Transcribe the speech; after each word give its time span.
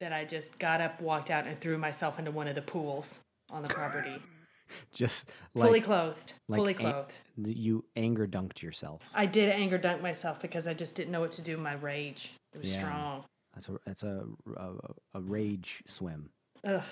that 0.00 0.12
I 0.12 0.24
just 0.24 0.58
got 0.58 0.80
up, 0.80 1.00
walked 1.00 1.30
out, 1.30 1.46
and 1.46 1.58
threw 1.60 1.76
myself 1.78 2.18
into 2.18 2.30
one 2.30 2.48
of 2.48 2.54
the 2.54 2.62
pools 2.62 3.18
on 3.50 3.62
the 3.62 3.68
property, 3.68 4.16
Just 4.92 5.30
fully 5.56 5.80
clothed, 5.80 6.34
like 6.48 6.58
fully 6.58 6.72
a- 6.72 6.76
clothed. 6.76 7.18
you 7.42 7.84
anger 7.96 8.26
dunked 8.26 8.60
yourself. 8.62 9.02
I 9.14 9.24
did 9.26 9.48
anger 9.50 9.78
dunk 9.78 10.02
myself 10.02 10.40
because 10.40 10.66
I 10.66 10.74
just 10.74 10.94
didn't 10.94 11.10
know 11.10 11.20
what 11.20 11.30
to 11.32 11.42
do 11.42 11.52
with 11.52 11.62
my 11.62 11.72
rage. 11.74 12.32
It 12.54 12.58
was 12.58 12.72
Yeah. 12.74 12.80
strong. 12.80 13.24
That's 13.54 13.68
a 13.70 13.78
that's 13.86 14.02
a 14.02 14.24
a, 14.56 14.70
a 15.14 15.20
rage 15.20 15.82
swim. 15.86 16.28
Ugh. 16.64 16.82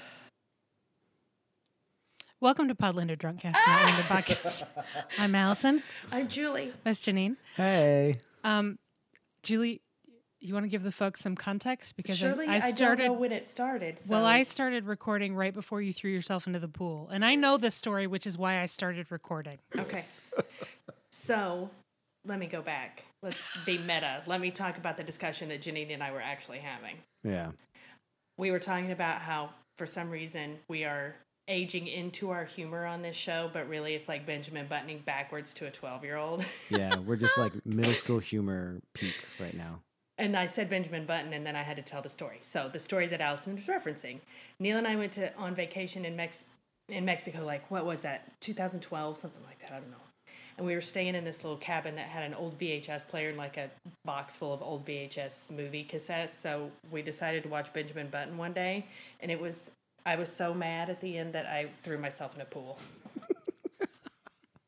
Welcome 2.40 2.68
to 2.68 2.74
Podlander 2.74 3.16
Drunkcast, 3.18 3.52
not 3.52 3.84
Lander 3.84 4.02
Podcast. 4.02 4.64
I'm 5.18 5.34
Allison. 5.34 5.82
I'm 6.12 6.28
Julie. 6.28 6.72
That's 6.84 7.00
Janine. 7.00 7.36
Hey, 7.56 8.20
Um, 8.44 8.78
Julie, 9.42 9.80
you 10.46 10.54
want 10.54 10.64
to 10.64 10.68
give 10.70 10.82
the 10.82 10.92
folks 10.92 11.20
some 11.20 11.34
context 11.36 11.96
because 11.96 12.22
I- 12.22 12.28
Surely 12.30 12.46
I, 12.46 12.56
I, 12.56 12.58
started. 12.60 13.04
don't 13.04 13.14
know 13.14 13.20
when 13.20 13.32
it 13.32 13.46
started. 13.46 13.98
So. 13.98 14.12
well, 14.12 14.24
I 14.24 14.42
started 14.42 14.84
recording 14.86 15.34
right 15.34 15.52
before 15.52 15.82
you 15.82 15.92
threw 15.92 16.10
yourself 16.10 16.46
into 16.46 16.58
the 16.58 16.68
pool, 16.68 17.08
and 17.12 17.24
I 17.24 17.34
know 17.34 17.56
this 17.56 17.74
story, 17.74 18.06
which 18.06 18.26
is 18.26 18.38
why 18.38 18.60
I 18.60 18.66
started 18.66 19.06
recording. 19.10 19.58
Okay. 19.76 20.04
So 21.10 21.70
let 22.24 22.38
me 22.38 22.46
go 22.46 22.62
back. 22.62 23.04
Let's 23.22 23.38
be 23.64 23.78
meta. 23.78 24.22
Let 24.26 24.40
me 24.40 24.50
talk 24.50 24.76
about 24.76 24.96
the 24.96 25.04
discussion 25.04 25.48
that 25.48 25.62
Janine 25.62 25.92
and 25.92 26.02
I 26.02 26.12
were 26.12 26.20
actually 26.20 26.58
having. 26.58 26.96
yeah, 27.24 27.50
We 28.38 28.50
were 28.50 28.58
talking 28.58 28.92
about 28.92 29.20
how, 29.22 29.50
for 29.78 29.86
some 29.86 30.10
reason, 30.10 30.58
we 30.68 30.84
are 30.84 31.16
aging 31.48 31.86
into 31.86 32.30
our 32.30 32.44
humor 32.44 32.84
on 32.84 33.02
this 33.02 33.16
show, 33.16 33.48
but 33.52 33.68
really 33.68 33.94
it's 33.94 34.08
like 34.08 34.26
Benjamin 34.26 34.66
buttoning 34.66 35.02
backwards 35.06 35.54
to 35.54 35.66
a 35.66 35.70
12 35.70 36.04
year 36.04 36.16
old. 36.16 36.44
yeah. 36.68 36.96
We're 36.98 37.16
just 37.16 37.38
like 37.38 37.52
middle 37.64 37.94
school 37.94 38.18
humor 38.18 38.80
peak 38.94 39.16
right 39.40 39.56
now. 39.56 39.80
And 40.18 40.36
I 40.36 40.46
said 40.46 40.70
Benjamin 40.70 41.04
Button, 41.04 41.34
and 41.34 41.44
then 41.44 41.56
I 41.56 41.62
had 41.62 41.76
to 41.76 41.82
tell 41.82 42.00
the 42.00 42.08
story. 42.08 42.38
So 42.40 42.70
the 42.72 42.78
story 42.78 43.06
that 43.08 43.20
Allison 43.20 43.54
was 43.54 43.64
referencing. 43.64 44.20
Neil 44.58 44.78
and 44.78 44.86
I 44.86 44.96
went 44.96 45.12
to 45.12 45.34
on 45.36 45.54
vacation 45.54 46.04
in 46.04 46.16
Mex 46.16 46.46
in 46.88 47.04
Mexico. 47.04 47.44
Like 47.44 47.70
what 47.70 47.84
was 47.84 48.02
that? 48.02 48.32
2012, 48.40 49.18
something 49.18 49.42
like 49.44 49.60
that. 49.60 49.72
I 49.72 49.80
don't 49.80 49.90
know. 49.90 49.96
And 50.56 50.66
we 50.66 50.74
were 50.74 50.80
staying 50.80 51.14
in 51.14 51.24
this 51.24 51.44
little 51.44 51.58
cabin 51.58 51.96
that 51.96 52.08
had 52.08 52.22
an 52.24 52.32
old 52.32 52.58
VHS 52.58 53.06
player 53.08 53.28
and 53.28 53.36
like 53.36 53.58
a 53.58 53.70
box 54.06 54.34
full 54.34 54.54
of 54.54 54.62
old 54.62 54.86
VHS 54.86 55.50
movie 55.50 55.86
cassettes. 55.88 56.32
So 56.32 56.70
we 56.90 57.02
decided 57.02 57.42
to 57.42 57.50
watch 57.50 57.72
Benjamin 57.74 58.08
Button 58.08 58.38
one 58.38 58.54
day, 58.54 58.86
and 59.20 59.30
it 59.30 59.38
was 59.38 59.70
I 60.06 60.16
was 60.16 60.32
so 60.32 60.54
mad 60.54 60.88
at 60.88 61.00
the 61.00 61.18
end 61.18 61.34
that 61.34 61.46
I 61.46 61.68
threw 61.82 61.98
myself 61.98 62.34
in 62.34 62.40
a 62.40 62.44
pool. 62.44 62.78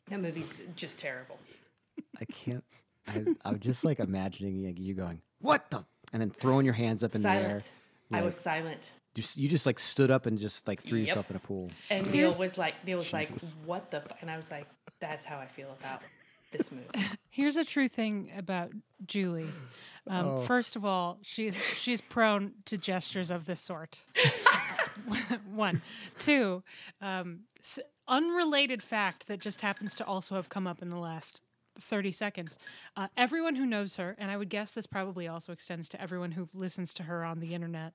that 0.08 0.20
movie's 0.20 0.60
just 0.76 0.98
terrible. 0.98 1.38
I 2.20 2.24
can't. 2.26 2.64
I, 3.06 3.24
I'm 3.44 3.60
just 3.60 3.84
like 3.84 4.00
imagining 4.00 4.74
you 4.76 4.94
going, 4.94 5.22
"What 5.40 5.70
the?" 5.70 5.84
and 6.12 6.22
then 6.22 6.30
throwing 6.30 6.64
your 6.64 6.74
hands 6.74 7.04
up 7.04 7.14
in 7.14 7.22
the 7.22 7.28
air. 7.28 7.60
Silent. 7.60 7.70
I 8.12 8.22
was 8.22 8.34
silent. 8.36 8.92
Just 9.14 9.36
you 9.36 9.48
just 9.48 9.66
like 9.66 9.78
stood 9.78 10.10
up 10.10 10.26
and 10.26 10.38
just 10.38 10.66
like 10.68 10.80
threw 10.82 10.98
Yep. 11.00 11.08
yourself 11.08 11.30
in 11.30 11.36
a 11.36 11.40
pool. 11.40 11.70
And 11.90 12.10
Neil 12.12 12.34
was 12.38 12.56
like, 12.56 12.74
Neil 12.86 12.98
was 12.98 13.12
like, 13.12 13.28
what 13.66 13.90
the? 13.90 13.98
F-? 13.98 14.06
And 14.22 14.30
I 14.30 14.36
was 14.36 14.50
like, 14.50 14.66
that's 15.00 15.24
how 15.26 15.38
I 15.38 15.46
feel 15.46 15.76
about 15.80 16.02
this 16.52 16.70
movie. 16.72 16.86
Here's 17.30 17.56
a 17.56 17.64
true 17.64 17.88
thing 17.88 18.30
about 18.36 18.70
Julie. 19.06 19.48
Um, 20.10 20.40
First 20.44 20.74
of 20.74 20.86
all, 20.86 21.18
she's 21.20 21.54
she's 21.76 22.00
prone 22.00 22.52
to 22.64 22.78
gestures 22.78 23.30
of 23.30 23.44
this 23.44 23.60
sort. 23.60 24.04
One, 25.54 25.82
two, 26.18 26.62
um, 27.02 27.40
s- 27.60 27.78
unrelated 28.06 28.82
fact 28.82 29.26
that 29.28 29.38
just 29.38 29.60
happens 29.60 29.94
to 29.96 30.06
also 30.06 30.34
have 30.36 30.48
come 30.48 30.66
up 30.66 30.80
in 30.80 30.88
the 30.88 30.96
last 30.96 31.42
30 31.80 32.12
seconds. 32.12 32.58
Uh, 32.96 33.08
everyone 33.16 33.56
who 33.56 33.66
knows 33.66 33.96
her, 33.96 34.16
and 34.18 34.30
I 34.30 34.36
would 34.36 34.48
guess 34.48 34.72
this 34.72 34.86
probably 34.86 35.28
also 35.28 35.52
extends 35.52 35.88
to 35.90 36.00
everyone 36.00 36.32
who 36.32 36.48
listens 36.54 36.94
to 36.94 37.04
her 37.04 37.24
on 37.24 37.40
the 37.40 37.54
internet, 37.54 37.94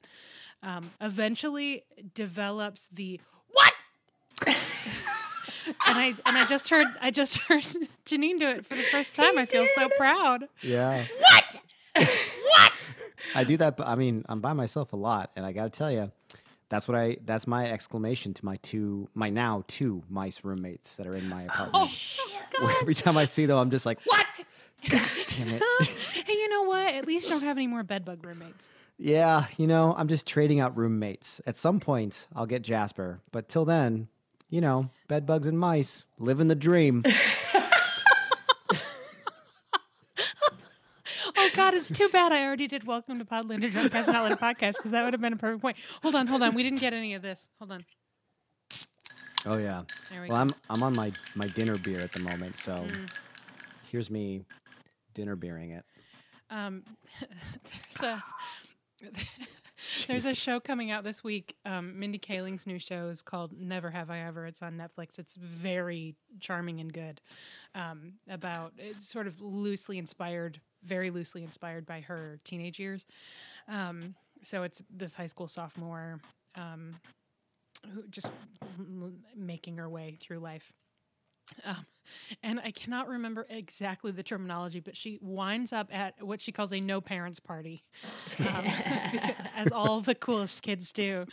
um, 0.61 0.91
eventually 1.01 1.83
develops 2.13 2.87
the 2.87 3.19
what? 3.51 3.73
and 4.47 5.97
I 5.97 6.15
and 6.25 6.37
I 6.37 6.45
just 6.45 6.69
heard 6.69 6.87
I 7.01 7.11
just 7.11 7.37
heard 7.49 7.63
Janine 8.05 8.39
do 8.39 8.47
it 8.47 8.66
for 8.66 8.75
the 8.75 8.83
first 8.83 9.16
time. 9.16 9.38
I 9.38 9.45
feel 9.45 9.66
so 9.75 9.89
proud. 9.97 10.47
Yeah. 10.61 11.05
What? 11.19 11.59
what? 11.95 12.73
I 13.35 13.43
do 13.43 13.57
that. 13.57 13.77
but 13.77 13.88
I 13.88 13.95
mean, 13.95 14.25
I'm 14.29 14.41
by 14.41 14.53
myself 14.53 14.93
a 14.93 14.97
lot, 14.97 15.31
and 15.35 15.45
I 15.45 15.51
got 15.51 15.72
to 15.72 15.77
tell 15.77 15.91
you, 15.91 16.11
that's 16.69 16.88
what 16.88 16.97
I. 16.97 17.18
That's 17.25 17.47
my 17.47 17.69
exclamation 17.72 18.34
to 18.35 18.46
my 18.46 18.57
two, 18.57 19.09
my 19.13 19.29
now 19.29 19.63
two 19.68 20.03
mice 20.09 20.44
roommates 20.44 20.96
that 20.96 21.07
are 21.07 21.16
in 21.16 21.29
my 21.29 21.44
oh, 21.44 21.47
apartment. 21.47 21.91
Where 22.59 22.75
every 22.81 22.96
time 22.96 23.18
I 23.18 23.25
see 23.25 23.46
them, 23.46 23.57
I'm 23.57 23.69
just 23.69 23.85
like, 23.85 24.00
what? 24.06 24.25
God 24.90 25.09
damn 25.29 25.47
it. 25.50 25.63
Hey, 26.23 26.34
you 26.34 26.47
know 26.47 26.63
what? 26.63 26.94
At 26.94 27.06
least 27.06 27.25
you 27.25 27.31
don't 27.31 27.44
have 27.44 27.57
any 27.57 27.68
more 27.68 27.84
bedbug 27.84 28.25
roommates. 28.25 28.69
yeah, 28.97 29.47
you 29.57 29.68
know, 29.68 29.94
I'm 29.97 30.07
just 30.07 30.25
trading 30.25 30.62
out 30.62 30.78
roommates. 30.78 31.41
At 31.46 31.57
some 31.57 31.81
point, 31.81 32.28
I'll 32.34 32.46
get 32.46 32.62
Jasper, 32.62 33.19
but 33.34 33.50
till 33.50 33.66
then, 33.66 34.07
you 34.50 34.62
know, 34.62 34.90
bedbugs 35.09 35.47
and 35.47 35.59
mice, 35.59 36.06
living 36.18 36.47
the 36.47 36.56
dream. 36.56 37.03
Oh 41.35 41.43
God, 41.56 41.75
it's 41.75 41.91
too 41.91 42.09
bad 42.09 42.31
I 42.31 42.44
already 42.44 42.68
did 42.68 42.86
Welcome 42.86 43.19
to 43.19 43.25
Podlander 43.25 43.72
Drunkcast 43.72 44.08
Not 44.08 44.24
Later 44.24 44.36
Podcast 44.36 44.78
because 44.78 44.91
that 44.91 45.03
would 45.03 45.14
have 45.14 45.22
been 45.22 45.34
a 45.34 45.38
perfect 45.38 45.62
point. 45.62 45.78
Hold 46.02 46.16
on, 46.16 46.25
hold 46.25 46.41
on. 46.41 46.56
We 46.56 46.64
didn't 46.64 46.80
get 46.80 46.94
any 46.94 47.14
of 47.14 47.22
this. 47.22 47.47
Hold 47.59 47.74
on. 47.74 47.80
Oh 49.46 49.58
yeah. 49.58 49.84
There 50.09 50.22
we 50.22 50.30
well, 50.30 50.38
go. 50.38 50.41
I'm 50.41 50.50
I'm 50.69 50.84
on 50.84 50.96
my 50.96 51.12
my 51.36 51.47
dinner 51.47 51.78
beer 51.78 52.00
at 52.00 52.12
the 52.12 52.19
moment, 52.19 52.58
so 52.58 52.88
here's 53.91 54.09
me 54.09 54.46
dinner 55.14 55.36
beering 55.36 55.72
it. 55.72 55.86
Um, 56.50 56.84
there's 58.00 58.02
a 58.02 58.24
there's 60.08 60.25
a 60.25 60.34
show 60.34 60.59
coming 60.59 60.90
out 60.90 61.03
this 61.03 61.24
week. 61.24 61.56
Um, 61.66 62.00
Mindy 62.00 62.18
Kaling's 62.18 62.66
new 62.66 62.80
show 62.80 63.09
is 63.09 63.22
called 63.22 63.52
Never 63.56 63.91
Have 63.91 64.09
I 64.09 64.20
Ever. 64.20 64.47
It's 64.47 64.62
on 64.62 64.78
Netflix. 64.78 65.20
It's 65.20 65.35
very 65.35 66.16
charming 66.40 66.80
and 66.80 66.91
good. 66.91 67.22
Um, 67.75 68.14
about 68.30 68.74
it's 68.78 69.08
sort 69.08 69.28
of 69.28 69.41
loosely 69.41 69.97
inspired, 69.97 70.59
very 70.83 71.09
loosely 71.09 71.44
inspired 71.44 71.85
by 71.85 72.01
her 72.01 72.39
teenage 72.44 72.79
years. 72.79 73.05
Um, 73.67 74.16
so 74.41 74.63
it's 74.63 74.81
this 74.89 75.16
high 75.16 75.27
school 75.27 75.47
sophomore 75.47 76.19
um, 76.55 76.95
who 77.94 78.03
just 78.09 78.31
making 79.35 79.77
her 79.77 79.89
way 79.89 80.17
through 80.22 80.39
life. 80.39 80.73
Um, 81.66 81.85
and 82.41 82.59
I 82.59 82.72
cannot 82.72 83.07
remember 83.07 83.45
exactly 83.49 84.11
the 84.11 84.23
terminology, 84.23 84.79
but 84.79 84.95
she 84.95 85.19
winds 85.22 85.73
up 85.73 85.93
at 85.93 86.22
what 86.22 86.41
she 86.41 86.51
calls 86.51 86.73
a 86.73 86.79
no 86.79 87.01
parents 87.01 87.39
party, 87.39 87.83
um, 88.39 88.66
as 89.55 89.72
all 89.72 90.01
the 90.01 90.16
coolest 90.16 90.61
kids 90.61 90.91
do. 90.91 91.25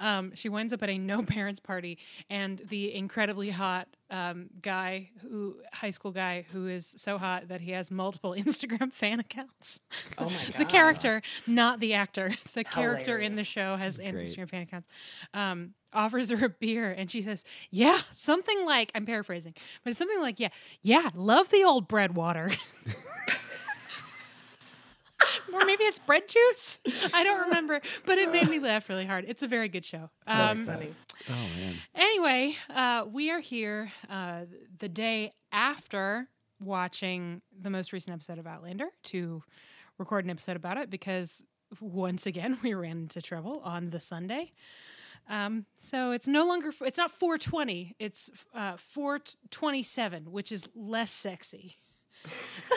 Um, 0.00 0.32
she 0.34 0.48
winds 0.48 0.72
up 0.72 0.82
at 0.82 0.90
a 0.90 0.98
no 0.98 1.22
parents 1.22 1.60
party, 1.60 1.98
and 2.28 2.60
the 2.68 2.94
incredibly 2.94 3.50
hot 3.50 3.88
um, 4.12 4.50
guy, 4.60 5.08
who 5.22 5.56
high 5.72 5.90
school 5.90 6.12
guy, 6.12 6.44
who 6.52 6.68
is 6.68 6.94
so 6.98 7.16
hot 7.18 7.48
that 7.48 7.62
he 7.62 7.72
has 7.72 7.90
multiple 7.90 8.32
Instagram 8.38 8.92
fan 8.92 9.18
accounts. 9.18 9.80
Oh 10.18 10.26
my 10.26 10.30
god. 10.44 10.52
the 10.52 10.64
character, 10.66 11.22
not 11.46 11.80
the 11.80 11.94
actor. 11.94 12.34
The 12.52 12.64
character 12.64 13.16
in 13.18 13.34
the 13.36 13.44
show 13.44 13.76
has 13.76 13.96
Great. 13.96 14.14
Instagram 14.14 14.50
fan 14.50 14.62
accounts. 14.62 14.88
Um, 15.32 15.70
offers 15.94 16.28
her 16.30 16.46
a 16.46 16.48
beer, 16.50 16.90
and 16.92 17.10
she 17.10 17.22
says, 17.22 17.44
"Yeah, 17.70 18.00
something 18.14 18.66
like 18.66 18.92
I'm 18.94 19.06
paraphrasing, 19.06 19.54
but 19.82 19.90
it's 19.90 19.98
something 19.98 20.20
like, 20.20 20.38
yeah, 20.38 20.48
yeah, 20.82 21.08
love 21.14 21.48
the 21.48 21.64
old 21.64 21.88
bread 21.88 22.14
water." 22.14 22.50
Or 25.52 25.64
maybe 25.64 25.84
it's 25.84 25.98
bread 25.98 26.28
juice. 26.28 26.80
I 27.12 27.22
don't 27.24 27.40
remember, 27.48 27.80
but 28.06 28.18
it 28.18 28.30
made 28.32 28.48
me 28.48 28.58
laugh 28.58 28.88
really 28.88 29.06
hard. 29.06 29.24
It's 29.28 29.42
a 29.42 29.46
very 29.48 29.68
good 29.68 29.84
show. 29.84 30.10
That's 30.26 30.58
Um, 30.58 30.66
funny. 30.66 30.94
Oh 31.28 31.32
man. 31.32 31.76
Anyway, 31.94 32.56
uh, 32.70 33.04
we 33.10 33.30
are 33.30 33.40
here 33.40 33.92
uh, 34.10 34.42
the 34.78 34.88
day 34.88 35.32
after 35.52 36.28
watching 36.60 37.42
the 37.58 37.70
most 37.70 37.92
recent 37.92 38.14
episode 38.14 38.38
of 38.38 38.46
Outlander 38.46 38.86
to 39.04 39.42
record 39.98 40.24
an 40.24 40.30
episode 40.30 40.56
about 40.56 40.78
it 40.78 40.90
because 40.90 41.42
once 41.80 42.26
again 42.26 42.58
we 42.62 42.74
ran 42.74 42.98
into 43.02 43.20
trouble 43.22 43.60
on 43.64 43.90
the 43.90 44.00
Sunday. 44.00 44.52
Um, 45.28 45.66
so 45.78 46.10
it's 46.10 46.26
no 46.26 46.44
longer 46.44 46.72
it's 46.80 46.98
not 46.98 47.10
420, 47.12 47.94
it's 48.00 48.28
uh, 48.54 48.76
427, 48.76 50.32
which 50.32 50.50
is 50.50 50.68
less 50.74 51.10
sexy. 51.10 51.76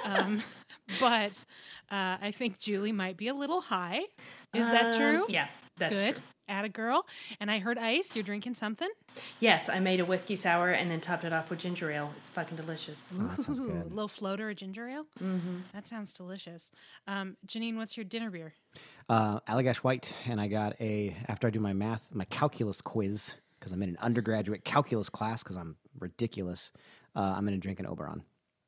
Um, 0.03 0.41
but 0.99 1.45
uh, 1.91 2.17
I 2.21 2.33
think 2.35 2.59
Julie 2.59 2.91
might 2.91 3.17
be 3.17 3.27
a 3.27 3.33
little 3.33 3.61
high. 3.61 4.01
Is 4.53 4.65
that 4.65 4.93
Um, 4.93 4.95
true? 4.99 5.25
Yeah, 5.29 5.47
that's 5.77 5.93
Good. 5.99 6.15
true. 6.17 6.25
At 6.47 6.63
a 6.63 6.69
girl. 6.69 7.07
And 7.39 7.49
I 7.49 7.57
heard 7.57 7.79
Ice, 7.79 8.15
you're 8.15 8.21
drinking 8.23 8.53
something? 8.53 8.87
Yes, 9.39 9.67
I 9.67 9.79
made 9.79 9.99
a 9.99 10.05
whiskey 10.05 10.35
sour 10.35 10.69
and 10.69 10.91
then 10.91 11.01
topped 11.01 11.23
it 11.23 11.33
off 11.33 11.49
with 11.49 11.57
ginger 11.57 11.89
ale. 11.89 12.13
It's 12.19 12.29
fucking 12.29 12.55
delicious. 12.55 13.09
Oh, 13.19 13.23
that 13.29 13.41
sounds 13.41 13.59
good. 13.59 13.89
little 13.89 14.07
floater 14.07 14.51
of 14.51 14.55
ginger 14.55 14.87
ale. 14.87 15.07
Mm-hmm. 15.19 15.57
That 15.73 15.87
sounds 15.87 16.13
delicious. 16.13 16.69
Um, 17.07 17.35
Janine, 17.47 17.77
what's 17.77 17.97
your 17.97 18.03
dinner 18.03 18.29
beer? 18.29 18.53
Uh, 19.09 19.39
Allagash 19.49 19.77
White, 19.77 20.13
and 20.27 20.39
I 20.39 20.47
got 20.47 20.79
a 20.79 21.17
after 21.27 21.47
I 21.47 21.49
do 21.49 21.59
my 21.59 21.73
math, 21.73 22.13
my 22.13 22.25
calculus 22.25 22.79
quiz 22.79 23.33
because 23.59 23.71
I'm 23.71 23.81
in 23.81 23.89
an 23.89 23.97
undergraduate 23.99 24.63
calculus 24.63 25.09
class 25.09 25.41
because 25.41 25.57
I'm 25.57 25.77
ridiculous. 25.99 26.71
Uh, 27.15 27.33
I'm 27.35 27.43
going 27.43 27.55
to 27.55 27.59
drink 27.59 27.79
an 27.79 27.87
Oberon. 27.87 28.21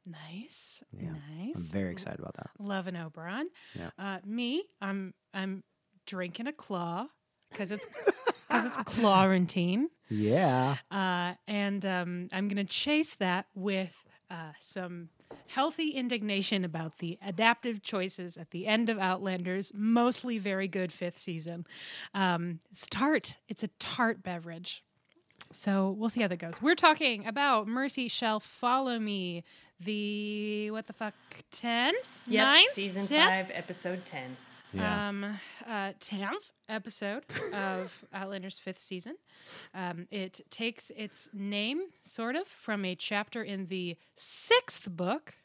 Nice, 0.10 0.84
Yeah, 0.98 1.10
nice. 1.38 1.56
I'm 1.56 1.64
very 1.64 1.92
excited 1.92 2.20
about 2.20 2.36
that. 2.36 2.50
Love 2.60 2.88
an 2.88 2.96
Oberon. 2.96 3.50
Yeah. 3.76 3.90
Uh, 4.00 4.20
me, 4.26 4.64
I'm 4.82 5.14
I'm 5.34 5.64
drinking 6.06 6.48
a 6.48 6.54
claw 6.54 7.08
because 7.52 7.72
it's 7.72 7.86
because 8.48 8.66
it's 8.66 8.78
quarantine. 9.00 9.90
Yeah. 10.10 10.78
Uh, 10.90 11.34
and 11.48 11.86
um, 11.86 12.30
I'm 12.32 12.48
going 12.48 12.66
to 12.66 12.72
chase 12.72 13.16
that 13.16 13.48
with 13.54 14.06
uh, 14.32 14.54
some 14.62 15.10
healthy 15.48 15.90
indignation 15.90 16.64
about 16.64 17.00
the 17.00 17.18
adaptive 17.26 17.82
choices 17.82 18.38
at 18.38 18.52
the 18.52 18.66
end 18.68 18.90
of 18.90 18.98
Outlander's 18.98 19.72
mostly 19.76 20.38
very 20.38 20.70
good 20.70 20.94
fifth 20.94 21.20
season. 21.20 21.66
Um, 22.14 22.60
it's 22.72 22.88
tart. 22.88 23.36
It's 23.50 23.64
a 23.64 23.68
tart 23.80 24.24
beverage. 24.24 24.84
So 25.52 25.96
we'll 25.98 26.10
see 26.10 26.22
how 26.22 26.28
that 26.28 26.40
goes. 26.40 26.62
We're 26.62 26.76
talking 26.76 27.26
about 27.26 27.68
Mercy 27.68 28.08
Shall 28.10 28.40
Follow 28.40 29.00
Me, 29.00 29.44
the 29.80 30.72
what 30.72 30.88
the 30.88 30.94
fuck 30.94 31.14
tenth, 31.52 32.08
Yep, 32.28 32.44
ninth, 32.46 32.72
season 32.72 33.04
10th? 33.04 33.28
five, 33.30 33.52
episode 33.54 34.06
ten. 34.06 34.38
Yeah. 34.74 35.08
um, 35.10 35.24
uh, 35.66 35.94
10th 36.02 36.52
episode 36.68 37.24
of 37.54 38.04
Outlander's 38.14 38.60
fifth 38.60 38.80
season. 38.82 39.16
Um, 39.74 40.08
it 40.12 40.42
takes 40.50 40.92
its 40.96 41.30
name, 41.34 41.84
sort 42.04 42.36
of, 42.36 42.48
from 42.48 42.84
a 42.84 42.94
chapter 42.94 43.42
in 43.42 43.68
the 43.68 43.96
sixth 44.16 44.90
book. 44.92 45.36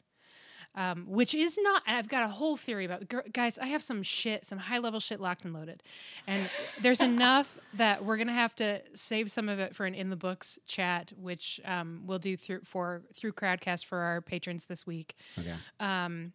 Um, 0.75 1.05
which 1.07 1.35
is 1.35 1.55
not. 1.61 1.83
I've 1.85 2.09
got 2.09 2.23
a 2.23 2.27
whole 2.27 2.57
theory 2.57 2.85
about 2.85 3.03
guys. 3.31 3.59
I 3.59 3.67
have 3.67 3.83
some 3.83 4.01
shit, 4.01 4.43
some 4.43 4.57
high 4.57 4.79
level 4.79 4.99
shit 4.99 5.19
locked 5.19 5.45
and 5.45 5.53
loaded, 5.53 5.83
and 6.25 6.49
there's 6.81 6.99
enough 7.13 7.59
that 7.75 8.03
we're 8.03 8.17
gonna 8.17 8.33
have 8.33 8.55
to 8.55 8.81
save 8.95 9.31
some 9.31 9.49
of 9.49 9.59
it 9.59 9.75
for 9.75 9.85
an 9.85 9.93
in 9.93 10.09
the 10.09 10.15
books 10.15 10.57
chat, 10.65 11.13
which 11.15 11.61
um, 11.63 12.01
we'll 12.07 12.17
do 12.17 12.35
through 12.35 12.61
for 12.63 13.03
through 13.13 13.33
Crowdcast 13.33 13.85
for 13.85 13.99
our 13.99 14.19
patrons 14.19 14.65
this 14.65 14.87
week 14.87 15.15
okay. 15.37 15.53
um, 15.79 16.33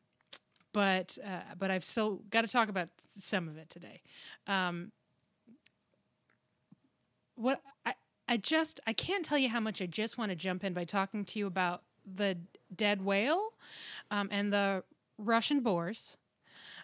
but 0.73 1.19
uh, 1.25 1.55
but 1.59 1.71
I've 1.71 1.85
still 1.85 2.21
got 2.31 2.43
to 2.43 2.49
talk 2.49 2.69
about 2.69 2.89
some 3.19 3.49
of 3.49 3.57
it 3.57 3.69
today. 3.71 4.03
Um, 4.47 4.93
what 7.35 7.63
I 7.85 7.95
I 8.29 8.37
just 8.37 8.81
I 8.87 8.93
can't 8.93 9.25
tell 9.25 9.39
you 9.39 9.49
how 9.49 9.61
much 9.61 9.81
I 9.81 9.87
just 9.87 10.19
want 10.19 10.31
to 10.31 10.37
jump 10.37 10.65
in 10.65 10.75
by 10.75 10.85
talking 10.85 11.25
to 11.25 11.39
you 11.39 11.47
about 11.47 11.83
the 12.07 12.39
dead 12.75 13.03
whale 13.03 13.51
um, 14.11 14.29
and 14.31 14.53
the 14.53 14.85
Russian 15.19 15.61
boars. 15.61 16.17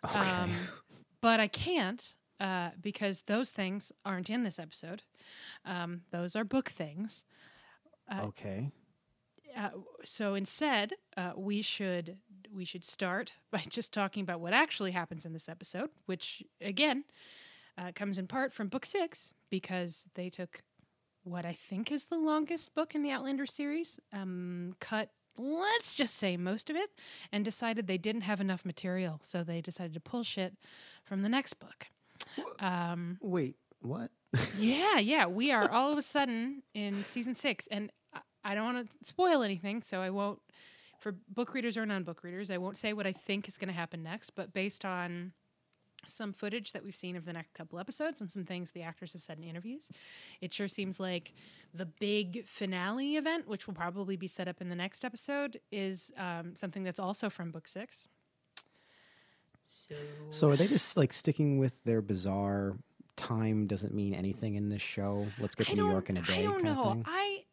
Um, 0.02 0.52
but 1.20 1.40
I 1.40 1.46
can't 1.46 2.14
uh, 2.40 2.70
because 2.80 3.22
those 3.22 3.50
things 3.50 3.92
aren't 4.04 4.28
in 4.28 4.44
this 4.44 4.58
episode. 4.58 5.02
Um, 5.64 6.02
those 6.10 6.36
are 6.36 6.44
book 6.44 6.68
things. 6.68 7.24
okay. 8.12 8.70
Uh, 9.56 9.70
so 10.04 10.34
instead, 10.34 10.94
uh, 11.16 11.32
we 11.36 11.62
should 11.62 12.18
we 12.52 12.64
should 12.64 12.84
start 12.84 13.34
by 13.50 13.62
just 13.68 13.92
talking 13.92 14.22
about 14.22 14.40
what 14.40 14.52
actually 14.52 14.90
happens 14.90 15.24
in 15.24 15.32
this 15.32 15.48
episode, 15.48 15.90
which 16.06 16.42
again 16.60 17.04
uh, 17.78 17.92
comes 17.94 18.18
in 18.18 18.26
part 18.26 18.52
from 18.52 18.68
book 18.68 18.84
six 18.84 19.32
because 19.50 20.06
they 20.14 20.28
took 20.28 20.62
what 21.22 21.46
I 21.46 21.54
think 21.54 21.90
is 21.90 22.04
the 22.04 22.18
longest 22.18 22.74
book 22.74 22.94
in 22.94 23.02
the 23.02 23.10
Outlander 23.10 23.46
series, 23.46 23.98
um, 24.12 24.74
cut 24.80 25.10
let's 25.36 25.94
just 25.94 26.16
say 26.16 26.36
most 26.36 26.70
of 26.70 26.76
it, 26.76 26.90
and 27.32 27.44
decided 27.44 27.86
they 27.86 27.98
didn't 27.98 28.22
have 28.22 28.40
enough 28.40 28.64
material, 28.64 29.20
so 29.22 29.42
they 29.42 29.60
decided 29.60 29.94
to 29.94 30.00
pull 30.00 30.22
shit 30.22 30.54
from 31.04 31.22
the 31.22 31.28
next 31.28 31.54
book. 31.54 31.86
Um, 32.60 33.18
Wait. 33.20 33.56
What? 33.80 34.10
yeah, 34.58 34.98
yeah. 34.98 35.26
We 35.26 35.52
are 35.52 35.70
all 35.70 35.92
of 35.92 35.98
a 35.98 36.02
sudden 36.02 36.62
in 36.72 37.02
season 37.04 37.34
six, 37.34 37.66
and 37.70 37.90
I- 38.12 38.20
I 38.44 38.54
don't 38.54 38.74
want 38.74 38.86
to 38.86 39.06
spoil 39.08 39.42
anything, 39.42 39.82
so 39.82 40.00
I 40.00 40.10
won't. 40.10 40.40
For 41.00 41.12
book 41.28 41.52
readers 41.52 41.76
or 41.76 41.84
non-book 41.84 42.22
readers, 42.24 42.50
I 42.50 42.56
won't 42.56 42.78
say 42.78 42.92
what 42.94 43.06
I 43.06 43.12
think 43.12 43.46
is 43.48 43.58
going 43.58 43.68
to 43.68 43.74
happen 43.74 44.02
next. 44.02 44.30
But 44.30 44.54
based 44.54 44.84
on 44.86 45.32
some 46.06 46.32
footage 46.32 46.72
that 46.72 46.84
we've 46.84 46.94
seen 46.94 47.16
of 47.16 47.24
the 47.24 47.32
next 47.32 47.54
couple 47.54 47.78
episodes 47.78 48.20
and 48.20 48.30
some 48.30 48.44
things 48.44 48.70
the 48.70 48.82
actors 48.82 49.12
have 49.12 49.22
said 49.22 49.38
in 49.38 49.44
interviews, 49.44 49.90
it 50.40 50.52
sure 50.52 50.68
seems 50.68 50.98
like 51.00 51.32
the 51.72 51.86
big 51.86 52.44
finale 52.46 53.16
event, 53.16 53.48
which 53.48 53.66
will 53.66 53.74
probably 53.74 54.16
be 54.16 54.26
set 54.26 54.48
up 54.48 54.60
in 54.60 54.68
the 54.68 54.76
next 54.76 55.04
episode, 55.04 55.60
is 55.72 56.12
um, 56.16 56.54
something 56.54 56.84
that's 56.84 57.00
also 57.00 57.28
from 57.28 57.50
book 57.50 57.66
six. 57.68 58.08
So, 59.64 59.94
So 60.30 60.50
are 60.50 60.56
they 60.56 60.68
just 60.68 60.96
like 60.96 61.12
sticking 61.12 61.58
with 61.58 61.82
their 61.84 62.02
bizarre 62.02 62.76
time 63.16 63.66
doesn't 63.66 63.94
mean 63.94 64.14
anything 64.14 64.54
in 64.56 64.68
this 64.68 64.82
show? 64.82 65.26
Let's 65.38 65.54
get 65.54 65.68
to 65.68 65.76
New 65.76 65.90
York 65.90 66.10
in 66.10 66.16
a 66.16 66.22
day 66.22 66.40
I 66.40 66.42
don't 66.42 66.62
kind 66.62 66.64
know. 66.64 66.82
of 66.82 66.92
thing. 66.92 67.04
I 67.06 67.44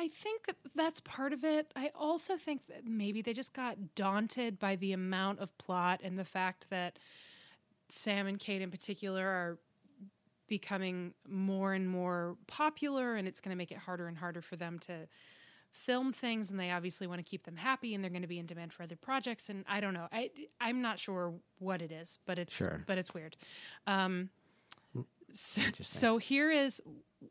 I 0.00 0.06
think 0.08 0.54
that's 0.76 1.00
part 1.00 1.32
of 1.32 1.42
it. 1.42 1.72
I 1.74 1.90
also 1.92 2.36
think 2.36 2.66
that 2.66 2.86
maybe 2.86 3.20
they 3.20 3.32
just 3.32 3.52
got 3.52 3.96
daunted 3.96 4.58
by 4.60 4.76
the 4.76 4.92
amount 4.92 5.40
of 5.40 5.56
plot 5.58 6.00
and 6.04 6.16
the 6.16 6.24
fact 6.24 6.70
that 6.70 7.00
Sam 7.90 8.26
and 8.26 8.38
Kate 8.38 8.62
in 8.62 8.70
particular 8.70 9.26
are 9.26 9.58
becoming 10.46 11.12
more 11.28 11.74
and 11.74 11.88
more 11.88 12.36
popular 12.46 13.16
and 13.16 13.28
it's 13.28 13.40
going 13.40 13.50
to 13.50 13.56
make 13.56 13.70
it 13.70 13.78
harder 13.78 14.08
and 14.08 14.16
harder 14.16 14.40
for 14.40 14.56
them 14.56 14.78
to 14.78 15.06
film 15.70 16.12
things 16.12 16.50
and 16.50 16.58
they 16.58 16.70
obviously 16.70 17.06
want 17.06 17.18
to 17.18 17.22
keep 17.22 17.44
them 17.44 17.56
happy 17.56 17.94
and 17.94 18.02
they're 18.02 18.10
going 18.10 18.22
to 18.22 18.28
be 18.28 18.38
in 18.38 18.46
demand 18.46 18.72
for 18.72 18.82
other 18.82 18.96
projects 18.96 19.50
and 19.50 19.64
I 19.68 19.80
don't 19.80 19.92
know. 19.92 20.08
I 20.10 20.30
I'm 20.60 20.80
not 20.80 20.98
sure 20.98 21.34
what 21.58 21.82
it 21.82 21.92
is, 21.92 22.18
but 22.24 22.38
it's 22.38 22.54
Sure. 22.54 22.82
but 22.86 22.96
it's 22.98 23.12
weird. 23.12 23.36
Um 23.86 24.30
so, 25.32 25.60
so 25.82 26.16
here 26.16 26.50
is 26.50 26.80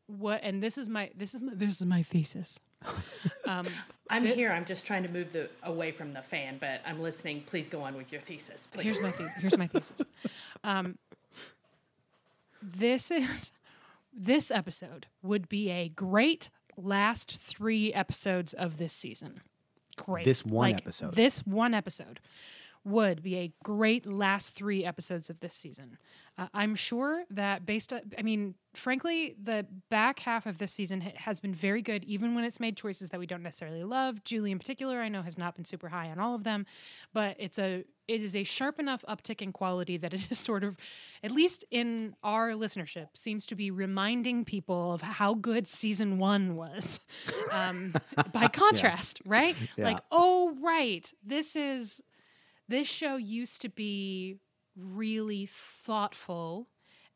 what 0.06 0.42
and 0.44 0.62
this 0.62 0.78
is 0.78 0.88
my 0.88 1.10
this 1.16 1.34
is 1.34 1.42
my, 1.42 1.54
this 1.56 1.82
is 1.82 1.86
my 1.88 2.04
thesis. 2.04 2.60
Um 3.46 3.68
I'm 4.10 4.24
here. 4.26 4.52
I'm 4.52 4.64
just 4.66 4.86
trying 4.86 5.04
to 5.04 5.10
move 5.10 5.34
the 5.34 5.50
away 5.64 5.92
from 5.92 6.14
the 6.14 6.22
fan, 6.22 6.58
but 6.60 6.82
I'm 6.86 7.02
listening. 7.02 7.42
Please 7.46 7.68
go 7.68 7.82
on 7.82 7.96
with 7.98 8.12
your 8.12 8.22
thesis, 8.22 8.68
please. 8.72 8.84
here's 8.84 9.02
my 9.02 9.12
the- 9.12 9.30
here's 9.42 9.58
my 9.58 9.68
thesis. 9.68 10.02
Um, 10.64 10.98
this 12.62 13.12
is 13.12 13.52
this 14.14 14.50
episode 14.52 15.08
would 15.22 15.48
be 15.50 15.70
a 15.70 15.90
great 15.90 16.50
last 16.76 17.36
three 17.38 17.94
episodes 17.94 18.54
of 18.54 18.78
this 18.78 18.94
season. 18.94 19.42
Great. 19.98 20.26
This 20.26 20.46
one 20.46 20.72
Like, 20.72 20.82
episode. 20.82 21.14
This 21.16 21.40
one 21.46 21.74
episode 21.74 22.20
would 22.88 23.22
be 23.22 23.36
a 23.38 23.54
great 23.64 24.06
last 24.06 24.52
three 24.52 24.86
episodes 24.86 25.30
of 25.30 25.40
this 25.42 25.54
season. 25.54 25.98
Uh, 26.38 26.48
I'm 26.54 26.76
sure 26.76 27.24
that 27.32 27.66
based 27.66 27.92
on, 27.92 28.02
I 28.18 28.22
mean, 28.22 28.56
frankly, 28.74 29.36
the 29.42 29.66
back 29.90 30.20
half 30.20 30.46
of 30.46 30.58
this 30.58 30.72
season 30.72 31.02
has 31.02 31.40
been 31.40 31.54
very 31.54 31.82
good, 31.82 32.04
even 32.06 32.36
when 32.36 32.44
it's 32.44 32.60
made 32.60 32.78
choices 32.78 33.10
that 33.10 33.20
we 33.20 33.26
don't 33.26 33.44
necessarily 33.44 33.84
love. 33.84 34.24
Julie, 34.24 34.52
in 34.52 34.60
particular, 34.60 35.02
I 35.02 35.10
know 35.10 35.24
has 35.24 35.38
not 35.38 35.56
been 35.56 35.66
super 35.66 35.90
high 35.90 36.10
on 36.10 36.20
all 36.20 36.36
of 36.36 36.44
them, 36.44 36.66
but 37.14 37.36
it's 37.40 37.60
a 37.60 37.84
it 38.08 38.24
is 38.24 38.38
a 38.38 38.46
sharp 38.46 38.80
enough 38.80 39.04
uptick 39.10 39.42
in 39.42 39.52
quality 39.52 39.98
that 39.98 40.14
it 40.14 40.28
is 40.32 40.40
sort 40.40 40.64
of, 40.64 40.78
at 41.24 41.32
least 41.32 41.66
in 41.72 42.16
our 42.24 42.52
listenership, 42.52 43.08
seems 43.16 43.46
to 43.48 43.56
be 43.56 43.70
reminding 43.70 44.46
people 44.46 44.94
of 44.94 45.02
how 45.02 45.34
good 45.34 45.68
season 45.68 46.18
one 46.18 46.56
was. 46.56 47.00
Um, 47.52 47.94
by 48.32 48.48
contrast, 48.54 49.22
right? 49.26 49.56
Yeah. 49.76 49.86
Like, 49.86 50.00
oh, 50.12 50.56
right, 50.62 51.12
this 51.22 51.56
is 51.56 52.02
this 52.68 52.88
show 52.88 53.16
used 53.18 53.62
to 53.62 53.70
be 53.70 54.38
really 54.76 55.46
thoughtful 55.48 56.68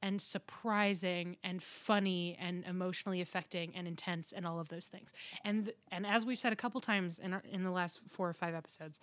and 0.01 0.19
surprising 0.21 1.37
and 1.43 1.61
funny 1.61 2.35
and 2.39 2.63
emotionally 2.65 3.21
affecting 3.21 3.75
and 3.75 3.87
intense 3.87 4.31
and 4.31 4.47
all 4.47 4.59
of 4.59 4.69
those 4.69 4.87
things. 4.87 5.13
And 5.43 5.73
and 5.91 6.07
as 6.07 6.25
we've 6.25 6.39
said 6.39 6.51
a 6.51 6.55
couple 6.55 6.81
times 6.81 7.19
in 7.19 7.33
our, 7.33 7.43
in 7.49 7.63
the 7.63 7.71
last 7.71 8.01
4 8.09 8.29
or 8.29 8.33
5 8.33 8.55
episodes, 8.55 8.99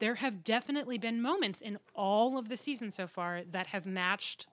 there 0.00 0.16
have 0.16 0.44
definitely 0.44 0.98
been 0.98 1.22
moments 1.22 1.60
in 1.62 1.78
all 1.94 2.36
of 2.36 2.48
the 2.50 2.56
seasons 2.58 2.94
so 2.94 3.06
far 3.06 3.42
that 3.50 3.68
have 3.68 3.86
matched 3.86 4.46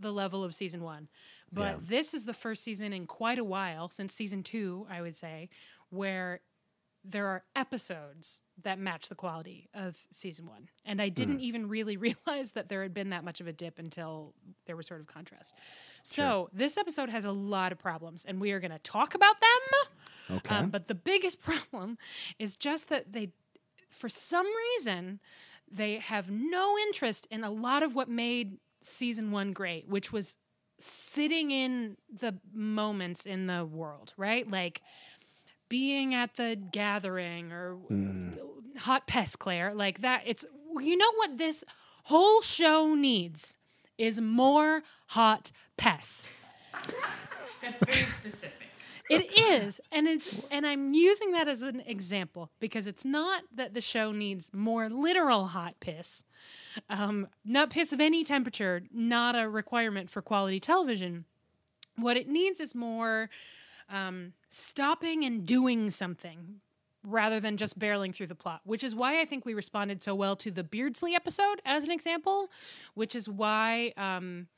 the 0.00 0.12
level 0.12 0.42
of 0.42 0.54
season 0.54 0.82
1. 0.82 1.08
But 1.52 1.60
Yeah. 1.60 1.76
this 1.82 2.14
is 2.14 2.24
the 2.24 2.34
first 2.34 2.64
season 2.64 2.92
in 2.92 3.06
quite 3.06 3.38
a 3.38 3.44
while 3.44 3.90
since 3.90 4.14
season 4.14 4.42
2, 4.42 4.86
I 4.90 5.00
would 5.02 5.16
say, 5.16 5.50
where 5.90 6.40
there 7.04 7.26
are 7.26 7.42
episodes 7.56 8.40
that 8.62 8.78
match 8.78 9.08
the 9.08 9.14
quality 9.14 9.68
of 9.72 9.96
season 10.12 10.46
one. 10.46 10.68
And 10.84 11.00
I 11.00 11.08
didn't 11.08 11.40
even 11.40 11.68
really 11.68 11.96
realize 12.26 12.50
that 12.52 12.68
there 12.68 12.82
had 12.82 12.92
been 12.92 13.10
that 13.10 13.24
much 13.24 13.40
of 13.40 13.46
a 13.46 13.52
dip 13.52 13.78
until 13.78 14.34
there 14.66 14.76
was 14.76 14.86
sort 14.86 15.00
of 15.00 15.06
contrast. 15.06 15.54
So 16.02 16.48
this 16.52 16.76
episode 16.76 17.08
has 17.10 17.24
a 17.24 17.32
lot 17.32 17.72
of 17.72 17.78
problems, 17.78 18.24
and 18.24 18.40
we 18.40 18.52
are 18.52 18.60
going 18.60 18.70
to 18.70 18.78
talk 18.78 19.14
about 19.14 19.36
them. 19.40 20.36
Okay. 20.38 20.54
Um, 20.54 20.70
but 20.70 20.88
the 20.88 20.94
biggest 20.94 21.42
problem 21.42 21.98
is 22.38 22.56
just 22.56 22.88
that 22.88 23.12
they, 23.12 23.30
for 23.88 24.08
some 24.08 24.46
reason, 24.46 25.20
they 25.70 25.96
have 25.96 26.30
no 26.30 26.76
interest 26.78 27.26
in 27.30 27.44
a 27.44 27.50
lot 27.50 27.82
of 27.82 27.94
what 27.94 28.08
made 28.08 28.58
season 28.82 29.30
one 29.30 29.52
great, 29.52 29.88
which 29.88 30.12
was 30.12 30.36
sitting 30.78 31.50
in 31.50 31.96
the 32.12 32.36
moments 32.52 33.26
in 33.26 33.46
the 33.46 33.64
world, 33.64 34.12
right? 34.16 34.48
Like 34.50 34.82
being 35.68 36.14
at 36.14 36.36
the 36.36 36.56
gathering 36.72 37.52
or 37.52 37.78
hot 38.78 39.06
pest 39.06 39.38
Claire, 39.38 39.74
like 39.74 40.00
that. 40.00 40.22
It's 40.26 40.44
you 40.80 40.96
know 40.96 41.12
what 41.16 41.38
this 41.38 41.64
whole 42.04 42.40
show 42.40 42.94
needs 42.94 43.56
is 43.96 44.20
more 44.20 44.82
hot 45.08 45.50
pests. 45.76 46.28
That's 47.62 47.78
very 47.78 48.04
specific. 48.04 48.52
It 49.10 49.38
is, 49.38 49.80
and 49.90 50.06
it's 50.06 50.28
and 50.50 50.66
I'm 50.66 50.92
using 50.92 51.32
that 51.32 51.48
as 51.48 51.62
an 51.62 51.82
example 51.86 52.50
because 52.60 52.86
it's 52.86 53.04
not 53.04 53.42
that 53.54 53.72
the 53.72 53.80
show 53.80 54.12
needs 54.12 54.50
more 54.52 54.90
literal 54.90 55.46
hot 55.46 55.76
piss. 55.80 56.24
Um, 56.90 57.28
not 57.44 57.70
piss 57.70 57.92
of 57.92 58.00
any 58.00 58.22
temperature, 58.22 58.82
not 58.92 59.34
a 59.34 59.48
requirement 59.48 60.10
for 60.10 60.20
quality 60.20 60.60
television. 60.60 61.24
What 61.96 62.16
it 62.16 62.28
needs 62.28 62.60
is 62.60 62.74
more 62.74 63.30
um, 63.88 64.32
stopping 64.50 65.24
and 65.24 65.46
doing 65.46 65.90
something 65.90 66.60
rather 67.04 67.40
than 67.40 67.56
just 67.56 67.78
barreling 67.78 68.14
through 68.14 68.26
the 68.26 68.34
plot, 68.34 68.60
which 68.64 68.84
is 68.84 68.94
why 68.94 69.20
I 69.20 69.24
think 69.24 69.44
we 69.44 69.54
responded 69.54 70.02
so 70.02 70.14
well 70.14 70.36
to 70.36 70.50
the 70.50 70.64
Beardsley 70.64 71.14
episode 71.14 71.60
as 71.64 71.84
an 71.84 71.90
example, 71.90 72.50
which 72.94 73.14
is 73.14 73.28
why 73.28 73.92
um, 73.96 74.48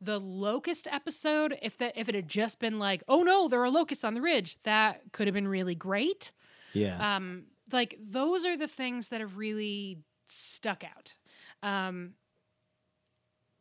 the 0.00 0.20
locust 0.20 0.86
episode, 0.90 1.56
if 1.62 1.78
that 1.78 1.96
if 1.96 2.08
it 2.08 2.14
had 2.14 2.28
just 2.28 2.58
been 2.58 2.78
like, 2.78 3.02
oh 3.08 3.22
no, 3.22 3.48
there 3.48 3.62
are 3.62 3.70
locusts 3.70 4.04
on 4.04 4.14
the 4.14 4.20
ridge, 4.20 4.58
that 4.64 5.00
could 5.12 5.26
have 5.26 5.34
been 5.34 5.48
really 5.48 5.74
great. 5.74 6.32
Yeah. 6.72 7.16
Um, 7.16 7.44
like 7.72 7.96
those 8.00 8.44
are 8.44 8.56
the 8.56 8.68
things 8.68 9.08
that 9.08 9.20
have 9.20 9.36
really 9.36 9.98
stuck 10.26 10.84
out. 10.84 11.16
Um, 11.62 12.14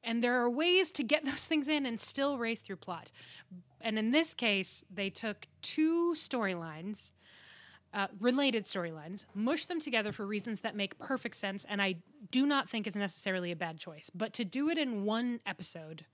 and 0.04 0.22
there 0.22 0.42
are 0.42 0.50
ways 0.50 0.92
to 0.94 1.04
get 1.04 1.24
those 1.26 1.46
things 1.46 1.68
in 1.68 1.86
and 1.86 2.00
still 2.00 2.38
race 2.38 2.60
through 2.60 2.78
plot. 2.78 3.12
And 3.84 4.00
in 4.00 4.12
this 4.12 4.34
case, 4.34 4.84
they 4.90 5.10
took 5.10 5.46
two 5.62 6.14
storylines, 6.16 7.12
uh, 7.94 8.08
related 8.20 8.64
storylines, 8.64 9.26
mushed 9.36 9.68
them 9.68 9.80
together 9.80 10.12
for 10.12 10.26
reasons 10.26 10.62
that 10.62 10.76
make 10.76 10.98
perfect 10.98 11.36
sense. 11.36 11.66
And 11.68 11.82
I 11.82 11.98
do 12.32 12.46
not 12.46 12.70
think 12.70 12.88
it's 12.88 12.96
necessarily 12.96 13.52
a 13.52 13.56
bad 13.56 13.78
choice. 13.78 14.10
But 14.16 14.34
to 14.34 14.46
do 14.46 14.70
it 14.70 14.78
in 14.78 15.04
one 15.04 15.42
episode, 15.46 16.06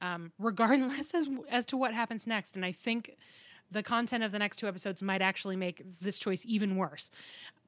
um, 0.00 0.32
regardless 0.38 1.12
as, 1.14 1.28
as 1.50 1.66
to 1.66 1.76
what 1.76 1.92
happens 1.92 2.26
next, 2.26 2.56
and 2.56 2.64
I 2.64 2.72
think 2.72 3.16
the 3.70 3.82
content 3.82 4.24
of 4.24 4.32
the 4.32 4.38
next 4.38 4.56
two 4.56 4.68
episodes 4.68 5.02
might 5.02 5.22
actually 5.22 5.56
make 5.56 5.82
this 6.00 6.18
choice 6.18 6.44
even 6.46 6.76
worse. 6.76 7.10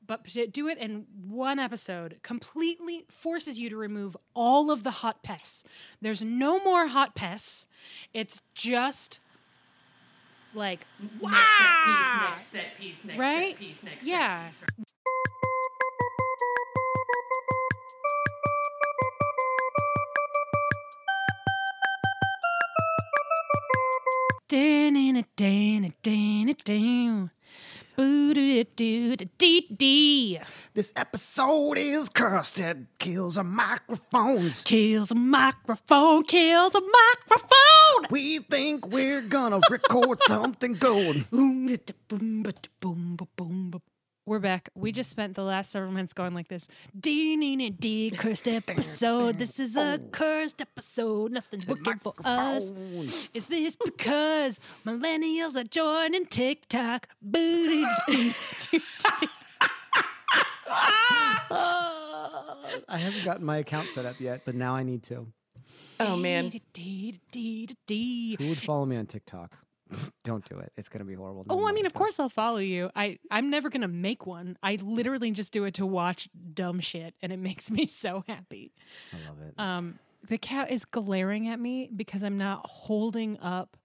But 0.05 0.27
to 0.29 0.47
do 0.47 0.67
it 0.69 0.79
in 0.79 1.07
one 1.29 1.59
episode 1.59 2.19
completely 2.23 3.05
forces 3.09 3.59
you 3.59 3.71
to 3.71 3.77
remove 3.77 4.17
all 4.35 4.71
of 4.71 4.83
the 4.83 4.91
hot 4.91 5.23
pests. 5.23 5.63
There's 6.01 6.23
no 6.23 6.63
more 6.65 6.89
hot 6.89 7.15
pests. 7.15 7.69
It's 8.13 8.43
just 8.55 9.21
like 10.55 10.87
wow, 11.21 11.31
Next 11.31 12.49
set 12.49 12.77
piece, 12.77 13.05
next 13.05 13.19
Right? 13.19 13.51
set 13.53 13.59
piece, 13.59 13.83
next 13.83 14.05
Yeah. 14.07 14.51
set 14.51 14.77
piece. 14.77 14.85
Boo-doo-doo-doo-dee-dee. 26.15 27.29
This 30.75 30.93
episode 30.97 31.77
is 31.77 32.09
cursed. 32.09 32.59
It 32.59 32.79
kills 32.99 33.37
a 33.37 33.45
microphones. 33.45 34.63
Kills 34.65 35.11
a 35.11 35.15
microphone, 35.15 36.23
kills 36.23 36.75
a 36.75 36.81
microphone. 36.81 38.07
We 38.11 38.39
think 38.39 38.87
we're 38.89 39.21
gonna 39.21 39.61
record 39.71 40.21
something 40.27 40.73
good. 40.75 41.27
We're 44.33 44.39
back. 44.39 44.71
We 44.75 44.93
just 44.93 45.11
spent 45.11 45.35
the 45.35 45.43
last 45.43 45.71
several 45.71 45.93
minutes 45.93 46.15
going 46.15 46.33
like 46.33 46.49
this. 46.49 46.67
Dee 46.99 47.37
nee 47.37 47.55
nee 47.55 47.69
dee 47.69 48.09
cursed 48.09 48.49
episode. 48.49 49.39
This 49.39 49.61
is 49.61 49.77
a 49.77 50.01
oh. 50.03 50.09
cursed 50.11 50.62
episode. 50.62 51.33
Nothing's 51.33 51.67
working 51.67 51.99
for 51.99 52.15
us. 52.25 52.62
Is 53.35 53.45
this 53.49 53.77
because 53.77 54.59
millennials 54.87 55.55
are 55.55 55.65
joining 55.65 56.25
TikTok? 56.25 57.09
Boo 57.21 57.85
I 62.89 62.97
haven't 62.97 63.27
gotten 63.27 63.45
my 63.45 63.59
account 63.59 63.91
set 63.91 64.07
up 64.07 64.19
yet, 64.19 64.47
but 64.47 64.55
now 64.55 64.75
I 64.75 64.83
need 64.83 65.03
to. 65.03 65.27
Oh 66.01 66.17
man, 66.17 66.51
Who 66.51 68.49
would 68.49 68.62
follow 68.62 68.87
me 68.87 68.97
on 68.97 69.05
TikTok? 69.05 69.59
Don't 70.25 70.49
do 70.49 70.59
it. 70.59 70.73
It's 70.77 70.89
gonna 70.89 71.05
be 71.05 71.15
horrible. 71.15 71.45
Oh, 71.49 71.67
I 71.67 71.73
mean, 71.73 71.87
of 71.87 71.95
course 71.95 72.19
I'll 72.21 72.29
follow 72.29 72.59
you. 72.59 72.91
I 72.95 73.19
I'm 73.31 73.51
never 73.51 73.69
gonna 73.71 73.89
make 73.89 74.27
one. 74.27 74.57
I 74.63 74.79
literally 74.83 75.31
just 75.31 75.53
do 75.53 75.65
it 75.65 75.75
to 75.75 75.87
watch 75.87 76.29
dumb 76.55 76.81
shit, 76.81 77.15
and 77.23 77.33
it 77.33 77.39
makes 77.39 77.71
me 77.71 77.87
so 77.87 78.25
happy. 78.27 78.73
I 79.13 79.29
love 79.29 79.41
it. 79.41 79.55
Um, 79.59 79.99
the 80.29 80.39
cat 80.39 80.71
is 80.71 80.85
glaring 80.85 81.49
at 81.49 81.59
me 81.59 81.91
because 81.95 82.23
I'm 82.23 82.39
not 82.39 82.67
holding 82.67 83.39
up 83.41 83.77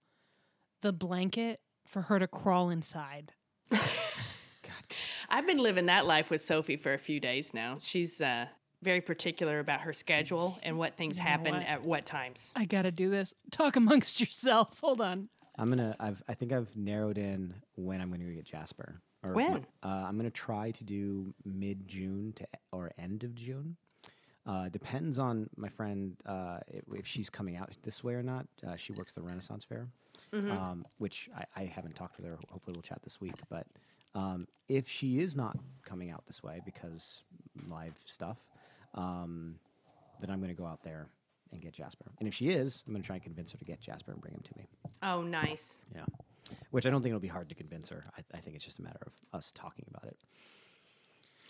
the 0.82 0.92
blanket 0.92 1.60
for 1.86 2.02
her 2.02 2.18
to 2.18 2.28
crawl 2.28 2.70
inside. 2.70 3.32
I've 5.30 5.46
been 5.46 5.58
living 5.58 5.86
that 5.86 6.06
life 6.06 6.30
with 6.30 6.40
Sophie 6.40 6.76
for 6.76 6.94
a 6.94 6.98
few 6.98 7.20
days 7.20 7.52
now. 7.52 7.76
She's 7.80 8.20
uh, 8.20 8.46
very 8.82 9.00
particular 9.00 9.58
about 9.58 9.80
her 9.82 9.92
schedule 9.92 10.58
and 10.62 10.78
what 10.78 10.96
things 10.96 11.18
happen 11.18 11.54
what? 11.54 11.66
at 11.66 11.84
what 11.84 12.06
times. 12.06 12.52
I 12.56 12.64
gotta 12.64 12.92
do 12.92 13.10
this. 13.10 13.34
Talk 13.50 13.76
amongst 13.76 14.20
yourselves. 14.20 14.80
Hold 14.80 15.00
on. 15.00 15.28
I'm 15.58 15.68
gonna. 15.68 15.96
I've. 15.98 16.22
I 16.28 16.34
think 16.34 16.52
I've 16.52 16.74
narrowed 16.76 17.18
in 17.18 17.54
when 17.74 18.00
I'm 18.00 18.10
gonna 18.10 18.24
go 18.24 18.30
get 18.30 18.44
Jasper. 18.44 19.00
Or 19.24 19.32
When? 19.32 19.66
Uh, 19.82 19.88
I'm 19.88 20.16
gonna 20.16 20.30
try 20.30 20.70
to 20.70 20.84
do 20.84 21.34
mid 21.44 21.88
June 21.88 22.32
to 22.36 22.46
or 22.72 22.92
end 22.98 23.24
of 23.24 23.34
June. 23.34 23.76
Uh, 24.46 24.68
depends 24.70 25.18
on 25.18 25.50
my 25.56 25.68
friend 25.68 26.16
uh, 26.24 26.58
if, 26.94 27.06
she's 27.06 27.28
coming 27.28 27.56
out 27.56 27.70
this 27.82 28.02
way 28.02 28.14
or 28.14 28.22
not. 28.22 28.46
Uh, 28.66 28.76
she 28.76 28.92
works 28.92 29.12
the 29.12 29.20
Renaissance 29.20 29.62
Fair, 29.62 29.88
um, 30.32 30.86
which 30.96 31.28
I, 31.36 31.44
I 31.54 31.64
haven't 31.66 31.96
talked 31.96 32.16
with 32.16 32.24
her. 32.24 32.38
Hopefully, 32.50 32.72
we'll 32.74 32.82
chat 32.82 33.02
this 33.02 33.20
week. 33.20 33.34
But 33.50 33.66
um, 34.14 34.46
if 34.68 34.88
she 34.88 35.18
is 35.18 35.36
not 35.36 35.58
coming 35.84 36.10
out 36.10 36.24
this 36.26 36.42
way 36.42 36.62
because 36.64 37.22
live 37.68 37.94
stuff, 38.06 38.38
um, 38.94 39.56
then 40.20 40.30
I'm 40.30 40.38
going 40.40 40.54
to 40.54 40.60
go 40.60 40.66
out 40.66 40.82
there 40.82 41.08
and 41.52 41.60
get 41.60 41.72
Jasper. 41.72 42.06
And 42.18 42.28
if 42.28 42.34
she 42.34 42.50
is, 42.50 42.84
I'm 42.86 42.92
going 42.92 43.02
to 43.02 43.06
try 43.06 43.16
and 43.16 43.22
convince 43.22 43.52
her 43.52 43.58
to 43.58 43.64
get 43.64 43.80
Jasper 43.80 44.12
and 44.12 44.20
bring 44.20 44.34
him 44.34 44.42
to 44.44 44.58
me. 44.58 44.66
Oh, 45.02 45.22
nice. 45.22 45.80
Yeah. 45.94 46.04
Which 46.70 46.86
I 46.86 46.90
don't 46.90 47.02
think 47.02 47.10
it'll 47.10 47.20
be 47.20 47.28
hard 47.28 47.48
to 47.50 47.54
convince 47.54 47.88
her. 47.90 48.04
I, 48.16 48.22
I 48.36 48.40
think 48.40 48.56
it's 48.56 48.64
just 48.64 48.78
a 48.78 48.82
matter 48.82 49.00
of 49.06 49.12
us 49.38 49.52
talking 49.54 49.84
about 49.88 50.04
it. 50.04 50.16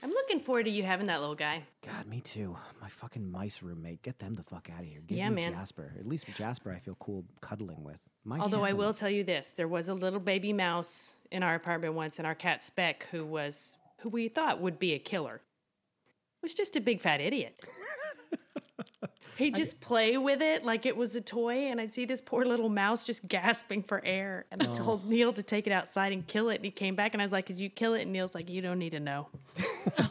I'm 0.03 0.11
looking 0.11 0.39
forward 0.39 0.65
to 0.67 0.71
you 0.71 0.85
having 0.85 1.07
that 1.09 1.21
little 1.21 1.35
guy. 1.35 1.65
God, 1.85 2.07
me 2.07 2.21
too. 2.21 2.57
My 2.81 2.89
fucking 2.89 3.29
mice 3.29 3.63
roommate. 3.63 4.03
Get 4.03 4.21
them 4.21 4.35
the 4.35 4.45
fuck 4.45 4.69
out 4.73 4.81
of 4.81 4.87
here. 4.87 5.01
Give 5.07 5.19
Yeah, 5.19 5.29
me 5.31 5.43
man. 5.43 5.53
Jasper. 5.55 5.93
At 5.99 6.07
least 6.07 6.27
with 6.27 6.37
Jasper, 6.37 6.73
I 6.73 6.79
feel 6.79 6.97
cool 7.01 7.25
cuddling 7.41 7.83
with. 7.83 7.99
Mice 8.25 8.43
Although 8.43 8.65
I 8.65 8.73
will 8.73 8.93
tell 8.95 9.11
you 9.11 9.25
this, 9.25 9.53
there 9.53 9.67
was 9.67 9.89
a 9.89 9.95
little 9.95 10.21
baby 10.21 10.53
mouse 10.53 11.15
in 11.33 11.43
our 11.43 11.55
apartment 11.55 11.95
once, 11.95 12.19
and 12.19 12.27
our 12.27 12.35
cat 12.35 12.63
Speck, 12.63 13.09
who 13.11 13.25
was 13.25 13.77
who 14.01 14.09
we 14.09 14.29
thought 14.29 14.61
would 14.61 14.79
be 14.79 14.93
a 14.93 14.99
killer, 14.99 15.41
was 16.43 16.55
just 16.55 16.77
a 16.77 16.81
big 16.81 17.01
fat 17.01 17.21
idiot. 17.21 17.59
He'd 19.37 19.55
just 19.55 19.81
play 19.81 20.17
with 20.19 20.43
it 20.43 20.65
like 20.65 20.85
it 20.85 20.97
was 20.97 21.15
a 21.15 21.21
toy, 21.21 21.69
and 21.71 21.81
I'd 21.81 21.93
see 21.93 22.05
this 22.05 22.21
poor 22.21 22.45
little 22.45 22.69
mouse 22.69 23.05
just 23.05 23.27
gasping 23.29 23.83
for 23.85 24.05
air. 24.05 24.47
And 24.51 24.61
I 24.63 24.67
told 24.75 25.07
Neil 25.09 25.33
to 25.35 25.43
take 25.43 25.67
it 25.69 25.73
outside 25.73 26.13
and 26.13 26.27
kill 26.27 26.49
it, 26.51 26.57
and 26.57 26.65
he 26.65 26.71
came 26.73 26.97
back, 26.97 27.15
and 27.15 27.23
I 27.23 27.25
was 27.25 27.31
like, 27.33 27.47
"Could 27.47 27.59
you 27.59 27.71
kill 27.71 27.95
it?" 27.95 28.03
And 28.03 28.13
Neil's 28.13 28.35
like, 28.35 28.51
"You 28.51 28.61
don't 28.61 28.79
need 28.81 28.91
to 28.91 29.01
know." 29.01 29.29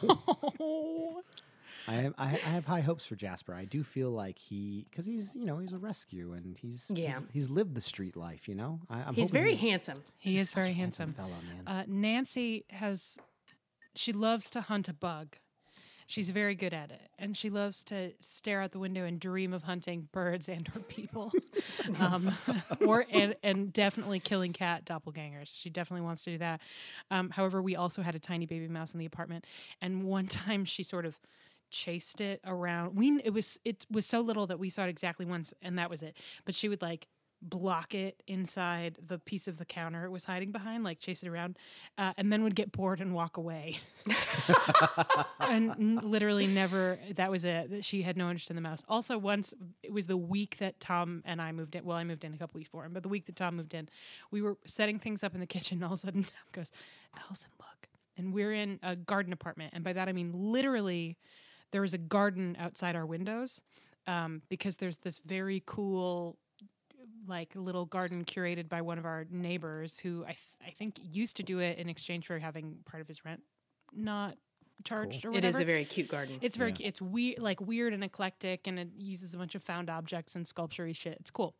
Oh, 0.02 1.22
I 1.88 1.92
have, 1.94 2.14
I, 2.18 2.24
I 2.26 2.50
have 2.50 2.66
high 2.66 2.80
hopes 2.82 3.06
for 3.06 3.16
Jasper. 3.16 3.54
I 3.54 3.64
do 3.64 3.82
feel 3.82 4.10
like 4.10 4.38
he, 4.38 4.86
because 4.90 5.06
he's, 5.06 5.34
you 5.34 5.46
know, 5.46 5.56
he's 5.58 5.72
a 5.72 5.78
rescue 5.78 6.34
and 6.34 6.54
he's, 6.58 6.84
Yeah. 6.90 7.12
he's, 7.12 7.22
he's 7.32 7.50
lived 7.50 7.74
the 7.74 7.80
street 7.80 8.14
life. 8.14 8.46
You 8.46 8.56
know, 8.56 8.80
I, 8.90 9.00
I'm 9.04 9.14
He's 9.14 9.30
very 9.30 9.54
he- 9.54 9.70
handsome. 9.70 10.02
he 10.18 10.36
is 10.36 10.50
such 10.50 10.58
a 10.60 10.62
very 10.64 10.74
handsome. 10.74 11.14
fellow, 11.14 11.30
man. 11.30 11.66
Uh, 11.66 11.84
Nancy 11.86 12.66
has, 12.68 13.16
she 13.94 14.12
loves 14.12 14.50
to 14.50 14.60
hunt 14.60 14.88
a 14.88 14.92
bug. 14.92 15.36
She's 16.08 16.30
very 16.30 16.54
good 16.54 16.72
at 16.72 16.90
it, 16.90 17.10
and 17.18 17.36
she 17.36 17.50
loves 17.50 17.84
to 17.84 18.12
stare 18.20 18.62
out 18.62 18.72
the 18.72 18.78
window 18.78 19.04
and 19.04 19.20
dream 19.20 19.52
of 19.52 19.64
hunting 19.64 20.08
birds 20.10 20.48
and 20.48 20.66
or 20.74 20.80
people, 20.80 21.30
um, 22.00 22.32
or 22.86 23.04
and, 23.12 23.36
and 23.42 23.70
definitely 23.74 24.18
killing 24.18 24.54
cat 24.54 24.86
doppelgangers. 24.86 25.60
She 25.60 25.68
definitely 25.68 26.06
wants 26.06 26.24
to 26.24 26.30
do 26.30 26.38
that. 26.38 26.62
Um, 27.10 27.28
however, 27.28 27.60
we 27.60 27.76
also 27.76 28.00
had 28.00 28.14
a 28.14 28.18
tiny 28.18 28.46
baby 28.46 28.68
mouse 28.68 28.94
in 28.94 29.00
the 29.00 29.04
apartment, 29.04 29.44
and 29.82 30.02
one 30.04 30.26
time 30.28 30.64
she 30.64 30.82
sort 30.82 31.04
of 31.04 31.20
chased 31.70 32.22
it 32.22 32.40
around. 32.42 32.96
We 32.96 33.20
it 33.22 33.34
was 33.34 33.60
it 33.66 33.84
was 33.90 34.06
so 34.06 34.22
little 34.22 34.46
that 34.46 34.58
we 34.58 34.70
saw 34.70 34.84
it 34.84 34.88
exactly 34.88 35.26
once, 35.26 35.52
and 35.60 35.78
that 35.78 35.90
was 35.90 36.02
it. 36.02 36.16
But 36.46 36.54
she 36.54 36.70
would 36.70 36.80
like 36.80 37.06
block 37.40 37.94
it 37.94 38.22
inside 38.26 38.98
the 39.04 39.18
piece 39.18 39.46
of 39.46 39.58
the 39.58 39.64
counter 39.64 40.04
it 40.04 40.10
was 40.10 40.24
hiding 40.24 40.50
behind, 40.50 40.84
like 40.84 40.98
chase 40.98 41.22
it 41.22 41.28
around, 41.28 41.56
uh, 41.96 42.12
and 42.16 42.32
then 42.32 42.42
would 42.42 42.54
get 42.54 42.72
bored 42.72 43.00
and 43.00 43.14
walk 43.14 43.36
away. 43.36 43.78
and 45.40 45.70
n- 45.70 46.00
literally 46.02 46.46
never. 46.46 46.98
That 47.14 47.30
was 47.30 47.44
it. 47.44 47.70
That 47.70 47.84
she 47.84 48.02
had 48.02 48.16
no 48.16 48.28
interest 48.30 48.50
in 48.50 48.56
the 48.56 48.62
mouse. 48.62 48.82
Also, 48.88 49.16
once 49.16 49.54
it 49.82 49.92
was 49.92 50.06
the 50.06 50.16
week 50.16 50.58
that 50.58 50.80
Tom 50.80 51.22
and 51.24 51.40
I 51.40 51.52
moved 51.52 51.74
in. 51.74 51.84
Well, 51.84 51.96
I 51.96 52.04
moved 52.04 52.24
in 52.24 52.34
a 52.34 52.38
couple 52.38 52.58
weeks 52.58 52.68
before 52.68 52.84
him, 52.84 52.92
but 52.92 53.02
the 53.02 53.08
week 53.08 53.26
that 53.26 53.36
Tom 53.36 53.56
moved 53.56 53.74
in, 53.74 53.88
we 54.30 54.42
were 54.42 54.56
setting 54.66 54.98
things 54.98 55.22
up 55.22 55.34
in 55.34 55.40
the 55.40 55.46
kitchen. 55.46 55.78
And 55.78 55.84
all 55.84 55.92
of 55.92 55.98
a 55.98 56.00
sudden, 56.00 56.24
Tom 56.24 56.32
goes, 56.52 56.72
"Allison, 57.16 57.50
look!" 57.58 57.88
And 58.16 58.32
we're 58.32 58.52
in 58.52 58.80
a 58.82 58.96
garden 58.96 59.32
apartment, 59.32 59.72
and 59.74 59.84
by 59.84 59.92
that 59.92 60.08
I 60.08 60.12
mean 60.12 60.32
literally, 60.34 61.16
there 61.70 61.82
was 61.82 61.94
a 61.94 61.98
garden 61.98 62.56
outside 62.58 62.96
our 62.96 63.06
windows 63.06 63.62
um, 64.08 64.42
because 64.48 64.76
there's 64.76 64.98
this 64.98 65.18
very 65.18 65.62
cool 65.66 66.36
like 67.28 67.54
a 67.54 67.60
little 67.60 67.84
garden 67.84 68.24
curated 68.24 68.68
by 68.68 68.80
one 68.82 68.98
of 68.98 69.04
our 69.04 69.26
neighbors 69.30 69.98
who 69.98 70.22
I, 70.24 70.28
th- 70.28 70.38
I 70.66 70.70
think 70.70 70.98
used 71.12 71.36
to 71.36 71.42
do 71.42 71.58
it 71.60 71.78
in 71.78 71.88
exchange 71.88 72.26
for 72.26 72.38
having 72.38 72.76
part 72.86 73.00
of 73.00 73.08
his 73.08 73.24
rent 73.24 73.42
not 73.94 74.36
charged 74.84 75.24
or 75.24 75.28
It 75.28 75.34
whatever. 75.34 75.56
is 75.56 75.60
a 75.60 75.64
very 75.64 75.84
cute 75.84 76.08
garden. 76.08 76.38
It's 76.40 76.56
very 76.56 76.70
Yeah. 76.70 76.76
cu- 76.76 76.84
it's 76.84 77.02
weird 77.02 77.38
like 77.38 77.60
weird 77.60 77.92
and 77.92 78.02
eclectic 78.04 78.66
and 78.66 78.78
it 78.78 78.88
uses 78.96 79.34
a 79.34 79.38
bunch 79.38 79.54
of 79.54 79.62
found 79.62 79.90
objects 79.90 80.34
and 80.34 80.46
sculpture 80.46 80.92
shit. 80.94 81.16
It's 81.20 81.30
cool. 81.30 81.54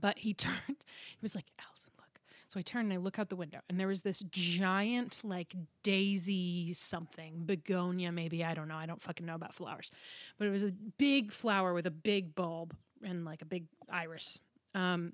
But 0.00 0.18
he 0.18 0.34
turned 0.34 0.58
he 0.68 1.18
was 1.20 1.34
like, 1.34 1.44
Allison, 1.58 1.90
look. 1.98 2.20
So 2.48 2.58
I 2.58 2.62
turned 2.62 2.86
and 2.90 2.94
I 2.94 3.02
look 3.02 3.18
out 3.18 3.28
the 3.28 3.36
window 3.36 3.60
and 3.68 3.78
there 3.78 3.86
was 3.88 4.00
this 4.02 4.20
giant 4.30 5.20
like 5.24 5.54
daisy 5.82 6.72
something, 6.72 7.42
begonia 7.44 8.10
maybe, 8.12 8.42
I 8.44 8.54
don't 8.54 8.68
know. 8.68 8.76
I 8.76 8.86
don't 8.86 9.00
fucking 9.02 9.26
know 9.26 9.34
about 9.34 9.54
flowers. 9.54 9.90
But 10.38 10.48
it 10.48 10.50
was 10.50 10.64
a 10.64 10.72
big 10.98 11.32
flower 11.32 11.72
with 11.74 11.86
a 11.86 11.90
big 11.90 12.34
bulb 12.34 12.74
and 13.04 13.24
like 13.24 13.42
a 13.42 13.46
big 13.46 13.66
iris. 13.90 14.38
Um 14.74 15.12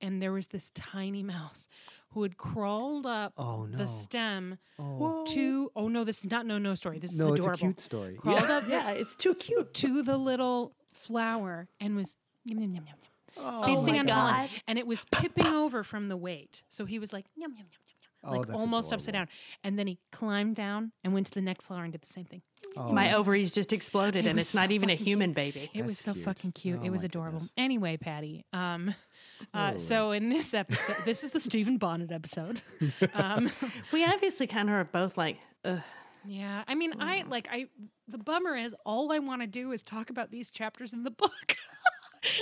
and 0.00 0.20
there 0.20 0.32
was 0.32 0.48
this 0.48 0.70
tiny 0.74 1.22
mouse 1.22 1.68
who 2.10 2.22
had 2.22 2.36
crawled 2.36 3.06
up 3.06 3.32
Oh 3.36 3.64
no. 3.66 3.76
the 3.78 3.86
stem 3.88 4.58
oh. 4.78 5.24
to 5.28 5.70
oh 5.76 5.88
no, 5.88 6.04
this 6.04 6.24
is 6.24 6.30
not 6.30 6.46
no 6.46 6.58
no 6.58 6.74
story. 6.74 6.98
This 6.98 7.16
no, 7.16 7.26
is 7.26 7.30
it's 7.32 7.40
adorable 7.40 7.54
a 7.54 7.58
cute 7.58 7.80
story. 7.80 8.14
crawled 8.16 8.50
up 8.50 8.64
yeah, 8.68 8.90
it's 8.90 9.14
too 9.16 9.34
cute. 9.34 9.72
to 9.74 10.02
the 10.02 10.16
little 10.16 10.74
flower 10.92 11.68
and 11.80 11.96
was 11.96 12.14
yum, 12.44 12.58
yum, 12.60 12.70
yum, 12.72 12.84
yum, 12.86 12.96
yum, 13.02 13.08
Oh, 13.38 13.62
feasting 13.64 13.94
my 13.94 14.00
on 14.00 14.06
pollen. 14.08 14.34
God. 14.34 14.50
And 14.68 14.78
it 14.78 14.86
was 14.86 15.06
tipping 15.10 15.46
over 15.46 15.82
from 15.82 16.08
the 16.08 16.18
weight. 16.18 16.62
So 16.68 16.84
he 16.84 16.98
was 16.98 17.14
like, 17.14 17.24
yum, 17.34 17.52
yum, 17.52 17.60
yum, 17.60 17.66
yum, 17.70 17.78
Oh, 18.24 18.28
yum. 18.32 18.36
Like 18.40 18.46
that's 18.48 18.58
almost 18.58 18.92
upside 18.92 19.14
down. 19.14 19.28
And 19.64 19.78
then 19.78 19.86
he 19.86 19.98
climbed 20.10 20.54
down 20.56 20.92
and 21.02 21.14
went 21.14 21.26
to 21.28 21.32
the 21.32 21.40
next 21.40 21.66
flower 21.68 21.82
and 21.84 21.92
did 21.92 22.02
the 22.02 22.12
same 22.12 22.26
thing. 22.26 22.42
Oh, 22.76 22.92
My 22.92 23.14
ovaries 23.14 23.50
just 23.50 23.72
exploded, 23.72 24.24
It 24.26 24.28
and 24.30 24.38
it's 24.38 24.54
not 24.54 24.70
even 24.70 24.88
a 24.90 24.94
human 24.94 25.32
baby. 25.32 25.70
It 25.74 25.84
was 25.84 25.98
so 25.98 26.12
cute. 26.14 26.24
fucking 26.24 26.52
cute. 26.52 26.78
Oh 26.80 26.84
it 26.84 26.90
was 26.90 27.04
adorable. 27.04 27.38
goodness. 27.38 27.52
Anyway, 27.56 27.96
Patty. 27.98 28.44
Um, 28.52 28.94
uh, 29.54 29.76
so 29.76 30.12
in 30.12 30.28
this 30.30 30.54
episode, 30.54 30.96
this 31.04 31.22
is 31.24 31.30
the 31.30 31.40
Stephen 31.48 31.76
Bonnet 31.78 32.10
episode. 32.12 32.62
Um, 33.14 33.50
We 33.92 34.04
obviously 34.04 34.46
kind 34.46 34.68
of 34.68 34.74
are 34.74 34.84
both 34.84 35.16
like, 35.18 35.38
Ugh. 35.64 35.80
yeah, 36.26 36.64
I 36.66 36.74
mean, 36.74 36.94
I 37.00 37.24
like 37.28 37.48
I. 37.50 37.66
The 38.08 38.18
bummer 38.18 38.56
is 38.56 38.74
all 38.86 39.12
I 39.12 39.18
want 39.18 39.42
to 39.42 39.46
do 39.46 39.72
is 39.72 39.82
talk 39.82 40.10
about 40.10 40.30
these 40.30 40.50
chapters 40.50 40.92
in 40.92 41.02
the 41.02 41.10
book, 41.10 41.56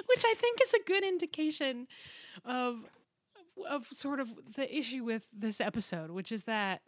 which 0.07 0.25
I 0.25 0.35
think 0.37 0.61
is 0.63 0.75
a 0.75 0.81
good 0.87 1.05
indication 1.05 1.87
of 2.45 2.77
of 3.69 3.87
sort 3.93 4.21
of 4.21 4.29
the 4.55 4.75
issue 4.75 5.05
with 5.05 5.29
this 5.33 5.61
episode, 5.61 6.11
which 6.11 6.33
is 6.33 6.45
that 6.45 6.81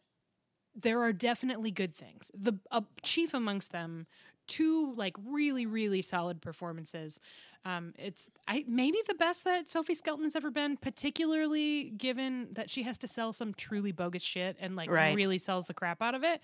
there 0.74 1.00
are 1.02 1.12
definitely 1.12 1.70
good 1.70 1.94
things. 1.94 2.30
The 2.34 2.54
uh, 2.70 2.82
chief 3.02 3.34
amongst 3.34 3.72
them, 3.72 4.06
two 4.46 4.92
like 4.96 5.14
really 5.24 5.66
really 5.66 6.02
solid 6.02 6.40
performances. 6.40 7.20
Um, 7.64 7.94
it's 7.96 8.28
I 8.48 8.64
maybe 8.66 8.98
the 9.06 9.14
best 9.14 9.44
that 9.44 9.70
Sophie 9.70 9.94
Skelton 9.94 10.24
has 10.24 10.34
ever 10.34 10.50
been, 10.50 10.76
particularly 10.76 11.90
given 11.90 12.48
that 12.54 12.68
she 12.70 12.82
has 12.82 12.98
to 12.98 13.06
sell 13.06 13.32
some 13.32 13.54
truly 13.54 13.92
bogus 13.92 14.22
shit 14.22 14.56
and 14.58 14.74
like 14.74 14.90
Right. 14.90 15.14
really 15.14 15.38
sells 15.38 15.66
the 15.66 15.74
crap 15.74 16.02
out 16.02 16.16
of 16.16 16.24
it. 16.24 16.40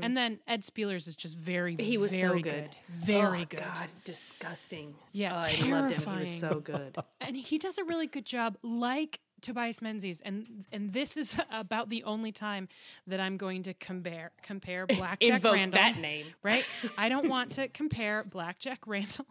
And 0.00 0.16
then 0.16 0.40
Ed 0.48 0.62
Speleers 0.62 1.06
is 1.06 1.14
just 1.14 1.36
very 1.36 1.76
he 1.76 1.98
was 1.98 2.12
so 2.18 2.28
very 2.28 2.40
good. 2.42 2.70
very 2.88 3.42
Oh, 3.42 3.46
good. 3.50 3.58
God, 3.58 3.88
disgusting. 4.04 4.94
Yeah, 5.12 5.42
oh, 5.44 5.46
I 5.46 5.68
loved 5.68 5.94
him. 5.94 6.14
He 6.14 6.20
was 6.20 6.30
so 6.38 6.60
good. 6.60 6.96
and 7.20 7.36
he 7.36 7.58
does 7.58 7.76
a 7.76 7.84
really 7.84 8.06
good 8.06 8.24
job 8.24 8.56
like 8.62 9.20
Tobias 9.42 9.82
Menzies 9.82 10.20
and 10.24 10.64
and 10.72 10.92
this 10.92 11.16
is 11.16 11.38
about 11.52 11.88
the 11.88 12.04
only 12.04 12.32
time 12.32 12.68
that 13.06 13.20
I'm 13.20 13.36
going 13.36 13.64
to 13.64 13.74
compare 13.74 14.30
compare 14.42 14.86
Blackjack 14.98 15.20
Invoke 15.36 15.52
Randall 15.54 15.80
that 15.80 15.98
name. 15.98 16.26
right? 16.42 16.64
I 16.98 17.08
don't 17.08 17.28
want 17.28 17.52
to 17.52 17.68
compare 17.68 18.24
Blackjack 18.24 18.86
Randall 18.86 19.26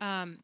um 0.00 0.38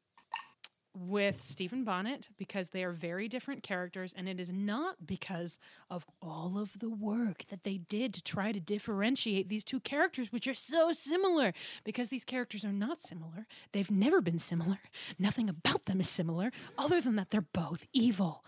with 0.92 1.40
Stephen 1.40 1.84
Bonnet 1.84 2.30
because 2.36 2.70
they 2.70 2.82
are 2.82 2.90
very 2.90 3.28
different 3.28 3.62
characters 3.62 4.12
and 4.16 4.28
it 4.28 4.40
is 4.40 4.50
not 4.52 5.06
because 5.06 5.56
of 5.88 6.04
all 6.20 6.58
of 6.58 6.80
the 6.80 6.90
work 6.90 7.44
that 7.48 7.62
they 7.62 7.78
did 7.78 8.12
to 8.14 8.22
try 8.22 8.50
to 8.50 8.58
differentiate 8.58 9.48
these 9.48 9.62
two 9.62 9.78
characters 9.78 10.32
which 10.32 10.48
are 10.48 10.54
so 10.54 10.90
similar. 10.92 11.54
Because 11.84 12.08
these 12.08 12.24
characters 12.24 12.64
are 12.64 12.72
not 12.72 13.02
similar 13.04 13.46
they've 13.72 13.90
never 13.90 14.20
been 14.20 14.40
similar. 14.40 14.80
Nothing 15.18 15.48
about 15.48 15.84
them 15.84 16.00
is 16.00 16.08
similar 16.08 16.50
other 16.76 17.00
than 17.00 17.14
that 17.16 17.30
they're 17.30 17.40
both 17.40 17.86
evil 17.92 18.44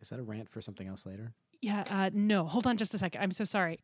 Is 0.00 0.08
that 0.10 0.18
a 0.18 0.22
rant 0.22 0.48
for 0.50 0.60
something 0.60 0.86
else 0.88 1.06
later? 1.06 1.32
yeah 1.62 1.84
uh, 1.90 2.10
no 2.12 2.44
hold 2.44 2.66
on 2.66 2.76
just 2.76 2.92
a 2.94 2.98
second 2.98 3.20
i'm 3.22 3.32
so 3.32 3.42
sorry 3.44 3.78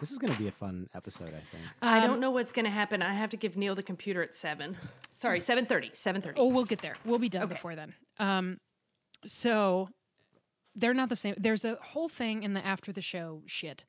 This 0.00 0.10
is 0.10 0.18
going 0.18 0.32
to 0.32 0.38
be 0.38 0.48
a 0.48 0.52
fun 0.52 0.88
episode, 0.94 1.28
I 1.28 1.42
think. 1.52 1.62
I 1.80 2.00
Um, 2.00 2.10
don't 2.10 2.20
know 2.20 2.30
what's 2.32 2.50
going 2.50 2.64
to 2.64 2.70
happen. 2.70 3.00
I 3.00 3.14
have 3.14 3.30
to 3.30 3.36
give 3.36 3.56
Neil 3.56 3.74
the 3.74 3.82
computer 3.82 4.22
at 4.22 4.34
seven. 4.34 4.76
Sorry, 5.10 5.40
seven 5.40 5.66
thirty. 5.66 5.90
Seven 5.94 6.20
thirty. 6.20 6.38
Oh, 6.38 6.48
we'll 6.48 6.64
get 6.64 6.80
there. 6.82 6.96
We'll 7.04 7.20
be 7.20 7.28
done 7.28 7.44
Okay. 7.44 7.54
before 7.54 7.76
then. 7.76 7.94
Um, 8.18 8.58
so 9.24 9.88
they're 10.74 10.94
not 10.94 11.08
the 11.10 11.16
same. 11.16 11.34
There's 11.38 11.64
a 11.64 11.76
whole 11.80 12.08
thing 12.08 12.42
in 12.42 12.54
the 12.54 12.66
after 12.66 12.90
the 12.92 13.00
show 13.00 13.42
shit 13.46 13.84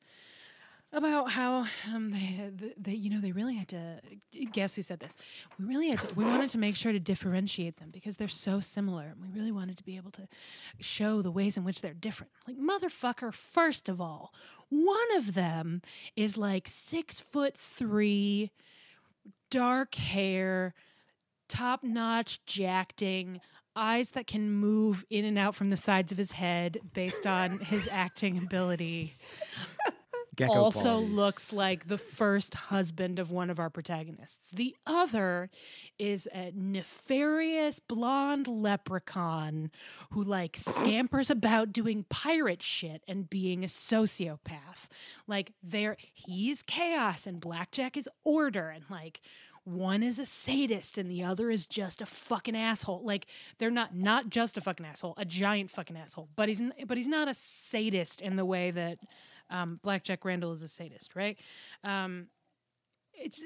about 0.96 1.30
how 1.30 1.66
um, 1.94 2.10
they, 2.10 2.50
they, 2.78 2.92
you 2.94 3.10
know, 3.10 3.20
they 3.20 3.32
really 3.32 3.54
had 3.54 3.68
to 3.68 4.00
guess 4.52 4.74
who 4.74 4.82
said 4.82 4.98
this. 4.98 5.14
We 5.58 5.66
really 5.66 5.90
had 5.90 6.00
to, 6.00 6.14
we 6.14 6.24
wanted 6.24 6.50
to 6.50 6.58
make 6.58 6.74
sure 6.74 6.92
to 6.92 6.98
differentiate 6.98 7.76
them 7.76 7.90
because 7.92 8.16
they're 8.16 8.28
so 8.28 8.60
similar. 8.60 9.04
and 9.04 9.20
We 9.20 9.38
really 9.38 9.52
wanted 9.52 9.76
to 9.78 9.84
be 9.84 9.96
able 9.96 10.10
to 10.12 10.26
show 10.80 11.22
the 11.22 11.30
ways 11.30 11.56
in 11.56 11.64
which 11.64 11.82
they're 11.82 11.94
different. 11.94 12.32
Like 12.48 12.56
motherfucker, 12.58 13.32
first 13.32 13.88
of 13.88 14.00
all, 14.00 14.32
one 14.68 15.16
of 15.16 15.34
them 15.34 15.82
is 16.16 16.36
like 16.36 16.66
six 16.66 17.20
foot 17.20 17.56
three, 17.56 18.50
dark 19.50 19.94
hair, 19.94 20.74
top 21.48 21.84
notch 21.84 22.44
jacting, 22.46 23.40
eyes 23.76 24.12
that 24.12 24.26
can 24.26 24.50
move 24.50 25.04
in 25.10 25.24
and 25.24 25.38
out 25.38 25.54
from 25.54 25.68
the 25.70 25.76
sides 25.76 26.10
of 26.10 26.18
his 26.18 26.32
head 26.32 26.78
based 26.94 27.26
on 27.26 27.58
his 27.58 27.86
acting 27.92 28.38
ability. 28.38 29.14
Gecko 30.36 30.52
also 30.52 30.98
looks 30.98 31.52
like 31.52 31.88
the 31.88 31.98
first 31.98 32.54
husband 32.54 33.18
of 33.18 33.30
one 33.30 33.48
of 33.48 33.58
our 33.58 33.70
protagonists. 33.70 34.46
The 34.52 34.76
other 34.86 35.50
is 35.98 36.28
a 36.32 36.52
nefarious 36.54 37.78
blonde 37.78 38.46
leprechaun 38.46 39.70
who 40.10 40.22
like 40.22 40.56
scampers 40.56 41.30
about 41.30 41.72
doing 41.72 42.04
pirate 42.10 42.62
shit 42.62 43.02
and 43.08 43.28
being 43.30 43.64
a 43.64 43.66
sociopath. 43.66 44.88
Like 45.26 45.52
there 45.62 45.96
he's 46.12 46.62
chaos 46.62 47.26
and 47.26 47.40
blackjack 47.40 47.96
is 47.96 48.08
order 48.24 48.68
and 48.68 48.84
like 48.90 49.20
one 49.64 50.02
is 50.02 50.20
a 50.20 50.26
sadist 50.26 50.96
and 50.96 51.10
the 51.10 51.24
other 51.24 51.50
is 51.50 51.66
just 51.66 52.00
a 52.00 52.06
fucking 52.06 52.56
asshole. 52.56 53.02
Like 53.02 53.26
they're 53.58 53.70
not 53.70 53.96
not 53.96 54.30
just 54.30 54.56
a 54.56 54.60
fucking 54.60 54.86
asshole, 54.86 55.14
a 55.16 55.24
giant 55.24 55.70
fucking 55.70 55.96
asshole. 55.96 56.28
But 56.36 56.48
he's 56.48 56.62
but 56.86 56.96
he's 56.96 57.08
not 57.08 57.26
a 57.26 57.34
sadist 57.34 58.20
in 58.20 58.36
the 58.36 58.44
way 58.44 58.70
that 58.70 58.98
um, 59.50 59.80
Blackjack 59.82 60.24
Randall 60.24 60.52
is 60.52 60.62
a 60.62 60.68
sadist, 60.68 61.14
right? 61.14 61.38
Um, 61.84 62.28
it's 63.18 63.42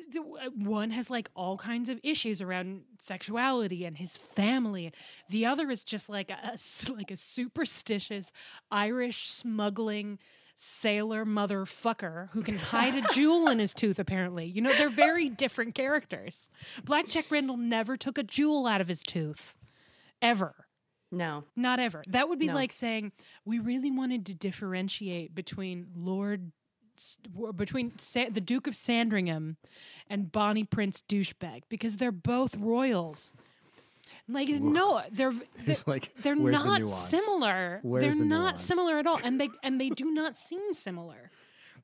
one 0.56 0.90
has 0.90 1.10
like 1.10 1.30
all 1.34 1.56
kinds 1.56 1.88
of 1.88 2.00
issues 2.02 2.42
around 2.42 2.82
sexuality 3.00 3.84
and 3.84 3.96
his 3.96 4.16
family. 4.16 4.92
The 5.28 5.46
other 5.46 5.70
is 5.70 5.84
just 5.84 6.08
like 6.08 6.30
a, 6.30 6.56
like 6.92 7.10
a 7.10 7.16
superstitious 7.16 8.32
Irish 8.70 9.30
smuggling 9.30 10.18
sailor 10.56 11.24
motherfucker 11.24 12.30
who 12.32 12.42
can 12.42 12.58
hide 12.58 12.94
a 12.94 13.14
jewel 13.14 13.48
in 13.48 13.58
his 13.58 13.72
tooth. 13.72 13.98
Apparently, 13.98 14.44
you 14.44 14.60
know 14.60 14.72
they're 14.76 14.90
very 14.90 15.28
different 15.28 15.74
characters. 15.74 16.48
Blackjack 16.84 17.30
Randall 17.30 17.56
never 17.56 17.96
took 17.96 18.18
a 18.18 18.22
jewel 18.22 18.66
out 18.66 18.80
of 18.80 18.88
his 18.88 19.02
tooth, 19.02 19.54
ever. 20.20 20.66
No. 21.10 21.44
Not 21.56 21.80
ever. 21.80 22.02
That 22.06 22.28
would 22.28 22.38
be 22.38 22.46
No. 22.46 22.54
like 22.54 22.72
saying 22.72 23.12
we 23.44 23.58
really 23.58 23.90
wanted 23.90 24.24
to 24.26 24.34
differentiate 24.34 25.34
between 25.34 25.88
Lord, 25.96 26.52
between 27.56 27.98
Sa- 27.98 28.28
the 28.30 28.40
Duke 28.40 28.66
of 28.66 28.76
Sandringham 28.76 29.56
and 30.08 30.30
Bonnie 30.30 30.64
Prince 30.64 31.02
douchebag 31.08 31.62
because 31.68 31.96
they're 31.96 32.12
both 32.12 32.56
royals. 32.56 33.32
Like 34.28 34.48
no, 34.48 35.02
they're 35.10 35.32
they're, 35.64 35.74
like, 35.86 36.14
they're 36.22 36.36
where's 36.36 36.56
the 36.56 36.64
not 36.64 36.86
similar. 36.86 37.80
Where's 37.82 38.02
they're 38.02 38.10
the 38.14 38.24
not 38.24 38.40
nuance? 38.42 38.62
similar 38.62 38.98
at 38.98 39.06
all, 39.06 39.18
and 39.24 39.40
they 39.40 39.48
and 39.64 39.80
they 39.80 39.88
do 39.90 40.12
not 40.12 40.36
seem 40.36 40.72
similar. 40.74 41.30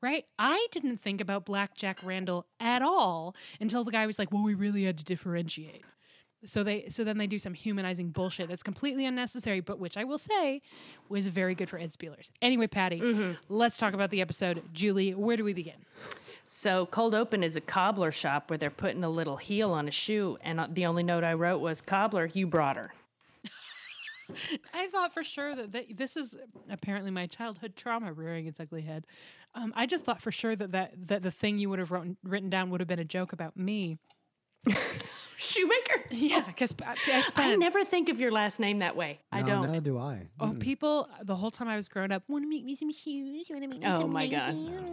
Right? 0.03 0.27
I 0.39 0.67
didn't 0.71 0.99
think 0.99 1.21
about 1.21 1.45
Blackjack 1.47 2.05
Randall 2.05 2.47
at 2.61 2.83
all 2.83 3.35
until 3.61 3.83
the 3.83 3.91
guy 3.91 4.07
was 4.07 4.19
like, 4.19 4.31
"Well, 4.31 4.43
we 4.45 4.55
really 4.55 4.85
had 4.85 4.99
to 4.99 5.05
differentiate." 5.05 5.83
So 6.47 6.63
they 6.65 6.87
so 6.89 7.05
then 7.05 7.19
they 7.19 7.27
do 7.27 7.39
some 7.39 7.55
humanizing 7.55 8.11
bullshit 8.11 8.49
that's 8.49 8.63
completely 8.63 9.05
unnecessary, 9.05 9.61
but 9.61 9.79
which 9.79 9.97
I 9.97 10.05
will 10.05 10.19
say 10.19 10.63
was 11.09 11.27
very 11.27 11.55
good 11.55 11.69
for 11.69 11.79
Ed 11.79 11.93
Speleers. 11.93 12.31
Anyway, 12.41 12.67
Patty, 12.67 13.01
Mm-hmm. 13.01 13.33
let's 13.49 13.79
talk 13.79 13.93
about 13.95 14.11
the 14.11 14.21
episode. 14.21 14.63
Julie, 14.73 15.15
where 15.15 15.37
do 15.37 15.45
we 15.45 15.53
begin? 15.53 15.85
So 16.47 16.87
cold 16.87 17.15
open 17.15 17.43
is 17.43 17.57
a 17.57 17.61
cobbler 17.61 18.13
shop 18.13 18.49
where 18.51 18.57
they're 18.57 18.71
putting 18.71 19.03
a 19.03 19.11
little 19.11 19.37
heel 19.37 19.73
on 19.73 19.89
a 19.89 19.91
shoe, 19.91 20.39
and 20.43 20.61
uh, 20.61 20.69
the 20.71 20.87
only 20.87 21.03
note 21.03 21.25
I 21.25 21.35
wrote 21.35 21.59
was, 21.61 21.81
"Cobbler, 21.81 22.27
you 22.33 22.47
brought 22.47 22.77
her." 22.77 22.93
I 24.75 24.89
thought 24.89 25.13
for 25.15 25.23
sure 25.23 25.55
that, 25.55 25.73
that 25.73 25.97
this 25.97 26.17
is 26.17 26.37
apparently 26.71 27.11
my 27.11 27.27
childhood 27.27 27.75
trauma 27.77 28.13
rearing 28.13 28.47
its 28.47 28.59
ugly 28.61 28.83
head. 28.83 29.07
Um, 29.55 29.73
I 29.77 29.87
just 29.87 30.05
thought 30.05 30.21
for 30.21 30.31
sure 30.33 30.55
that, 30.57 30.73
that 30.73 30.93
that 31.09 31.23
the 31.23 31.31
thing 31.31 31.59
you 31.59 31.71
would 31.71 31.79
have 31.79 31.91
wrote, 31.91 32.17
written 32.23 32.51
down 32.51 32.71
would 32.71 32.81
have 32.81 32.89
been 32.89 32.99
a 32.99 33.05
joke 33.05 33.33
about 33.33 33.57
me. 33.57 33.99
Shoemaker. 35.37 36.05
Yeah, 36.11 36.43
because 36.47 36.75
I, 36.85 36.95
I 37.37 37.53
I 37.53 37.57
never 37.57 37.85
think 37.85 38.09
of 38.09 38.21
your 38.21 38.31
last 38.31 38.59
name 38.59 38.79
that 38.79 38.97
way. 38.97 39.19
I 39.31 39.43
don't. 39.43 39.63
Neither 39.67 39.81
do 39.81 39.99
I. 39.99 40.29
Oh, 40.41 40.55
people! 40.59 41.09
The 41.23 41.35
whole 41.35 41.51
time 41.51 41.69
I 41.69 41.77
was 41.77 41.89
growing 41.89 42.11
up, 42.13 42.23
want 42.29 42.45
to 42.45 42.49
make 42.49 42.65
me 42.65 42.75
some 42.75 42.93
shoes? 42.93 43.47
Want 43.51 43.63
to 43.63 43.69
make 43.69 43.81
me 43.81 43.87
Oh 43.87 44.01
some 44.01 44.13
my 44.13 44.27
God. 44.29 44.53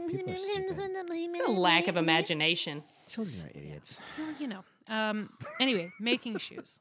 People 0.09 0.33
are 0.33 0.37
stupid. 0.37 0.75
It's 0.77 1.47
a 1.47 1.51
lack 1.51 1.87
of 1.87 1.97
imagination. 1.97 2.83
Children 3.07 3.41
are 3.41 3.51
idiots. 3.57 3.97
Well, 4.17 4.33
you 4.39 4.47
know. 4.47 4.63
Um, 4.87 5.29
anyway, 5.59 5.91
making 5.99 6.37
shoes. 6.39 6.79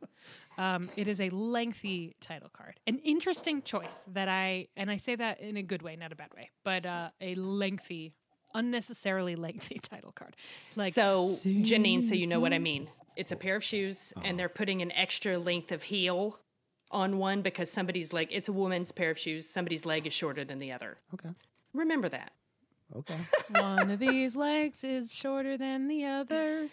Um, 0.58 0.88
it 0.96 1.06
is 1.08 1.20
a 1.20 1.30
lengthy 1.30 2.16
title 2.20 2.50
card, 2.52 2.80
an 2.86 2.98
interesting 2.98 3.62
choice 3.62 4.04
that 4.08 4.28
I, 4.28 4.68
and 4.76 4.90
I 4.90 4.96
say 4.96 5.14
that 5.16 5.40
in 5.40 5.56
a 5.56 5.62
good 5.62 5.82
way, 5.82 5.96
not 5.96 6.12
a 6.12 6.16
bad 6.16 6.34
way, 6.34 6.50
but 6.64 6.84
uh, 6.84 7.10
a 7.20 7.34
lengthy, 7.36 8.12
unnecessarily 8.54 9.36
lengthy 9.36 9.78
title 9.82 10.12
card. 10.12 10.36
Like 10.76 10.92
so, 10.94 11.22
Janine, 11.44 12.02
so 12.02 12.14
you 12.14 12.26
know 12.26 12.40
what 12.40 12.52
I 12.52 12.58
mean. 12.58 12.88
It's 13.16 13.32
a 13.32 13.36
pair 13.36 13.56
of 13.56 13.64
shoes, 13.64 14.12
Uh-huh. 14.16 14.26
and 14.26 14.38
they're 14.38 14.48
putting 14.48 14.82
an 14.82 14.92
extra 14.92 15.38
length 15.38 15.72
of 15.72 15.82
heel 15.84 16.40
on 16.90 17.18
one 17.18 17.42
because 17.42 17.70
somebody's 17.70 18.12
leg. 18.12 18.28
It's 18.30 18.48
a 18.48 18.52
woman's 18.52 18.92
pair 18.92 19.10
of 19.10 19.18
shoes. 19.18 19.48
Somebody's 19.48 19.84
leg 19.86 20.06
is 20.06 20.12
shorter 20.12 20.44
than 20.44 20.58
the 20.58 20.72
other. 20.72 20.98
Okay. 21.14 21.30
Remember 21.72 22.08
that. 22.08 22.32
Okay. 22.94 23.16
one 23.48 23.90
of 23.90 23.98
these 23.98 24.36
legs 24.36 24.84
is 24.84 25.12
shorter 25.14 25.56
than 25.56 25.88
the 25.88 26.04
other. 26.04 26.68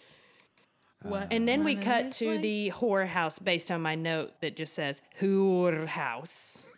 What? 1.03 1.29
And 1.31 1.47
then 1.47 1.63
we 1.63 1.75
cut 1.77 2.11
to 2.13 2.31
legs- 2.31 2.41
the 2.41 2.71
whorehouse 2.75 3.41
based 3.41 3.71
on 3.71 3.81
my 3.81 3.95
note 3.95 4.33
that 4.41 4.57
just 4.57 4.73
says 4.73 5.01
whorehouse. 5.21 6.65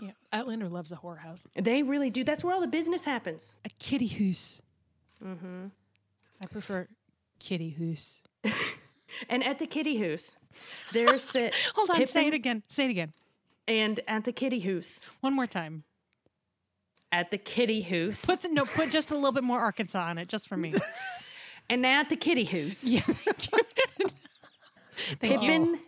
Yeah, 0.00 0.12
Outlander 0.32 0.68
loves 0.68 0.92
a 0.92 0.96
whorehouse. 0.96 1.44
They 1.56 1.82
really 1.82 2.08
do. 2.08 2.22
That's 2.22 2.44
where 2.44 2.54
all 2.54 2.60
the 2.60 2.68
business 2.68 3.04
happens. 3.04 3.56
A 3.64 3.68
kitty 3.80 4.06
hoose. 4.06 4.62
Mm-hmm. 5.24 5.66
I 6.40 6.46
prefer 6.46 6.86
kitty 7.40 7.70
hoose. 7.70 8.20
And 9.28 9.44
at 9.44 9.58
the 9.58 9.66
kitty 9.66 9.98
hoose, 9.98 10.36
there's 10.92 11.22
sit. 11.30 11.54
Hold 11.74 11.90
on, 11.90 12.06
say 12.06 12.26
it 12.28 12.34
again. 12.34 12.62
Say 12.68 12.86
it 12.86 12.90
again. 12.90 13.12
And 13.66 14.00
at 14.08 14.24
the 14.24 14.32
kitty 14.32 14.60
hoose, 14.60 15.00
One 15.20 15.34
more 15.34 15.46
time. 15.46 15.84
at 17.12 17.30
the 17.30 17.38
kitty 17.38 17.82
hoose, 17.82 18.24
Put 18.24 18.50
no, 18.50 18.64
put 18.64 18.90
just 18.90 19.10
a 19.10 19.14
little 19.14 19.32
bit 19.32 19.44
more 19.44 19.60
Arkansas 19.60 20.02
on 20.08 20.18
it, 20.18 20.28
just 20.28 20.48
for 20.48 20.56
me. 20.56 20.74
and 21.70 21.84
at 21.84 22.08
the 22.08 22.16
kitty 22.16 22.44
hoose, 22.44 22.84
yeah, 22.84 23.00
thank 23.00 23.52
you. 23.52 23.58
You. 25.10 25.16
Pippin 25.16 25.78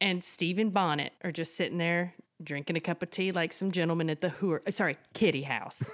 and 0.00 0.24
Stephen 0.24 0.70
Bonnet 0.70 1.12
are 1.22 1.30
just 1.30 1.56
sitting 1.56 1.78
there 1.78 2.14
drinking 2.42 2.76
a 2.76 2.80
cup 2.80 3.02
of 3.04 3.10
tea 3.10 3.30
like 3.30 3.52
some 3.52 3.70
gentlemen 3.70 4.10
at 4.10 4.20
the 4.20 4.30
who 4.30 4.58
sorry 4.70 4.96
kitty 5.14 5.42
house. 5.42 5.90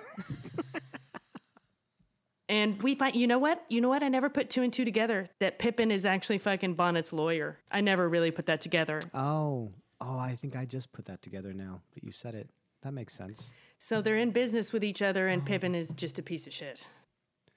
And 2.49 2.83
we 2.83 2.95
find 2.95 3.17
you 3.17 3.27
know 3.27 3.39
what 3.39 3.65
you 3.69 3.81
know 3.81 3.89
what 3.89 4.03
I 4.03 4.09
never 4.09 4.29
put 4.29 4.51
two 4.51 4.63
and 4.63 4.73
two 4.73 4.85
together 4.85 5.27
that 5.41 5.59
Pippin 5.59 5.91
is 5.91 6.07
actually 6.07 6.39
fucking 6.39 6.75
Bonnet's 6.75 7.13
lawyer. 7.13 7.59
I 7.71 7.81
never 7.81 8.09
really 8.09 8.31
put 8.31 8.47
that 8.47 8.61
together. 8.61 9.01
Oh. 9.15 9.73
Oh, 9.99 10.19
I 10.19 10.37
think 10.37 10.57
I 10.57 10.67
just 10.67 10.93
put 10.93 11.07
that 11.07 11.23
together 11.23 11.55
now 11.55 11.81
but 11.95 12.05
you 12.05 12.13
said 12.13 12.35
it. 12.35 12.49
That 12.83 12.93
makes 12.93 13.15
sense. 13.15 13.51
So 13.79 14.01
they're 14.01 14.17
in 14.17 14.31
business 14.31 14.73
with 14.73 14.85
each 14.85 15.03
other, 15.03 15.27
and 15.27 15.45
Pippin 15.45 15.75
is 15.75 15.93
just 15.95 16.19
a 16.19 16.23
piece 16.23 16.47
of 16.47 16.53
shit. 16.53 16.87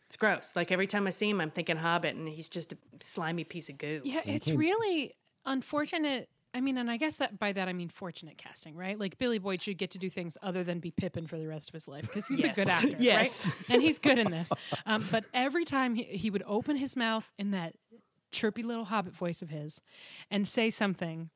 It's 0.08 0.18
gross. 0.18 0.56
Like 0.56 0.72
every 0.72 0.88
time 0.88 1.06
I 1.06 1.12
see 1.12 1.30
him, 1.30 1.40
I'm 1.40 1.52
thinking 1.52 1.78
Hobbit, 1.78 2.16
and 2.16 2.28
he's 2.28 2.50
just 2.50 2.74
a 2.74 2.78
slimy 3.00 3.44
piece 3.44 3.70
of 3.70 3.78
goo. 3.78 4.02
Yeah, 4.04 4.22
it's 4.26 4.50
really 4.50 5.14
unfortunate. 5.46 6.30
I 6.54 6.62
mean, 6.62 6.78
and 6.78 6.90
I 6.90 6.98
guess 6.98 7.16
that 7.18 7.38
by 7.40 7.52
that 7.54 7.68
I 7.68 7.74
mean 7.74 7.90
fortunate 7.90 8.38
casting, 8.38 8.76
right? 8.76 9.00
Like 9.00 9.18
Billy 9.20 9.38
Boyd 9.38 9.62
should 9.62 9.78
get 9.78 9.92
to 9.92 10.00
do 10.00 10.10
things 10.10 10.36
other 10.42 10.64
than 10.64 10.80
be 10.80 10.90
Pippin 10.92 11.28
for 11.28 11.38
the 11.38 11.48
rest 11.48 11.70
of 11.70 11.74
his 11.74 11.88
life 11.88 12.04
because 12.04 12.28
he's 12.28 12.40
Yes. 12.40 12.52
a 12.52 12.56
good 12.56 12.68
actor, 12.68 12.96
Yes. 13.00 13.46
right? 13.46 13.56
And 13.70 13.82
he's 13.84 14.00
good 14.00 14.18
in 14.18 14.32
this. 14.32 14.50
Um, 14.86 15.06
but 15.12 15.26
every 15.34 15.64
time 15.64 15.94
he, 15.96 16.04
he 16.04 16.30
would 16.32 16.44
open 16.48 16.76
his 16.76 16.96
mouth 16.96 17.32
in 17.38 17.52
that 17.52 17.76
chirpy 18.32 18.64
little 18.64 18.86
Hobbit 18.86 19.14
voice 19.14 19.42
of 19.44 19.50
his 19.50 19.80
and 20.32 20.48
say 20.48 20.70
something 20.72 21.30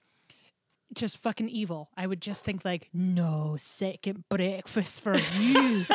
just 0.96 1.18
fucking 1.18 1.50
evil, 1.50 1.90
I 1.98 2.06
would 2.08 2.22
just 2.22 2.44
think 2.44 2.64
like, 2.66 2.90
"No 2.94 3.56
second 3.58 4.24
breakfast 4.30 5.02
for 5.02 5.18
you." 5.18 5.86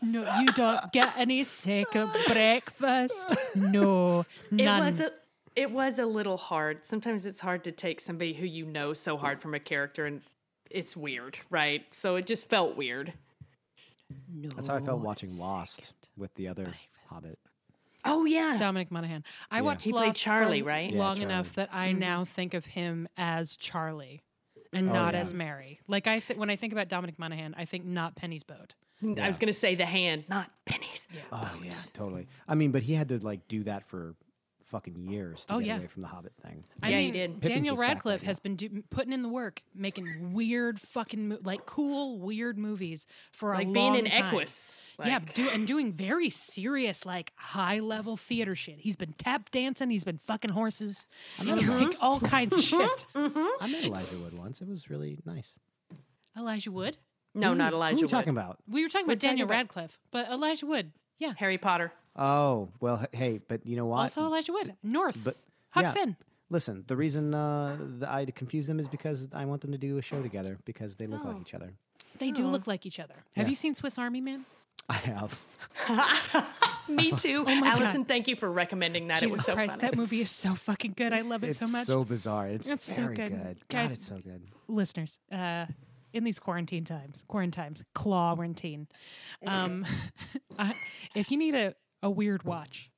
No, 0.00 0.22
you 0.40 0.46
don't 0.46 0.90
get 0.92 1.12
any 1.16 1.44
second 1.44 2.10
breakfast. 2.26 3.14
No, 3.54 4.20
It 4.50 4.52
none. 4.52 4.84
was 4.84 5.00
a 5.00 5.10
it 5.56 5.70
was 5.70 5.98
a 5.98 6.06
little 6.06 6.36
hard. 6.36 6.84
Sometimes 6.84 7.26
it's 7.26 7.40
hard 7.40 7.64
to 7.64 7.72
take 7.72 8.00
somebody 8.00 8.32
who 8.32 8.46
you 8.46 8.64
know 8.64 8.92
so 8.92 9.16
hard 9.16 9.40
from 9.40 9.54
a 9.54 9.60
character 9.60 10.06
and 10.06 10.22
it's 10.70 10.96
weird, 10.96 11.38
right? 11.50 11.84
So 11.90 12.16
it 12.16 12.26
just 12.26 12.48
felt 12.48 12.76
weird. 12.76 13.12
no 14.32 14.48
That's 14.54 14.68
how 14.68 14.76
I 14.76 14.80
felt 14.80 15.00
watching 15.00 15.36
Lost 15.36 15.92
with 16.16 16.34
the 16.34 16.48
other 16.48 16.74
Hobbit. 17.08 17.38
Oh 18.04 18.24
yeah. 18.24 18.56
Dominic 18.58 18.90
Monaghan. 18.90 19.24
I 19.50 19.62
watched 19.62 19.84
He 19.84 19.92
played 19.92 20.06
Lost 20.06 20.18
for 20.18 20.24
Charlie, 20.24 20.62
right? 20.62 20.92
Yeah, 20.92 20.98
long 20.98 21.16
Charlie. 21.16 21.32
enough 21.32 21.54
that 21.54 21.68
I 21.72 21.90
mm-hmm. 21.90 21.98
now 21.98 22.24
think 22.24 22.54
of 22.54 22.64
him 22.64 23.08
as 23.16 23.56
Charlie 23.56 24.22
and 24.72 24.90
oh, 24.90 24.92
not 24.92 25.14
yeah. 25.14 25.20
as 25.20 25.34
Merry. 25.34 25.80
Like 25.86 26.06
I 26.06 26.18
th- 26.18 26.38
when 26.38 26.50
I 26.50 26.56
think 26.56 26.72
about 26.72 26.88
Dominic 26.88 27.18
Monaghan, 27.18 27.54
I 27.56 27.64
think 27.64 27.84
not 27.84 28.16
Penny's 28.16 28.44
boat. 28.44 28.74
I 29.20 29.26
was 29.26 29.38
gonna 29.38 29.52
say 29.52 29.74
the 29.74 29.84
hand, 29.84 30.24
not 30.28 30.50
pennies. 30.64 31.08
Oh, 31.32 31.52
yeah, 31.62 31.72
totally. 31.92 32.28
I 32.46 32.54
mean, 32.54 32.70
but 32.70 32.84
he 32.84 32.94
had 32.94 33.08
to 33.08 33.18
like 33.18 33.48
do 33.48 33.64
that 33.64 33.84
for 33.88 34.14
fucking 34.72 34.96
years 35.08 35.44
to 35.44 35.54
Oh, 35.54 35.58
get 35.58 35.66
yeah. 35.68 35.76
away 35.76 35.86
from 35.86 36.02
the 36.02 36.08
Hobbit 36.08 36.32
thing. 36.42 36.64
I 36.82 36.88
Yeah, 36.90 36.98
he 36.98 37.04
mean, 37.04 37.12
did. 37.12 37.30
Pippin's 37.34 37.48
Daniel 37.50 37.76
Radcliffe 37.76 38.22
right 38.22 38.26
has 38.26 38.40
been 38.40 38.56
do- 38.56 38.82
putting 38.90 39.12
in 39.12 39.22
the 39.22 39.28
work, 39.28 39.62
making 39.74 40.32
weird 40.32 40.80
fucking 40.80 41.28
mo- 41.28 41.38
like 41.44 41.66
cool 41.66 42.18
weird 42.18 42.58
movies 42.58 43.06
for 43.30 43.52
a 43.52 43.58
Like 43.58 43.66
long 43.66 43.72
being 43.74 43.94
in 44.06 44.10
time. 44.10 44.34
Equus. 44.34 44.80
yeah, 45.04 45.20
do, 45.34 45.48
and 45.52 45.66
doing 45.66 45.92
very 45.92 46.30
serious, 46.30 47.06
like 47.06 47.32
high 47.36 47.78
level 47.78 48.16
theater 48.16 48.56
shit. 48.56 48.80
He's 48.80 48.96
been 48.96 49.12
tap 49.12 49.50
dancing. 49.52 49.90
He's 49.90 50.04
been 50.04 50.18
fucking 50.18 50.50
horses. 50.52 51.06
I 51.38 51.44
mean 51.44 51.66
like 51.68 52.02
all 52.02 52.18
kinds 52.18 52.54
of 52.54 52.60
mm-hmm. 53.14 53.44
shit. 53.44 53.52
I 53.60 53.66
met 53.68 53.84
Elijah 53.84 54.16
Wood 54.18 54.36
once. 54.36 54.60
It 54.60 54.68
was 54.68 54.90
really 54.90 55.18
nice. 55.24 55.54
Elijah 56.36 56.72
Wood. 56.72 56.96
No, 57.34 57.54
not 57.54 57.70
Who 57.70 57.76
Elijah 57.76 57.94
are 57.94 57.98
you 57.98 58.02
Wood. 58.04 58.10
talking 58.10 58.30
about? 58.30 58.58
We 58.68 58.82
were 58.82 58.88
talking 58.88 59.06
We're 59.06 59.12
about 59.14 59.20
Daniel 59.20 59.46
talking 59.46 59.58
Radcliffe, 59.58 59.98
but 60.10 60.28
Elijah 60.30 60.66
Wood. 60.66 60.92
Yeah. 61.18 61.32
Harry 61.36 61.56
Potter. 61.58 61.92
Oh, 62.16 62.68
well, 62.80 63.04
hey, 63.12 63.40
but 63.48 63.64
you 63.66 63.76
know 63.76 63.86
what? 63.86 63.98
Also 64.00 64.22
Elijah 64.24 64.52
Wood. 64.52 64.74
North. 64.82 65.18
but 65.24 65.36
Huck 65.70 65.84
yeah, 65.84 65.92
Finn. 65.92 66.16
Listen, 66.50 66.84
the 66.86 66.96
reason 66.96 67.32
uh, 67.32 67.76
I 68.06 68.26
confuse 68.26 68.66
them 68.66 68.78
is 68.78 68.86
because 68.86 69.28
I 69.32 69.46
want 69.46 69.62
them 69.62 69.72
to 69.72 69.78
do 69.78 69.96
a 69.96 70.02
show 70.02 70.20
together 70.22 70.58
because 70.66 70.96
they 70.96 71.06
look 71.06 71.24
like 71.24 71.40
each 71.40 71.54
other. 71.54 71.72
They 72.18 72.30
do 72.30 72.46
look 72.46 72.66
like 72.66 72.84
each 72.84 73.00
other. 73.00 73.14
Have 73.36 73.46
Yeah. 73.46 73.50
you 73.50 73.54
seen 73.54 73.74
Swiss 73.74 73.96
Army 73.98 74.20
Man? 74.20 74.44
I 74.88 74.94
have. 74.94 75.40
Me 76.88 77.12
too. 77.12 77.44
Oh 77.46 77.54
my 77.54 77.60
God. 77.72 77.80
Allison, 77.82 78.04
thank 78.04 78.28
you 78.28 78.36
for 78.36 78.50
recommending 78.50 79.08
that. 79.08 79.22
it 79.22 79.30
was 79.30 79.44
so 79.44 79.54
Christ, 79.54 79.70
funny. 79.76 79.80
that 79.82 79.96
movie 79.96 80.20
is 80.20 80.30
so 80.30 80.54
fucking 80.54 80.94
good. 80.96 81.12
I 81.12 81.20
love 81.22 81.44
it 81.44 81.50
It's 81.50 81.58
so 81.60 81.66
much. 81.68 81.86
so 81.86 82.04
bizarre. 82.04 82.48
It's, 82.48 82.68
It's 82.68 82.92
so 82.94 83.06
good. 83.06 83.16
good. 83.16 83.32
Guys- 83.68 83.88
God, 83.88 83.90
it's 83.92 84.06
so 84.06 84.18
good. 84.18 84.42
Listeners, 84.68 85.18
uh, 85.30 85.66
in 86.12 86.24
these 86.24 86.38
quarantine 86.38 86.84
times, 86.84 87.24
quarantines, 87.28 87.82
quarantine, 87.94 88.88
um, 89.46 89.86
I, 90.58 90.74
if 91.14 91.30
you 91.30 91.38
need 91.38 91.54
a, 91.54 91.74
a 92.02 92.10
weird 92.10 92.42
watch, 92.44 92.90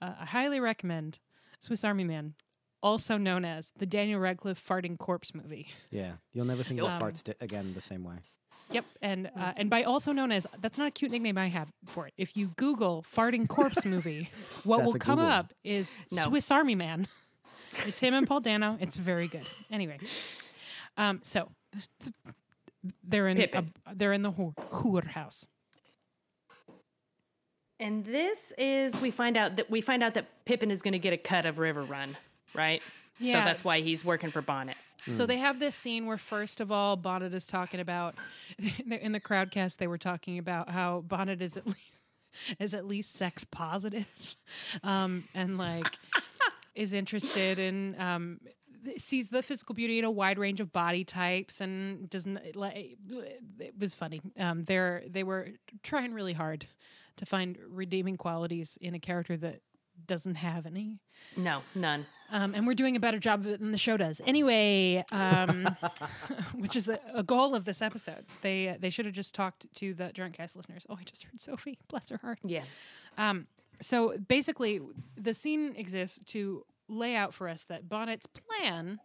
uh, 0.00 0.12
I 0.20 0.24
highly 0.26 0.60
recommend 0.60 1.18
Swiss 1.60 1.84
Army 1.84 2.04
Man, 2.04 2.34
also 2.82 3.16
known 3.18 3.44
as 3.44 3.70
the 3.78 3.86
Daniel 3.86 4.20
Radcliffe 4.20 4.64
farting 4.64 4.98
corpse 4.98 5.34
movie. 5.34 5.68
Yeah, 5.90 6.12
you'll 6.32 6.44
never 6.46 6.62
think 6.62 6.80
about 6.80 7.02
Um, 7.02 7.08
farts 7.10 7.22
di- 7.24 7.34
again 7.40 7.74
the 7.74 7.80
same 7.80 8.04
way. 8.04 8.16
Yep, 8.70 8.84
and 9.02 9.30
uh, 9.36 9.52
and 9.56 9.68
by 9.68 9.82
also 9.82 10.12
known 10.12 10.32
as 10.32 10.46
that's 10.60 10.78
not 10.78 10.88
a 10.88 10.90
cute 10.90 11.10
nickname 11.10 11.36
I 11.36 11.48
have 11.48 11.68
for 11.86 12.06
it. 12.06 12.14
If 12.16 12.36
you 12.38 12.52
Google 12.56 13.04
"farting 13.14 13.46
corpse 13.46 13.84
movie," 13.84 14.30
what 14.64 14.78
That's 14.78 14.86
will 14.86 14.96
a 14.96 14.98
come 14.98 15.18
Google. 15.18 15.30
up 15.32 15.52
is 15.62 15.98
No. 16.10 16.22
Swiss 16.24 16.50
Army 16.50 16.74
Man. 16.74 17.06
It's 17.86 18.00
him 18.00 18.14
and 18.14 18.26
Paul 18.26 18.40
Dano. 18.40 18.78
It's 18.80 18.96
very 18.96 19.28
good. 19.28 19.46
Anyway, 19.70 19.98
um, 20.96 21.20
so 21.22 21.50
they're 23.04 23.28
in 23.28 23.38
a, 23.38 23.40
Pippin. 23.42 23.72
they're 23.94 24.12
in 24.12 24.22
the 24.22 24.32
whore, 24.32 24.54
whore 24.72 25.06
house. 25.06 25.46
And 27.82 28.04
this 28.04 28.52
is 28.56 28.98
we 29.00 29.10
find 29.10 29.36
out 29.36 29.56
that 29.56 29.68
we 29.68 29.80
find 29.80 30.04
out 30.04 30.14
that 30.14 30.44
Pippin 30.44 30.70
is 30.70 30.82
going 30.82 30.92
to 30.92 31.00
get 31.00 31.12
a 31.12 31.16
cut 31.16 31.46
of 31.46 31.58
River 31.58 31.82
Run, 31.82 32.16
right? 32.54 32.80
Yeah. 33.18 33.32
So 33.32 33.38
that's 33.44 33.64
why 33.64 33.80
he's 33.80 34.04
working 34.04 34.30
for 34.30 34.40
Bonnet. 34.40 34.76
So 35.10 35.26
they 35.26 35.38
have 35.38 35.58
this 35.58 35.74
scene 35.74 36.06
where, 36.06 36.16
first 36.16 36.60
of 36.60 36.70
all, 36.70 36.94
Bonnet 36.94 37.34
is 37.34 37.44
talking 37.44 37.80
about 37.80 38.14
in 38.88 39.10
the 39.10 39.18
crowdcast. 39.18 39.78
They 39.78 39.88
were 39.88 39.98
talking 39.98 40.38
about 40.38 40.70
how 40.70 41.00
Bonnet 41.00 41.42
is 41.42 41.56
at 41.56 41.66
least 41.66 41.90
is 42.60 42.72
at 42.72 42.86
least 42.86 43.14
sex 43.14 43.44
positive, 43.44 44.06
um, 44.84 45.24
and 45.34 45.58
like 45.58 45.98
is 46.76 46.92
interested 46.92 47.58
in 47.58 48.00
um, 48.00 48.40
sees 48.96 49.28
the 49.28 49.42
physical 49.42 49.74
beauty 49.74 49.98
in 49.98 50.04
a 50.04 50.10
wide 50.10 50.38
range 50.38 50.60
of 50.60 50.72
body 50.72 51.02
types 51.02 51.60
and 51.60 52.08
doesn't 52.08 52.54
like. 52.54 52.96
It 53.58 53.74
was 53.76 53.94
funny. 53.94 54.22
Um, 54.38 54.62
they're 54.62 55.02
they 55.08 55.24
were 55.24 55.48
trying 55.82 56.14
really 56.14 56.32
hard 56.32 56.68
to 57.16 57.26
find 57.26 57.58
redeeming 57.68 58.16
qualities 58.16 58.78
in 58.80 58.94
a 58.94 58.98
character 58.98 59.36
that 59.36 59.60
doesn't 60.06 60.36
have 60.36 60.66
any. 60.66 60.98
No, 61.36 61.62
none. 61.74 62.06
Um, 62.30 62.54
and 62.54 62.66
we're 62.66 62.74
doing 62.74 62.96
a 62.96 63.00
better 63.00 63.18
job 63.18 63.40
of 63.40 63.46
it 63.46 63.60
than 63.60 63.72
the 63.72 63.78
show 63.78 63.96
does. 63.96 64.20
Anyway, 64.26 65.04
um, 65.12 65.68
which 66.54 66.76
is 66.76 66.88
a, 66.88 66.98
a 67.14 67.22
goal 67.22 67.54
of 67.54 67.64
this 67.64 67.82
episode. 67.82 68.24
They 68.40 68.70
uh, 68.70 68.76
they 68.80 68.90
should 68.90 69.04
have 69.04 69.14
just 69.14 69.34
talked 69.34 69.66
to 69.76 69.94
the 69.94 70.10
drunk 70.12 70.34
cast 70.34 70.56
listeners. 70.56 70.86
Oh, 70.88 70.96
I 70.98 71.04
just 71.04 71.22
heard 71.24 71.40
Sophie. 71.40 71.78
Bless 71.88 72.08
her 72.08 72.18
heart. 72.18 72.38
Yeah. 72.42 72.64
Um, 73.18 73.46
so 73.80 74.16
basically, 74.16 74.80
the 75.16 75.34
scene 75.34 75.74
exists 75.76 76.24
to 76.26 76.64
lay 76.88 77.14
out 77.14 77.34
for 77.34 77.48
us 77.48 77.64
that 77.64 77.88
Bonnet's 77.88 78.26
plan 78.26 78.98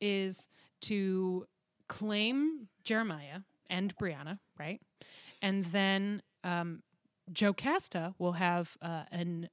is 0.00 0.48
to 0.82 1.46
claim 1.88 2.68
Jeremiah 2.84 3.40
and 3.68 3.96
Brianna, 3.96 4.38
right? 4.58 4.80
And 5.42 5.64
then 5.66 6.22
um, 6.44 6.82
Jocasta 7.32 8.14
will 8.18 8.32
have 8.32 8.76
uh, 8.82 9.04
an 9.10 9.48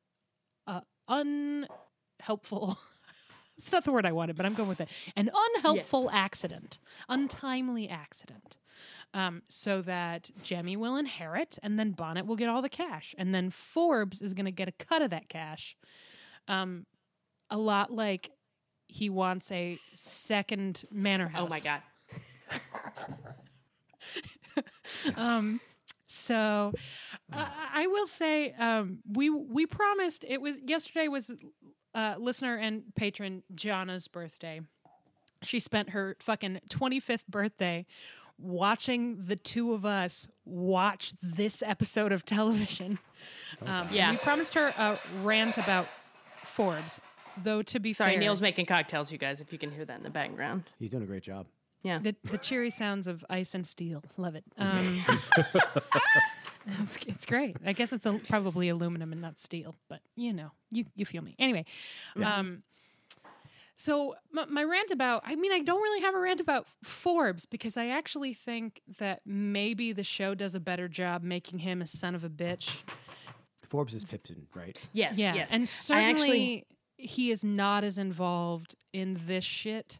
uh, 0.67 0.81
unhelpful. 1.07 2.77
it's 3.57 3.71
not 3.71 3.85
the 3.85 3.91
word 3.91 4.05
I 4.05 4.11
wanted, 4.11 4.35
but 4.35 4.45
I'm 4.45 4.53
going 4.53 4.69
with 4.69 4.81
it. 4.81 4.89
An 5.15 5.29
unhelpful 5.33 6.09
accident, 6.11 6.79
untimely 7.09 7.89
accident. 7.89 8.57
Um, 9.13 9.43
so 9.47 9.81
that 9.83 10.29
Jemmy 10.43 10.75
will 10.75 10.97
inherit, 10.97 11.57
and 11.63 11.79
then 11.79 11.91
Bonnet 11.91 12.25
will 12.25 12.35
get 12.35 12.49
all 12.49 12.61
the 12.61 12.67
cash, 12.67 13.15
and 13.17 13.33
then 13.33 13.49
Forbes 13.49 14.21
is 14.21 14.33
going 14.33 14.45
to 14.45 14.51
get 14.51 14.67
a 14.67 14.73
cut 14.73 15.01
of 15.01 15.09
that 15.11 15.29
cash. 15.29 15.77
Um, 16.49 16.85
a 17.49 17.57
lot 17.57 17.93
like 17.93 18.31
he 18.87 19.09
wants 19.09 19.49
a 19.53 19.77
second 19.93 20.83
manor 20.91 21.29
house. 21.29 21.45
Oh 21.45 21.49
my 21.49 21.61
god. 21.61 21.81
Um, 25.15 25.59
so 26.25 26.73
uh, 27.31 27.45
I 27.73 27.87
will 27.87 28.07
say 28.07 28.53
um, 28.53 28.99
we 29.11 29.29
we 29.29 29.65
promised 29.65 30.25
it 30.27 30.41
was 30.41 30.57
yesterday 30.65 31.07
was 31.07 31.31
uh, 31.93 32.15
listener 32.19 32.55
and 32.55 32.83
patron 32.95 33.43
Gianna's 33.53 34.07
birthday. 34.07 34.61
She 35.41 35.59
spent 35.59 35.89
her 35.91 36.15
fucking 36.19 36.59
25th 36.69 37.27
birthday 37.27 37.85
watching 38.39 39.25
the 39.25 39.35
two 39.35 39.73
of 39.73 39.85
us 39.85 40.27
watch 40.43 41.13
this 41.21 41.61
episode 41.63 42.11
of 42.11 42.25
television. 42.25 42.99
Um, 43.65 43.87
Yeah. 43.91 44.11
we 44.11 44.17
promised 44.17 44.53
her 44.55 44.73
a 44.77 44.97
rant 45.23 45.57
about 45.57 45.87
Forbes, 46.35 46.99
though. 47.41 47.61
To 47.61 47.79
be 47.79 47.93
Sorry, 47.93 48.11
fair, 48.13 48.19
Neil's 48.19 48.41
making 48.41 48.65
cocktails, 48.65 49.11
you 49.11 49.17
guys, 49.17 49.39
if 49.39 49.53
you 49.53 49.57
can 49.59 49.71
hear 49.71 49.85
that 49.85 49.97
in 49.97 50.03
the 50.03 50.09
background. 50.09 50.63
He's 50.79 50.89
doing 50.89 51.03
a 51.03 51.05
great 51.05 51.23
job. 51.23 51.45
Yeah. 51.85 51.99
the, 51.99 52.15
the 52.23 52.39
cheery 52.39 52.71
sounds 52.71 53.05
of 53.07 53.23
ice 53.29 53.53
and 53.53 53.65
steel. 53.65 54.03
Love 54.17 54.35
it. 54.35 54.43
Um, 56.67 56.81
it's, 56.81 56.97
it's 57.05 57.25
great. 57.27 57.57
I 57.63 57.73
guess 57.73 57.93
it's 57.93 58.07
a, 58.07 58.13
probably 58.27 58.69
aluminum 58.69 59.11
and 59.11 59.21
not 59.21 59.39
steel, 59.39 59.75
but 59.87 59.99
you 60.15 60.33
know, 60.33 60.49
you 60.71 60.85
you 60.95 61.05
feel 61.05 61.21
me. 61.21 61.35
Anyway, 61.37 61.63
um, 62.23 62.63
so 63.77 64.15
my, 64.31 64.45
my 64.45 64.63
rant 64.63 64.89
about 64.89 65.21
I 65.25 65.35
mean 65.35 65.51
I 65.51 65.59
don't 65.59 65.81
really 65.81 66.01
have 66.01 66.15
a 66.15 66.19
rant 66.19 66.39
about 66.39 66.65
Forbes 66.83 67.45
because 67.45 67.77
I 67.77 67.89
actually 67.89 68.33
think 68.33 68.81
that 68.97 69.21
maybe 69.27 69.93
the 69.93 70.03
show 70.03 70.33
does 70.33 70.55
a 70.55 70.59
better 70.59 70.87
job 70.87 71.21
making 71.21 71.59
him 71.59 71.83
a 71.83 71.87
son 71.87 72.15
of 72.15 72.23
a 72.23 72.29
bitch. 72.29 72.77
Forbes 73.69 73.93
is 73.93 74.03
Pippin, 74.03 74.47
right? 74.55 74.79
yes, 74.91 75.19
Yeah, 75.19 75.35
yes. 75.35 75.51
and 75.51 75.61
I 75.61 75.65
certainly 75.65 76.09
actually 76.11 76.65
he 76.97 77.29
is 77.29 77.43
not 77.43 77.83
as 77.83 77.99
involved 77.99 78.75
in 78.91 79.19
this 79.27 79.43
shit 79.45 79.99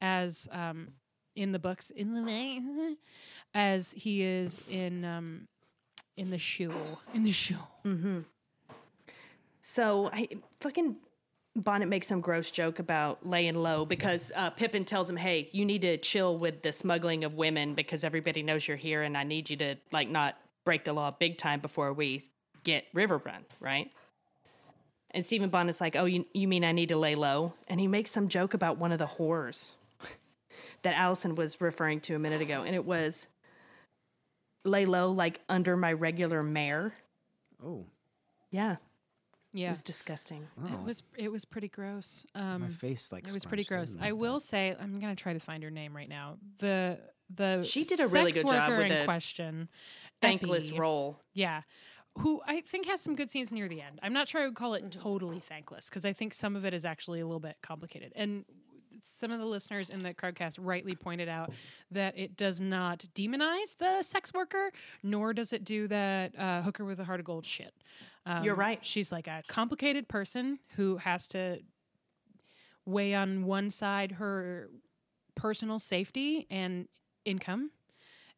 as 0.00 0.48
um, 0.50 0.92
in 1.36 1.52
the 1.52 1.58
books 1.58 1.90
in 1.90 2.14
the 2.14 2.96
as 3.54 3.92
he 3.92 4.22
is 4.22 4.64
in 4.68 5.04
um, 5.04 5.46
in 6.16 6.30
the 6.30 6.38
show 6.38 6.72
in 7.14 7.22
the 7.22 7.32
show. 7.32 7.68
So 9.60 10.10
I 10.12 10.28
fucking 10.60 10.96
Bonnet 11.56 11.86
makes 11.86 12.06
some 12.06 12.20
gross 12.20 12.50
joke 12.50 12.78
about 12.78 13.26
laying 13.26 13.54
low 13.54 13.86
because 13.86 14.30
uh, 14.36 14.50
Pippin 14.50 14.84
tells 14.84 15.08
him, 15.08 15.16
"Hey, 15.16 15.48
you 15.52 15.64
need 15.64 15.82
to 15.82 15.96
chill 15.96 16.38
with 16.38 16.62
the 16.62 16.72
smuggling 16.72 17.24
of 17.24 17.34
women 17.34 17.74
because 17.74 18.04
everybody 18.04 18.42
knows 18.42 18.68
you're 18.68 18.76
here, 18.76 19.02
and 19.02 19.16
I 19.16 19.24
need 19.24 19.48
you 19.48 19.56
to 19.58 19.76
like 19.92 20.08
not 20.08 20.36
break 20.64 20.84
the 20.84 20.92
law 20.92 21.10
big 21.10 21.38
time 21.38 21.60
before 21.60 21.92
we 21.92 22.22
get 22.62 22.84
River 22.92 23.18
Run, 23.24 23.44
right?" 23.60 23.90
And 25.12 25.24
Stephen 25.24 25.48
Bonnet's 25.48 25.80
like, 25.80 25.96
"Oh, 25.96 26.04
you 26.04 26.26
you 26.34 26.46
mean 26.46 26.62
I 26.62 26.72
need 26.72 26.90
to 26.90 26.96
lay 26.96 27.14
low?" 27.14 27.54
And 27.68 27.80
he 27.80 27.86
makes 27.86 28.10
some 28.10 28.28
joke 28.28 28.52
about 28.52 28.76
one 28.76 28.92
of 28.92 28.98
the 28.98 29.06
whores 29.06 29.75
that 30.82 30.94
Allison 30.96 31.34
was 31.34 31.60
referring 31.60 32.00
to 32.02 32.14
a 32.14 32.18
minute 32.18 32.40
ago, 32.40 32.62
and 32.62 32.74
it 32.74 32.84
was 32.84 33.26
lay 34.64 34.84
low 34.86 35.10
like 35.10 35.40
under 35.48 35.76
my 35.76 35.92
regular 35.92 36.42
mare. 36.42 36.94
Oh, 37.64 37.86
Yeah, 38.50 38.76
Yeah, 39.52 39.68
it 39.68 39.70
was 39.70 39.82
disgusting. 39.82 40.46
it 40.68 40.80
was 40.84 41.02
it 41.16 41.30
was 41.30 41.44
pretty 41.44 41.68
gross. 41.68 42.26
Um, 42.34 42.62
my 42.62 42.68
face 42.68 43.12
like 43.12 43.26
It 43.26 43.32
was 43.32 43.44
pretty 43.44 43.64
gross. 43.64 43.96
I 44.00 44.10
like 44.10 44.20
will 44.20 44.34
that. 44.34 44.40
say 44.46 44.76
I'm 44.78 45.00
gonna 45.00 45.16
try 45.16 45.32
to 45.32 45.40
find 45.40 45.62
her 45.62 45.70
name 45.70 45.94
right 45.96 46.08
now. 46.08 46.36
The 46.58 46.98
the 47.34 47.62
She 47.62 47.84
did 47.84 48.00
a 48.00 48.06
really 48.08 48.32
good 48.32 48.46
job 48.46 48.70
with 48.70 48.80
in 48.80 48.98
the 49.00 49.04
question. 49.04 49.68
Thankless 50.20 50.68
Epi, 50.70 50.78
role. 50.78 51.20
Yeah. 51.34 51.62
Who 52.18 52.40
I 52.46 52.62
think 52.62 52.86
has 52.86 53.00
some 53.02 53.14
good 53.14 53.30
scenes 53.30 53.52
near 53.52 53.68
the 53.68 53.82
end. 53.82 53.98
I'm 54.02 54.14
not 54.14 54.26
sure 54.28 54.40
I 54.42 54.46
would 54.46 54.54
call 54.54 54.74
it 54.74 54.84
Mm-hmm. 54.84 55.00
totally 55.00 55.40
thankless 55.40 55.88
because 55.88 56.04
I 56.04 56.12
think 56.12 56.32
some 56.34 56.56
of 56.56 56.64
it 56.64 56.72
is 56.72 56.84
actually 56.84 57.20
a 57.20 57.26
little 57.26 57.40
bit 57.40 57.56
complicated. 57.62 58.12
And 58.16 58.44
some 59.06 59.30
of 59.30 59.38
the 59.38 59.46
listeners 59.46 59.90
in 59.90 60.02
the 60.02 60.12
Crowdcast 60.12 60.58
rightly 60.60 60.94
pointed 60.94 61.28
out 61.28 61.52
that 61.90 62.18
it 62.18 62.36
does 62.36 62.60
not 62.60 63.04
demonize 63.14 63.76
the 63.78 64.02
sex 64.02 64.34
worker, 64.34 64.70
nor 65.02 65.32
does 65.32 65.52
it 65.52 65.64
do 65.64 65.88
that 65.88 66.38
uh, 66.38 66.62
hooker 66.62 66.84
with 66.84 67.00
a 67.00 67.04
heart 67.04 67.20
of 67.20 67.26
gold 67.26 67.46
shit. 67.46 67.72
Um, 68.26 68.44
You're 68.44 68.56
right. 68.56 68.84
She's 68.84 69.12
like 69.12 69.28
a 69.28 69.42
complicated 69.46 70.08
person 70.08 70.58
who 70.76 70.96
has 70.96 71.28
to 71.28 71.60
weigh 72.84 73.14
on 73.14 73.44
one 73.44 73.70
side 73.70 74.12
her 74.12 74.70
personal 75.34 75.78
safety 75.78 76.46
and 76.50 76.88
income 77.24 77.70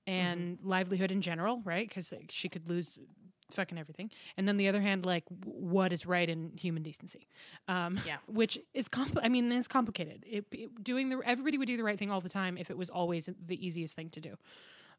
and 0.06 0.58
livelihood 0.62 1.10
in 1.10 1.20
general, 1.20 1.60
right? 1.64 1.86
Because 1.88 2.12
she 2.30 2.48
could 2.48 2.68
lose 2.68 2.98
fucking 3.50 3.78
everything. 3.78 4.10
And 4.36 4.46
then 4.46 4.56
the 4.56 4.68
other 4.68 4.80
hand, 4.80 5.06
like 5.06 5.24
w- 5.28 5.58
what 5.58 5.92
is 5.92 6.06
right 6.06 6.28
in 6.28 6.52
human 6.56 6.82
decency, 6.82 7.26
um, 7.68 7.98
Yeah. 8.06 8.16
which 8.26 8.58
is 8.74 8.88
compl- 8.88 9.20
I 9.22 9.28
mean, 9.28 9.50
it's 9.52 9.68
complicated. 9.68 10.24
It, 10.28 10.44
it- 10.52 10.82
doing 10.84 11.08
the 11.08 11.20
everybody 11.24 11.58
would 11.58 11.66
do 11.66 11.76
the 11.76 11.84
right 11.84 11.98
thing 11.98 12.10
all 12.10 12.20
the 12.20 12.28
time 12.28 12.58
if 12.58 12.70
it 12.70 12.76
was 12.78 12.90
always 12.90 13.28
the 13.46 13.66
easiest 13.66 13.94
thing 13.96 14.10
to 14.10 14.20
do. 14.20 14.36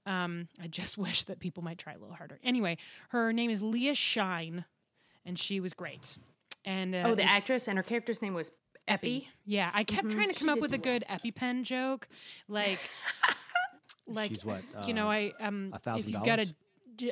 Um, 0.06 0.48
I 0.62 0.68
just 0.68 0.98
wish 1.06 1.24
that 1.26 1.40
people 1.40 1.64
might 1.64 1.78
try 1.78 1.94
a 1.94 1.98
little 1.98 2.16
harder. 2.16 2.40
Anyway, 2.44 2.78
her 3.10 3.32
name 3.34 3.52
is 3.52 3.62
Leah 3.62 3.94
Shine, 3.96 4.66
and 5.26 5.38
she 5.38 5.60
was 5.60 5.74
great. 5.74 6.16
And 6.66 6.94
uh, 6.96 7.04
Oh, 7.06 7.16
the 7.16 7.24
actress 7.24 7.68
and 7.68 7.78
her 7.78 7.84
character's 7.84 8.22
name 8.22 8.34
was 8.34 8.52
Epi. 8.88 9.30
yeah, 9.46 9.70
I 9.74 9.84
kept 9.84 10.10
trying 10.10 10.28
to 10.30 10.34
She 10.34 10.40
come 10.40 10.50
up 10.50 10.60
with 10.60 10.74
a 10.74 10.78
do 10.78 10.84
good 10.84 11.06
EpiPen 11.10 11.64
joke, 11.64 12.08
like, 12.48 12.80
like 14.08 14.32
She's 14.32 14.44
what, 14.44 14.62
you 14.88 14.94
know, 14.94 15.08
uh, 15.08 15.12
I 15.12 15.34
um, 15.40 15.74
if 15.86 16.08
you've 16.08 16.14
got 16.24 16.40
a 16.40 16.46
dollars? 16.46 16.48
ju- 16.50 16.56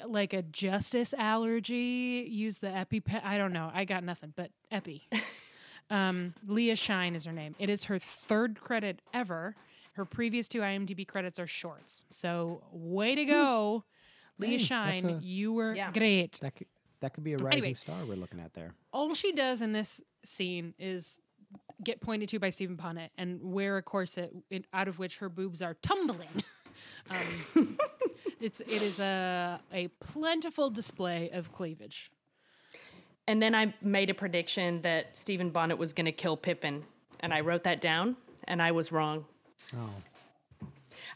like 0.07 0.33
a 0.33 0.41
justice 0.41 1.13
allergy, 1.17 2.27
use 2.29 2.57
the 2.59 2.67
EpiPen. 2.67 3.23
I 3.23 3.37
don't 3.37 3.53
know, 3.53 3.71
I 3.73 3.85
got 3.85 4.03
nothing, 4.03 4.33
but 4.35 4.51
Epi. 4.71 5.07
um, 5.89 6.33
Leah 6.45 6.75
Shine 6.75 7.15
is 7.15 7.25
her 7.25 7.31
name. 7.31 7.55
It 7.59 7.69
is 7.69 7.85
her 7.85 7.99
third 7.99 8.59
credit 8.59 9.01
ever. 9.13 9.55
Her 9.93 10.05
previous 10.05 10.47
two 10.47 10.59
IMDb 10.59 11.07
credits 11.07 11.39
are 11.39 11.47
shorts. 11.47 12.03
So 12.09 12.61
way 12.71 13.15
to 13.15 13.25
go, 13.25 13.83
Leah 14.37 14.51
Hey, 14.51 14.57
Shine. 14.57 15.05
a- 15.09 15.19
you 15.19 15.53
were 15.53 15.73
Yeah. 15.73 15.91
great. 15.91 16.33
That 16.41 16.55
could, 16.55 16.67
that 16.99 17.13
could 17.13 17.23
be 17.23 17.33
a 17.33 17.37
rising 17.37 17.57
Anyway. 17.59 17.73
star 17.73 18.05
we're 18.05 18.15
looking 18.15 18.39
at 18.39 18.53
there. 18.53 18.73
all 18.93 19.13
she 19.15 19.31
does 19.31 19.61
in 19.61 19.71
this 19.71 20.01
scene 20.23 20.73
is 20.77 21.19
get 21.83 22.01
pointed 22.01 22.27
to 22.29 22.39
by 22.39 22.49
Stephen 22.49 22.75
Bonnet 22.75 23.11
and 23.17 23.39
wear 23.41 23.77
a 23.77 23.81
corset 23.81 24.33
in, 24.49 24.65
out 24.73 24.87
of 24.87 24.99
which 24.99 25.17
her 25.17 25.29
boobs 25.29 25.61
are 25.61 25.75
tumbling. 25.75 26.43
um, 27.09 27.77
it's 28.39 28.59
it 28.61 28.81
is 28.81 28.99
a 28.99 29.59
a 29.73 29.87
plentiful 29.99 30.69
display 30.69 31.29
of 31.31 31.51
cleavage. 31.51 32.11
And 33.29 33.41
then 33.41 33.53
I 33.53 33.73
made 33.81 34.09
a 34.09 34.13
prediction 34.13 34.81
that 34.83 35.17
Stephen 35.17 35.49
Bonnet 35.49 35.77
was 35.77 35.91
going 35.93 36.05
to 36.05 36.13
kill 36.13 36.37
Pippin, 36.37 36.83
and 37.19 37.33
I 37.33 37.41
wrote 37.41 37.63
that 37.63 37.81
down, 37.81 38.15
and 38.45 38.61
I 38.61 38.71
was 38.71 38.91
wrong. 38.91 39.25
Oh, 39.75 39.89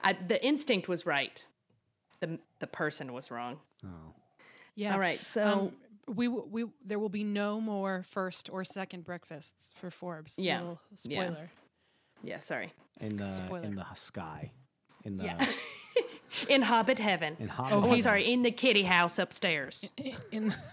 I, 0.03 0.13
the 0.13 0.43
instinct 0.45 0.89
was 0.89 1.05
right. 1.05 1.45
The 2.19 2.37
the 2.59 2.67
person 2.67 3.13
was 3.13 3.31
wrong. 3.31 3.59
oh. 3.85 3.89
Yeah. 4.75 4.93
All 4.93 4.99
right, 4.99 5.25
so 5.25 5.43
Um, 5.43 5.71
we 6.15 6.27
we 6.27 6.65
there 6.85 6.97
will 6.99 7.09
be 7.09 7.23
no 7.23 7.61
more 7.61 8.03
first 8.03 8.49
or 8.51 8.63
second 8.63 9.03
breakfasts 9.05 9.73
for 9.75 9.89
Forbes. 9.91 10.37
Yeah. 10.37 10.59
Little 10.59 10.79
Yeah. 11.03 11.25
spoiler. 11.27 11.49
yeah, 12.23 12.39
sorry. 12.39 12.71
In 12.99 13.17
the 13.17 13.31
Spoiler. 13.31 13.63
in 13.65 13.75
the 13.75 13.85
sky, 13.95 14.51
in 15.05 15.17
the 15.17 15.23
Yeah. 15.25 15.45
In 16.49 16.61
Hobbit 16.61 16.99
Heaven. 16.99 17.35
in 17.39 17.49
oh, 17.49 17.53
Hobbit. 17.53 17.73
Oh, 17.73 17.91
I'm 17.93 17.99
sorry, 18.01 18.31
in 18.31 18.41
the 18.41 18.51
kitty 18.51 18.83
house 18.83 19.19
upstairs. 19.19 19.89
In 20.31 20.53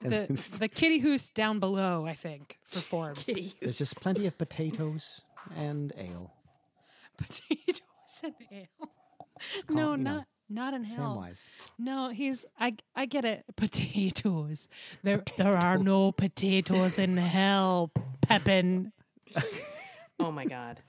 And 0.00 0.12
the 0.12 0.22
it's- 0.24 0.48
the 0.50 0.68
kitty 0.68 0.98
hoose 0.98 1.28
down 1.28 1.58
below, 1.58 2.06
I 2.06 2.14
think, 2.14 2.58
for 2.62 2.78
Forbes. 2.78 3.24
Kitty 3.24 3.54
There's 3.60 3.78
just 3.78 4.00
plenty 4.00 4.26
of 4.28 4.38
potatoes 4.38 5.22
and 5.56 5.92
ale. 5.98 6.32
Potatoes 7.16 7.80
and 8.22 8.34
ale. 8.52 8.66
It's 9.56 9.68
No, 9.68 9.86
called, 9.88 9.98
you 9.98 10.04
know, 10.04 10.14
not 10.14 10.26
not 10.48 10.74
in 10.74 10.84
hell. 10.84 11.16
Samwise. 11.16 11.40
No, 11.80 12.10
he's 12.10 12.44
I 12.60 12.76
I 12.94 13.06
get 13.06 13.24
it. 13.24 13.44
Potatoes. 13.56 14.68
There 15.02 15.24
there 15.36 15.56
are 15.56 15.78
no 15.78 16.12
potatoes 16.12 16.98
in 17.00 17.16
hell, 17.16 17.90
Pippin. 18.20 18.92
Oh 20.20 20.30
my 20.30 20.44
God. 20.44 20.80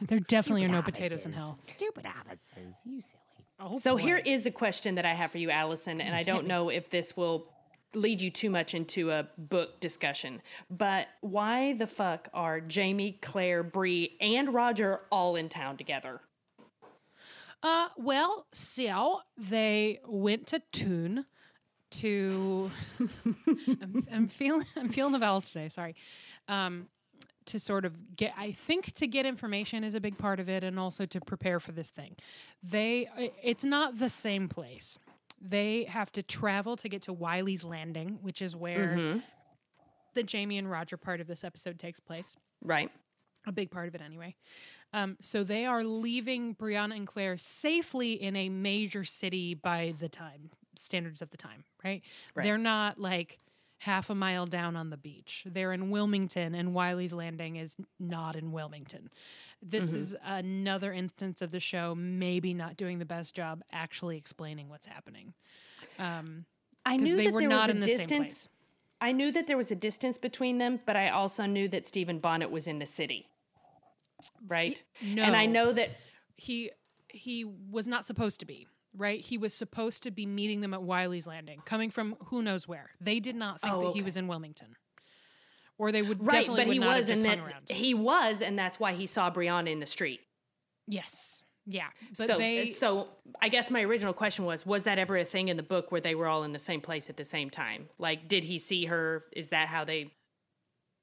There 0.00 0.20
definitely 0.20 0.64
are 0.64 0.68
no 0.68 0.80
potatoes 0.82 1.26
in 1.26 1.32
hell. 1.34 1.58
Stupid 1.64 2.06
offices, 2.06 2.74
you 2.86 3.00
silly. 3.00 3.20
Oh, 3.60 3.78
So 3.78 3.96
boy. 3.96 4.02
here 4.02 4.16
is 4.16 4.46
a 4.46 4.50
question 4.50 4.96
that 4.96 5.06
I 5.06 5.14
have 5.14 5.30
for 5.32 5.38
you, 5.38 5.50
Allison, 5.50 6.00
and 6.00 6.14
I 6.14 6.22
don't 6.22 6.46
know 6.52 6.68
if 6.68 6.90
this 6.90 7.16
will 7.16 7.46
lead 7.94 8.20
you 8.20 8.30
too 8.30 8.50
much 8.50 8.74
into 8.74 9.10
a 9.12 9.28
book 9.38 9.80
discussion. 9.80 10.42
But 10.70 11.06
why 11.20 11.74
the 11.74 11.86
fuck 11.86 12.28
are 12.34 12.60
Jamie, 12.60 13.18
Claire, 13.22 13.62
Bree, 13.62 14.16
and 14.20 14.52
Roger 14.52 15.02
all 15.10 15.36
in 15.36 15.48
town 15.48 15.76
together? 15.76 16.20
Uh, 17.62 17.88
well, 17.96 18.46
so 18.52 19.20
they 19.38 20.00
went 20.06 20.48
to 20.48 20.60
Tune 20.72 21.24
to. 21.92 22.70
I'm, 23.80 24.06
I'm 24.12 24.28
feeling 24.28 24.66
I'm 24.76 24.88
feeling 24.88 25.12
the 25.12 25.18
vowels 25.18 25.50
today. 25.50 25.68
Sorry. 25.68 25.94
Um, 26.48 26.88
to 27.46 27.60
sort 27.60 27.84
of 27.84 28.16
get, 28.16 28.32
I 28.36 28.52
think 28.52 28.92
to 28.94 29.06
get 29.06 29.26
information 29.26 29.84
is 29.84 29.94
a 29.94 30.00
big 30.00 30.16
part 30.18 30.40
of 30.40 30.48
it, 30.48 30.64
and 30.64 30.78
also 30.78 31.04
to 31.06 31.20
prepare 31.20 31.60
for 31.60 31.72
this 31.72 31.90
thing. 31.90 32.16
They, 32.62 33.08
it's 33.42 33.64
not 33.64 33.98
the 33.98 34.08
same 34.08 34.48
place. 34.48 34.98
They 35.40 35.84
have 35.84 36.10
to 36.12 36.22
travel 36.22 36.76
to 36.76 36.88
get 36.88 37.02
to 37.02 37.12
Wylie's 37.14 37.64
Landing, 37.64 38.18
which 38.22 38.40
is 38.40 38.56
where 38.56 39.20
the 40.14 40.22
Jamie 40.22 40.58
and 40.58 40.70
Roger 40.70 40.96
part 40.96 41.20
of 41.20 41.26
this 41.26 41.44
episode 41.44 41.78
takes 41.78 42.00
place 42.00 42.36
Right. 42.62 42.90
a 43.46 43.52
big 43.52 43.70
part 43.70 43.88
of 43.88 43.94
it 43.94 44.00
anyway. 44.00 44.34
Um, 44.92 45.16
so 45.20 45.42
they 45.42 45.66
are 45.66 45.82
leaving 45.82 46.54
Brianna 46.54 46.94
and 46.96 47.06
Claire 47.06 47.36
safely 47.36 48.12
in 48.12 48.36
a 48.36 48.48
major 48.48 49.02
city 49.04 49.54
by 49.54 49.94
the 49.98 50.08
time 50.08 50.50
standards 50.76 51.20
of 51.20 51.30
the 51.30 51.36
time, 51.36 51.64
right? 51.84 52.02
Right. 52.34 52.44
They're 52.44 52.58
not 52.58 52.98
like 53.00 53.38
half 53.78 54.10
a 54.10 54.14
mile 54.14 54.46
down 54.46 54.76
on 54.76 54.90
the 54.90 54.96
beach. 54.96 55.44
They're 55.46 55.72
in 55.72 55.90
Wilmington, 55.90 56.54
and 56.54 56.74
Wylie's 56.74 57.12
Landing 57.12 57.56
is 57.56 57.76
not 57.98 58.36
in 58.36 58.52
Wilmington. 58.52 59.10
This 59.62 59.92
is 59.94 60.14
another 60.24 60.92
instance 60.92 61.40
of 61.40 61.50
the 61.50 61.60
show 61.60 61.94
maybe 61.94 62.52
not 62.52 62.76
doing 62.76 62.98
the 62.98 63.06
best 63.06 63.34
job 63.34 63.62
actually 63.72 64.18
explaining 64.18 64.68
what's 64.68 64.86
happening. 64.86 65.32
Um, 65.98 66.44
I 66.84 66.96
knew 66.96 67.16
they 67.16 67.24
that 67.24 67.32
were 67.32 67.40
there 67.40 67.48
not 67.48 67.68
was 67.68 67.68
a 67.68 67.72
in 67.72 67.80
the 67.80 67.86
same 67.86 67.96
distance. 67.96 68.18
place. 68.18 68.48
I 69.00 69.12
knew 69.12 69.32
that 69.32 69.46
there 69.46 69.56
was 69.56 69.70
a 69.70 69.74
distance 69.76 70.18
between 70.18 70.58
them, 70.58 70.80
but 70.84 70.96
I 70.96 71.08
also 71.08 71.46
knew 71.46 71.68
that 71.68 71.86
Stephen 71.86 72.18
Bonnet 72.18 72.50
was 72.50 72.66
in 72.66 72.78
the 72.78 72.86
city. 72.86 73.28
Right? 74.46 74.80
No, 75.02 75.22
And 75.22 75.34
I 75.36 75.46
know 75.46 75.72
that 75.72 75.90
he 76.36 76.70
he 77.08 77.44
was 77.44 77.86
not 77.86 78.04
supposed 78.04 78.40
to 78.40 78.46
be 78.46 78.66
right 78.96 79.20
he 79.20 79.36
was 79.38 79.52
supposed 79.54 80.02
to 80.02 80.10
be 80.10 80.26
meeting 80.26 80.60
them 80.60 80.72
at 80.74 80.80
wylie's 80.80 81.26
landing 81.26 81.60
coming 81.64 81.90
from 81.90 82.16
who 82.26 82.42
knows 82.42 82.66
where 82.68 82.90
they 83.00 83.20
did 83.20 83.34
not 83.36 83.60
think 83.60 83.72
Oh, 83.74 83.80
that 83.80 83.86
okay. 83.88 83.98
he 83.98 84.02
was 84.02 84.16
in 84.16 84.26
wilmington 84.28 84.76
or 85.78 85.90
they 85.90 86.02
would 86.02 86.20
right, 86.22 86.46
definitely 86.46 86.64
but 86.64 86.72
he 86.72 86.78
was 86.80 86.86
have 86.88 86.96
and 86.96 87.06
just 87.08 87.22
that 87.22 87.38
hung 87.38 87.48
around 87.48 87.62
he 87.68 87.94
was 87.94 88.42
and 88.42 88.58
that's 88.58 88.78
why 88.78 88.92
he 88.94 89.06
saw 89.06 89.30
Brianna 89.30 89.70
in 89.70 89.80
the 89.80 89.86
street. 89.86 90.20
yes 90.86 91.42
yeah 91.66 91.88
so 92.12 92.36
they 92.36 92.66
so 92.66 93.08
I 93.40 93.48
guess 93.48 93.70
my 93.70 93.80
original 93.82 94.12
question 94.12 94.44
was 94.44 94.66
was 94.66 94.84
that 94.84 94.98
ever 94.98 95.16
a 95.16 95.24
thing 95.24 95.48
in 95.48 95.56
the 95.56 95.62
book 95.62 95.90
where 95.90 96.00
they 96.00 96.14
were 96.14 96.26
all 96.26 96.44
in 96.44 96.52
the 96.52 96.58
same 96.58 96.82
place 96.82 97.08
at 97.08 97.16
the 97.16 97.24
same 97.24 97.48
time? 97.48 97.88
Like 97.98 98.28
did 98.28 98.44
he 98.44 98.58
see 98.58 98.84
her? 98.84 99.24
Is 99.34 99.48
that 99.48 99.68
how 99.68 99.84
they 99.84 100.12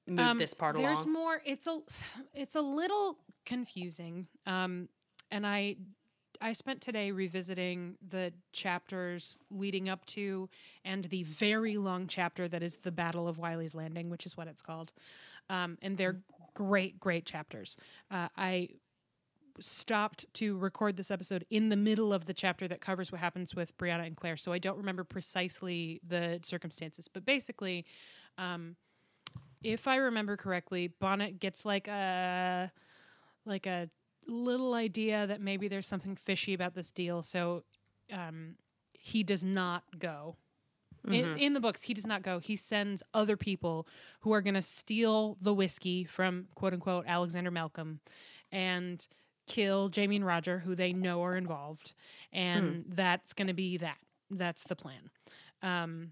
moved 0.08 0.21
um, 0.21 0.38
this 0.38 0.54
part 0.54 0.75
there's 0.75 0.84
along? 0.84 0.95
There's 0.95 1.08
more 1.08 1.41
it's 1.45 1.65
a 1.65 1.80
it's 2.36 2.54
a 2.56 2.62
little 2.62 3.17
confusing 3.43 4.27
um 4.45 4.88
and 5.32 5.47
i 5.47 5.77
i 6.41 6.51
spent 6.54 6.82
today 6.82 7.12
revisiting 7.12 7.95
the 8.10 8.34
chapters 8.51 9.38
leading 9.49 9.89
up 9.89 10.06
to 10.06 10.49
and 10.84 11.06
the 11.06 11.23
very 11.23 11.77
long 11.77 12.08
chapter 12.08 12.47
that 12.47 12.63
is 12.63 12.77
the 12.77 12.91
battle 12.91 13.27
of 13.27 13.38
wylie's 13.38 13.75
landing 13.75 14.10
which 14.10 14.25
is 14.25 14.36
what 14.36 14.47
it's 14.47 14.62
called 14.62 14.93
um 15.49 15.77
and 15.82 15.97
they're 15.97 16.17
great 16.54 16.99
great 16.99 17.25
chapters 17.25 17.77
uh, 18.12 18.27
i 18.38 18.67
stopped 19.60 20.25
to 20.34 20.58
record 20.58 20.97
this 20.97 21.12
episode 21.12 21.45
in 21.49 21.69
the 21.69 21.75
middle 21.75 22.13
of 22.13 22.25
the 22.25 22.34
chapter 22.34 22.67
that 22.67 22.82
covers 22.82 23.12
what 23.12 23.19
happens 23.19 23.56
with 23.56 23.77
Brianna 23.77 24.06
and 24.08 24.15
Claire. 24.15 24.38
So 24.38 24.51
I 24.51 24.58
don't 24.58 24.77
remember 24.77 25.04
precisely 25.04 26.01
the 26.08 26.39
circumstances, 26.43 27.08
but 27.08 27.25
basically, 27.25 27.86
um, 28.38 28.75
if 29.63 29.88
I 29.88 29.97
remember 29.97 30.38
correctly, 30.38 30.88
Bonnet 30.88 31.39
gets 31.39 31.65
like 31.65 31.88
a 31.88 32.71
like 33.45 33.65
a 33.65 33.89
little 34.27 34.73
idea 34.73 35.27
that 35.27 35.41
maybe 35.41 35.67
there's 35.67 35.88
something 35.88 36.15
fishy 36.15 36.53
about 36.53 36.75
this 36.75 36.91
deal, 36.91 37.21
so 37.23 37.63
um, 38.12 38.55
he 38.93 39.23
does 39.23 39.43
not 39.43 39.84
go. 39.99 40.36
In, 41.07 41.38
in 41.38 41.53
the 41.53 41.60
books, 41.60 41.81
he 41.81 41.95
does 41.95 42.05
not 42.05 42.21
go. 42.21 42.38
He 42.38 42.55
sends 42.55 43.01
other 43.13 43.36
people 43.36 43.88
who 44.19 44.34
are 44.34 44.41
going 44.41 44.53
to 44.53 44.62
steal 44.62 45.36
the 45.41 45.53
whiskey 45.53 46.03
from 46.03 46.47
quote 46.53 46.73
unquote 46.73 47.05
Alexander 47.07 47.49
Malcolm 47.49 48.01
and 48.51 49.07
kill 49.47 49.89
Jamie 49.89 50.17
and 50.17 50.25
Roger, 50.25 50.60
who 50.60 50.75
they 50.75 50.93
know 50.93 51.23
are 51.23 51.36
involved. 51.36 51.95
And 52.31 52.86
that's 52.88 53.34
going 53.34 53.47
to 53.47 53.53
be 53.53 53.77
that. 53.77 53.97
That's 54.29 54.63
the 54.63 54.75
plan. 54.75 55.10
Um, 55.63 56.12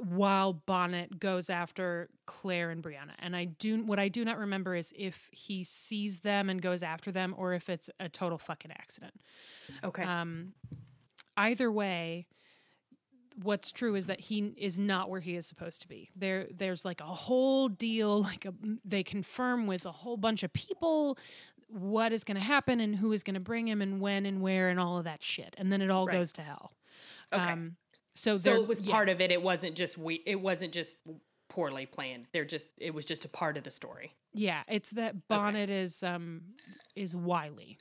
while 0.00 0.52
Bonnet 0.52 1.18
goes 1.18 1.50
after 1.50 2.08
Claire 2.26 2.70
and 2.70 2.82
Brianna. 2.82 3.12
And 3.18 3.34
I 3.34 3.44
do 3.46 3.82
what 3.82 3.98
I 3.98 4.08
do 4.08 4.24
not 4.24 4.38
remember 4.38 4.74
is 4.74 4.92
if 4.96 5.28
he 5.32 5.64
sees 5.64 6.20
them 6.20 6.48
and 6.48 6.62
goes 6.62 6.82
after 6.82 7.10
them 7.10 7.34
or 7.36 7.52
if 7.54 7.68
it's 7.68 7.90
a 7.98 8.08
total 8.08 8.38
fucking 8.38 8.70
accident. 8.70 9.14
okay. 9.84 10.04
Um, 10.04 10.52
either 11.36 11.70
way, 11.72 12.26
what's 13.42 13.70
true 13.72 13.94
is 13.94 14.06
that 14.06 14.20
he 14.20 14.52
is 14.56 14.78
not 14.78 15.10
where 15.10 15.20
he 15.20 15.34
is 15.36 15.46
supposed 15.46 15.80
to 15.82 15.88
be. 15.88 16.10
There, 16.16 16.46
there's 16.52 16.84
like 16.84 17.00
a 17.00 17.04
whole 17.04 17.68
deal. 17.68 18.22
Like 18.28 18.44
a, 18.44 18.54
they 18.84 19.02
confirm 19.02 19.66
with 19.66 19.84
a 19.86 19.92
whole 19.92 20.16
bunch 20.16 20.42
of 20.42 20.52
people 20.52 21.18
what 21.68 22.12
is 22.12 22.24
going 22.24 22.38
to 22.38 22.44
happen 22.46 22.80
and 22.80 22.96
who 22.96 23.12
is 23.12 23.22
going 23.22 23.34
to 23.34 23.40
bring 23.40 23.66
him 23.68 23.82
and 23.82 24.00
when 24.00 24.26
and 24.26 24.40
where 24.40 24.68
and 24.70 24.78
all 24.80 24.98
of 24.98 25.04
that 25.04 25.22
shit. 25.22 25.54
And 25.58 25.70
then 25.72 25.82
it 25.82 25.90
all 25.90 26.06
Right. 26.06 26.14
goes 26.14 26.32
to 26.34 26.42
hell. 26.42 26.72
okay. 27.32 27.42
Um, 27.52 27.76
so 28.18 28.36
so 28.36 28.54
it 28.54 28.66
was 28.66 28.82
yeah. 28.82 28.92
part 28.92 29.08
of 29.08 29.20
it. 29.20 29.30
It 29.30 29.40
wasn't 29.40 29.76
just 29.76 29.96
we 29.96 30.22
it 30.26 30.40
wasn't 30.40 30.72
just 30.72 30.96
poorly 31.48 31.86
planned. 31.86 32.26
They're 32.32 32.44
just 32.44 32.68
it 32.76 32.92
was 32.92 33.04
just 33.04 33.24
a 33.24 33.28
part 33.28 33.56
of 33.56 33.62
the 33.62 33.70
story. 33.70 34.14
Yeah, 34.34 34.62
it's 34.68 34.90
that 34.92 35.28
Bonnet 35.28 35.70
is 35.70 36.02
um 36.02 36.42
is 36.96 37.14
wily, 37.14 37.78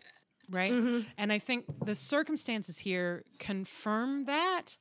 right? 0.50 0.71
Mm-hmm. 0.71 1.08
And 1.17 1.34
I 1.34 1.39
think 1.39 1.65
the 1.84 1.95
circumstances 1.95 2.78
here 2.78 3.23
confirm 3.39 4.26
that. 4.26 4.78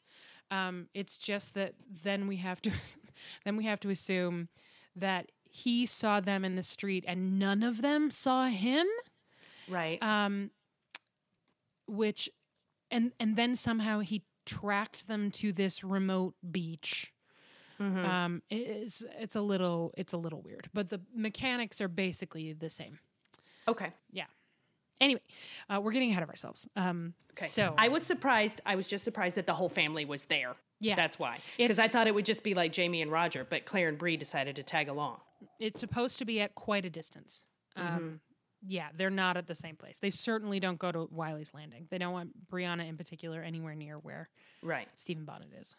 Um, 0.48 0.86
it's 0.94 1.18
just 1.18 1.54
that 1.54 1.74
then 2.04 2.28
we 2.28 2.36
have 2.36 2.60
to 2.62 2.70
then 3.44 3.56
we 3.56 3.64
have 3.64 3.80
to 3.80 3.90
assume 3.90 4.48
that 4.94 5.32
he 5.44 5.86
saw 5.86 6.20
them 6.20 6.44
in 6.44 6.54
the 6.54 6.62
street 6.62 7.04
and 7.08 7.38
none 7.38 7.62
of 7.62 7.80
them 7.80 8.10
saw 8.10 8.46
him. 8.46 8.86
Right. 9.68 10.00
Um, 10.02 10.50
which 11.88 12.28
and 12.90 13.12
and 13.18 13.36
then 13.36 13.56
somehow 13.56 14.00
he 14.00 14.22
tracked 14.46 15.06
them 15.08 15.30
to 15.32 15.52
this 15.52 15.84
remote 15.84 16.34
beach. 16.50 17.12
Mm-hmm. 17.80 18.04
Um, 18.06 18.42
it 18.48 18.56
is 18.56 19.04
it's 19.18 19.36
a 19.36 19.42
little 19.42 19.92
it's 19.98 20.14
a 20.14 20.16
little 20.16 20.40
weird, 20.40 20.70
but 20.72 20.88
the 20.88 21.00
mechanics 21.14 21.80
are 21.82 21.88
basically 21.88 22.52
the 22.54 22.70
same. 22.70 22.98
okay. 23.68 23.92
Yeah. 24.10 24.24
Anyway, 24.98 25.20
uh, 25.68 25.78
we're 25.82 25.92
getting 25.92 26.10
ahead 26.10 26.22
of 26.22 26.30
ourselves. 26.30 26.66
Um, 26.74 27.12
Okay. 27.32 27.44
so 27.48 27.74
I 27.76 27.88
was 27.88 28.02
surprised. 28.02 28.62
I 28.64 28.76
was 28.76 28.86
just 28.86 29.04
surprised 29.04 29.36
that 29.36 29.46
the 29.46 29.52
whole 29.52 29.68
family 29.68 30.06
was 30.06 30.24
there. 30.24 30.54
Yeah. 30.80 30.94
That's 30.94 31.18
why. 31.18 31.40
Because 31.58 31.78
I 31.78 31.86
thought 31.86 32.06
it 32.06 32.14
would 32.14 32.24
just 32.24 32.42
be 32.42 32.54
like 32.54 32.72
Jamie 32.72 33.02
and 33.02 33.12
Roger, 33.12 33.44
but 33.46 33.66
Claire 33.66 33.90
and 33.90 33.98
Bree 33.98 34.16
decided 34.16 34.56
to 34.56 34.62
tag 34.62 34.88
along. 34.88 35.18
it's 35.60 35.80
supposed 35.80 36.16
to 36.20 36.24
be 36.24 36.40
at 36.40 36.54
quite 36.54 36.86
a 36.86 36.90
distance. 36.90 37.44
Um, 37.76 37.84
Mm-hmm. 37.86 38.06
Yeah, 38.66 38.88
they're 38.96 39.10
not 39.10 39.36
at 39.36 39.46
the 39.46 39.54
same 39.54 39.76
place. 39.76 39.98
They 39.98 40.10
certainly 40.10 40.60
don't 40.60 40.78
go 40.78 40.92
to 40.92 41.06
Wylie's 41.14 41.52
Landing. 41.54 41.86
They 41.90 41.98
don't 41.98 42.12
want 42.12 42.30
Brianna 42.50 42.88
in 42.88 42.96
particular 42.96 43.42
anywhere 43.42 43.74
near 43.74 43.98
where 43.98 44.28
Right. 44.62 44.88
Stephen 44.94 45.24
Bonnet 45.24 45.48
is. 45.58 45.76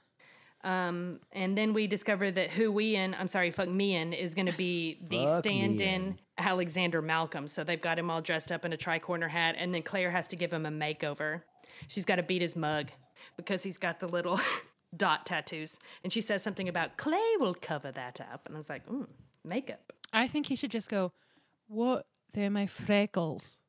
Um, 0.64 1.20
and 1.32 1.58
then 1.58 1.74
we 1.74 1.88
discover 1.88 2.32
that 2.32 2.50
who 2.50 2.72
we 2.72 2.96
in, 2.96 3.14
I'm 3.14 3.28
sorry, 3.28 3.52
Fuck 3.52 3.70
me 3.70 3.96
in 3.96 4.14
is 4.14 4.34
going 4.34 4.48
to 4.48 4.58
be 4.58 5.00
the 5.08 5.28
stand 5.28 5.82
in 5.82 6.18
Alexander 6.38 7.02
Malcolm. 7.02 7.48
So 7.48 7.64
they've 7.64 7.82
got 7.82 8.00
him 8.00 8.10
all 8.10 8.22
dressed 8.22 8.52
up 8.52 8.66
in 8.66 8.74
a 8.74 8.78
tri-corner 8.78 9.28
hat, 9.28 9.56
and 9.58 9.74
then 9.74 9.84
Claire 9.84 10.10
has 10.10 10.28
to 10.30 10.36
give 10.36 10.52
him 10.52 10.66
a 10.66 10.72
makeover. 10.72 11.42
She's 11.88 12.06
got 12.06 12.16
to 12.16 12.24
beat 12.24 12.42
his 12.42 12.56
mug 12.56 12.88
because 13.36 13.64
he's 13.64 13.78
got 13.78 14.00
the 14.00 14.08
little 14.08 14.40
dot 14.98 15.26
tattoos. 15.26 15.78
And 16.04 16.12
she 16.12 16.22
says 16.22 16.42
something 16.42 16.68
about 16.68 16.98
clay 16.98 17.36
will 17.40 17.54
cover 17.54 17.92
that 17.92 18.20
up. 18.22 18.48
And 18.48 18.56
I 18.56 18.58
was 18.58 18.70
like, 18.70 18.88
mm, 18.88 19.08
makeup. 19.44 19.94
I 20.12 20.28
think 20.28 20.48
he 20.48 20.56
should 20.56 20.72
just 20.72 20.90
go, 20.90 21.12
What? 21.68 22.06
They're 22.34 22.50
my 22.50 22.68
freckles. 22.68 23.60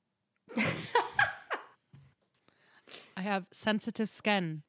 I 3.16 3.22
have 3.22 3.46
sensitive 3.52 4.08
skin. 4.08 4.62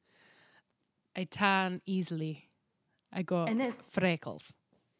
I 1.16 1.24
tan 1.24 1.80
easily. 1.86 2.48
I 3.12 3.22
got 3.22 3.48
And 3.48 3.60
then- 3.60 3.74
freckles. 3.88 4.52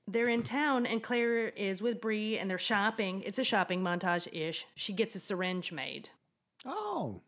They're 0.07 0.29
in 0.29 0.43
town, 0.43 0.87
and 0.87 1.03
Claire 1.03 1.49
is 1.51 1.81
with 1.81 2.01
Bree, 2.01 2.37
and 2.37 2.51
they're 2.51 2.59
shopping. 2.59 3.23
It's 3.23 3.39
a 3.39 3.45
shopping 3.45 3.81
montage 3.81 4.27
ish. 4.33 4.67
She 4.75 4.93
gets 4.93 5.15
a 5.15 5.21
syringe 5.21 5.71
made. 5.73 6.09
Oh, 6.65 7.23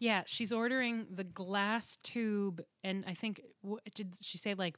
Yeah, 0.00 0.22
she's 0.26 0.52
ordering 0.52 1.08
the 1.10 1.24
glass 1.24 1.98
tube, 2.02 2.62
and 2.84 3.04
I 3.06 3.14
think 3.14 3.42
what, 3.60 3.82
did 3.94 4.14
she 4.22 4.38
say 4.38 4.54
like 4.54 4.76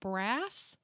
brass? 0.00 0.76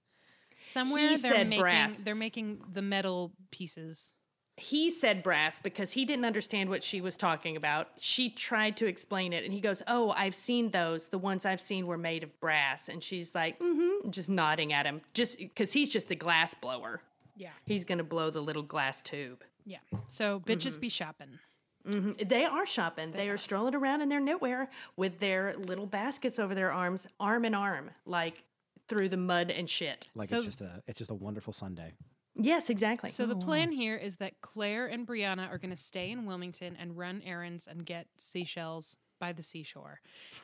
Somewhere 0.63 1.03
He 1.11 1.17
they're 1.17 1.33
said 1.35 1.49
making 1.49 1.61
brass. 1.63 1.97
they're 2.03 2.15
making 2.15 2.63
the 2.73 2.81
metal 2.83 3.33
pieces. 3.51 4.13
He 4.57 4.89
said 4.91 5.23
brass 5.23 5.59
because 5.59 5.93
he 5.93 6.05
didn't 6.05 6.25
understand 6.25 6.71
what 6.71 6.83
she 6.83 7.01
was 7.01 7.17
talking 7.17 7.57
about. 7.57 7.89
She 7.99 8.31
tried 8.31 8.77
to 8.79 8.87
explain 8.87 9.33
it, 9.33 9.45
and 9.45 9.53
he 9.53 9.61
goes, 9.61 9.83
"Oh, 9.87 10.11
I've 10.13 10.35
seen 10.35 10.71
those. 10.71 11.09
The 11.09 11.19
ones 11.19 11.45
I've 11.45 11.61
seen 11.61 11.87
were 11.87 11.99
made 11.99 12.23
of 12.23 12.39
brass." 12.41 12.89
And 12.89 13.03
she's 13.03 13.35
like, 13.35 13.59
"Mm-hmm," 13.59 14.11
just 14.11 14.29
nodding 14.31 14.73
at 14.73 14.87
him, 14.87 15.03
just 15.15 15.39
because 15.39 15.73
he's 15.73 15.89
just 15.91 16.09
the 16.09 16.17
glass 16.17 16.55
blower. 16.55 17.03
Yeah. 17.37 17.51
He's 17.67 17.85
gonna 17.85 18.05
blow 18.05 18.31
the 18.31 18.41
little 18.41 18.63
glass 18.63 19.03
tube. 19.03 19.45
Yeah. 19.67 19.79
So 20.07 20.41
bitches 20.41 20.73
Mm-hmm. 20.73 20.81
be 20.81 20.89
shopping. 20.89 21.39
They 21.85 22.45
are 22.45 22.67
shopping. 22.67 23.13
They 23.13 23.29
are 23.29 23.37
strolling 23.37 23.75
around 23.75 24.01
in 24.01 24.09
their 24.09 24.21
knitwear 24.21 24.67
with 24.97 25.21
their 25.21 25.55
little 25.57 25.87
baskets 25.87 26.39
over 26.41 26.53
their 26.55 26.73
arms, 26.73 27.07
arm 27.21 27.45
in 27.45 27.55
arm, 27.55 27.91
like 28.07 28.43
through 28.89 29.09
the 29.11 29.17
mud 29.17 29.51
and 29.51 29.69
shit. 29.71 30.09
Like 30.15 30.29
So- 30.29 30.37
it's 30.37 30.47
just 30.47 30.61
a 30.63 30.83
it's 30.89 30.99
just 30.99 31.11
a 31.11 31.15
wonderful 31.15 31.53
Sunday. 31.53 31.93
Yes, 32.39 32.69
exactly. 32.69 33.09
So 33.11 33.27
the 33.27 33.35
oh. 33.35 33.39
plan 33.39 33.73
here 33.73 33.97
is 33.97 34.17
that 34.17 34.41
Claire 34.43 34.87
and 34.87 35.07
Brianna 35.07 35.51
are 35.51 35.59
going 35.59 35.71
to 35.71 35.77
stay 35.77 36.11
in 36.11 36.27
Wilmington 36.27 36.77
and 36.79 36.97
run 36.97 37.23
errands 37.25 37.67
and 37.67 37.85
get 37.85 38.07
seashells 38.17 38.97
by 39.19 39.33
the 39.33 39.43
seashore. 39.43 40.01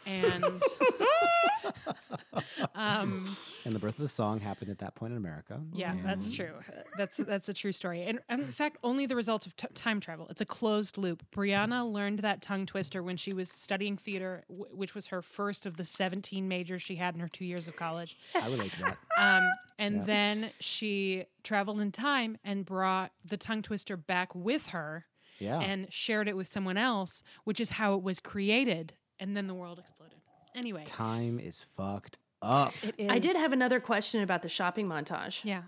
And 0.06 0.44
um, 2.74 3.36
And 3.64 3.74
the 3.74 3.78
birth 3.78 3.94
of 3.94 4.00
the 4.02 4.08
song 4.08 4.40
happened 4.40 4.70
at 4.70 4.78
that 4.78 4.94
point 4.94 5.12
in 5.12 5.16
America. 5.16 5.60
yeah, 5.72 5.94
that's 6.04 6.30
true. 6.30 6.52
That's 6.96 7.18
that's 7.18 7.48
a 7.48 7.54
true 7.54 7.72
story. 7.72 8.02
And, 8.02 8.20
and 8.28 8.42
in 8.42 8.52
fact, 8.52 8.78
only 8.82 9.06
the 9.06 9.16
result 9.16 9.46
of 9.46 9.56
t- 9.56 9.66
time 9.74 10.00
travel. 10.00 10.26
It's 10.30 10.40
a 10.40 10.44
closed 10.46 10.98
loop. 10.98 11.24
Brianna 11.34 11.90
learned 11.90 12.20
that 12.20 12.42
tongue 12.42 12.66
twister 12.66 13.02
when 13.02 13.16
she 13.16 13.32
was 13.32 13.50
studying 13.50 13.96
theater, 13.96 14.44
w- 14.48 14.66
which 14.74 14.94
was 14.94 15.08
her 15.08 15.22
first 15.22 15.66
of 15.66 15.76
the 15.76 15.84
17 15.84 16.46
majors 16.48 16.82
she 16.82 16.96
had 16.96 17.14
in 17.14 17.20
her 17.20 17.28
2 17.28 17.44
years 17.44 17.68
of 17.68 17.76
college. 17.76 18.16
I 18.34 18.46
relate 18.48 18.72
to 18.72 18.80
that. 18.80 18.98
Um, 19.18 19.48
and 19.78 20.06
then 20.06 20.50
she 20.60 21.24
traveled 21.42 21.80
in 21.80 21.92
time 21.92 22.38
and 22.44 22.64
brought 22.64 23.12
the 23.24 23.36
tongue 23.36 23.62
twister 23.62 23.96
back 23.96 24.34
with 24.34 24.68
her 24.68 25.06
Yeah. 25.39 25.61
and 25.61 25.93
shared 25.93 26.28
it 26.28 26.37
with 26.37 26.47
someone 26.47 26.76
else, 26.76 27.22
which 27.45 27.61
is 27.61 27.70
how 27.70 27.95
it 27.95 28.03
was 28.03 28.20
created. 28.20 28.95
And 29.18 29.37
then 29.37 29.47
the 29.47 29.55
world 29.55 29.78
exploded. 29.78 30.18
Anyway, 30.55 30.85
Time 30.87 31.39
is 31.41 31.64
fucked 31.76 32.18
up. 32.43 32.74
it 32.83 32.95
is. 32.99 33.11
I 33.11 33.18
did 33.18 33.37
have 33.37 33.53
another 33.53 33.80
question 33.80 34.22
about 34.22 34.43
the 34.43 34.49
shopping 34.49 34.87
montage. 34.87 35.45
Yeah. 35.45 35.62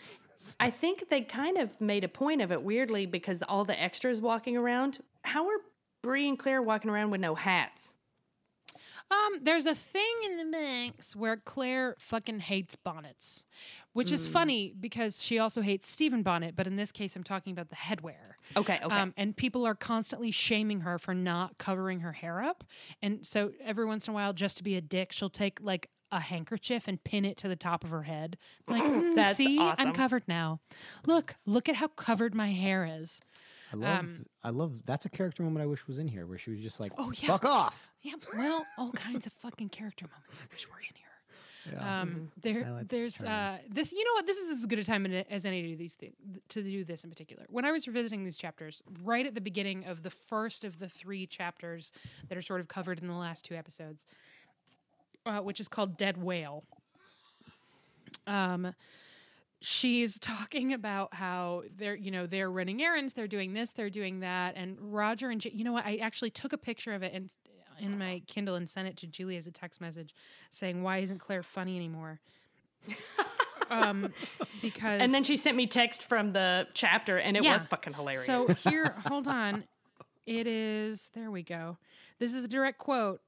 I 0.60 0.70
think 0.70 1.08
they 1.08 1.22
kind 1.22 1.56
of 1.56 1.80
made 1.80 2.04
a 2.04 2.08
point 2.08 2.42
of 2.42 2.52
it 2.52 2.62
weirdly 2.62 3.06
because 3.06 3.40
all 3.48 3.64
the 3.64 3.80
extras 3.80 4.20
walking 4.20 4.56
around. 4.56 4.98
How 5.22 5.46
are 5.46 5.56
Bree 6.02 6.28
and 6.28 6.38
Claire 6.38 6.60
walking 6.60 6.90
around 6.90 7.10
with 7.10 7.20
no 7.20 7.34
hats? 7.34 7.94
Um, 9.10 9.40
there's 9.42 9.66
a 9.66 9.74
thing 9.74 10.02
in 10.24 10.36
the 10.38 10.44
mix 10.44 11.14
where 11.14 11.36
Claire 11.36 11.94
fucking 11.98 12.40
hates 12.40 12.74
bonnets, 12.74 13.44
which 13.94 14.12
is 14.12 14.26
funny 14.26 14.74
because 14.78 15.22
she 15.22 15.38
also 15.38 15.62
hates 15.62 15.90
Stephen 15.90 16.22
Bonnet, 16.22 16.54
but 16.54 16.66
in 16.66 16.76
this 16.76 16.92
case, 16.92 17.16
I'm 17.16 17.24
talking 17.24 17.52
about 17.52 17.70
the 17.70 17.76
headwear. 17.76 18.34
Okay, 18.56 18.78
okay. 18.84 18.94
Um, 18.94 19.14
and 19.16 19.34
people 19.34 19.66
are 19.66 19.74
constantly 19.74 20.30
shaming 20.30 20.80
her 20.80 20.98
for 20.98 21.14
not 21.14 21.56
covering 21.56 22.00
her 22.00 22.12
hair 22.12 22.42
up. 22.42 22.62
And 23.00 23.24
so 23.24 23.52
every 23.64 23.86
once 23.86 24.06
in 24.06 24.12
a 24.12 24.14
while, 24.14 24.32
just 24.34 24.58
to 24.58 24.62
be 24.62 24.76
a 24.76 24.80
dick, 24.82 25.10
she'll 25.12 25.30
take 25.30 25.58
like 25.62 25.88
a 26.12 26.20
handkerchief 26.20 26.86
and 26.86 27.02
pin 27.02 27.24
it 27.24 27.36
to 27.38 27.48
the 27.48 27.56
top 27.56 27.82
of 27.82 27.90
her 27.90 28.02
head. 28.02 28.36
Like, 28.68 28.82
"Mm, 28.82 29.16
That's 29.16 29.36
see, 29.38 29.58
awesome. 29.58 29.88
I'm 29.88 29.92
covered 29.94 30.24
now. 30.28 30.60
Look, 31.06 31.36
look 31.46 31.68
at 31.68 31.76
how 31.76 31.88
covered 31.88 32.34
my 32.34 32.50
hair 32.52 32.84
is. 33.00 33.20
I 33.72 33.76
love 33.76 33.98
Um, 34.00 34.26
I 34.44 34.50
love 34.50 34.84
that's 34.84 35.06
a 35.06 35.10
character 35.10 35.42
moment 35.42 35.62
I 35.62 35.66
wish 35.66 35.86
was 35.88 35.98
in 35.98 36.06
here 36.08 36.26
where 36.26 36.38
she 36.38 36.50
was 36.50 36.60
just 36.60 36.78
like, 36.78 36.92
Oh, 36.98 37.10
yeah. 37.16 37.26
fuck 37.28 37.44
off. 37.44 37.90
Yeah, 38.02 38.12
well, 38.36 38.66
all 38.78 38.92
kinds 38.92 39.26
of 39.26 39.32
fucking 39.32 39.70
character 39.70 40.06
moments. 40.06 40.38
I 40.40 40.46
wish 40.52 40.68
were 40.68 40.78
in 40.78 40.94
here. 40.94 41.03
Yeah. 41.72 42.00
Um, 42.02 42.30
there, 42.42 42.64
Highlights 42.64 42.88
there's 42.88 43.22
uh, 43.22 43.58
this. 43.70 43.92
You 43.92 44.04
know 44.04 44.12
what? 44.14 44.26
This 44.26 44.36
is 44.36 44.58
as 44.58 44.66
good 44.66 44.78
a 44.78 44.84
time 44.84 45.06
as 45.30 45.44
any 45.44 45.62
to 45.62 45.68
do 45.68 45.76
these 45.76 45.94
things. 45.94 46.14
To 46.50 46.62
do 46.62 46.84
this 46.84 47.04
in 47.04 47.10
particular. 47.10 47.44
When 47.48 47.64
I 47.64 47.72
was 47.72 47.86
revisiting 47.86 48.24
these 48.24 48.36
chapters, 48.36 48.82
right 49.02 49.26
at 49.26 49.34
the 49.34 49.40
beginning 49.40 49.84
of 49.86 50.02
the 50.02 50.10
first 50.10 50.64
of 50.64 50.78
the 50.78 50.88
three 50.88 51.26
chapters 51.26 51.92
that 52.28 52.36
are 52.36 52.42
sort 52.42 52.60
of 52.60 52.68
covered 52.68 53.00
in 53.00 53.08
the 53.08 53.14
last 53.14 53.44
two 53.44 53.54
episodes, 53.54 54.06
uh, 55.26 55.38
which 55.38 55.60
is 55.60 55.68
called 55.68 55.96
"Dead 55.96 56.22
Whale." 56.22 56.64
Um, 58.26 58.74
she's 59.64 60.18
talking 60.18 60.74
about 60.74 61.14
how 61.14 61.62
they're 61.78 61.94
you 61.94 62.10
know 62.10 62.26
they're 62.26 62.50
running 62.50 62.82
errands 62.82 63.14
they're 63.14 63.26
doing 63.26 63.54
this 63.54 63.70
they're 63.70 63.88
doing 63.88 64.20
that 64.20 64.52
and 64.56 64.76
roger 64.78 65.30
and 65.30 65.40
J- 65.40 65.52
you 65.54 65.64
know 65.64 65.72
what 65.72 65.86
i 65.86 65.96
actually 65.96 66.28
took 66.28 66.52
a 66.52 66.58
picture 66.58 66.92
of 66.92 67.02
it 67.02 67.12
and 67.14 67.30
in 67.80 67.98
my 67.98 68.22
kindle 68.26 68.54
and 68.54 68.68
sent 68.68 68.86
it 68.88 68.96
to 68.96 69.06
julie 69.06 69.36
as 69.36 69.46
a 69.46 69.50
text 69.50 69.80
message 69.80 70.14
saying 70.50 70.82
why 70.82 70.98
isn't 70.98 71.18
claire 71.18 71.42
funny 71.42 71.76
anymore 71.76 72.20
um 73.70 74.12
because 74.60 75.00
and 75.00 75.12
then 75.14 75.24
she 75.24 75.36
sent 75.36 75.56
me 75.56 75.66
text 75.66 76.02
from 76.02 76.32
the 76.32 76.66
chapter, 76.74 77.16
and 77.16 77.36
it 77.36 77.42
Yeah. 77.44 77.54
was 77.54 77.66
fucking 77.66 77.94
hilarious. 77.94 78.26
so 78.26 78.46
here 78.68 78.94
hold 79.06 79.26
on 79.28 79.64
it 80.26 80.46
is 80.46 81.10
there 81.14 81.30
we 81.30 81.42
go 81.42 81.78
this 82.18 82.34
is 82.34 82.44
a 82.44 82.48
direct 82.48 82.78
quote 82.78 83.20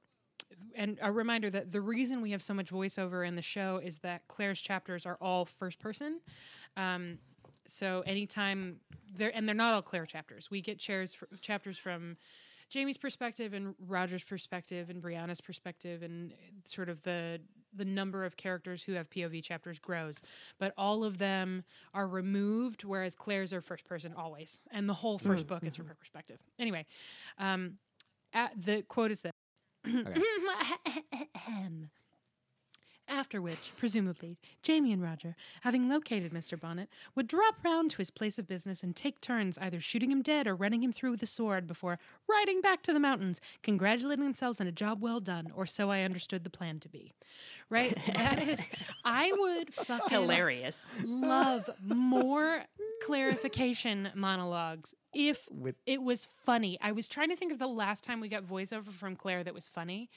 and 0.75 0.97
a 1.01 1.11
reminder 1.11 1.49
that 1.49 1.71
the 1.71 1.81
reason 1.81 2.21
we 2.21 2.31
have 2.31 2.41
so 2.41 2.53
much 2.53 2.69
voiceover 2.69 3.27
in 3.27 3.35
the 3.35 3.41
show 3.41 3.79
is 3.83 3.99
that 3.99 4.27
Claire's 4.27 4.61
chapters 4.61 5.05
are 5.05 5.17
all 5.19 5.43
first 5.45 5.77
person. 5.79 6.19
Um, 6.77 7.17
so 7.65 8.01
anytime 8.05 8.77
they're 9.17 9.35
and 9.35 9.47
they're 9.47 9.55
not 9.55 9.73
all 9.73 9.81
Claire 9.81 10.05
chapters. 10.05 10.49
We 10.49 10.61
get 10.61 10.79
chairs 10.79 11.13
fr- 11.15 11.25
chapters 11.41 11.77
from 11.77 12.17
Jamie's 12.69 12.97
perspective 12.97 13.53
and 13.53 13.75
Roger's 13.87 14.23
perspective 14.23 14.89
and 14.89 15.01
Brianna's 15.01 15.41
perspective 15.41 16.03
and 16.03 16.33
sort 16.65 16.89
of 16.89 17.01
the 17.03 17.39
the 17.75 17.85
number 17.85 18.25
of 18.25 18.37
characters 18.37 18.83
who 18.83 18.93
have 18.93 19.09
POV 19.09 19.43
chapters 19.43 19.77
grows. 19.79 20.21
But 20.57 20.73
all 20.77 21.03
of 21.03 21.17
them 21.17 21.63
are 21.93 22.07
removed, 22.07 22.83
whereas 22.83 23.15
Claire's 23.15 23.53
are 23.53 23.61
first 23.61 23.85
person 23.85 24.13
always, 24.17 24.59
and 24.71 24.89
the 24.89 24.93
whole 24.93 25.19
1st 25.19 25.47
book 25.47 25.63
is 25.63 25.75
from 25.75 25.87
her 25.87 25.95
perspective. 25.95 26.39
Anyway, 26.57 26.85
um, 27.37 27.73
at, 28.33 28.51
the 28.57 28.81
quote 28.83 29.11
is 29.11 29.19
this. 29.19 29.31
After 33.09 33.41
which, 33.41 33.71
presumably, 33.77 34.37
Jamie 34.61 34.91
and 34.91 35.01
Roger, 35.01 35.35
having 35.61 35.87
located 35.87 36.33
Mr. 36.33 36.59
Bonnet, 36.59 36.89
would 37.15 37.27
drop 37.27 37.55
round 37.63 37.89
to 37.91 37.97
his 37.97 38.11
place 38.11 38.37
of 38.37 38.47
business 38.47 38.83
and 38.83 38.93
take 38.95 39.21
turns 39.21 39.57
either 39.59 39.79
shooting 39.79 40.11
him 40.11 40.21
dead 40.21 40.45
or 40.45 40.55
running 40.55 40.83
him 40.83 40.91
through 40.91 41.11
with 41.11 41.23
a 41.23 41.27
sword 41.27 41.67
before 41.67 41.99
riding 42.27 42.59
back 42.59 42.83
to 42.83 42.91
the 42.91 42.99
mountains, 42.99 43.39
congratulating 43.63 44.25
themselves 44.25 44.59
on 44.59 44.67
a 44.67 44.73
job 44.73 45.01
well 45.01 45.21
done, 45.21 45.51
or 45.55 45.65
so 45.65 45.89
I 45.89 46.01
understood 46.01 46.43
the 46.43 46.49
plan 46.49 46.79
to 46.81 46.89
be. 46.89 47.13
Right? 47.69 47.97
That 48.13 48.45
is, 48.47 48.59
I 49.05 49.31
would 49.37 49.73
fucking 49.85 50.09
hilarious. 50.09 50.85
love 51.05 51.69
more 51.83 52.63
clarification 53.05 54.09
monologues 54.15 54.93
if 55.13 55.47
With- 55.49 55.75
it 55.85 56.01
was 56.03 56.25
funny. 56.45 56.77
I 56.81 56.91
was 56.91 57.07
trying 57.07 57.29
to 57.29 57.35
think 57.35 57.51
of 57.51 57.59
the 57.59 57.67
last 57.67 58.03
time 58.03 58.19
we 58.19 58.27
got 58.27 58.43
voiceover 58.43 58.91
from 58.91 59.15
Claire 59.15 59.43
that 59.43 59.53
was 59.53 59.67
funny. 59.67 60.09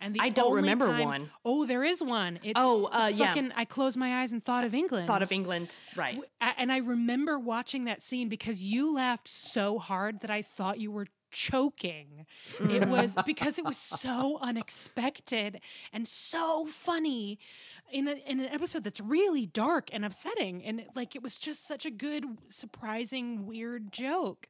And 0.00 0.14
the 0.14 0.20
I 0.20 0.28
don't 0.28 0.52
remember 0.52 0.86
time- 0.86 1.04
one. 1.04 1.30
Oh, 1.44 1.64
there 1.64 1.82
is 1.82 2.02
one. 2.02 2.38
It's 2.42 2.58
Oh, 2.62 2.84
uh, 2.86 3.10
yeah. 3.14 3.28
fucking 3.28 3.52
I 3.56 3.64
closed 3.64 3.96
my 3.96 4.20
eyes 4.20 4.30
and 4.32 4.42
thought 4.44 4.64
of 4.64 4.74
England. 4.74 5.06
Thought 5.06 5.22
of 5.22 5.32
England, 5.32 5.76
right? 5.96 6.18
And 6.40 6.70
I 6.70 6.78
remember 6.78 7.38
watching 7.38 7.84
that 7.84 8.02
scene 8.02 8.28
because 8.28 8.62
you 8.62 8.94
laughed 8.94 9.28
so 9.28 9.78
hard 9.78 10.20
that 10.20 10.30
I 10.30 10.42
thought 10.42 10.78
you 10.78 10.90
were 10.90 11.06
choking. 11.30 12.26
It 12.60 12.86
was 12.88 13.16
because 13.26 13.58
it 13.58 13.64
was 13.64 13.78
so 13.78 14.38
unexpected 14.42 15.60
and 15.92 16.06
so 16.06 16.66
funny 16.66 17.38
in, 17.90 18.06
a, 18.08 18.12
in 18.26 18.40
an 18.40 18.46
episode 18.48 18.84
that's 18.84 19.00
really 19.00 19.46
dark 19.46 19.88
and 19.92 20.04
upsetting. 20.04 20.64
And 20.64 20.80
it- 20.80 20.90
like 20.94 21.16
it 21.16 21.22
was 21.22 21.36
just 21.36 21.66
such 21.66 21.86
a 21.86 21.90
good, 21.90 22.24
surprising, 22.48 23.46
weird 23.46 23.92
joke. 23.92 24.48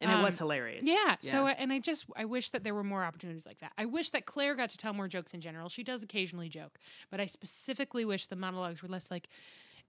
And 0.00 0.10
it 0.12 0.22
was 0.22 0.40
Um, 0.40 0.46
hilarious. 0.46 0.84
Yeah. 0.86 1.16
So, 1.20 1.46
uh, 1.46 1.54
and 1.58 1.72
I 1.72 1.80
just, 1.80 2.04
I 2.16 2.24
wish 2.24 2.50
that 2.50 2.62
there 2.62 2.74
were 2.74 2.84
more 2.84 3.02
opportunities 3.02 3.44
like 3.46 3.58
that. 3.58 3.72
I 3.76 3.84
wish 3.84 4.10
that 4.10 4.26
Claire 4.26 4.54
got 4.54 4.70
to 4.70 4.76
tell 4.76 4.92
more 4.92 5.08
jokes 5.08 5.34
in 5.34 5.40
general. 5.40 5.68
She 5.68 5.82
does 5.82 6.02
occasionally 6.02 6.48
joke, 6.48 6.78
but 7.10 7.20
I 7.20 7.26
specifically 7.26 8.04
wish 8.04 8.26
the 8.26 8.36
monologues 8.36 8.80
were 8.82 8.88
less 8.88 9.10
like, 9.10 9.28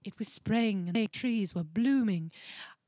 it 0.02 0.18
was 0.18 0.28
spring 0.28 0.84
and 0.88 0.96
the 0.96 1.06
trees 1.06 1.54
were 1.54 1.62
blooming. 1.62 2.32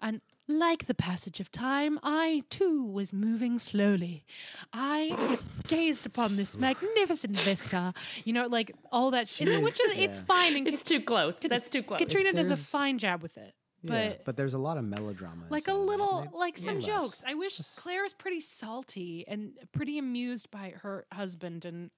And 0.01 0.21
like 0.49 0.87
the 0.87 0.95
passage 0.95 1.39
of 1.39 1.53
time, 1.53 2.01
I 2.03 2.43
too 2.51 2.83
was 2.83 3.13
moving 3.13 3.61
slowly. 3.61 4.25
I 4.73 5.39
gazed 5.69 6.05
upon 6.07 6.35
this 6.37 6.59
magnificent 6.59 7.39
vista. 7.39 7.95
You 8.25 8.33
know, 8.33 8.47
like 8.49 8.73
all 8.91 9.13
that 9.13 9.29
shit, 9.29 9.63
which 9.63 9.81
is, 9.81 9.93
it's 9.97 10.19
fine. 10.19 10.57
And 10.57 10.67
it's 10.67 10.83
too 10.83 11.01
close. 11.01 11.39
That's 11.39 11.71
too 11.71 11.85
close. 11.85 11.99
Caitriona 12.01 12.33
does 12.33 12.51
a 12.51 12.57
fine 12.57 12.99
job 12.99 13.23
with 13.23 13.39
it. 13.39 13.55
Yeah, 13.85 14.09
But 14.09 14.25
but 14.25 14.37
there's 14.37 14.55
a 14.55 14.59
lot 14.59 14.77
of 14.79 14.85
melodrama. 14.85 15.45
like 15.51 15.67
a 15.67 15.71
inside 15.71 15.73
of 15.73 15.79
it. 15.81 15.87
little 15.91 16.21
Maybe- 16.21 16.37
like 16.37 16.59
some 16.59 16.75
less. 16.77 16.85
jokes 16.87 17.25
i 17.27 17.35
wish 17.35 17.61
claire 17.77 18.05
is 18.05 18.13
pretty 18.13 18.41
salty 18.41 19.25
and 19.27 19.53
pretty 19.73 19.99
amused 19.99 20.51
by 20.51 20.75
her 20.83 21.05
husband 21.13 21.65
and 21.65 21.91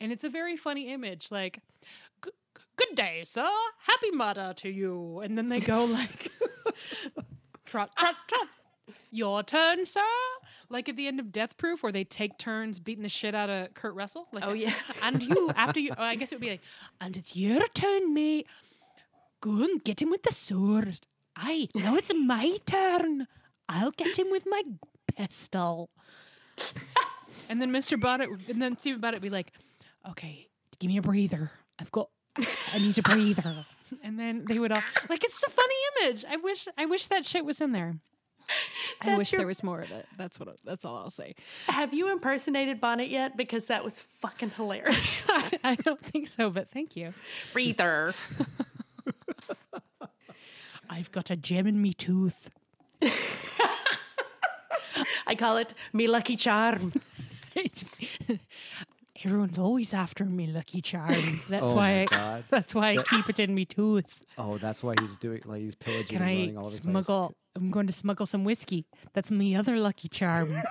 and 0.00 0.12
it's 0.12 0.24
a 0.24 0.28
very 0.30 0.56
funny 0.56 0.92
image 0.92 1.28
like 1.30 1.60
good 2.20 2.94
day 2.94 3.22
sir 3.24 3.48
happy 3.86 4.10
murder 4.12 4.52
to 4.56 4.68
you 4.70 5.20
and 5.20 5.36
then 5.38 5.48
they 5.48 5.60
go 5.60 5.84
like 6.00 6.30
trot 7.64 7.90
trot 7.96 8.14
trot 8.28 8.46
your 9.10 9.42
turn 9.42 9.84
sir 9.84 10.00
like 10.68 10.88
at 10.88 10.96
the 10.96 11.06
end 11.06 11.20
of 11.20 11.30
death 11.32 11.56
proof 11.58 11.82
where 11.82 11.92
they 11.92 12.04
take 12.04 12.38
turns 12.38 12.78
beating 12.78 13.02
the 13.02 13.08
shit 13.08 13.34
out 13.34 13.50
of 13.50 13.72
kurt 13.74 13.94
russell 13.94 14.26
like 14.32 14.44
Oh, 14.46 14.52
yeah. 14.52 14.72
and 15.02 15.22
you 15.22 15.50
after 15.56 15.80
you 15.80 15.90
oh, 15.96 16.02
i 16.02 16.14
guess 16.14 16.32
it 16.32 16.36
would 16.36 16.40
be 16.42 16.50
like 16.50 16.62
and 17.00 17.16
it's 17.16 17.36
your 17.36 17.66
turn 17.68 18.12
mate 18.14 18.46
Go 19.40 19.64
and 19.64 19.82
get 19.82 20.00
him 20.00 20.10
with 20.10 20.22
the 20.22 20.30
sword. 20.32 21.00
Aye, 21.36 21.68
now 21.74 21.96
it's 21.96 22.12
my 22.14 22.58
turn. 22.66 23.26
I'll 23.68 23.90
get 23.92 24.18
him 24.18 24.30
with 24.30 24.44
my 24.46 24.62
pistol. 25.16 25.90
and 27.48 27.60
then 27.60 27.70
Mr. 27.70 27.98
Bonnet, 28.00 28.28
and 28.48 28.60
then 28.60 28.78
Stephen 28.78 29.00
Bonnet 29.00 29.16
would 29.16 29.22
be 29.22 29.30
like, 29.30 29.52
okay, 30.10 30.48
give 30.78 30.88
me 30.88 30.96
a 30.98 31.02
breather. 31.02 31.50
I've 31.78 31.90
got, 31.92 32.08
I 32.36 32.78
need 32.78 32.98
a 32.98 33.02
breather. 33.02 33.64
And 34.02 34.18
then 34.18 34.46
they 34.48 34.58
would 34.58 34.72
all, 34.72 34.82
like, 35.10 35.22
it's 35.22 35.42
a 35.42 35.50
funny 35.50 35.74
image. 36.00 36.24
I 36.26 36.36
wish, 36.36 36.66
I 36.78 36.86
wish 36.86 37.08
that 37.08 37.26
shit 37.26 37.44
was 37.44 37.60
in 37.60 37.72
there. 37.72 37.96
I 39.02 39.06
That's 39.06 39.18
wish 39.18 39.32
your- 39.32 39.40
there 39.40 39.46
was 39.46 39.62
more 39.62 39.82
of 39.82 39.90
it. 39.90 40.06
That's 40.16 40.40
what, 40.40 40.48
that's 40.64 40.86
all 40.86 40.96
I'll 40.96 41.10
say. 41.10 41.34
Have 41.68 41.92
you 41.92 42.10
impersonated 42.10 42.80
Bonnet 42.80 43.10
yet? 43.10 43.36
Because 43.36 43.66
that 43.66 43.84
was 43.84 44.00
fucking 44.00 44.48
hilarious. 44.56 45.28
I 45.62 45.74
don't 45.74 46.00
think 46.00 46.26
so, 46.28 46.48
but 46.48 46.70
thank 46.70 46.96
you. 46.96 47.12
Breather. 47.52 48.14
I've 50.92 51.10
got 51.10 51.30
a 51.30 51.36
gem 51.36 51.66
in 51.66 51.80
me 51.80 51.92
tooth. 51.94 52.50
I 55.26 55.34
call 55.34 55.56
it 55.56 55.74
me 55.92 56.06
lucky 56.06 56.36
charm. 56.36 56.92
It's, 57.54 57.84
everyone's 59.24 59.58
always 59.58 59.92
after 59.92 60.24
me, 60.24 60.46
Lucky 60.46 60.80
Charm. 60.80 61.12
That's 61.50 61.62
Oh 61.70 61.74
why. 61.74 61.92
my 61.92 62.02
I, 62.02 62.06
God. 62.06 62.44
that's 62.48 62.74
why 62.74 62.92
I 62.96 63.02
keep 63.02 63.28
it 63.28 63.38
in 63.38 63.54
me 63.54 63.66
tooth. 63.66 64.20
Oh, 64.38 64.56
that's 64.56 64.82
why 64.82 64.94
he's 64.98 65.18
doing 65.18 65.42
like 65.44 65.60
he's 65.60 65.74
pillaging 65.74 66.16
Can 66.18 66.26
and 66.26 66.56
I 66.56 66.58
all 66.58 66.66
over 66.68 66.74
the 66.76 66.80
place. 66.80 66.80
smuggle? 66.80 67.34
I'm 67.54 67.70
going 67.70 67.86
to 67.88 67.92
smuggle 67.92 68.24
some 68.24 68.44
whiskey. 68.44 68.86
That's 69.12 69.30
me 69.30 69.54
other 69.54 69.76
Lucky 69.78 70.08
Charm. 70.08 70.62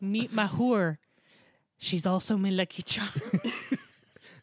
Meet 0.00 0.32
my 0.32 0.46
whore. 0.46 0.96
She's 1.76 2.06
also 2.06 2.38
my 2.38 2.48
Lucky 2.48 2.80
Charm. 2.82 3.10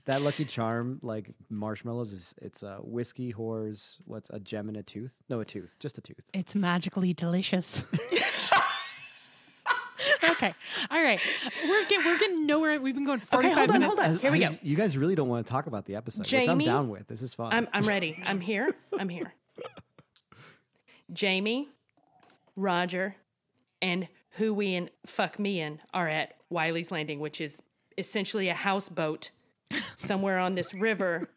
That 0.05 0.21
Lucky 0.21 0.43
Charm, 0.43 0.99
like 1.01 1.29
marshmallows, 1.49 2.11
is 2.11 2.35
it's 2.41 2.61
a 2.61 2.79
whiskey 2.81 3.31
whores. 3.33 3.97
What's 4.05 4.29
a 4.31 4.39
gem 4.39 4.67
in 4.67 4.75
a 4.75 4.83
tooth? 4.83 5.17
No, 5.29 5.39
a 5.39 5.45
tooth, 5.45 5.75
just 5.79 5.97
a 5.97 6.01
tooth. 6.01 6.25
It's 6.33 6.55
magically 6.55 7.13
delicious. 7.13 7.85
okay, 10.23 10.53
all 10.91 11.01
right. 11.01 11.21
We're 11.63 11.85
get, 11.85 12.05
we're 12.05 12.17
getting 12.17 12.45
nowhere. 12.45 12.81
We've 12.81 12.93
been 12.93 13.05
going 13.05 13.19
45 13.19 13.55
hold 13.57 13.69
on, 13.69 13.79
minutes. 13.79 13.95
hold 13.95 14.09
on. 14.09 14.19
Here 14.19 14.31
we 14.31 14.39
go. 14.39 14.57
You 14.61 14.75
guys 14.75 14.97
really 14.97 15.15
don't 15.15 15.29
want 15.29 15.45
to 15.45 15.51
talk 15.51 15.67
about 15.67 15.85
the 15.85 15.95
episode, 15.95 16.29
which 16.29 16.49
I'm 16.49 16.57
down 16.57 16.89
with. 16.89 17.07
This 17.07 17.21
is 17.21 17.33
fun. 17.33 17.53
I'm 17.53 17.69
I'm 17.71 17.85
ready. 17.85 18.21
I'm 18.25 18.41
here. 18.41 18.75
I'm 18.99 19.07
here. 19.07 19.33
Jamie, 21.13 21.69
Roger, 22.57 23.15
and 23.81 24.07
who 24.31 24.53
we 24.53 24.75
and 24.75 24.89
fuck 25.05 25.39
me 25.39 25.61
in 25.61 25.79
are 25.93 26.09
at 26.09 26.33
Wylie's 26.51 26.91
Landing, 26.91 27.19
which 27.19 27.39
is 27.39 27.61
essentially 27.97 28.49
a 28.49 28.53
houseboat 28.53 29.31
somewhere 29.95 30.37
on 30.37 30.55
this 30.55 30.73
river 30.73 31.29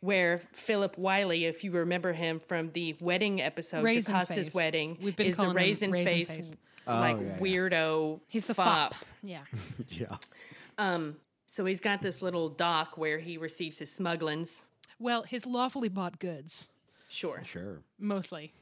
where 0.00 0.40
Philip 0.52 0.98
Wylie, 0.98 1.44
if 1.46 1.64
you 1.64 1.70
remember 1.72 2.12
him 2.12 2.38
from 2.38 2.70
the 2.72 2.96
wedding 3.00 3.40
episode, 3.40 3.84
Raisin 3.84 4.12
Jocasta's 4.12 4.48
face. 4.48 4.54
wedding, 4.54 4.98
We've 5.00 5.16
been 5.16 5.26
is 5.26 5.36
the 5.36 5.48
raisin, 5.48 5.90
Raisin 5.90 6.12
face, 6.12 6.34
face. 6.34 6.52
Oh, 6.86 7.00
like 7.00 7.16
Oh, 7.16 7.20
yeah, 7.20 7.26
yeah. 7.28 7.38
weirdo. 7.38 8.20
He's 8.28 8.46
the 8.46 8.54
fop. 8.54 8.94
fop. 8.94 9.04
Yeah. 9.22 9.42
yeah. 9.88 10.16
Um, 10.76 11.16
so 11.46 11.64
he's 11.64 11.80
got 11.80 12.02
this 12.02 12.20
little 12.20 12.48
dock 12.48 12.98
where 12.98 13.18
he 13.18 13.38
receives 13.38 13.78
his 13.78 13.90
smugglings. 13.90 14.64
Well, 14.98 15.22
his 15.22 15.46
lawfully 15.46 15.88
bought 15.88 16.18
goods, 16.18 16.68
Sure. 17.08 17.42
Sure. 17.44 17.78
mostly. 17.98 18.52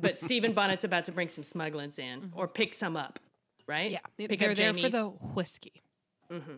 but 0.00 0.18
Stephen 0.18 0.52
Bonnet's 0.52 0.84
about 0.84 1.04
to 1.06 1.12
bring 1.12 1.28
some 1.28 1.44
smugglings 1.44 1.98
in 1.98 2.20
mm-hmm. 2.20 2.38
or 2.38 2.46
pick 2.48 2.74
some 2.74 2.96
up, 2.96 3.18
right? 3.66 3.90
Yeah, 3.90 3.98
pick 4.16 4.38
they're 4.38 4.50
up 4.50 4.56
there 4.56 4.74
for 4.74 4.88
the 4.88 5.06
whiskey. 5.06 5.82
Mm-hmm. 6.30 6.56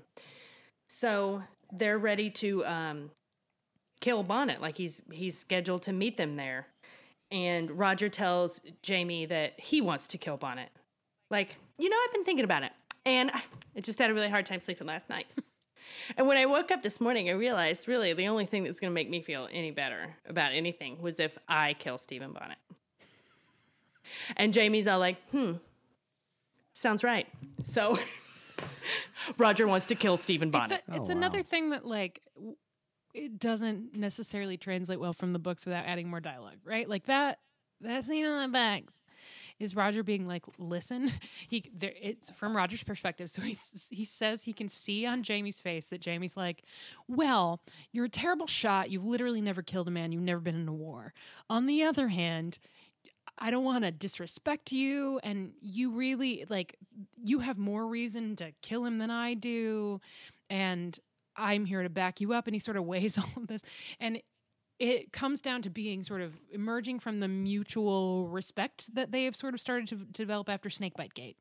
So 0.89 1.43
they're 1.77 1.99
ready 1.99 2.31
to 2.31 2.65
um, 2.65 3.11
kill 4.01 4.23
Bonnet. 4.23 4.61
Like 4.61 4.77
he's 4.77 5.03
he's 5.11 5.39
scheduled 5.39 5.83
to 5.83 5.93
meet 5.93 6.17
them 6.17 6.37
there, 6.37 6.67
and 7.31 7.71
Roger 7.71 8.09
tells 8.09 8.63
Jamie 8.83 9.27
that 9.27 9.59
he 9.59 9.81
wants 9.81 10.07
to 10.09 10.19
kill 10.19 10.37
Bonnet. 10.37 10.71
Like 11.31 11.57
you 11.79 11.89
know, 11.89 11.97
I've 12.05 12.13
been 12.13 12.25
thinking 12.25 12.45
about 12.45 12.63
it, 12.63 12.73
and 13.05 13.31
I, 13.31 13.43
I 13.77 13.81
just 13.81 13.99
had 13.99 14.11
a 14.11 14.15
really 14.15 14.31
hard 14.31 14.47
time 14.47 14.61
sleeping 14.61 14.87
last 14.87 15.09
night. 15.09 15.27
and 16.17 16.27
when 16.27 16.37
I 16.37 16.47
woke 16.47 16.71
up 16.71 16.83
this 16.83 17.01
morning, 17.01 17.29
I 17.29 17.33
realized 17.33 17.89
really 17.89 18.13
the 18.13 18.29
only 18.29 18.47
thing 18.47 18.65
that's 18.65 18.81
going 18.81 18.91
to 18.91 18.95
make 18.95 19.11
me 19.11 19.21
feel 19.21 19.49
any 19.53 19.71
better 19.71 20.17
about 20.29 20.53
anything 20.53 21.01
was 21.01 21.19
if 21.21 21.39
I 21.49 21.75
kill 21.75 21.99
Stephen 21.99 22.33
Bonnet. 22.33 22.59
And 24.37 24.53
Jamie's 24.53 24.87
all 24.87 24.99
like, 24.99 25.17
"Hmm, 25.31 25.55
sounds 26.75 27.03
right." 27.03 27.27
So. 27.65 27.99
Roger 29.39 29.67
wants 29.67 29.87
to 29.87 29.95
kill 29.95 30.17
Stephen 30.17 30.49
It's, 30.49 30.53
Bonnet. 30.53 30.83
a, 30.89 30.97
it's 30.97 31.09
Oh, 31.09 31.13
another 31.13 31.39
wow. 31.39 31.45
thing 31.45 31.71
that 31.71 31.87
like 31.87 32.21
w- 32.37 32.57
it 33.15 33.39
doesn't 33.39 33.95
necessarily 33.97 34.57
translate 34.57 34.99
well 35.01 35.13
from 35.13 35.33
the 35.33 35.39
books 35.39 35.65
without 35.65 35.85
adding 35.87 36.09
more 36.09 36.21
dialogue, 36.21 36.59
right? 36.65 36.89
Like 36.89 37.07
that 37.07 37.39
that 37.81 38.05
scene 38.05 38.25
on 38.27 38.43
the 38.43 38.53
back 38.53 38.85
is 39.61 39.77
Roger 39.77 40.03
being 40.03 40.27
like, 40.27 40.43
"Listen, 40.59 41.13
he 41.49 41.65
there." 41.73 41.93
It's 42.01 42.31
from 42.31 42.57
Roger's 42.57 42.83
perspective, 42.83 43.31
so 43.31 43.41
he 43.41 43.57
he 43.91 44.05
says 44.05 44.43
he 44.43 44.53
can 44.53 44.69
see 44.69 45.07
on 45.07 45.23
Jamie's 45.23 45.61
face 45.61 45.87
that 45.87 46.01
Jamie's 46.01 46.37
like, 46.37 46.65
"Well, 47.07 47.61
you're 47.93 48.07
a 48.07 48.11
terrible 48.11 48.49
shot. 48.49 48.91
You've 48.91 49.05
literally 49.05 49.41
never 49.41 49.63
killed 49.63 49.87
a 49.87 49.93
man. 49.93 50.11
You've 50.11 50.23
never 50.23 50.41
been 50.41 50.57
in 50.57 50.67
a 50.69 50.73
war. 50.75 51.15
On 51.49 51.67
the 51.67 51.83
other 51.85 52.09
hand." 52.09 52.59
I 53.39 53.51
don't 53.51 53.65
want 53.65 53.85
to 53.85 53.91
disrespect 53.91 54.73
you 54.73 55.21
and 55.23 55.53
you 55.61 55.91
really 55.91 56.45
like 56.49 56.77
you 57.23 57.41
have 57.41 57.59
more 57.59 57.87
reason 57.87 58.37
to 58.37 58.53
kill 58.63 58.85
him 58.85 58.99
than 58.99 59.11
I 59.11 59.35
do 59.35 60.01
and 60.49 60.99
I'm 61.37 61.65
here 61.65 61.83
to 61.83 61.89
back 61.89 62.21
you 62.21 62.33
up 62.33 62.47
and 62.47 62.55
he 62.55 62.61
sort 62.61 62.77
of 62.77 62.85
weighs 62.87 63.19
all 63.19 63.31
of 63.37 63.49
this 63.49 63.63
and 63.99 64.21
it 64.79 65.13
comes 65.13 65.41
down 65.41 65.63
to 65.63 65.71
being 65.71 66.03
sort 66.03 66.21
of 66.21 66.35
emerging 66.53 66.99
from 66.99 67.21
the 67.21 67.29
mutual 67.29 68.29
respect 68.29 68.93
that 68.95 69.13
they 69.13 69.25
have 69.25 69.37
sort 69.37 69.55
of 69.55 69.61
started 69.61 69.89
to, 69.89 69.97
develop 69.97 70.49
after 70.49 70.69
Snakebite 70.69 71.15
Gate. 71.15 71.37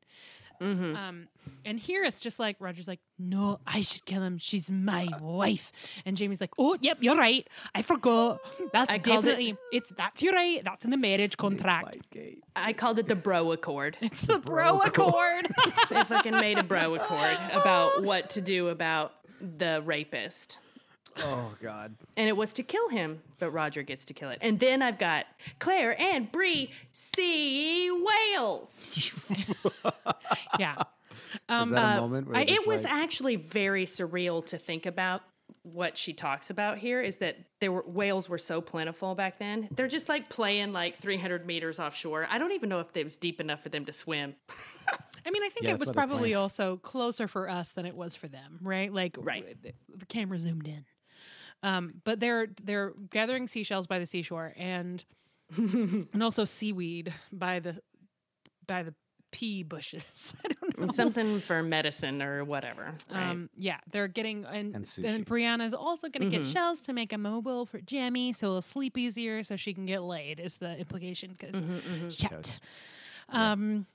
Um, 0.60 1.28
and 1.64 1.78
here 1.78 2.04
it's 2.04 2.20
just 2.20 2.38
like 2.38 2.56
Roger's 2.58 2.88
like, 2.88 3.00
no, 3.18 3.60
I 3.66 3.80
should 3.82 4.04
kill 4.04 4.22
him. 4.22 4.38
She's 4.38 4.70
my 4.70 5.08
wife. 5.20 5.72
And 6.04 6.16
Jamie's 6.16 6.40
like, 6.40 6.52
oh, 6.58 6.76
yep, 6.80 6.98
you're 7.00 7.16
right. 7.16 7.46
I 7.74 7.82
forgot. 7.82 8.40
That's 8.72 8.90
I 8.92 8.98
called 8.98 9.24
it- 9.24 9.28
definitely 9.28 9.56
it's 9.72 9.92
that's 9.96 10.22
you're 10.22 10.32
right. 10.34 10.62
That's 10.64 10.84
in 10.84 10.90
the 10.90 10.96
marriage 10.96 11.36
contract. 11.36 11.96
I 12.56 12.72
called 12.72 12.98
it 12.98 13.08
the 13.08 13.16
bro 13.16 13.52
accord. 13.52 13.96
It's 14.00 14.22
the 14.22 14.38
bro 14.38 14.80
accord. 14.80 15.48
they 15.90 16.02
fucking 16.04 16.32
made 16.32 16.58
a 16.58 16.62
bro 16.64 16.94
accord 16.94 17.36
about 17.52 18.02
what 18.04 18.30
to 18.30 18.40
do 18.40 18.68
about 18.68 19.12
the 19.40 19.82
rapist. 19.84 20.58
Oh 21.18 21.54
God. 21.62 21.94
And 22.16 22.28
it 22.28 22.36
was 22.36 22.52
to 22.54 22.62
kill 22.62 22.88
him, 22.88 23.22
but 23.38 23.50
Roger 23.50 23.82
gets 23.82 24.04
to 24.06 24.14
kill 24.14 24.30
it. 24.30 24.38
And 24.40 24.58
then 24.58 24.82
I've 24.82 24.98
got 24.98 25.26
Claire 25.58 26.00
and 26.00 26.30
Bree 26.30 26.70
see 26.92 27.90
whales. 27.90 29.10
yeah. 30.58 30.74
Is 30.74 31.20
um, 31.48 31.70
that 31.70 31.96
a 31.96 31.98
uh, 31.98 32.00
moment 32.00 32.28
where 32.28 32.36
I- 32.36 32.42
It 32.42 32.48
just 32.48 32.66
was 32.66 32.84
like, 32.84 32.92
actually 32.92 33.36
very 33.36 33.86
surreal 33.86 34.44
to 34.46 34.58
think 34.58 34.86
about 34.86 35.22
what 35.62 35.96
she 35.96 36.12
talks 36.12 36.50
about 36.50 36.76
here 36.78 37.00
is 37.00 37.16
that 37.16 37.38
there 37.60 37.72
were 37.72 37.84
whales 37.86 38.28
were 38.28 38.38
so 38.38 38.60
plentiful 38.60 39.14
back 39.14 39.38
then. 39.38 39.68
They're 39.74 39.88
just 39.88 40.08
like 40.08 40.28
playing 40.28 40.72
like 40.72 40.96
300 40.96 41.46
meters 41.46 41.80
offshore. 41.80 42.26
I 42.30 42.38
don't 42.38 42.52
even 42.52 42.68
know 42.68 42.80
if 42.80 42.94
it 42.94 43.04
was 43.04 43.16
deep 43.16 43.40
enough 43.40 43.62
for 43.62 43.70
them 43.70 43.86
to 43.86 43.92
swim. 43.92 44.34
I 45.26 45.30
mean, 45.30 45.42
I 45.42 45.48
think 45.48 45.66
Yeah, 45.66 45.72
it 45.72 45.80
was 45.80 45.90
probably 45.90 46.34
also 46.34 46.76
closer 46.76 47.26
for 47.28 47.48
us 47.48 47.70
than 47.70 47.86
it 47.86 47.96
was 47.96 48.14
for 48.14 48.28
them, 48.28 48.58
right? 48.60 48.92
Like, 48.92 49.16
Right. 49.18 49.56
The, 49.62 49.72
the 49.96 50.06
camera 50.06 50.38
zoomed 50.38 50.68
in. 50.68 50.84
Um, 51.64 51.94
but 52.04 52.20
they're 52.20 52.48
they're 52.62 52.92
gathering 53.10 53.46
seashells 53.46 53.86
by 53.86 53.98
the 53.98 54.06
seashore 54.06 54.52
and 54.56 55.02
and 55.56 56.22
also 56.22 56.44
seaweed 56.44 57.12
by 57.32 57.58
the 57.58 57.80
by 58.66 58.82
the 58.82 58.94
pea 59.32 59.62
bushes. 59.62 60.34
I 60.44 60.48
don't 60.48 60.78
know. 60.78 60.86
Something 60.88 61.40
for 61.40 61.62
medicine 61.62 62.22
or 62.22 62.44
whatever. 62.44 62.94
Right? 63.10 63.30
Um, 63.30 63.48
yeah, 63.56 63.78
they're 63.90 64.08
getting 64.08 64.44
and 64.44 64.74
And 64.76 64.86
then 64.98 65.24
sushi. 65.24 65.24
Brianna's 65.24 65.72
also 65.72 66.08
going 66.08 66.30
to 66.30 66.36
get 66.36 66.46
shells 66.46 66.80
to 66.82 66.92
make 66.92 67.12
a 67.12 67.18
mobile 67.18 67.64
for 67.66 67.80
Jamie, 67.80 68.32
so 68.32 68.46
it'll 68.48 68.62
sleep 68.62 68.98
easier, 68.98 69.42
so 69.42 69.56
she 69.56 69.72
can 69.72 69.86
get 69.86 70.02
laid. 70.02 70.40
Is 70.40 70.56
the 70.56 70.76
implication? 70.78 71.34
Because 71.38 72.14
shit. 72.14 72.30
Totes. 72.30 72.60
Um, 73.30 73.86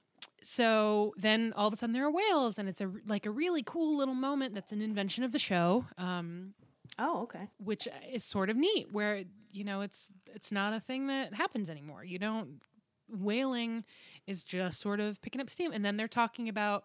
so 0.42 1.14
then 1.18 1.54
all 1.56 1.68
of 1.68 1.74
a 1.74 1.78
sudden 1.78 1.94
there 1.94 2.06
are 2.06 2.12
whales, 2.12 2.58
and 2.58 2.68
it's 2.68 2.82
a 2.82 2.92
like 3.08 3.26
a 3.26 3.32
really 3.32 3.62
cool 3.64 3.96
little 3.96 4.16
moment 4.16 4.56
that's 4.56 4.72
an 4.72 4.82
invention 4.82 5.24
of 5.24 5.32
the 5.32 5.40
show. 5.40 5.86
Um, 5.98 6.54
oh, 6.98 7.24
okay. 7.24 7.48
which 7.64 7.88
is 8.12 8.24
sort 8.24 8.50
of 8.50 8.58
neat 8.58 8.88
where 8.92 9.24
you 9.52 9.64
know 9.64 9.82
it's 9.82 10.10
it's 10.34 10.52
not 10.52 10.74
a 10.74 10.80
thing 10.80 11.08
that 11.08 11.34
happens 11.34 11.70
anymore 11.70 12.04
you 12.04 12.20
don't 12.20 12.62
whaling 13.10 13.84
is 14.28 14.44
just 14.44 14.80
sort 14.80 15.00
of 15.00 15.22
picking 15.22 15.42
up 15.42 15.50
steam 15.50 15.72
and 15.72 15.84
then 15.84 15.98
they're 15.98 16.08
talking 16.08 16.48
about 16.48 16.84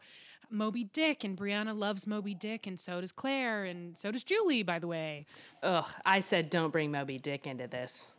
moby 0.50 0.84
dick 0.84 1.24
and 1.24 1.36
brianna 1.36 1.76
loves 1.76 2.06
moby 2.06 2.34
dick 2.34 2.66
and 2.66 2.78
so 2.80 3.00
does 3.00 3.12
claire 3.12 3.64
and 3.64 3.98
so 3.98 4.10
does 4.10 4.22
julie 4.22 4.62
by 4.62 4.78
the 4.78 4.86
way 4.86 5.26
Ugh, 5.62 5.86
I 6.04 6.20
said 6.20 6.50
don't 6.50 6.70
bring 6.70 6.90
Moby 6.90 7.18
Dick 7.18 7.46
into 7.46 7.66
this. 7.66 8.12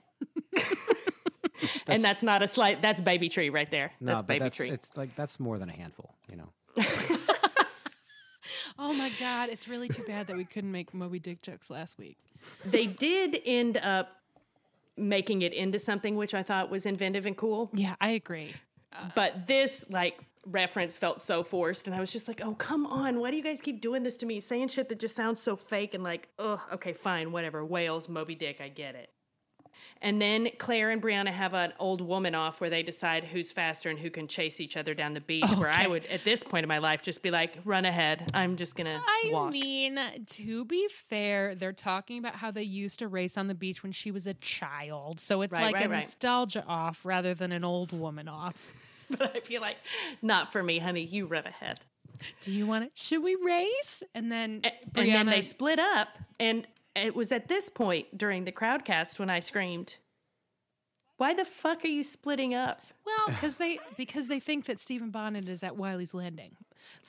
and 1.87 2.03
that's 2.03 2.23
not 2.23 2.41
a 2.41 2.47
slight. 2.47 2.81
That's 2.81 2.99
baby 3.01 3.29
tree 3.29 3.49
right 3.49 3.69
there. 3.69 3.91
No, 3.99 4.13
that's 4.13 4.21
but 4.21 4.27
baby 4.27 4.39
that's 4.39 4.57
tree. 4.57 4.69
it's 4.71 4.97
like 4.97 5.15
that's 5.15 5.39
more 5.39 5.57
than 5.59 5.69
a 5.69 5.73
handful, 5.73 6.13
you 6.29 6.37
know. 6.37 6.49
oh 8.77 8.93
my 8.93 9.11
god 9.19 9.49
it's 9.49 9.67
really 9.67 9.87
too 9.87 10.03
bad 10.03 10.27
that 10.27 10.35
we 10.35 10.45
couldn't 10.45 10.71
make 10.71 10.93
moby 10.93 11.19
dick 11.19 11.41
jokes 11.41 11.69
last 11.69 11.97
week 11.97 12.17
They 12.63 12.85
did 12.85 13.41
end 13.45 13.77
up 13.77 14.09
making 14.97 15.41
it 15.41 15.53
into 15.53 15.79
something 15.79 16.15
which 16.15 16.33
I 16.33 16.43
thought 16.43 16.69
was 16.69 16.85
inventive 16.85 17.25
and 17.25 17.35
cool. 17.35 17.69
Yeah, 17.73 17.95
I 17.99 18.11
agree. 18.11 18.53
But 19.13 19.45
this 19.47 19.83
like 19.89 20.19
reference 20.45 20.97
felt 20.97 21.19
so 21.19 21.43
forced, 21.43 21.85
and 21.87 21.95
I 21.95 21.99
was 21.99 22.13
just 22.13 22.27
like, 22.29 22.41
"Oh, 22.43 22.53
come 22.53 22.85
on! 22.85 23.19
Why 23.19 23.29
do 23.29 23.35
you 23.35 23.43
guys 23.43 23.59
keep 23.59 23.81
doing 23.81 24.03
this 24.03 24.15
to 24.17 24.25
me? 24.25 24.39
Saying 24.39 24.69
shit 24.69 24.87
that 24.89 24.99
just 24.99 25.15
sounds 25.15 25.41
so 25.41 25.57
fake 25.57 25.93
and 25.93 26.03
like, 26.03 26.29
ugh, 26.39 26.61
okay, 26.73 26.93
fine, 26.93 27.33
whatever. 27.33 27.65
Whales, 27.65 28.07
Moby 28.07 28.35
Dick, 28.35 28.61
I 28.61 28.69
get 28.69 28.95
it." 28.95 29.09
And 30.01 30.21
then 30.21 30.49
Claire 30.59 30.91
and 30.91 31.01
Brianna 31.01 31.29
have 31.31 31.53
an 31.53 31.73
old 31.79 32.01
woman 32.01 32.35
off 32.35 32.61
where 32.61 32.69
they 32.69 32.83
decide 32.83 33.23
who's 33.23 33.51
faster 33.51 33.89
and 33.89 33.97
who 33.97 34.09
can 34.11 34.27
chase 34.27 34.59
each 34.59 34.77
other 34.77 34.93
down 34.93 35.13
the 35.13 35.21
beach. 35.21 35.49
Where 35.57 35.69
I 35.69 35.87
would, 35.87 36.05
at 36.07 36.23
this 36.23 36.43
point 36.43 36.63
in 36.63 36.67
my 36.67 36.77
life, 36.77 37.01
just 37.01 37.21
be 37.23 37.31
like, 37.31 37.53
"Run 37.63 37.85
ahead! 37.85 38.29
I'm 38.33 38.55
just 38.55 38.75
gonna 38.75 39.01
I 39.05 39.29
walk." 39.31 39.51
mean, 39.51 39.99
to 40.27 40.65
be 40.65 40.87
fair, 40.89 41.55
they're 41.55 41.73
talking 41.73 42.19
about 42.19 42.35
how 42.35 42.51
they 42.51 42.63
used 42.63 42.99
to 42.99 43.07
race 43.07 43.37
on 43.37 43.47
the 43.47 43.55
beach 43.55 43.81
when 43.83 43.91
she 43.93 44.11
was 44.11 44.27
a 44.27 44.33
child. 44.35 45.19
So 45.19 45.41
it's 45.41 45.51
Right, 45.51 45.63
like 45.63 45.75
right, 45.75 45.85
a 45.85 45.89
right. 45.89 46.01
nostalgia 46.01 46.63
off 46.67 47.05
rather 47.05 47.33
than 47.33 47.51
an 47.51 47.63
old 47.63 47.91
woman 47.97 48.27
off. 48.27 49.05
but 49.09 49.35
I 49.35 49.39
feel 49.39 49.61
like, 49.61 49.77
not 50.21 50.51
for 50.51 50.61
me, 50.61 50.79
honey. 50.79 51.03
You 51.05 51.25
run 51.25 51.45
ahead. 51.45 51.79
Do 52.41 52.51
you 52.51 52.65
want 52.65 52.85
it? 52.85 52.91
Should 52.95 53.23
we 53.23 53.35
race? 53.35 54.03
And 54.13 54.31
then 54.31 54.61
and 54.95 55.09
then 55.09 55.25
they 55.25 55.41
split 55.41 55.79
up 55.79 56.07
and 56.39 56.65
it 56.95 57.15
was 57.15 57.31
at 57.31 57.47
this 57.47 57.69
point 57.69 58.17
during 58.17 58.45
the 58.45 58.51
crowdcast 58.51 59.19
when 59.19 59.29
i 59.29 59.39
screamed 59.39 59.97
why 61.17 61.33
the 61.33 61.45
fuck 61.45 61.83
are 61.85 61.87
you 61.87 62.03
splitting 62.03 62.53
up 62.53 62.81
Well, 63.05 63.27
because 63.27 63.55
they 63.55 63.79
because 63.95 64.27
they 64.27 64.41
think 64.41 64.65
that 64.65 64.81
Stephen 64.81 65.11
Bonnet 65.11 65.47
is 65.47 65.63
at 65.63 65.77
Wylie's 65.77 66.13
Landing. 66.13 66.57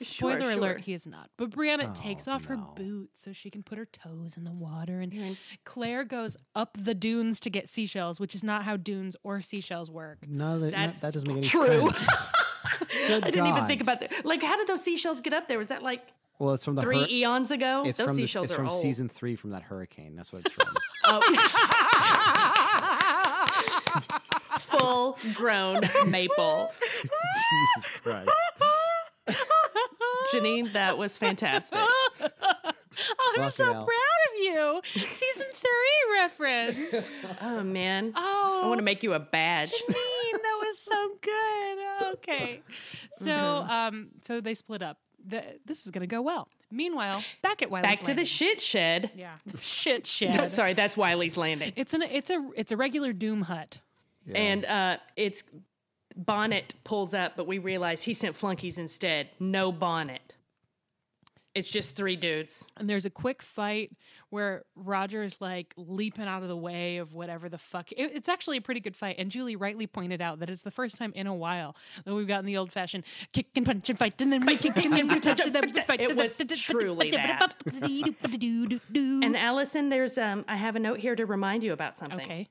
Sure, 0.01 0.31
Spoiler 0.31 0.51
alert, 0.53 0.79
he 0.79 0.93
is 0.93 1.05
not. 1.05 1.29
But 1.37 1.49
Brianna 1.49 1.89
Oh, 1.89 1.93
takes 1.93 2.25
off 2.25 2.45
her 2.45 2.55
boots 2.55 3.21
so 3.23 3.33
she 3.33 3.49
can 3.49 3.63
put 3.63 3.77
her 3.77 3.85
toes 3.85 4.37
in 4.37 4.45
the 4.45 4.53
water, 4.53 5.01
and 5.01 5.35
Claire 5.65 6.05
goes 6.05 6.37
up 6.55 6.77
the 6.79 6.95
dunes 6.95 7.41
to 7.41 7.49
get 7.49 7.67
seashells, 7.67 8.17
which 8.17 8.33
is 8.33 8.43
not 8.43 8.63
how 8.63 8.77
dunes 8.77 9.17
or 9.23 9.41
seashells 9.41 9.91
work. 9.91 10.19
No, 10.25 10.57
that, 10.59 10.71
no, 10.71 10.87
that 11.01 11.13
doesn't 11.13 11.27
make 11.27 11.37
any 11.37 11.45
true. 11.45 11.91
sense. 11.91 12.07
Good 13.07 13.23
i 13.25 13.29
didn't 13.31 13.47
even 13.47 13.65
think 13.65 13.81
about 13.81 13.99
that 14.01 14.25
like 14.25 14.41
how 14.41 14.55
did 14.55 14.67
those 14.67 14.83
seashells 14.83 15.19
get 15.21 15.33
up 15.33 15.47
there 15.47 15.57
was 15.57 15.67
that 15.69 15.83
like 15.83 16.01
Well, 16.39 16.53
it's 16.53 16.65
from 16.65 16.75
the 16.75 16.81
three 16.81 17.01
hur- 17.01 17.07
eons 17.09 17.49
ago 17.51 17.83
It's 17.85 17.97
those 17.97 18.07
from 18.07 18.15
the, 18.15 18.21
seashells 18.23 18.45
it's 18.45 18.53
are 18.53 18.57
from 18.57 18.67
old 18.69 18.81
season 18.81 19.09
three 19.09 19.35
from 19.35 19.49
that 19.51 19.63
hurricane. 19.63 20.15
That's 20.15 20.31
what 20.31 20.43
it's 20.45 20.51
from. 20.51 20.67
full 24.59 25.17
grown 25.33 25.81
maple 26.07 26.71
Jesus 27.01 27.89
Christ. 28.03 28.29
janine 30.33 30.71
that 30.73 30.97
was 30.97 31.17
fantastic 31.17 31.79
Oh, 33.19 33.33
I'm 33.37 33.43
Fuck 33.43 33.53
so 33.53 33.65
proud 33.71 33.83
of 33.85 34.39
you. 34.39 34.81
Season 34.95 35.45
three 35.53 36.15
reference. 36.15 37.05
oh 37.41 37.61
man 37.61 38.11
Oh, 38.15 38.61
i 38.63 38.67
want 38.67 38.79
to 38.79 38.83
make 38.83 39.03
you 39.03 39.13
a 39.13 39.19
badge 39.19 39.71
Janine, 39.71 40.31
that 40.41 40.57
was 40.59 40.79
so 40.79 41.11
good. 41.21 42.13
Okay, 42.13 42.61
so 43.21 43.35
um, 43.35 44.07
so 44.21 44.41
they 44.41 44.55
split 44.55 44.81
up. 44.81 44.97
The, 45.29 45.43
this 45.65 45.85
is 45.85 45.91
gonna 45.91 46.07
go 46.07 46.21
well. 46.21 46.47
Meanwhile, 46.71 47.23
back 47.41 47.61
at 47.61 47.69
Wylie's 47.69 47.83
back 47.83 47.99
to 47.99 48.05
the 48.05 48.09
Landing. 48.09 48.25
shit 48.25 48.61
shed 48.61 49.11
yeah 49.15 49.35
shit 49.59 50.07
shed. 50.15 50.49
sorry 50.49 50.73
that's 50.73 50.95
wylie's 50.95 51.37
landing 51.37 51.73
It's 51.75 51.93
an 51.93 52.01
it's 52.03 52.29
a 52.29 52.49
it's 52.55 52.71
a 52.71 52.77
regular 52.77 53.13
Doom 53.13 53.41
hut. 53.43 53.79
and 54.33 54.65
uh, 54.65 54.97
it's 55.15 55.43
bonnet 56.15 56.73
pulls 56.83 57.13
up, 57.13 57.33
but 57.37 57.45
we 57.47 57.59
realize 57.59 58.01
he 58.03 58.13
sent 58.13 58.35
flunkies 58.35 58.77
instead. 58.77 59.29
No 59.39 59.71
bonnet. 59.71 60.33
It's 61.53 61.69
just 61.69 61.95
three 61.95 62.15
dudes. 62.15 62.67
And 62.77 62.89
there's 62.89 63.05
a 63.05 63.09
quick 63.09 63.41
fight 63.41 63.91
where 64.29 64.63
Roger 64.75 65.23
is 65.23 65.39
like 65.39 65.73
leaping 65.77 66.25
out 66.25 66.43
of 66.43 66.49
the 66.49 66.57
way 66.57 66.97
of 66.97 67.13
whatever 67.13 67.47
the 67.49 67.57
fuck. 67.57 67.91
It, 67.91 68.11
it's 68.13 68.27
actually 68.29 68.57
a 68.57 68.61
pretty 68.61 68.79
good 68.81 68.95
fight. 68.95 69.15
And 69.17 69.31
Julie 69.31 69.55
rightly 69.55 69.87
pointed 69.87 70.21
out 70.21 70.39
that 70.39 70.49
it's 70.49 70.61
the 70.63 70.71
first 70.71 70.97
time 70.97 71.13
in 71.15 71.27
a 71.27 71.33
while 71.33 71.75
that 72.03 72.13
we've 72.13 72.27
gotten 72.27 72.45
the 72.45 72.57
old 72.57 72.71
fashioned 72.71 73.03
kick 73.31 73.47
and 73.55 73.65
punch 73.65 73.89
and 73.89 73.97
fight, 73.97 74.19
and 74.21 74.31
then 74.33 74.45
we 74.45 74.57
kick 74.57 74.77
and 74.77 74.93
then 74.93 75.07
we 75.07 75.19
punch 75.19 75.39
and 75.39 75.55
then 75.55 75.71
we 75.73 75.81
fight. 75.81 76.01
It 76.01 76.15
was 76.15 76.37
truly 76.57 77.11
that. 77.11 77.55
And 79.23 79.37
Allison, 79.37 79.89
there's 79.89 80.17
um, 80.17 80.43
I 80.47 80.55
have 80.57 80.75
a 80.75 80.79
note 80.79 80.99
here 80.99 81.15
to 81.15 81.25
remind 81.25 81.63
you 81.63 81.73
about 81.73 81.97
something. 81.97 82.19
okay. 82.21 82.49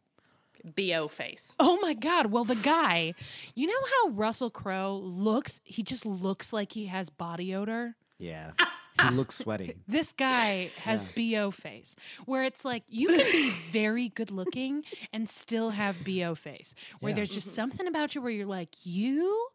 Bo 0.65 1.07
face. 1.07 1.53
Oh 1.61 1.79
my 1.81 1.95
God. 1.95 2.27
Well, 2.33 2.43
the 2.43 2.57
guy, 2.57 3.15
you 3.55 3.69
know 3.69 3.81
how 4.03 4.11
Russell 4.11 4.51
Crowe 4.51 4.97
looks? 5.01 5.61
He 5.63 5.85
just 5.85 6.05
looks 6.05 6.53
like 6.53 6.73
he 6.73 6.87
has 6.87 7.09
body 7.09 7.55
odor. 7.55 7.95
Yeah. 8.19 8.53
He 9.01 9.09
ah, 9.09 9.11
looks 9.13 9.37
sweaty. 9.37 9.75
This 9.89 10.13
guy 10.13 10.71
has 10.79 11.03
BO 11.15 11.51
face, 11.51 11.95
where 12.25 12.45
it's 12.45 12.65
like 12.65 12.85
you 12.89 13.09
can 13.09 13.31
be 13.31 13.51
very 13.71 14.09
good 14.09 14.31
looking 14.31 14.85
and 15.13 15.29
still 15.29 15.71
have 15.71 16.03
BO 16.05 16.35
face, 16.35 16.75
where 17.01 17.11
Yeah. 17.11 17.17
there's 17.17 17.29
just 17.29 17.49
mm-hmm. 17.49 17.55
something 17.57 17.87
about 17.87 18.15
you 18.15 18.23
where 18.23 18.31
you're 18.31 18.47
like, 18.47 18.75
you 18.85 19.49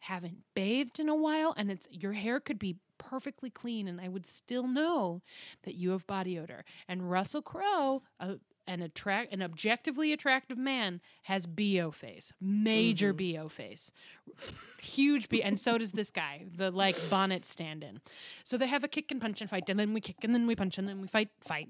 haven't 0.00 0.38
bathed 0.54 1.00
in 1.00 1.08
a 1.08 1.14
while, 1.16 1.54
and 1.56 1.70
it's 1.70 1.88
your 1.90 2.12
hair 2.12 2.38
could 2.38 2.58
be 2.58 2.76
perfectly 2.98 3.50
clean, 3.50 3.88
and 3.88 4.00
I 4.00 4.08
would 4.08 4.26
still 4.26 4.66
know 4.68 5.22
that 5.64 5.74
you 5.74 5.90
have 5.90 6.06
body 6.06 6.38
odor. 6.38 6.64
And 6.88 7.10
Russell 7.10 7.42
Crowe, 7.42 8.02
a, 8.20 8.36
an 8.66 8.82
attract, 8.82 9.32
an 9.32 9.42
objectively 9.42 10.12
attractive 10.12 10.58
man, 10.58 11.00
has 11.24 11.46
BO 11.46 11.90
face, 11.90 12.32
major 12.40 13.12
BO 13.12 13.48
face 13.48 13.90
huge 14.80 15.28
be 15.28 15.42
and 15.42 15.58
so 15.58 15.78
does 15.78 15.92
this 15.92 16.10
guy 16.10 16.44
the 16.56 16.70
like 16.70 16.96
bonnet 17.10 17.44
stand-in. 17.44 18.00
So 18.44 18.56
they 18.56 18.66
have 18.66 18.84
a 18.84 18.88
kick 18.88 19.10
and 19.10 19.20
punch 19.20 19.40
and 19.40 19.50
fight 19.50 19.68
and 19.68 19.78
then 19.78 19.92
we 19.94 20.00
kick 20.00 20.16
and 20.22 20.34
then 20.34 20.46
we 20.46 20.54
punch 20.54 20.78
and 20.78 20.88
then 20.88 21.00
we 21.00 21.08
fight 21.08 21.30
fight. 21.40 21.68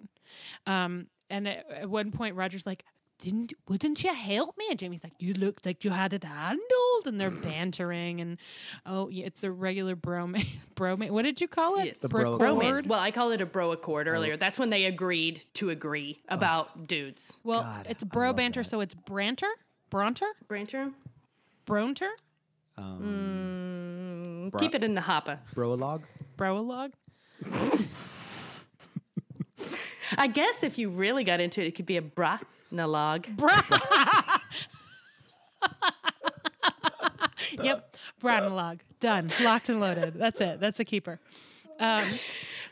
Um 0.66 1.06
and 1.30 1.48
at, 1.48 1.70
at 1.70 1.90
one 1.90 2.10
point 2.10 2.36
roger's 2.36 2.66
like 2.66 2.84
didn't 3.20 3.52
wouldn't 3.68 4.02
you 4.04 4.12
help 4.12 4.58
me 4.58 4.66
and 4.70 4.78
jamie's 4.78 5.02
like 5.04 5.12
you 5.18 5.32
looked 5.34 5.64
like 5.64 5.82
you 5.84 5.90
had 5.90 6.12
it 6.12 6.24
handled 6.24 7.06
and 7.06 7.18
they're 7.20 7.30
bantering 7.48 8.20
and 8.20 8.36
oh 8.84 9.08
yeah 9.08 9.24
it's 9.24 9.42
a 9.44 9.50
regular 9.50 9.94
bromance 9.96 10.48
bromance 10.76 11.10
what 11.10 11.22
did 11.22 11.40
you 11.40 11.48
call 11.48 11.78
it 11.78 11.86
Yes. 11.86 11.98
The 12.00 12.08
bro- 12.08 12.36
Brick 12.36 12.50
Bromance. 12.50 12.86
Well, 12.86 13.00
I 13.00 13.10
called 13.10 13.32
it 13.32 13.40
a 13.40 13.46
bro 13.46 13.72
accord 13.72 14.08
earlier. 14.08 14.36
That's 14.36 14.58
when 14.58 14.70
they 14.70 14.84
agreed 14.84 15.42
to 15.54 15.70
agree 15.70 16.18
about 16.28 16.86
dudes. 16.88 17.38
well 17.44 17.62
God, 17.62 17.86
it's 17.88 18.02
bro 18.04 18.32
banter 18.32 18.62
that. 18.62 18.68
so 18.68 18.80
it's 18.80 18.94
branter 18.94 19.48
branter 19.90 20.26
Brancher, 20.48 20.92
bronter 21.66 22.10
Um, 22.76 24.48
Bro- 24.50 24.60
keep 24.60 24.74
it 24.74 24.82
in 24.84 24.94
the 24.94 25.00
hopper. 25.02 25.38
Broalog? 25.54 26.02
broalog 26.36 26.92
I 30.18 30.26
guess 30.26 30.62
if 30.62 30.78
you 30.78 30.90
really 30.90 31.24
got 31.24 31.40
into 31.40 31.60
it, 31.62 31.66
it 31.68 31.74
could 31.74 31.86
be 31.86 31.96
a 31.96 32.02
branologue. 33.36 34.40
yep, 37.62 37.96
Branalog. 38.22 38.80
Done. 39.00 39.30
Locked 39.42 39.68
and 39.68 39.80
loaded. 39.80 40.14
That's 40.14 40.40
it. 40.40 40.60
That's 40.60 40.80
a 40.80 40.84
keeper. 40.84 41.20
Um, 41.78 42.06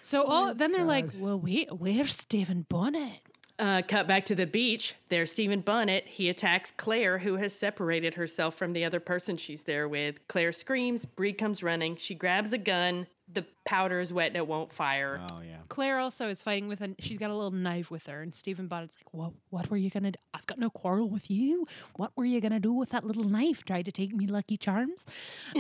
so 0.03 0.25
all 0.25 0.55
then 0.55 0.73
they're 0.73 0.85
like, 0.85 1.11
well, 1.19 1.39
we 1.39 1.67
where's 1.71 2.15
Stephen 2.15 2.67
Bonnet? 2.69 3.21
Uh, 3.59 3.83
cut 3.87 4.09
back 4.09 4.25
to 4.25 4.35
the 4.35 4.47
beach. 4.47 4.95
There's 5.09 5.31
Stephen 5.31 5.61
Bonnet. 5.61 6.05
He 6.07 6.29
attacks 6.29 6.73
Claire, 6.77 7.19
who 7.19 7.37
has 7.37 7.53
separated 7.53 8.15
herself 8.15 8.57
from 8.57 8.73
the 8.73 8.85
other 8.85 8.99
person 8.99 9.37
she's 9.37 9.63
there 9.63 9.89
with. 9.89 10.27
Claire 10.27 10.53
screams. 10.53 11.05
Bree 11.05 11.33
comes 11.33 11.63
running. 11.63 11.97
She 11.97 12.15
grabs 12.15 12.53
a 12.53 12.59
gun. 12.59 13.07
The 13.33 13.45
powder 13.65 14.01
is 14.01 14.13
wet 14.13 14.29
and 14.29 14.37
it 14.37 14.47
won't 14.47 14.73
fire. 14.73 15.21
Oh, 15.31 15.41
yeah. 15.41 15.59
Claire 15.69 15.99
also 15.99 16.29
is 16.29 16.43
fighting 16.43 16.69
with 16.69 16.81
a. 16.81 16.95
She's 16.99 17.19
got 17.19 17.31
a 17.31 17.35
little 17.35 17.51
knife 17.51 17.91
with 17.91 18.07
her, 18.07 18.21
and 18.23 18.35
Stephen 18.35 18.67
Bonnet's 18.69 18.97
like, 18.99 19.15
"What? 19.15 19.33
What 19.51 19.71
were 19.71 19.77
you 19.77 19.91
gonna? 19.91 20.11
do? 20.13 20.19
I've 20.35 20.47
got 20.47 20.59
no 20.59 20.71
quarrel 20.71 21.09
with 21.09 21.31
you. 21.31 21.67
What 21.97 22.13
were 22.17 22.25
you 22.25 22.41
gonna 22.41 22.61
do 22.61 22.73
with 22.73 22.91
that 22.91 23.05
little 23.05 23.25
knife? 23.25 23.65
Try 23.65 23.83
to 23.83 23.93
take 23.93 24.15
me 24.15 24.27
Lucky 24.27 24.57
Charms? 24.57 25.05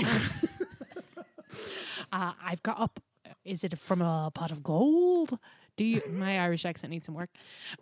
uh, 2.13 2.33
I've 2.45 2.63
got 2.63 2.81
up. 2.81 3.01
Is 3.45 3.65
it 3.65 3.79
from 3.79 4.03
a 4.03 4.31
pot 4.35 4.51
of 4.51 4.63
gold? 4.63 5.39
Do 5.77 5.85
you? 5.85 6.03
My 6.11 6.39
Irish 6.41 6.65
accent 6.67 6.91
needs 6.91 7.07
some 7.07 7.15
work. 7.15 7.31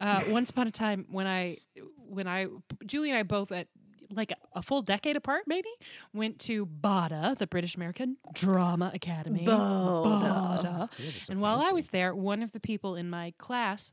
Uh, 0.01 0.23
once 0.29 0.51
upon 0.51 0.67
a 0.69 0.71
time, 0.71 1.07
when 1.11 1.27
I, 1.27 1.59
when 1.97 2.29
I, 2.29 2.47
Julie 2.87 3.11
and 3.11 3.19
I 3.19 3.25
both 3.25 3.51
at 3.51 3.67
like 4.13 4.33
a, 4.55 4.63
full 4.63 4.83
decade 4.83 5.17
apart, 5.17 5.45
maybe 5.47 5.69
went 6.13 6.39
to 6.41 6.67
BADA, 6.67 7.37
the 7.39 7.47
British 7.47 7.75
American 7.77 8.17
Drama 8.33 8.91
Academy. 8.95 9.45
BADA. 9.45 10.89
And 11.29 11.41
while 11.41 11.61
I 11.61 11.71
was 11.73 11.87
there, 11.89 12.15
one 12.15 12.43
of 12.43 12.53
the 12.53 12.61
people 12.61 12.97
in 12.97 13.09
my 13.11 13.33
class 13.39 13.93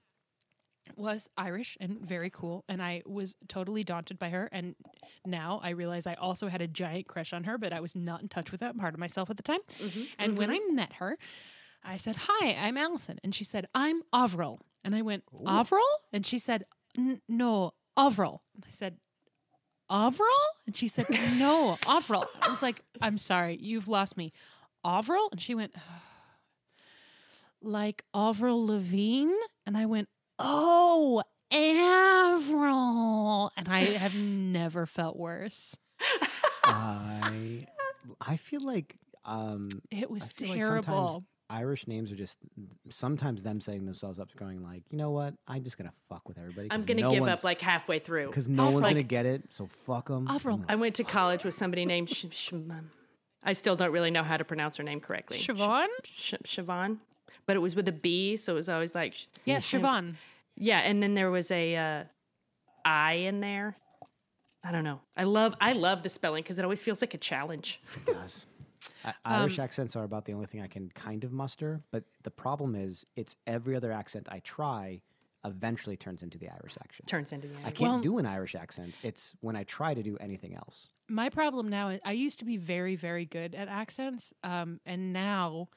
was 0.95 1.29
Irish 1.37 1.77
and 1.81 1.99
very 1.99 2.29
cool, 2.29 2.63
and 2.69 2.81
I 2.81 3.03
was 3.05 3.35
totally 3.47 3.83
daunted 3.83 4.17
by 4.17 4.29
her. 4.29 4.47
And 4.51 4.75
now 5.25 5.59
I 5.61 5.71
realize 5.71 6.07
I 6.07 6.13
also 6.13 6.47
had 6.47 6.61
a 6.61 6.67
giant 6.67 7.07
crush 7.07 7.33
on 7.33 7.43
her, 7.43 7.57
but 7.57 7.73
I 7.73 7.81
was 7.81 7.95
not 7.95 8.21
in 8.21 8.27
touch 8.29 8.51
with 8.51 8.61
that 8.61 8.77
part 8.77 8.93
of 8.93 8.99
myself 8.99 9.29
at 9.29 9.37
the 9.37 9.43
time. 9.43 9.59
and 10.17 10.37
when 10.37 10.49
I 10.49 10.59
met 10.71 10.93
her, 10.93 11.17
I 11.83 11.97
said, 11.97 12.15
"Hi, 12.27 12.53
I'm 12.53 12.77
Allison," 12.77 13.19
and 13.23 13.35
she 13.35 13.43
said, 13.43 13.67
"I'm 13.75 14.01
Avril," 14.13 14.61
and 14.83 14.95
I 14.95 15.01
went, 15.01 15.23
"Avril," 15.45 15.83
and 16.13 16.25
she 16.25 16.39
said, 16.39 16.63
"N- 16.97 17.21
"No, 17.27 17.73
Avril," 17.97 18.41
and 18.55 18.63
I 18.65 18.71
said. 18.71 18.97
Avril? 19.89 20.27
And 20.65 20.75
she 20.75 20.87
said, 20.87 21.05
No, 21.37 21.77
Avril. 21.87 22.25
I 22.41 22.49
was 22.49 22.61
like, 22.61 22.81
I'm 23.01 23.17
sorry, 23.17 23.57
you've 23.61 23.87
lost 23.87 24.17
me. 24.17 24.33
Avril? 24.83 25.29
And 25.31 25.41
she 25.41 25.55
went, 25.55 25.75
like 27.61 28.03
Avril 28.13 28.65
Lavigne? 28.65 29.33
And 29.65 29.77
I 29.77 29.85
went, 29.85 30.09
Oh, 30.39 31.23
Avril, 31.51 33.51
and 33.57 33.67
I 33.67 33.81
have 33.83 34.15
never 34.15 34.85
felt 34.85 35.17
worse. 35.17 35.75
I 36.63 37.65
I 38.21 38.37
feel 38.37 38.61
like 38.61 38.95
um 39.25 39.69
It 39.89 40.11
was 40.11 40.23
I 40.23 40.27
feel 40.35 40.49
like 40.49 40.61
terrible. 40.61 40.83
sometimes 40.83 41.23
Irish 41.49 41.87
names 41.87 42.11
are 42.11 42.15
just 42.15 42.37
sometimes 42.89 43.41
them 43.43 43.61
setting 43.61 43.85
themselves 43.85 44.19
up 44.19 44.29
to 44.31 44.37
going 44.37 44.61
like, 44.63 44.83
you 44.89 44.97
know 44.97 45.11
what? 45.11 45.33
I'm 45.47 45.63
just 45.63 45.77
gonna 45.77 45.93
fuck 46.09 46.27
with 46.27 46.37
everybody. 46.37 46.67
I'm 46.71 46.83
gonna 46.83 47.09
give 47.09 47.23
up 47.27 47.43
like 47.43 47.61
halfway 47.61 47.99
through. 47.99 48.27
because 48.27 48.49
no 48.49 48.65
I'll 48.65 48.71
one's 48.73 48.83
like- 48.83 48.91
gonna 48.91 49.03
get 49.03 49.25
it. 49.25 49.43
So 49.51 49.65
fuck 49.67 50.07
them. 50.09 50.27
Avril. 50.27 50.61
I 50.67 50.75
went 50.75 50.95
to 50.95 51.03
college 51.05 51.43
with 51.45 51.53
somebody 51.53 51.85
named 51.85 52.09
Sh- 52.09 52.25
Sh- 52.31 52.53
um, 52.53 52.89
I 53.43 53.53
still 53.53 53.75
don't 53.77 53.91
really 53.91 54.11
know 54.11 54.23
how 54.23 54.35
to 54.35 54.43
pronounce 54.43 54.75
her 54.77 54.83
name 54.83 54.99
correctly. 54.99 55.37
Siobhan? 55.37 55.87
Sh- 56.03 56.33
Siobhan, 56.43 56.97
but 57.45 57.55
it 57.55 57.59
was 57.59 57.75
with 57.77 57.87
a 57.87 57.93
B, 57.93 58.35
so 58.35 58.51
it 58.53 58.55
was 58.55 58.67
always 58.67 58.93
like 58.93 59.13
sh- 59.13 59.27
Yeah, 59.45 59.59
Siobhan. 59.59 60.15
yeah. 60.57 60.79
And 60.79 61.01
then 61.01 61.13
there 61.13 61.31
was 61.31 61.49
a 61.51 61.75
uh, 61.77 62.03
I 62.83 63.13
in 63.13 63.39
there. 63.39 63.77
I 64.65 64.71
don't 64.73 64.83
know. 64.83 64.99
I 65.15 65.23
love 65.23 65.55
I 65.61 65.71
love 65.73 66.03
the 66.03 66.09
spelling 66.09 66.43
because 66.43 66.59
it 66.59 66.63
always 66.65 66.83
feels 66.83 67.01
like 67.01 67.13
a 67.13 67.17
challenge. 67.17 67.79
It 67.95 68.05
does. 68.13 68.45
I- 69.03 69.13
Irish 69.25 69.59
accents 69.59 69.95
are 69.95 70.03
about 70.03 70.25
the 70.25 70.33
only 70.33 70.45
thing 70.45 70.61
I 70.61 70.67
can 70.67 70.89
kind 70.89 71.23
of 71.23 71.31
muster, 71.31 71.81
but 71.91 72.03
the 72.23 72.31
problem 72.31 72.75
is 72.75 73.05
it's 73.15 73.35
every 73.45 73.75
other 73.75 73.91
accent 73.91 74.27
I 74.31 74.39
try 74.39 75.01
eventually 75.45 75.95
turns 75.95 76.23
into 76.23 76.37
the 76.37 76.49
Irish 76.49 76.77
accent. 76.79 77.07
Turns 77.07 77.31
into 77.31 77.47
the 77.47 77.55
Irish. 77.55 77.67
I 77.67 77.71
can't 77.71 77.91
Well- 77.93 78.01
do 78.01 78.17
an 78.17 78.25
Irish 78.25 78.55
accent. 78.55 78.93
It's 79.03 79.35
when 79.39 79.55
I 79.55 79.63
try 79.63 79.93
to 79.93 80.03
do 80.03 80.17
anything 80.17 80.55
else. 80.55 80.89
My 81.07 81.29
problem 81.29 81.69
now 81.69 81.89
is 81.89 82.01
I 82.03 82.11
used 82.11 82.39
to 82.39 82.45
be 82.45 82.57
very, 82.57 82.95
very 82.95 83.25
good 83.25 83.55
at 83.55 83.67
accents. 83.69 84.33
Um, 84.43 84.81
and 84.85 85.13
now, 85.13 85.69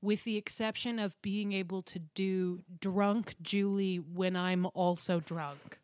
with 0.00 0.24
the 0.24 0.36
exception 0.36 0.98
of 0.98 1.20
being 1.22 1.52
able 1.52 1.82
to 1.82 2.00
do 2.00 2.62
drunk 2.80 3.36
Julie 3.40 3.98
when 3.98 4.34
I'm 4.34 4.66
also 4.74 5.20
drunk, 5.20 5.78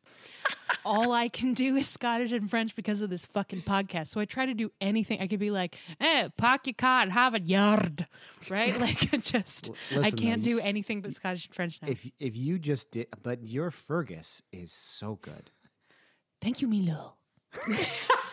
all 0.84 1.12
I 1.12 1.28
can 1.28 1.54
do 1.54 1.76
is 1.76 1.88
Scottish 1.88 2.32
and 2.32 2.48
French 2.48 2.74
because 2.74 3.02
of 3.02 3.10
this 3.10 3.26
fucking 3.26 3.62
podcast. 3.62 4.08
So 4.08 4.20
I 4.20 4.24
try 4.24 4.46
to 4.46 4.54
do 4.54 4.70
anything. 4.80 5.20
I 5.20 5.26
could 5.26 5.40
be 5.40 5.50
like, 5.50 5.76
eh, 6.00 6.28
park 6.36 6.66
your 6.66 6.74
car 6.74 7.02
and 7.02 7.12
have 7.12 7.34
a 7.34 7.40
yard, 7.40 8.06
right? 8.48 8.78
Like, 8.80 9.12
I 9.12 9.16
just, 9.18 9.70
I 9.90 9.94
listen, 9.96 10.02
though, 10.16 10.22
can't 10.22 10.46
you- 10.46 10.56
do 10.56 10.60
anything 10.60 11.00
but 11.00 11.12
Scottish 11.14 11.46
and 11.46 11.54
French 11.54 11.78
now. 11.82 11.88
If 11.88 12.10
if 12.18 12.36
you 12.36 12.58
just 12.58 12.90
did, 12.90 13.08
but 13.22 13.42
your 13.42 13.70
Fergus 13.70 14.42
is 14.52 14.72
so 14.72 15.18
good. 15.20 15.50
Thank 16.40 16.60
you, 16.62 16.68
Milo. 16.68 17.14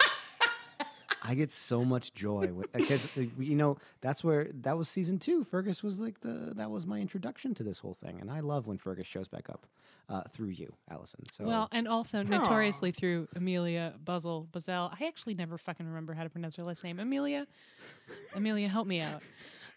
I 1.28 1.34
get 1.36 1.51
so 1.51 1.84
much 1.84 2.13
joy 2.13 2.51
because 2.73 3.05
uh, 3.17 3.21
uh, 3.21 3.26
you 3.39 3.55
know 3.55 3.78
that's 4.01 4.23
where 4.23 4.49
that 4.61 4.78
was 4.78 4.88
season 4.89 5.17
two. 5.19 5.43
Fergus 5.43 5.82
was 5.84 5.99
like 5.99 6.19
the 6.21 6.53
that 6.55 6.69
was 6.71 6.86
my 6.86 6.99
introduction 6.99 7.53
to 7.55 7.63
this 7.63 7.80
whole 7.80 7.93
thing, 7.93 8.19
and 8.21 8.30
I 8.30 8.41
love 8.41 8.67
when 8.67 8.78
Fergus 8.78 9.07
shows 9.07 9.28
back 9.28 9.49
up 9.49 9.65
uh, 10.09 10.21
through 10.32 10.49
you, 10.49 10.73
Allison. 10.89 11.23
So 11.32 11.45
Well, 11.45 11.67
and 11.71 11.88
also 11.88 12.21
notoriously 12.23 12.91
through 12.91 13.28
Amelia 13.36 13.93
Buzzle 14.03 14.47
Buzzell. 14.51 14.91
I 14.99 15.05
actually 15.07 15.34
never 15.34 15.57
fucking 15.57 15.86
remember 15.86 16.13
how 16.13 16.23
to 16.23 16.30
pronounce 16.30 16.55
her 16.57 16.63
last 16.63 16.84
name. 16.84 16.99
Amelia, 16.99 17.47
Amelia, 18.36 18.67
help 18.67 18.88
me 18.88 19.01
out. 19.01 19.21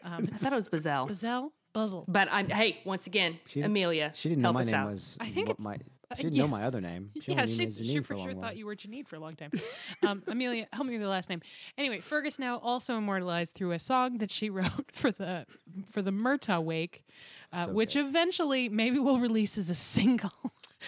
Um, 0.04 0.28
I 0.32 0.36
thought 0.36 0.52
it 0.52 0.56
was 0.56 0.68
Bazell. 0.68 1.08
Buzzell, 1.08 1.50
Buzzle. 1.72 2.04
But 2.08 2.28
I'm 2.30 2.48
hey, 2.48 2.80
once 2.84 3.06
again, 3.06 3.38
She- 3.46 3.62
Amelia. 3.62 4.12
she 4.14 4.28
didn't 4.28 4.42
know 4.42 4.48
help 4.48 4.54
my 4.54 4.60
us 4.60 4.66
name 4.66 4.74
out. 4.74 4.90
was. 4.90 5.16
I 5.20 5.28
think 5.30 5.48
what 5.48 5.54
it's- 5.58 5.64
my. 5.66 5.78
Uh, 6.10 6.14
She 6.16 6.22
didn't 6.22 6.36
yeah. 6.36 6.42
know 6.44 6.48
my 6.48 6.64
other 6.64 6.80
name. 6.80 7.10
She 7.22 7.32
yeah, 7.32 7.44
she, 7.46 7.56
she 7.56 7.66
Janine 7.66 8.04
for 8.04 8.16
sure 8.16 8.32
thought 8.34 8.56
you 8.56 8.64
were 8.66 8.74
Janine 8.76 9.06
for 9.06 9.16
a 9.16 9.20
long 9.20 9.36
time. 9.36 9.50
Um, 10.02 10.22
Amelia, 10.26 10.66
help 10.72 10.86
me 10.86 10.94
with 10.94 11.02
the 11.02 11.08
last 11.08 11.28
name. 11.28 11.42
Anyway, 11.76 12.00
Fergus 12.00 12.38
now 12.38 12.58
also 12.58 12.96
immortalized 12.96 13.54
through 13.54 13.72
a 13.72 13.78
song 13.78 14.18
that 14.18 14.30
she 14.30 14.48
wrote 14.58 14.90
for 14.92 15.10
the 15.10 15.46
for 15.90 16.00
the 16.02 16.10
Murtagh 16.12 16.62
Wake, 16.64 17.04
uh, 17.52 17.66
So 17.66 17.72
which 17.72 17.94
good. 17.94 18.06
eventually 18.06 18.68
maybe 18.68 18.98
will 18.98 19.18
release 19.20 19.58
as 19.58 19.68
a 19.70 19.74
single 19.74 20.32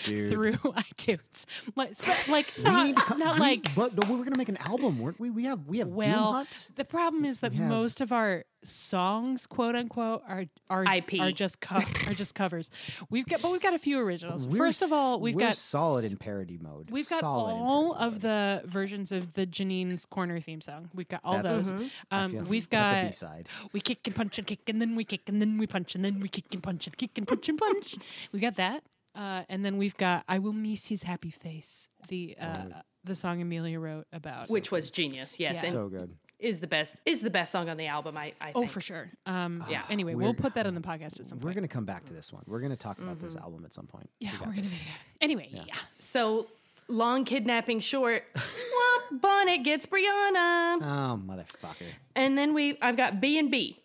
Dude. 0.05 0.31
through 0.31 0.53
iTunes. 0.55 1.45
Like, 1.77 1.95
sp- 1.99 2.15
like 2.29 2.47
We 2.59 2.65
not, 2.65 2.87
need 2.87 2.97
to 2.97 3.03
come- 3.03 3.19
not 3.19 3.35
we- 3.37 3.41
like 3.41 3.75
but 3.75 4.09
we 4.09 4.15
were 4.17 4.25
gonna 4.25 4.37
make 4.39 4.49
an 4.49 4.59
album, 4.69 4.99
weren't 5.01 5.19
we? 5.21 5.31
We 5.31 5.45
have 5.45 5.67
we 5.67 5.79
have 5.79 5.89
Doom 5.89 5.97
Well, 5.97 6.47
the 6.77 6.85
problem 6.85 7.25
is 7.25 7.41
that 7.41 7.53
have- 7.53 7.69
most 7.69 8.01
of 8.01 8.13
our 8.13 8.45
songs, 8.63 9.47
quote 9.47 9.75
unquote, 9.75 10.23
are 10.29 10.45
are 10.69 10.85
IP. 10.85 11.19
are 11.21 11.33
just 11.33 11.61
co- 11.61 11.77
are 12.07 12.15
just 12.15 12.35
covers. 12.35 12.71
We've 13.09 13.27
got, 13.27 13.41
but 13.43 13.51
we've 13.53 13.61
got 13.61 13.75
a 13.75 13.79
few 13.79 13.99
originals. 13.99 14.47
We're 14.47 14.59
First 14.59 14.83
of 14.83 14.93
all, 14.93 15.19
we've 15.19 15.35
we're 15.35 15.41
got 15.41 15.57
solid 15.57 16.05
in 16.05 16.17
parody 16.19 16.59
mode. 16.61 16.91
we've 16.91 17.09
got 17.09 17.21
solid 17.21 17.53
all 17.55 17.95
of 17.95 18.13
mode. 18.15 18.21
the 18.23 18.63
versions 18.67 19.13
of 19.13 19.33
the 19.33 19.47
Janine's 19.47 20.05
Corner 20.07 20.41
theme 20.41 20.61
song. 20.61 20.91
We've 20.95 21.09
got 21.09 21.21
all 21.25 21.43
That's 21.43 21.55
a- 21.69 21.73
those. 21.73 21.91
I 22.11 22.23
Um, 22.25 22.33
feel- 22.33 22.43
we've 22.45 22.69
that's 22.71 22.93
a 22.93 23.01
got 23.03 23.07
B-side. 23.09 23.49
we 23.73 23.81
kick 23.81 24.07
and 24.07 24.15
punch 24.15 24.39
and 24.39 24.47
kick 24.47 24.61
and 24.69 24.81
then 24.81 24.95
we 24.95 25.05
kick 25.05 25.23
and 25.29 25.41
then 25.41 25.59
we 25.59 25.67
punch 25.67 25.95
and 25.95 26.05
then 26.05 26.21
we 26.21 26.29
kick 26.29 26.45
and 26.53 26.63
punch 26.63 26.87
and 26.87 26.97
kick 26.97 27.17
and 27.17 27.27
punch 27.27 27.49
and 27.49 27.59
punch. 27.59 27.97
we 28.33 28.41
got 28.41 28.57
that, 28.57 28.83
uh, 29.15 29.43
and 29.49 29.65
then 29.65 29.77
we've 29.79 29.97
got 29.97 30.25
I 30.29 30.39
will 30.39 30.53
miss 30.53 30.87
his 30.87 31.03
happy 31.05 31.31
face. 31.31 31.89
The 32.09 32.37
uh, 32.41 32.65
the 33.05 33.15
song 33.15 33.41
Amelia 33.43 33.79
wrote 33.79 34.07
about 34.13 34.49
which 34.51 34.71
was 34.71 34.91
genius. 34.91 35.39
Yes, 35.41 35.63
Yeah. 35.65 35.71
so 35.71 35.89
good. 35.89 36.17
is 36.39 36.61
the 36.61 36.67
best 36.67 36.97
is 37.05 37.21
the 37.21 37.31
best 37.31 37.53
song 37.53 37.69
on 37.69 37.77
the 37.77 37.87
album. 37.87 38.17
I, 38.17 38.33
I 38.41 38.53
Oh, 38.55 38.61
think. 38.61 38.71
for 38.73 38.81
sure. 38.81 39.11
Um, 39.27 39.65
Yeah. 39.69 39.83
Anyway, 39.91 40.15
We're- 40.15 40.27
we'll 40.27 40.35
put 40.35 40.55
that 40.55 40.67
on 40.67 40.75
the 40.75 40.81
podcast 40.81 41.21
at 41.21 41.29
some 41.29 41.39
point. 41.39 41.43
We're 41.45 41.49
point. 41.51 41.57
gonna 41.57 41.69
come 41.69 41.85
back 41.85 42.05
to 42.07 42.13
this 42.15 42.33
one. 42.33 42.43
We're 42.47 42.61
gonna 42.61 42.77
talk 42.77 42.99
about 42.99 43.21
this 43.21 43.37
album 43.37 43.65
at 43.65 43.73
some 43.75 43.87
point. 43.87 44.09
yeah, 44.21 44.33
we 44.41 44.47
we're 44.47 44.53
gonna 44.53 44.63
this. 44.63 44.71
do. 44.71 44.77
Anyway, 45.21 45.49
yeah. 45.53 45.65
So 45.91 46.49
long 46.89 47.25
kidnapping 47.25 47.81
short. 47.81 48.25
Womp, 48.35 49.21
Bonnet 49.21 49.59
gets 49.65 49.87
Brianna, 49.87 50.79
Oh 50.83 51.21
motherfucker. 51.25 51.87
and 52.17 52.39
then 52.39 52.55
we 52.55 52.79
I've 52.81 52.97
got 52.97 53.21
B 53.21 53.39
and 53.39 53.51
B. 53.51 53.79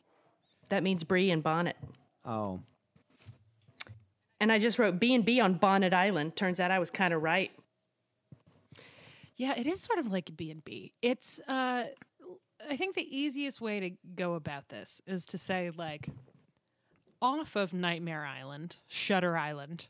That 0.69 0.82
means 0.84 1.03
Bree 1.03 1.30
and 1.32 1.43
Bonnet. 1.43 1.76
Oh, 2.26 2.61
And 4.45 4.51
I 4.51 4.59
just 4.59 4.77
wrote 4.77 4.99
B 4.99 5.15
and 5.15 5.25
B 5.25 5.39
on 5.39 5.55
Bonnet 5.55 5.91
Island. 5.91 6.35
Turns 6.35 6.59
out 6.59 6.69
I 6.69 6.77
was 6.77 6.91
kind 6.91 7.15
of 7.15 7.23
right. 7.23 7.49
Yeah, 9.37 9.55
it 9.57 9.65
is 9.65 9.81
sort 9.81 9.97
of 9.97 10.11
like 10.11 10.29
a 10.29 10.33
B&B. 10.33 10.93
It's 11.01 11.39
uh 11.47 11.85
I 12.69 12.77
think 12.77 12.93
the 12.93 13.17
easiest 13.17 13.59
way 13.59 13.79
to 13.79 13.89
go 14.15 14.35
about 14.35 14.69
this 14.69 15.01
is 15.07 15.25
to 15.25 15.39
say 15.39 15.71
like 15.75 16.09
off 17.23 17.55
of 17.55 17.73
Nightmare 17.73 18.23
Island, 18.23 18.75
Shutter 18.87 19.35
Island. 19.35 19.89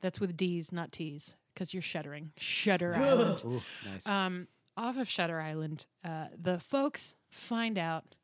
That's 0.00 0.18
with 0.18 0.36
D's, 0.36 0.72
not 0.72 0.90
T's, 0.90 1.36
because 1.54 1.72
you're 1.72 1.80
shuddering. 1.80 2.32
Shutter 2.36 2.96
Island. 2.96 3.44
Ooh, 3.44 3.62
nice. 3.88 4.08
Um, 4.08 4.48
off 4.76 4.96
of 4.96 5.08
Shutter 5.08 5.40
Island, 5.40 5.86
uh, 6.04 6.26
the 6.36 6.58
folks 6.58 7.14
find 7.30 7.78
out 7.78 8.16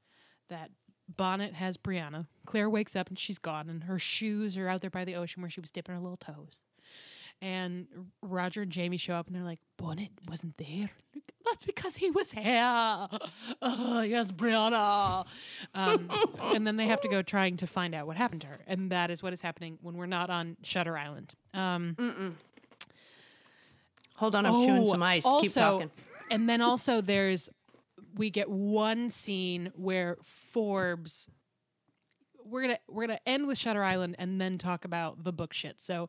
that 0.48 0.72
Bonnet 1.16 1.54
has 1.54 1.76
Brianna. 1.76 2.26
Claire 2.46 2.70
wakes 2.70 2.94
up 2.96 3.08
and 3.08 3.18
she's 3.18 3.38
gone, 3.38 3.68
and 3.68 3.84
her 3.84 3.98
shoes 3.98 4.56
are 4.56 4.68
out 4.68 4.80
there 4.80 4.90
by 4.90 5.04
the 5.04 5.14
ocean 5.16 5.42
where 5.42 5.50
she 5.50 5.60
was 5.60 5.70
dipping 5.70 5.94
her 5.94 6.00
little 6.00 6.16
toes. 6.16 6.58
And 7.42 7.86
Roger 8.22 8.62
and 8.62 8.70
Jamie 8.70 8.98
show 8.98 9.14
up, 9.14 9.26
and 9.26 9.34
they're 9.34 9.42
like, 9.42 9.60
"Bonnet 9.78 10.10
wasn't 10.28 10.58
there. 10.58 10.90
That's 11.46 11.64
because 11.64 11.96
he 11.96 12.10
was 12.10 12.32
here. 12.32 13.08
Oh, 13.62 14.02
yes, 14.06 14.30
Brianna." 14.30 15.24
Um, 15.74 16.10
and 16.54 16.66
then 16.66 16.76
they 16.76 16.86
have 16.86 17.00
to 17.00 17.08
go 17.08 17.22
trying 17.22 17.56
to 17.56 17.66
find 17.66 17.94
out 17.94 18.06
what 18.06 18.18
happened 18.18 18.42
to 18.42 18.46
her, 18.48 18.58
and 18.66 18.90
that 18.92 19.10
is 19.10 19.22
what 19.22 19.32
is 19.32 19.40
happening 19.40 19.78
when 19.80 19.96
we're 19.96 20.04
not 20.04 20.28
on 20.28 20.58
Shutter 20.62 20.98
Island. 20.98 21.32
Um, 21.54 22.36
Hold 24.16 24.34
on, 24.34 24.44
I'm 24.44 24.52
chewing 24.66 24.82
Oh, 24.82 24.86
some 24.86 25.02
ice. 25.02 25.22
Keep 25.22 25.32
also- 25.32 25.60
talking. 25.60 25.90
And 26.30 26.48
then 26.48 26.60
also 26.60 27.00
there's 27.00 27.48
we 28.14 28.30
get 28.30 28.48
one 28.50 29.10
scene 29.10 29.72
where 29.74 30.16
Forbes 30.22 31.30
we're 32.42 32.62
gonna 32.62 32.78
we're 32.88 33.06
gonna 33.06 33.20
end 33.26 33.46
with 33.46 33.58
Shutter 33.58 33.84
Island 33.84 34.16
and 34.18 34.40
then 34.40 34.56
talk 34.58 34.84
about 34.84 35.22
the 35.22 35.32
book 35.32 35.52
shit. 35.52 35.80
So 35.80 36.08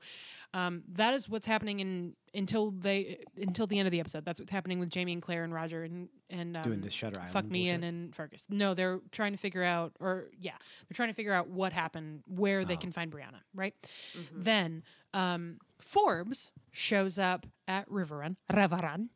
um, 0.53 0.81
that 0.93 1.13
is 1.13 1.29
what's 1.29 1.45
happening 1.45 1.81
in 1.81 2.13
until 2.33 2.71
they 2.71 3.23
until 3.37 3.67
the 3.67 3.77
end 3.77 3.87
of 3.87 3.91
the 3.91 3.99
episode. 3.99 4.23
That's 4.25 4.39
what's 4.39 4.51
happening 4.51 4.79
with 4.79 4.89
Jamie 4.89 5.11
and 5.13 5.21
Claire 5.21 5.43
and 5.43 5.53
Roger 5.53 5.83
and 5.83 6.07
and 6.29 6.55
um, 6.57 6.63
Doing 6.63 6.81
this 6.81 6.93
Shutter 6.93 7.19
Island 7.19 7.33
Fuck 7.33 7.45
me 7.45 7.69
in 7.69 7.81
bullshit? 7.81 7.93
and 7.93 8.15
Fergus. 8.15 8.45
No, 8.49 8.73
they're 8.73 9.01
trying 9.11 9.33
to 9.33 9.37
figure 9.37 9.61
out 9.63 9.91
or 9.99 10.29
yeah, 10.39 10.53
they're 10.89 10.95
trying 10.95 11.09
to 11.09 11.13
figure 11.15 11.33
out 11.33 11.49
what 11.49 11.73
happened, 11.73 12.23
where 12.27 12.61
Oh. 12.61 12.63
they 12.63 12.77
can 12.77 12.91
find 12.91 13.11
Brianna. 13.11 13.41
Right. 13.53 13.75
Mm-hmm. 14.17 14.41
Then 14.41 14.83
um, 15.13 15.57
Forbes 15.79 16.51
shows 16.71 17.19
up 17.19 17.45
at 17.67 17.87
Riverrun, 17.89 18.37
Riverrun, 18.51 19.09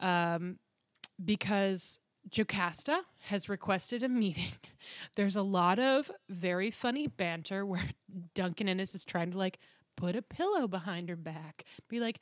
um, 0.00 0.58
because 1.22 2.00
Jocasta 2.30 3.02
has 3.24 3.48
requested 3.48 4.02
a 4.02 4.08
meeting. 4.08 4.52
There's 5.16 5.36
a 5.36 5.42
lot 5.42 5.78
of 5.78 6.10
very 6.28 6.70
funny 6.70 7.06
banter 7.06 7.64
where 7.64 7.90
Duncan 8.34 8.68
Innes 8.68 8.94
is 8.94 9.04
trying 9.04 9.30
to 9.32 9.38
like 9.38 9.58
put 9.96 10.16
a 10.16 10.22
pillow 10.22 10.68
behind 10.68 11.08
her 11.08 11.16
back, 11.16 11.64
be 11.88 12.00
like, 12.00 12.20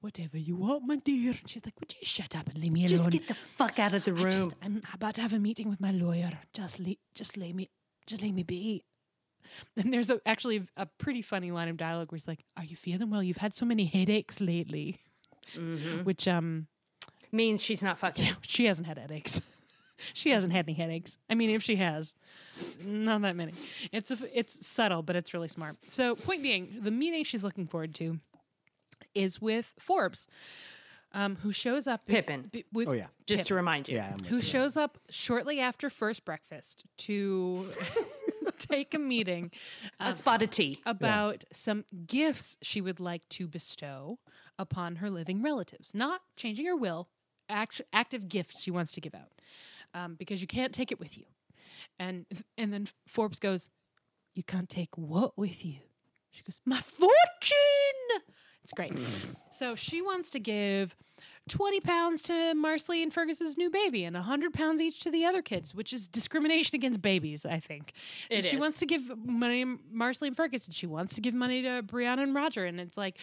"Whatever 0.00 0.38
you 0.38 0.56
want, 0.56 0.84
my 0.86 0.96
dear." 0.96 1.32
And 1.32 1.48
she's 1.48 1.64
like, 1.64 1.78
"Would 1.80 1.94
you 1.94 2.04
shut 2.04 2.34
up 2.36 2.48
and 2.48 2.58
leave 2.58 2.72
me 2.72 2.80
alone?" 2.86 2.88
Just 2.90 3.10
get 3.10 3.28
the 3.28 3.34
fuck 3.34 3.78
out 3.78 3.94
of 3.94 4.04
the 4.04 4.12
room. 4.12 4.30
just, 4.30 4.54
I'm 4.62 4.82
about 4.94 5.14
to 5.16 5.22
have 5.22 5.32
a 5.32 5.38
meeting 5.38 5.68
with 5.68 5.80
my 5.80 5.90
lawyer. 5.90 6.38
Just 6.52 6.78
leave, 6.78 6.98
just 7.14 7.36
lay 7.36 7.52
me, 7.52 7.70
just 8.06 8.22
leave 8.22 8.34
me 8.34 8.42
be. 8.42 8.84
And 9.78 9.92
there's 9.94 10.10
a, 10.10 10.20
actually 10.26 10.66
a 10.76 10.84
pretty 10.98 11.22
funny 11.22 11.50
line 11.50 11.68
of 11.68 11.78
dialogue 11.78 12.12
where 12.12 12.16
he's 12.16 12.28
like, 12.28 12.44
"Are 12.56 12.64
you 12.64 12.76
feeling 12.76 13.10
well? 13.10 13.22
You've 13.22 13.38
had 13.38 13.54
so 13.56 13.64
many 13.64 13.86
headaches 13.86 14.40
lately," 14.40 14.98
which 16.04 16.28
um, 16.28 16.66
Means 17.30 17.62
she's 17.62 17.82
not 17.82 17.98
fucking. 17.98 18.36
she 18.42 18.64
hasn't 18.66 18.86
had 18.88 18.98
headaches. 18.98 19.40
she 20.14 20.30
hasn't 20.30 20.52
had 20.52 20.64
any 20.66 20.74
headaches. 20.74 21.18
I 21.28 21.34
mean, 21.34 21.50
if 21.50 21.62
she 21.62 21.76
has, 21.76 22.14
not 22.84 23.22
that 23.22 23.36
many. 23.36 23.52
It's 23.92 24.10
a, 24.10 24.18
it's 24.32 24.66
subtle, 24.66 25.02
but 25.02 25.16
it's 25.16 25.34
really 25.34 25.48
smart. 25.48 25.76
So, 25.88 26.14
point 26.14 26.42
being, 26.42 26.78
the 26.82 26.90
meeting 26.90 27.24
she's 27.24 27.44
looking 27.44 27.66
forward 27.66 27.94
to 27.96 28.18
is 29.14 29.40
with 29.40 29.72
Forbes, 29.78 30.26
um, 31.12 31.36
who 31.36 31.52
shows 31.52 31.86
up 31.86 32.06
Pippin. 32.06 32.48
b- 32.52 32.64
with 32.72 32.88
Oh 32.88 32.92
yeah, 32.92 33.06
Just 33.26 33.46
to 33.48 33.54
remind 33.54 33.88
you. 33.88 33.96
yeah. 33.96 34.12
I'm 34.18 34.24
who 34.26 34.36
you. 34.36 34.42
shows 34.42 34.76
up 34.76 34.98
shortly 35.10 35.60
after 35.60 35.88
first 35.90 36.24
breakfast 36.24 36.84
to 36.98 37.70
take 38.58 38.92
a 38.94 38.98
meeting 38.98 39.50
A 40.00 40.12
spot 40.12 40.42
of 40.42 40.50
tea. 40.50 40.80
about 40.86 41.44
some 41.52 41.84
gifts 42.06 42.56
she 42.62 42.80
would 42.80 43.00
like 43.00 43.26
to 43.30 43.46
bestow 43.48 44.18
upon 44.58 44.96
her 44.96 45.08
living 45.10 45.42
relatives. 45.42 45.94
Not 45.94 46.20
changing 46.36 46.66
her 46.66 46.76
will, 46.76 47.08
act- 47.48 47.80
active 47.92 48.28
gifts 48.28 48.62
she 48.62 48.70
wants 48.70 48.92
to 48.92 49.00
give 49.00 49.14
out 49.14 49.30
um, 49.94 50.14
because 50.14 50.40
you 50.40 50.46
can't 50.46 50.72
take 50.72 50.92
it 50.92 50.98
with 51.00 51.16
you. 51.18 51.24
And 51.98 52.26
and 52.56 52.72
then 52.72 52.88
Forbes 53.06 53.38
goes, 53.38 53.68
"You 54.34 54.42
can't 54.42 54.68
take 54.68 54.96
what 54.96 55.36
with 55.38 55.64
you?" 55.64 55.78
She 56.30 56.42
goes, 56.42 56.60
"My 56.64 56.80
fortune." 56.80 57.14
It's 58.62 58.72
great. 58.72 58.92
so 59.50 59.74
she 59.74 60.02
wants 60.02 60.30
to 60.30 60.38
give. 60.40 60.96
20 61.48 61.80
pounds 61.80 62.20
to 62.24 62.32
Marsali 62.54 63.02
and 63.02 63.10
Fergus's 63.12 63.56
new 63.56 63.70
baby 63.70 64.04
and 64.04 64.14
100 64.14 64.52
pounds 64.52 64.82
each 64.82 65.00
to 65.00 65.10
the 65.10 65.24
other 65.24 65.40
kids, 65.40 65.74
which 65.74 65.94
is 65.94 66.06
discrimination 66.06 66.76
against 66.76 67.00
babies, 67.00 67.46
I 67.46 67.58
think. 67.58 67.94
It 68.28 68.36
And 68.36 68.44
she 68.44 68.56
is. 68.56 68.60
wants 68.60 68.78
to 68.80 68.86
give 68.86 69.10
money 69.26 69.64
to 69.64 69.78
Marsali 69.92 70.26
and 70.26 70.36
Fergus, 70.36 70.66
and 70.66 70.74
she 70.74 70.86
wants 70.86 71.14
to 71.14 71.22
give 71.22 71.32
money 71.32 71.62
to 71.62 71.82
Brianna 71.82 72.22
and 72.24 72.34
Roger, 72.34 72.66
and 72.66 72.78
it's 72.78 72.98
like 72.98 73.18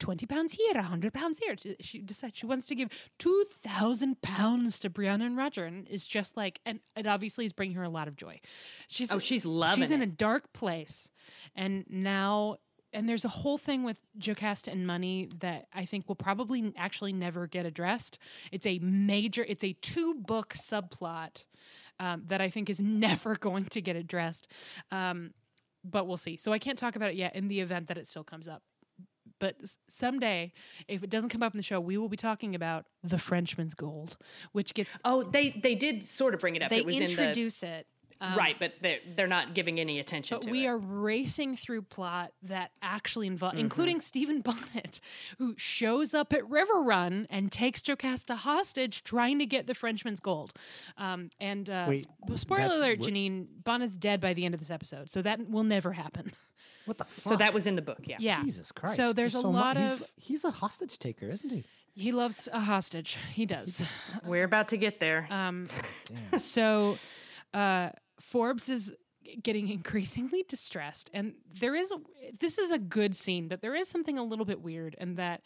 20 0.00 0.26
pounds 0.26 0.54
here, 0.54 0.74
100 0.74 1.12
pounds 1.12 1.38
here. 1.38 1.56
She- 1.80 2.00
decides 2.00 2.36
she 2.36 2.46
wants 2.46 2.66
to 2.66 2.74
give 2.74 2.88
2,000 3.18 4.20
pounds 4.22 4.78
to 4.80 4.90
Brianna 4.90 5.26
and 5.26 5.36
Roger, 5.36 5.64
and 5.64 5.86
it's 5.88 6.06
just 6.06 6.36
like, 6.36 6.60
and 6.66 6.80
it 6.96 7.06
obviously 7.06 7.46
is 7.46 7.52
bringing 7.52 7.76
her 7.76 7.82
a 7.82 7.88
lot 7.88 8.08
of 8.08 8.16
joy. 8.16 8.40
She's 8.88 9.10
Oh, 9.10 9.18
she's 9.18 9.46
loving 9.46 9.82
She's 9.82 9.90
in 9.90 10.02
a 10.02 10.06
dark 10.06 10.52
place, 10.52 11.10
and 11.54 11.84
now. 11.88 12.56
And 12.96 13.08
there's 13.08 13.24
a 13.24 13.28
whole 13.28 13.58
thing 13.58 13.82
with 13.82 13.96
Jocasta 14.16 14.70
and 14.70 14.86
money 14.86 15.28
that 15.40 15.66
I 15.74 15.84
think 15.84 16.06
will 16.06 16.14
probably 16.14 16.72
actually 16.76 17.12
never 17.12 17.48
get 17.48 17.66
addressed. 17.66 18.18
It's 18.52 18.66
a 18.66 18.78
major, 18.78 19.44
it's 19.48 19.64
a 19.64 19.72
two 19.72 20.14
book 20.14 20.54
subplot 20.54 21.44
um, 21.98 22.22
that 22.28 22.40
I 22.40 22.50
think 22.50 22.70
is 22.70 22.80
never 23.08 23.34
going 23.34 23.64
to 23.64 23.80
get 23.80 23.96
addressed. 23.96 24.46
Um, 24.92 25.32
but 25.82 26.06
we'll 26.06 26.16
see. 26.16 26.36
So 26.36 26.52
I 26.52 26.60
can't 26.60 26.78
talk 26.78 26.94
about 26.94 27.10
it 27.10 27.16
yet 27.16 27.34
in 27.34 27.48
the 27.48 27.58
event 27.58 27.88
that 27.88 27.98
it 27.98 28.06
still 28.06 28.22
comes 28.22 28.46
up. 28.46 28.62
But 29.40 29.56
someday, 29.88 30.52
if 30.88 31.02
it 31.02 31.10
doesn't 31.10 31.30
come 31.30 31.42
up 31.42 31.52
in 31.54 31.58
the 31.58 31.62
show, 31.62 31.80
we 31.80 31.98
will 31.98 32.08
be 32.08 32.16
talking 32.16 32.54
about 32.54 32.86
the 33.02 33.18
Frenchman's 33.18 33.74
Gold, 33.74 34.16
which 34.52 34.74
gets 34.74 34.96
Oh, 35.04 35.22
they 35.22 35.50
they 35.62 35.74
did 35.74 36.02
sort 36.04 36.34
of 36.34 36.40
bring 36.40 36.56
it 36.56 36.62
up. 36.62 36.70
they 36.70 36.78
it 36.78 36.86
was 36.86 36.96
introduce 36.98 37.62
it. 37.62 37.86
in 38.20 38.30
the 38.30 38.36
right, 38.38 38.56
but 38.58 38.74
they're 38.80 39.00
they're 39.16 39.26
not 39.26 39.52
giving 39.54 39.80
any 39.80 39.98
attention 39.98 40.28
to 40.28 40.34
it. 40.36 40.38
But 40.42 40.46
to 40.46 40.50
we 40.52 40.64
it. 40.64 40.68
are 40.68 40.78
racing 40.78 41.56
through 41.56 41.82
plot 41.82 42.32
that 42.44 42.70
actually 42.80 43.26
involve, 43.26 43.52
Mm-hmm. 43.54 43.60
including 43.60 44.00
Stephen 44.00 44.40
Bonnet, 44.40 45.00
who 45.38 45.54
shows 45.58 46.14
up 46.14 46.32
at 46.32 46.48
River 46.48 46.80
Run 46.80 47.26
and 47.28 47.50
takes 47.52 47.82
Jocasta 47.82 48.36
hostage, 48.36 49.02
trying 49.02 49.40
to 49.40 49.46
get 49.46 49.66
the 49.66 49.74
Frenchman's 49.74 50.20
gold. 50.20 50.52
Um, 50.96 51.30
and 51.40 51.68
uh, 51.68 51.86
Wait, 51.88 52.06
sp- 52.06 52.36
spoiler 52.38 52.74
alert, 52.74 53.00
what- 53.00 53.10
Janine 53.10 53.46
Bonnet's 53.64 53.96
dead 53.96 54.20
by 54.20 54.32
the 54.32 54.44
end 54.44 54.54
of 54.54 54.60
this 54.60 54.70
episode, 54.70 55.10
so 55.10 55.20
that 55.22 55.50
will 55.50 55.64
never 55.64 55.92
happen. 55.92 56.32
What 56.86 56.98
the 56.98 57.04
fuck? 57.04 57.22
so 57.22 57.36
that 57.36 57.54
was 57.54 57.66
in 57.66 57.76
the 57.76 57.82
book. 57.82 58.00
Yeah. 58.04 58.16
Yeah, 58.18 58.42
Jesus 58.42 58.72
Christ. 58.72 58.96
So 58.96 59.12
there's, 59.12 59.34
a 59.34 59.40
so 59.40 59.52
mu- 59.52 59.58
lot 59.58 59.76
he's, 59.76 59.94
of 59.94 60.04
He's 60.16 60.44
a 60.44 60.50
hostage 60.50 60.98
taker, 60.98 61.26
isn't 61.26 61.50
he? 61.50 61.64
he 61.94 62.12
loves 62.12 62.48
a 62.52 62.60
hostage. 62.60 63.16
He 63.32 63.46
does. 63.46 64.12
We're 64.24 64.44
about 64.44 64.68
to 64.68 64.76
get 64.76 65.00
there. 65.00 65.26
Um, 65.30 65.68
so 66.36 66.98
uh, 67.52 67.90
Forbes 68.20 68.68
is 68.68 68.92
getting 69.42 69.68
increasingly 69.68 70.44
distressed, 70.48 71.10
and 71.14 71.34
there 71.60 71.74
is 71.74 71.90
a, 71.92 71.96
this 72.40 72.58
is 72.58 72.70
a 72.70 72.78
good 72.78 73.14
scene, 73.14 73.48
but 73.48 73.62
there 73.62 73.74
is 73.74 73.88
something 73.88 74.18
a 74.18 74.24
little 74.24 74.44
bit 74.44 74.60
weird, 74.60 74.96
and 74.98 75.16
that 75.16 75.42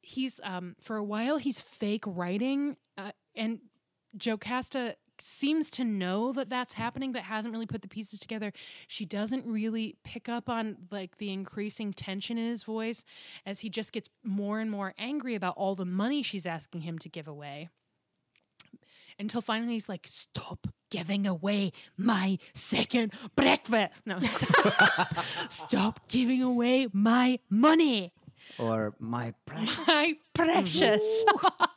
he's 0.00 0.40
um, 0.42 0.74
for 0.80 0.96
a 0.96 1.04
while 1.04 1.36
he's 1.36 1.60
fake 1.60 2.04
writing, 2.06 2.76
uh, 2.96 3.12
and 3.36 3.60
Jocasta 4.16 4.94
seems 5.20 5.70
to 5.70 5.84
know 5.84 6.32
that 6.32 6.48
that's 6.50 6.74
mm-hmm. 6.74 6.82
happening 6.82 7.12
but 7.12 7.22
hasn't 7.22 7.52
really 7.52 7.66
put 7.66 7.82
the 7.82 7.88
pieces 7.88 8.18
together 8.18 8.52
she 8.86 9.04
doesn't 9.04 9.46
really 9.46 9.96
pick 10.04 10.28
up 10.28 10.48
on 10.48 10.76
like 10.90 11.18
the 11.18 11.32
increasing 11.32 11.92
tension 11.92 12.38
in 12.38 12.48
his 12.48 12.64
voice 12.64 13.04
as 13.46 13.60
he 13.60 13.70
just 13.70 13.92
gets 13.92 14.08
more 14.22 14.60
and 14.60 14.70
more 14.70 14.94
angry 14.98 15.34
about 15.34 15.54
all 15.56 15.74
the 15.74 15.84
money 15.84 16.22
she's 16.22 16.46
asking 16.46 16.82
him 16.82 16.98
to 16.98 17.08
give 17.08 17.28
away 17.28 17.68
until 19.18 19.40
finally 19.40 19.74
he's 19.74 19.88
like, 19.88 20.06
"Stop 20.06 20.68
giving 20.90 21.26
away 21.26 21.72
my 21.96 22.38
second 22.54 23.12
breakfast! 23.34 24.02
No, 24.06 24.18
stop, 24.26 25.24
stop 25.50 26.08
giving 26.08 26.42
away 26.42 26.88
my 26.92 27.38
money, 27.50 28.12
Or 28.58 28.94
my 28.98 29.34
precious. 29.46 29.86
my 29.86 30.16
precious." 30.34 31.24
Mm-hmm. 31.28 31.76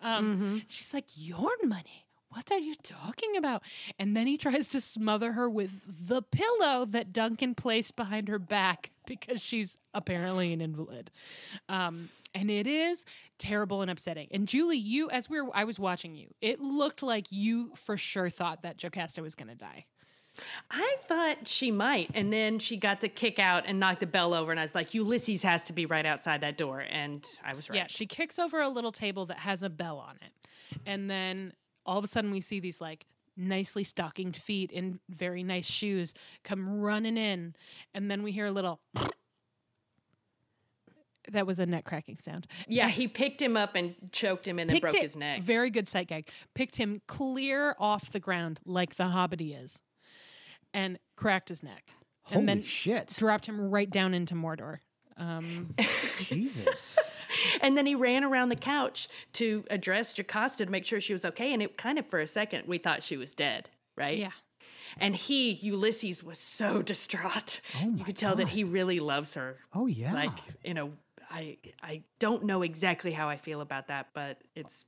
um, 0.06 0.36
mm-hmm. 0.36 0.58
She's 0.68 0.92
like, 0.92 1.06
"Your 1.14 1.50
money." 1.64 2.01
What 2.32 2.50
are 2.50 2.58
you 2.58 2.74
talking 2.82 3.36
about? 3.36 3.62
And 3.98 4.16
then 4.16 4.26
he 4.26 4.38
tries 4.38 4.68
to 4.68 4.80
smother 4.80 5.32
her 5.32 5.50
with 5.50 6.08
the 6.08 6.22
pillow 6.22 6.86
that 6.86 7.12
Duncan 7.12 7.54
placed 7.54 7.94
behind 7.94 8.28
her 8.28 8.38
back 8.38 8.90
because 9.06 9.42
she's 9.42 9.76
apparently 9.92 10.52
an 10.52 10.60
invalid. 10.62 11.10
Um, 11.68 12.08
and 12.34 12.50
it 12.50 12.66
is 12.66 13.04
terrible 13.38 13.82
and 13.82 13.90
upsetting. 13.90 14.28
And 14.30 14.48
Julie, 14.48 14.78
you, 14.78 15.10
as 15.10 15.28
we 15.28 15.40
were, 15.42 15.50
I 15.54 15.64
was 15.64 15.78
watching 15.78 16.14
you, 16.14 16.28
it 16.40 16.60
looked 16.60 17.02
like 17.02 17.26
you 17.30 17.72
for 17.74 17.98
sure 17.98 18.30
thought 18.30 18.62
that 18.62 18.78
Jocasta 18.78 19.20
was 19.20 19.34
going 19.34 19.48
to 19.48 19.54
die. 19.54 19.84
I 20.70 20.96
thought 21.06 21.46
she 21.46 21.70
might, 21.70 22.10
and 22.14 22.32
then 22.32 22.58
she 22.58 22.78
got 22.78 23.02
the 23.02 23.08
kick 23.08 23.38
out 23.38 23.64
and 23.66 23.78
knocked 23.78 24.00
the 24.00 24.06
bell 24.06 24.32
over, 24.32 24.50
and 24.50 24.58
I 24.58 24.62
was 24.62 24.74
like, 24.74 24.94
Ulysses 24.94 25.42
has 25.42 25.64
to 25.64 25.74
be 25.74 25.84
right 25.84 26.06
outside 26.06 26.40
that 26.40 26.56
door, 26.56 26.80
and 26.80 27.22
I 27.44 27.54
was 27.54 27.68
right. 27.68 27.76
Yeah, 27.76 27.86
she 27.86 28.06
kicks 28.06 28.38
over 28.38 28.58
a 28.58 28.70
little 28.70 28.92
table 28.92 29.26
that 29.26 29.40
has 29.40 29.62
a 29.62 29.68
bell 29.68 29.98
on 29.98 30.16
it. 30.22 30.32
And 30.86 31.10
then 31.10 31.52
all 31.86 31.98
of 31.98 32.04
a 32.04 32.08
sudden 32.08 32.30
we 32.30 32.40
see 32.40 32.60
these 32.60 32.80
like 32.80 33.06
nicely 33.36 33.82
stockinged 33.84 34.36
feet 34.36 34.70
in 34.70 35.00
very 35.08 35.42
nice 35.42 35.66
shoes 35.66 36.12
come 36.44 36.80
running 36.80 37.16
in. 37.16 37.54
And 37.94 38.10
then 38.10 38.22
we 38.22 38.32
hear 38.32 38.46
a 38.46 38.50
little 38.50 38.80
that 41.30 41.46
was 41.46 41.58
a 41.58 41.66
neck 41.66 41.84
cracking 41.84 42.18
sound. 42.18 42.46
Yeah, 42.68 42.88
he 42.88 43.06
picked 43.08 43.40
him 43.40 43.56
up 43.56 43.74
and 43.76 43.94
choked 44.12 44.46
him, 44.46 44.58
and 44.58 44.68
then 44.68 44.74
Picked 44.74 44.82
broke 44.82 44.94
it- 44.94 45.02
his 45.02 45.16
neck. 45.16 45.40
Very 45.42 45.70
good 45.70 45.88
sight 45.88 46.08
gag. 46.08 46.28
Picked 46.54 46.76
him 46.76 47.00
clear 47.06 47.74
off 47.78 48.10
the 48.10 48.20
ground 48.20 48.60
like 48.66 48.96
the 48.96 49.06
hobbit 49.06 49.40
he 49.40 49.52
is. 49.52 49.80
And 50.74 50.98
cracked 51.16 51.48
his 51.50 51.62
neck. 51.62 51.84
Holy 52.24 52.40
and 52.40 52.48
then 52.48 52.62
shit. 52.62 53.08
dropped 53.16 53.46
him 53.46 53.60
right 53.70 53.90
down 53.90 54.14
into 54.14 54.34
Mordor. 54.34 54.78
Um, 55.18 55.74
Jesus. 56.20 56.98
And 57.60 57.76
then 57.76 57.86
he 57.86 57.94
ran 57.94 58.24
around 58.24 58.48
the 58.48 58.56
couch 58.56 59.08
to 59.34 59.64
address 59.70 60.12
Jocasta 60.12 60.64
to 60.64 60.70
make 60.70 60.84
sure 60.84 61.00
she 61.00 61.12
was 61.12 61.24
okay. 61.24 61.52
And 61.52 61.62
it 61.62 61.76
kind 61.76 61.98
of 61.98 62.06
for 62.06 62.18
a 62.18 62.26
second 62.26 62.66
we 62.66 62.78
thought 62.78 63.02
she 63.02 63.16
was 63.16 63.32
dead, 63.34 63.70
right? 63.96 64.18
yeah. 64.18 64.32
And 64.98 65.16
he, 65.16 65.52
Ulysses, 65.52 66.22
was 66.22 66.38
so 66.38 66.82
distraught. 66.92 67.60
Oh 67.80 67.94
you 67.96 68.04
could 68.04 68.16
tell 68.16 68.36
that 68.36 68.48
he 68.48 68.64
really 68.64 69.00
loves 69.00 69.34
her. 69.34 69.56
Oh, 69.72 69.86
yeah. 69.86 70.12
Like, 70.12 70.32
you 70.62 70.74
know, 70.74 70.92
I 71.30 71.56
I 71.82 72.02
don't 72.18 72.44
know 72.44 72.62
exactly 72.62 73.10
how 73.10 73.28
I 73.28 73.36
feel 73.36 73.60
about 73.62 73.88
that, 73.88 74.08
but 74.12 74.38
it's 74.54 74.84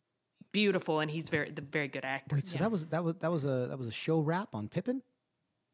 beautiful, 0.52 1.00
and 1.00 1.10
he's 1.10 1.30
very 1.30 1.50
the 1.50 1.62
very 1.62 1.88
good 1.88 2.04
actor. 2.04 2.36
Wait, 2.36 2.46
so 2.46 2.58
that 2.58 2.70
was 2.70 2.86
that 2.88 3.02
was 3.02 3.14
that 3.20 3.30
was 3.30 3.44
a 3.44 3.66
that 3.70 3.78
was 3.78 3.86
a 3.86 3.92
show 3.92 4.20
wrap 4.20 4.54
on 4.54 4.68
Pippin? 4.68 5.02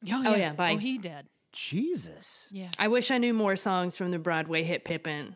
Oh, 0.05 0.07
yeah. 0.07 0.23
Oh, 0.27 0.35
yeah, 0.37 0.53
bye. 0.53 0.73
Oh, 0.75 0.79
he 0.79 0.97
did. 0.97 1.27
Jesus. 1.53 2.49
Yeah. 2.53 2.69
I 2.79 2.89
wish 2.89 3.11
I 3.11 3.19
knew 3.19 3.35
more 3.35 3.57
songs 3.57 3.97
from 3.97 4.13
the 4.13 4.19
Broadway 4.19 4.63
hit 4.63 4.85
Pippin 4.85 5.35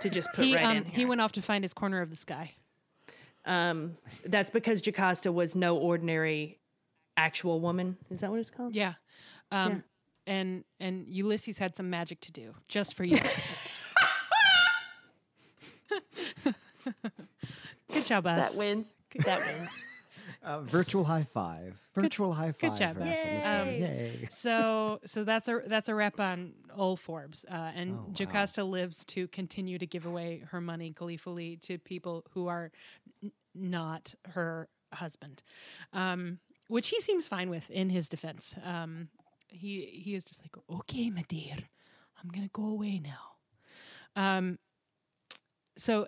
to 0.00 0.10
just 0.10 0.28
put 0.32 0.44
He, 0.44 0.54
right 0.54 0.64
um, 0.64 0.76
in 0.78 0.84
he 0.84 1.04
went 1.04 1.20
off 1.20 1.32
to 1.32 1.42
find 1.42 1.64
his 1.64 1.74
corner 1.74 2.00
of 2.00 2.10
the 2.10 2.16
sky. 2.16 2.52
um, 3.44 3.96
that's 4.24 4.50
because 4.50 4.82
Jocasta 4.82 5.32
was 5.32 5.54
no 5.54 5.76
ordinary 5.76 6.58
actual 7.16 7.60
woman. 7.60 7.96
Is 8.10 8.20
that 8.20 8.30
what 8.30 8.40
it's 8.40 8.50
called? 8.50 8.74
Yeah. 8.74 8.94
Um, 9.52 9.82
And 10.26 10.64
and 10.80 11.06
Ulysses 11.08 11.58
had 11.58 11.76
some 11.76 11.90
magic 11.90 12.20
to 12.22 12.32
do 12.32 12.54
just 12.68 12.94
for 12.94 13.04
you. 13.04 13.18
Good 17.92 18.06
job, 18.06 18.26
us. 18.26 18.50
That 18.50 18.58
wins. 18.58 18.92
That 19.24 19.40
wins. 19.40 19.70
Uh, 20.44 20.60
virtual 20.62 21.04
high 21.04 21.26
five. 21.32 21.80
Virtual 21.94 22.32
high 22.34 22.52
five. 22.52 22.58
good 22.58 22.74
job, 22.78 22.96
for 22.96 23.02
us 23.02 23.16
guys. 23.22 23.24
on 23.24 23.30
this 23.34 23.44
Um. 23.46 23.68
Yay. 23.68 24.28
so 24.30 25.00
so 25.06 25.24
that's 25.24 25.48
a 25.48 25.62
that's 25.66 25.88
a 25.88 25.94
rep 25.94 26.20
on 26.20 26.52
old 26.76 27.00
Forbes, 27.00 27.44
uh, 27.50 27.54
and 27.74 27.92
Oh, 28.20 28.26
wow. 28.34 28.64
Lives 28.64 29.04
to 29.06 29.26
continue 29.28 29.78
to 29.78 29.86
give 29.86 30.04
away 30.06 30.42
her 30.50 30.60
money 30.60 30.90
gleefully 30.90 31.56
to 31.62 31.78
people 31.78 32.24
who 32.32 32.46
are 32.48 32.70
n- 33.22 33.32
not 33.54 34.14
her 34.30 34.68
husband, 34.92 35.42
um, 35.92 36.38
which 36.68 36.88
he 36.90 37.00
seems 37.00 37.26
fine 37.26 37.48
with. 37.48 37.70
In 37.70 37.88
his 37.90 38.08
defense, 38.08 38.54
um, 38.64 39.08
he 39.48 40.00
he 40.04 40.14
is 40.14 40.24
just 40.24 40.42
like, 40.42 40.56
okay, 40.80 41.08
my 41.10 41.24
dear, 41.28 41.56
I'm 42.22 42.28
gonna 42.28 42.50
go 42.52 42.66
away 42.66 42.98
now. 43.00 43.30
Um, 44.16 44.58
so 45.76 46.06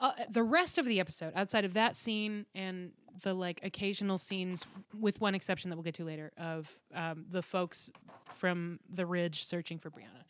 uh, 0.00 0.12
the 0.30 0.42
rest 0.42 0.78
of 0.78 0.84
the 0.86 1.00
episode, 1.00 1.32
outside 1.36 1.64
of 1.64 1.74
that 1.74 1.96
scene 1.96 2.46
and 2.54 2.92
the 3.22 3.34
like 3.34 3.60
occasional 3.62 4.18
scenes, 4.18 4.64
with 4.98 5.20
one 5.20 5.34
exception 5.34 5.70
that 5.70 5.76
we'll 5.76 5.84
get 5.84 5.94
to 5.94 6.04
later, 6.04 6.32
of 6.36 6.76
um, 6.94 7.26
the 7.30 7.42
folks 7.42 7.90
from 8.30 8.80
the 8.92 9.06
ridge 9.06 9.44
searching 9.44 9.78
for 9.78 9.90
Brianna, 9.90 10.24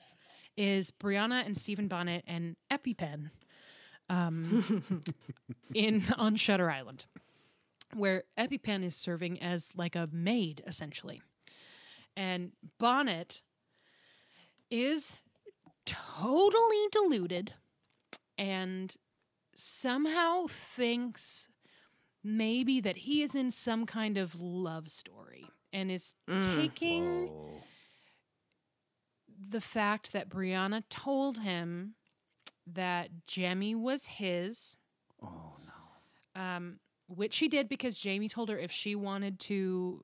is 0.57 0.91
Brianna 0.91 1.45
and 1.45 1.57
Stephen 1.57 1.89
Bonnet 1.89 2.25
and 2.27 2.57
EpiPen 2.71 3.31
um, 4.09 4.83
in 5.75 6.03
on 6.17 6.37
Shutter 6.37 6.71
Island, 6.71 7.07
where 7.95 8.25
EpiPen 8.39 8.85
is 8.85 8.97
serving 8.97 9.41
as 9.43 9.71
like 9.77 9.97
a 9.97 10.09
maid 10.13 10.63
essentially, 10.67 11.23
and 12.17 12.53
Bonnet 12.79 13.43
is 14.71 15.17
totally 15.85 16.87
deluded 16.91 17.53
and 18.39 18.97
somehow 19.55 20.47
thinks 20.49 21.49
maybe 22.25 22.81
that 22.81 22.99
he 22.99 23.23
is 23.23 23.35
in 23.35 23.51
some 23.51 23.87
kind 23.87 24.17
of 24.17 24.41
love 24.41 24.91
story 24.91 25.47
and 25.73 25.91
is 25.91 26.17
taking 26.29 27.31
the 29.49 29.61
fact 29.61 30.13
that 30.13 30.29
Brianna 30.29 30.83
told 30.89 31.39
him 31.39 31.95
that 32.67 33.27
Jemmy 33.27 33.75
was 33.75 34.07
his. 34.07 34.77
Oh 35.23 35.57
no. 35.65 36.41
Um, 36.41 36.79
which 37.09 37.35
she 37.35 37.49
did 37.49 37.69
because 37.69 37.99
Jamie 37.99 38.29
told 38.29 38.49
her 38.49 38.59
if 38.59 38.71
she 38.71 38.95
wanted 38.95 39.39
to 39.41 40.03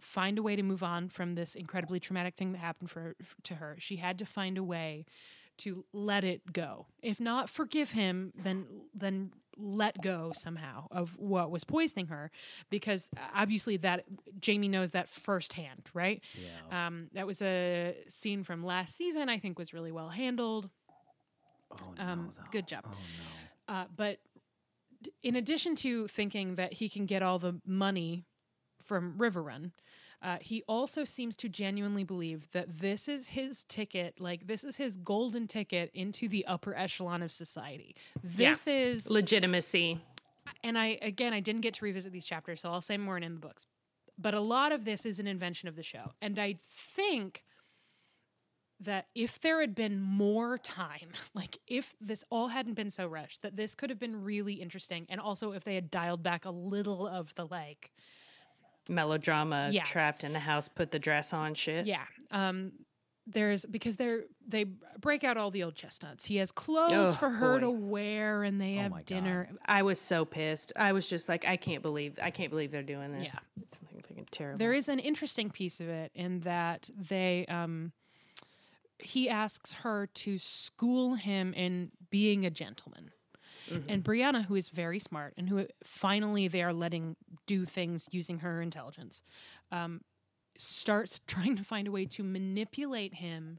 find 0.00 0.38
a 0.38 0.42
way 0.42 0.56
to 0.56 0.62
move 0.62 0.82
on 0.82 1.08
from 1.08 1.34
this 1.34 1.54
incredibly 1.54 2.00
traumatic 2.00 2.34
thing 2.36 2.52
that 2.52 2.58
happened 2.58 2.90
for 2.90 3.14
to 3.42 3.56
her, 3.56 3.76
she 3.78 3.96
had 3.96 4.18
to 4.18 4.24
find 4.24 4.56
a 4.56 4.62
way 4.62 5.04
to 5.58 5.84
let 5.92 6.24
it 6.24 6.52
go. 6.52 6.86
If 7.02 7.20
not 7.20 7.50
forgive 7.50 7.90
him, 7.90 8.32
then 8.42 8.66
then 8.94 9.32
let 9.60 10.00
go 10.02 10.32
somehow 10.34 10.86
of 10.90 11.16
what 11.18 11.50
was 11.50 11.64
poisoning 11.64 12.06
her 12.06 12.30
because 12.70 13.08
obviously 13.34 13.76
that 13.78 14.04
Jamie 14.40 14.68
knows 14.68 14.92
that 14.92 15.08
firsthand, 15.08 15.88
right? 15.94 16.20
Yeah. 16.34 16.86
Um, 16.86 17.08
that 17.12 17.26
was 17.26 17.42
a 17.42 17.96
scene 18.08 18.42
from 18.44 18.64
last 18.64 18.96
season 18.96 19.28
I 19.28 19.38
think 19.38 19.58
was 19.58 19.72
really 19.74 19.92
well 19.92 20.08
handled. 20.08 20.70
oh 21.72 21.94
no. 21.96 22.04
Um, 22.04 22.32
though. 22.36 22.44
good 22.50 22.66
job. 22.66 22.84
Oh 22.86 22.90
no. 23.68 23.74
Uh, 23.74 23.84
but 23.94 24.18
in 25.22 25.36
addition 25.36 25.76
to 25.76 26.06
thinking 26.08 26.56
that 26.56 26.74
he 26.74 26.88
can 26.88 27.06
get 27.06 27.22
all 27.22 27.38
the 27.38 27.60
money 27.64 28.24
from 28.84 29.14
River 29.18 29.42
Run, 29.42 29.72
uh, 30.22 30.36
he 30.40 30.62
also 30.68 31.04
seems 31.04 31.36
to 31.38 31.48
genuinely 31.48 32.04
believe 32.04 32.48
that 32.52 32.78
this 32.78 33.08
is 33.08 33.30
his 33.30 33.64
ticket, 33.64 34.20
like 34.20 34.46
this 34.46 34.64
is 34.64 34.76
his 34.76 34.96
golden 34.96 35.46
ticket 35.46 35.90
into 35.94 36.28
the 36.28 36.46
upper 36.46 36.74
echelon 36.76 37.22
of 37.22 37.32
society. 37.32 37.96
This 38.22 38.66
is, 38.66 39.10
Legitimacy. 39.10 39.98
and 40.62 40.78
I 40.78 40.98
again, 41.00 41.32
I 41.32 41.40
didn't 41.40 41.62
get 41.62 41.74
to 41.74 41.84
revisit 41.84 42.12
these 42.12 42.26
chapters, 42.26 42.60
so 42.60 42.70
I'll 42.70 42.80
say 42.80 42.98
more 42.98 43.16
in 43.16 43.34
the 43.34 43.40
books. 43.40 43.66
But 44.18 44.34
a 44.34 44.40
lot 44.40 44.72
of 44.72 44.84
this 44.84 45.06
is 45.06 45.18
an 45.18 45.26
invention 45.26 45.68
of 45.68 45.76
the 45.76 45.82
show, 45.82 46.12
and 46.20 46.38
I 46.38 46.56
think 46.60 47.42
that 48.80 49.06
if 49.14 49.40
there 49.40 49.60
had 49.60 49.74
been 49.74 50.00
more 50.00 50.58
time, 50.58 51.10
like 51.34 51.58
if 51.66 51.94
this 52.00 52.24
all 52.30 52.48
hadn't 52.48 52.74
been 52.74 52.90
so 52.90 53.06
rushed, 53.06 53.42
that 53.42 53.56
this 53.56 53.74
could 53.74 53.90
have 53.90 53.98
been 53.98 54.24
really 54.24 54.54
interesting. 54.54 55.06
And 55.08 55.20
also 55.20 55.52
if 55.52 55.64
they 55.64 55.74
had 55.74 55.90
dialed 55.90 56.22
back 56.22 56.44
a 56.44 56.50
little 56.50 57.06
of 57.06 57.34
the 57.34 57.46
like, 57.46 57.92
Melodrama. 58.88 59.70
Yeah. 59.72 59.84
Trapped 59.84 60.24
in 60.24 60.32
the 60.32 60.38
house, 60.40 60.68
put 60.68 60.90
the 60.90 60.98
dress 60.98 61.32
on 61.32 61.54
shit. 61.54 61.86
yeah. 61.86 62.04
Um 62.30 62.72
there's 63.26 63.64
because 63.66 63.94
they're 63.96 64.22
they 64.48 64.64
break 65.00 65.22
out 65.22 65.36
all 65.36 65.50
the 65.52 65.62
old 65.62 65.76
chestnuts. 65.76 66.24
He 66.26 66.36
has 66.36 66.50
clothes 66.50 66.92
Oh, 66.92 67.12
for 67.12 67.28
her 67.30 67.54
boy. 67.56 67.60
to 67.60 67.70
wear 67.70 68.42
and 68.42 68.60
they 68.60 68.76
Oh 68.78 68.82
have 68.82 68.90
my 68.90 68.98
God. 68.98 69.06
dinner. 69.06 69.48
I 69.66 69.82
was 69.82 70.00
so 70.00 70.24
pissed. 70.24 70.72
I 70.74 70.92
was 70.92 71.08
just 71.08 71.28
like, 71.28 71.46
I 71.46 71.56
can't 71.56 71.82
believe, 71.82 72.18
I 72.20 72.30
can't 72.30 72.50
believe 72.50 72.72
they're 72.72 72.82
doing 72.82 73.12
this. 73.12 73.26
Yeah. 73.32 73.38
It's 73.62 73.76
fucking, 73.76 74.02
fucking 74.08 74.26
terrible. 74.32 74.58
There 74.58 74.72
is 74.72 74.88
an 74.88 74.98
interesting 74.98 75.50
piece 75.50 75.80
of 75.80 75.88
it 75.88 76.10
in 76.14 76.40
that 76.40 76.90
they 76.96 77.46
um 77.48 77.92
he 79.02 79.28
asks 79.28 79.74
her 79.74 80.08
to 80.12 80.38
school 80.38 81.14
him 81.14 81.54
in 81.54 81.90
being 82.10 82.44
a 82.44 82.50
gentleman. 82.50 83.12
And 83.88 84.02
Brianna, 84.04 84.44
who 84.44 84.54
is 84.56 84.68
very 84.68 84.98
smart 84.98 85.34
and 85.36 85.48
who 85.48 85.66
finally 85.84 86.48
they 86.48 86.62
are 86.62 86.72
letting 86.72 87.16
do 87.46 87.64
things 87.64 88.08
using 88.10 88.40
her 88.40 88.60
intelligence, 88.60 89.22
um, 89.70 90.00
starts 90.58 91.20
trying 91.26 91.56
to 91.56 91.64
find 91.64 91.88
a 91.88 91.90
way 91.90 92.04
to 92.06 92.22
manipulate 92.22 93.14
him 93.14 93.58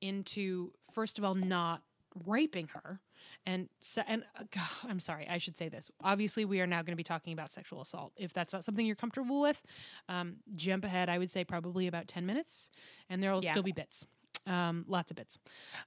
into, 0.00 0.72
first 0.92 1.18
of 1.18 1.24
all, 1.24 1.34
not 1.34 1.82
raping 2.26 2.68
her. 2.68 3.00
And 3.44 3.68
se- 3.80 4.04
and 4.06 4.24
uh, 4.38 4.44
God, 4.54 4.68
I'm 4.90 5.00
sorry, 5.00 5.26
I 5.28 5.38
should 5.38 5.56
say 5.56 5.68
this. 5.68 5.90
Obviously, 6.02 6.44
we 6.44 6.60
are 6.60 6.66
now 6.66 6.78
going 6.82 6.92
to 6.92 6.96
be 6.96 7.02
talking 7.02 7.32
about 7.32 7.50
sexual 7.50 7.80
assault. 7.80 8.12
If 8.16 8.32
that's 8.32 8.52
not 8.52 8.64
something 8.64 8.84
you're 8.86 8.94
comfortable 8.96 9.40
with, 9.40 9.62
um, 10.08 10.36
jump 10.54 10.84
ahead. 10.84 11.08
I 11.08 11.18
would 11.18 11.30
say 11.30 11.44
probably 11.44 11.86
about 11.86 12.08
ten 12.08 12.26
minutes, 12.26 12.70
and 13.08 13.22
there 13.22 13.32
will 13.32 13.42
Yeah. 13.42 13.50
still 13.50 13.62
be 13.62 13.72
bits, 13.72 14.06
um, 14.46 14.84
lots 14.88 15.10
of 15.10 15.16
bits. 15.16 15.38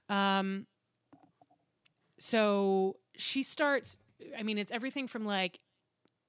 Um, 0.08 0.66
so 2.20 2.96
she 3.16 3.42
starts. 3.42 3.98
I 4.38 4.42
mean, 4.42 4.58
it's 4.58 4.70
everything 4.70 5.08
from 5.08 5.24
like 5.24 5.58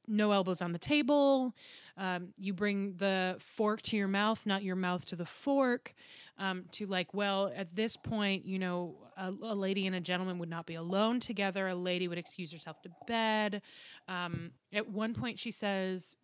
no 0.07 0.31
elbows 0.31 0.61
on 0.61 0.71
the 0.71 0.79
table. 0.79 1.53
Um, 1.97 2.29
you 2.37 2.53
bring 2.53 2.95
the 2.97 3.35
fork 3.39 3.81
to 3.83 3.97
your 3.97 4.07
mouth, 4.07 4.45
not 4.45 4.63
your 4.63 4.77
mouth 4.77 5.05
to 5.07 5.15
the 5.15 5.25
fork. 5.25 5.93
Um, 6.37 6.65
to 6.71 6.87
like, 6.87 7.13
well, 7.13 7.51
at 7.55 7.75
this 7.75 7.97
point, 7.97 8.45
you 8.45 8.57
know, 8.57 8.95
a, 9.17 9.29
a 9.43 9.53
lady 9.53 9.85
and 9.85 9.95
a 9.95 9.99
gentleman 9.99 10.39
would 10.39 10.49
not 10.49 10.65
be 10.65 10.75
alone 10.75 11.19
together. 11.19 11.67
A 11.67 11.75
lady 11.75 12.07
would 12.07 12.17
excuse 12.17 12.51
herself 12.51 12.81
to 12.81 12.89
bed. 13.05 13.61
Um, 14.07 14.51
at 14.73 14.89
one 14.89 15.13
point, 15.13 15.37
she 15.37 15.51
says, 15.51 16.15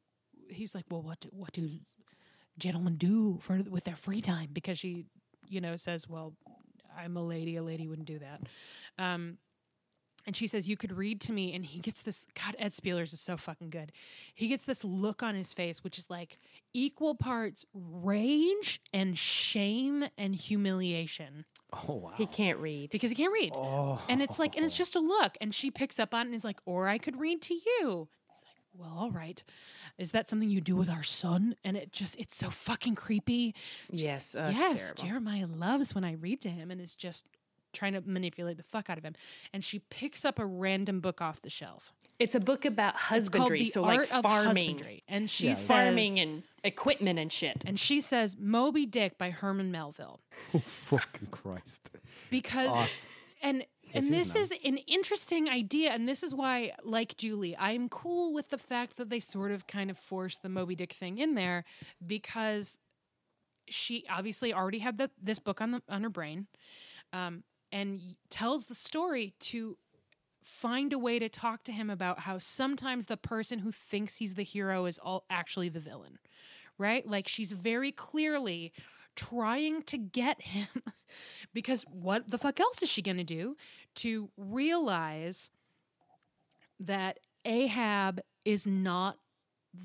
"He's 0.49 0.73
like, 0.73 0.85
well, 0.89 1.03
what 1.03 1.19
do, 1.19 1.29
what 1.31 1.51
do 1.51 1.69
gentlemen 2.57 2.95
do 2.95 3.37
for 3.41 3.61
with 3.69 3.83
their 3.83 3.97
free 3.97 4.21
time?" 4.21 4.49
Because 4.53 4.79
she, 4.79 5.05
you 5.47 5.61
know, 5.61 5.75
says, 5.75 6.07
"Well, 6.07 6.33
I'm 6.97 7.15
a 7.17 7.23
lady. 7.23 7.57
A 7.57 7.63
lady 7.63 7.87
wouldn't 7.87 8.07
do 8.07 8.19
that." 8.19 8.41
And 10.27 10.35
she 10.35 10.45
says, 10.45 10.67
You 10.69 10.75
could 10.77 10.91
read 10.91 11.19
to 11.21 11.31
me. 11.31 11.53
And 11.55 11.65
he 11.65 11.79
gets 11.79 12.01
this 12.03 12.27
God, 12.35 12.55
Ed 12.59 12.73
Speleers 12.73 13.13
is 13.13 13.21
so 13.21 13.37
fucking 13.37 13.69
good. 13.71 13.91
He 14.35 14.47
gets 14.49 14.65
this 14.65 14.83
look 14.83 15.23
on 15.23 15.33
his 15.33 15.53
face, 15.53 15.83
which 15.83 15.97
is 15.97 16.09
like 16.09 16.37
equal 16.73 17.15
parts 17.15 17.65
rage 17.73 18.81
and 18.93 19.17
shame 19.17 20.05
and 20.17 20.35
humiliation 20.35 21.45
Oh 21.87 21.95
wow. 21.95 22.11
he 22.17 22.25
can't 22.25 22.59
read. 22.59 22.89
because 22.91 23.09
he 23.09 23.15
can't 23.15 23.33
read. 23.33 23.51
Oh. 23.55 24.01
And 24.09 24.21
it's 24.21 24.37
like, 24.39 24.55
and 24.55 24.63
it's 24.65 24.77
just 24.77 24.95
a 24.95 24.99
look. 24.99 25.37
And 25.41 25.53
she 25.55 25.71
picks 25.71 25.99
up 25.99 26.13
on 26.13 26.21
it 26.21 26.25
and 26.27 26.35
is 26.35 26.43
like, 26.43 26.59
Or 26.65 26.87
I 26.87 26.97
could 26.97 27.19
read 27.19 27.41
to 27.43 27.53
you. 27.53 28.07
He's 28.29 28.43
like, 28.43 28.57
Well, 28.73 28.93
all 28.97 29.11
right. 29.11 29.43
Is 29.97 30.11
that 30.11 30.29
something 30.29 30.49
you 30.49 30.61
do 30.61 30.75
with 30.75 30.89
our 30.89 31.03
son? 31.03 31.55
And 31.63 31.75
it 31.75 31.91
just, 31.91 32.15
it's 32.19 32.35
so 32.35 32.49
fucking 32.51 32.95
creepy. 32.95 33.55
She's 33.91 34.01
Yes, 34.01 34.35
like, 34.35 34.43
uh, 34.55 34.59
yes. 34.59 34.93
terrible. 34.93 35.03
Jeremiah 35.03 35.47
loves 35.47 35.95
when 35.95 36.03
I 36.03 36.13
read 36.13 36.39
to 36.41 36.49
him 36.49 36.69
and 36.69 36.79
it's 36.79 36.95
just 36.95 37.29
trying 37.73 37.93
to 37.93 38.01
manipulate 38.01 38.57
the 38.57 38.63
fuck 38.63 38.89
out 38.89 38.97
of 38.97 39.03
him. 39.03 39.15
And 39.53 39.63
she 39.63 39.79
picks 39.79 40.25
up 40.25 40.39
a 40.39 40.45
random 40.45 40.99
book 40.99 41.21
off 41.21 41.41
the 41.41 41.49
shelf. 41.49 41.93
It's 42.19 42.33
a 42.33 42.39
book 42.39 42.65
about 42.65 42.95
It's 42.95 43.03
called 43.29 43.51
husbandry, 43.51 43.59
The 43.59 43.65
so 43.65 43.83
Art 43.85 43.97
like 44.09 44.13
of 44.13 44.23
farming, 44.23 44.47
Husbandry. 44.69 45.03
And 45.07 45.29
she 45.29 45.47
Yeah, 45.49 45.53
says, 45.53 45.67
farming 45.67 46.19
and 46.19 46.43
equipment 46.63 47.19
and 47.19 47.31
shit. 47.31 47.63
and 47.65 47.79
she 47.79 48.01
says 48.01 48.35
Moby 48.39 48.85
Dick 48.87 49.17
by 49.19 49.29
Herman 49.29 49.71
Melville 49.71 50.19
Oh, 50.53 50.59
fucking 50.59 51.27
Christ. 51.29 51.91
because 52.31 52.71
Awesome. 52.73 53.05
and 53.41 53.65
and 53.93 54.11
this 54.13 54.35
is 54.35 54.51
an 54.65 54.77
interesting 54.79 55.47
idea 55.47 55.91
and 55.91 56.09
this 56.09 56.23
is 56.23 56.33
why 56.35 56.73
like 56.83 57.15
Julie 57.17 57.55
I'm 57.57 57.87
cool 57.87 58.33
with 58.33 58.49
the 58.49 58.57
fact 58.57 58.97
that 58.97 59.09
they 59.09 59.19
sort 59.19 59.51
of 59.51 59.65
kind 59.67 59.89
of 59.91 59.97
forced 59.97 60.41
the 60.41 60.49
Moby 60.49 60.75
Dick 60.75 60.93
thing 60.93 61.19
in 61.19 61.35
there 61.35 61.63
because 62.05 62.79
she 63.69 64.05
obviously 64.09 64.53
already 64.53 64.79
had 64.79 64.97
the, 64.97 65.09
this 65.21 65.39
book 65.39 65.61
on 65.61 65.71
the 65.71 65.81
on 65.87 66.03
her 66.03 66.09
brain 66.09 66.47
um, 67.13 67.43
and 67.71 68.15
tells 68.29 68.65
the 68.67 68.75
story 68.75 69.33
to 69.39 69.77
find 70.41 70.93
a 70.93 70.99
way 70.99 71.19
to 71.19 71.27
talk 71.27 71.63
to 71.63 71.71
him 71.71 71.89
about 71.89 72.19
how 72.21 72.37
sometimes 72.37 73.07
the 73.07 73.17
person 73.17 73.59
who 73.59 73.71
thinks 73.71 74.15
he's 74.15 74.35
the 74.35 74.43
hero 74.43 74.85
is 74.85 74.97
all 74.97 75.25
actually 75.29 75.67
the 75.69 75.79
villain 75.79 76.17
right 76.77 77.05
like 77.05 77.27
she's 77.27 77.51
very 77.51 77.91
clearly 77.91 78.71
trying 79.15 79.81
to 79.81 79.97
get 79.97 80.41
him 80.41 80.67
because 81.53 81.83
what 81.91 82.29
the 82.29 82.37
fuck 82.37 82.59
else 82.61 82.81
is 82.81 82.89
she 82.89 83.01
going 83.01 83.17
to 83.17 83.23
do 83.25 83.57
to 83.95 84.29
realize 84.37 85.49
that 86.79 87.19
Ahab 87.43 88.21
is 88.45 88.65
not 88.67 89.17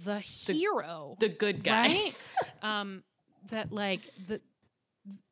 the 0.05 0.21
hero 0.21 1.17
The 1.19 1.29
good 1.29 1.65
guy. 1.65 1.87
right 1.89 2.15
um 2.63 3.03
that 3.51 3.73
like 3.73 4.01
the 4.29 4.41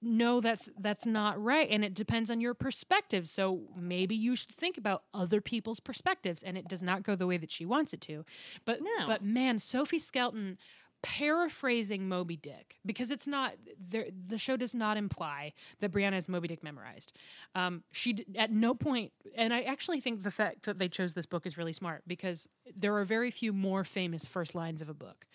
no 0.03 0.41
that's 0.41 0.69
that's 0.81 1.07
not 1.07 1.41
right 1.41 1.69
and 1.71 1.85
it 1.85 1.95
depends 1.95 2.29
on 2.31 2.41
your 2.41 2.55
perspective 2.55 3.29
so 3.29 3.61
maybe 3.77 4.17
you 4.17 4.35
should 4.35 4.51
think 4.51 4.77
about 4.77 5.05
other 5.15 5.41
people's 5.41 5.79
perspectives 5.79 6.43
and 6.43 6.59
it 6.59 6.67
does 6.67 6.83
not 6.83 7.05
go 7.05 7.15
the 7.15 7.27
way 7.27 7.37
that 7.37 7.53
she 7.53 7.65
wants 7.65 7.93
it 7.93 8.01
to 8.01 8.25
but 8.65 8.81
No. 8.83 9.07
but 9.07 9.23
man 9.23 9.59
sophie 9.61 10.01
skelton 10.01 10.59
paraphrasing 11.03 12.09
Moby 12.09 12.37
Dick 12.37 12.79
because 12.85 13.11
it's 13.11 13.27
not 13.27 13.55
there. 13.79 14.07
The 14.29 14.39
show 14.39 14.57
does 14.57 14.75
not 14.75 14.97
imply 14.97 15.53
that 15.79 15.93
Brianna 15.93 16.15
has 16.15 16.29
Moby 16.29 16.49
Dick 16.49 16.63
memorized. 16.63 17.13
Um, 17.55 17.85
she 17.93 18.13
d- 18.15 18.27
at 18.37 18.51
no 18.51 18.75
point, 18.75 19.13
and 19.35 19.53
I 19.55 19.63
actually 19.63 20.01
think 20.01 20.23
the 20.23 20.31
fact 20.31 20.65
that 20.65 20.79
they 20.79 20.89
chose 20.89 21.15
this 21.15 21.27
book 21.27 21.47
is 21.47 21.57
really 21.57 21.73
smart 21.73 22.03
because 22.07 22.49
there 22.77 22.95
are 22.97 23.05
very 23.05 23.31
few 23.31 23.53
more 23.53 23.85
famous 23.85 24.27
first 24.27 24.55
lines 24.55 24.83
of 24.83 24.89
a 24.89 24.95
book, 24.95 25.27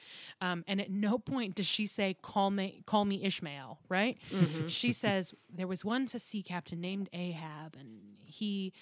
um, 0.41 0.63
and 0.67 0.79
at 0.81 0.89
no 0.91 1.17
point 1.17 1.55
does 1.55 1.67
she 1.67 1.85
say 1.87 2.15
"Call 2.21 2.51
me, 2.51 2.83
call 2.85 3.05
me 3.05 3.23
Ishmael." 3.23 3.79
Right? 3.89 4.17
She 4.67 4.93
says 4.93 5.33
there 5.53 5.67
was 5.67 5.83
once 5.85 6.13
a 6.15 6.19
sea 6.19 6.43
captain 6.43 6.79
named 6.81 7.09
Ahab, 7.13 7.75
and 7.79 7.99
he 8.25 8.73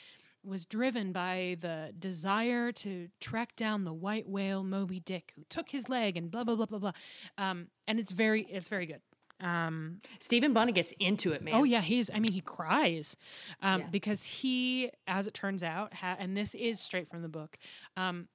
was 0.46 0.66
driven 0.66 1.12
by 1.12 1.58
the 1.62 1.94
desire 1.98 2.72
to 2.74 3.08
track 3.22 3.56
down 3.56 3.84
the 3.86 3.94
white 3.94 4.28
whale 4.28 4.64
Moby 4.64 5.00
Dick, 5.00 5.34
who 5.36 5.44
took 5.50 5.70
his 5.70 5.88
leg, 5.90 6.18
and 6.18 6.30
blah 6.30 6.44
blah 6.44 6.56
blah 6.56 6.66
blah 6.66 6.80
blah. 6.80 6.92
Um, 7.38 7.68
and 7.88 8.00
it's 8.00 8.12
very, 8.12 8.44
it's 8.44 8.68
very 8.70 8.86
good. 8.86 9.02
Um, 9.42 10.02
Stephen 10.20 10.54
Bonnet 10.54 10.74
gets 10.76 10.94
into 11.00 11.34
it, 11.34 11.42
man. 11.42 11.54
oh 11.56 11.64
yeah, 11.64 11.82
he's. 11.82 12.10
I 12.14 12.20
mean, 12.20 12.32
he 12.32 12.42
cries 12.42 13.16
um, 13.62 13.82
Yeah. 13.82 13.88
because 13.92 14.24
he, 14.24 14.92
as 15.08 15.28
it 15.28 15.34
turns 15.34 15.64
out, 15.64 15.94
ha- 15.94 16.16
and 16.20 16.36
this 16.38 16.56
is 16.56 16.80
straight 16.80 17.08
from 17.10 17.22
the 17.22 17.30
book, 17.30 17.58
um, 17.98 18.28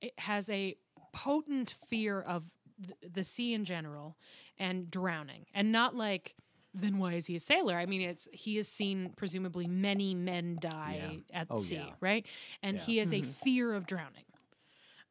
it 0.00 0.12
has 0.18 0.48
a 0.50 0.76
potent 1.12 1.74
fear 1.88 2.20
of 2.20 2.44
th- 2.84 3.12
the 3.12 3.22
sea 3.24 3.54
in 3.54 3.64
general 3.64 4.16
and 4.58 4.90
drowning, 4.90 5.46
and 5.54 5.70
not 5.72 5.94
like. 5.94 6.34
Then 6.78 6.98
why 6.98 7.14
is 7.14 7.26
he 7.26 7.36
a 7.36 7.40
sailor? 7.40 7.76
I 7.76 7.86
mean, 7.86 8.02
it's 8.02 8.28
he 8.32 8.56
has 8.56 8.68
seen 8.68 9.12
presumably 9.16 9.66
many 9.66 10.14
men 10.14 10.58
die 10.60 11.20
at 11.32 11.46
Oh, 11.48 11.58
sea, 11.60 11.76
yeah. 11.76 11.90
right? 12.00 12.26
And 12.62 12.76
Yeah. 12.76 12.82
he 12.84 12.96
has 12.98 13.12
a 13.12 13.22
fear 13.22 13.72
of 13.74 13.86
drowning. 13.86 14.24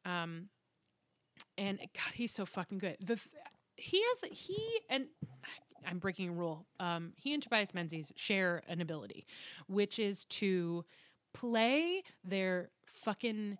Um, 0.04 0.48
and 1.58 1.78
God, 1.78 2.14
he's 2.14 2.32
so 2.32 2.46
fucking 2.46 2.78
good. 2.78 2.96
The 3.00 3.16
th- 3.16 3.28
he 3.76 4.00
has 4.02 4.30
he 4.30 4.80
and 4.88 5.08
I'm 5.84 5.98
breaking 5.98 6.28
a 6.28 6.32
rule. 6.32 6.66
Um, 6.80 7.12
he 7.16 7.34
and 7.34 7.42
Tobias 7.42 7.74
Menzies 7.74 8.12
share 8.16 8.62
an 8.68 8.80
ability, 8.80 9.26
which 9.66 9.98
is 9.98 10.24
to 10.26 10.84
play 11.34 12.02
their 12.24 12.70
fucking 12.86 13.58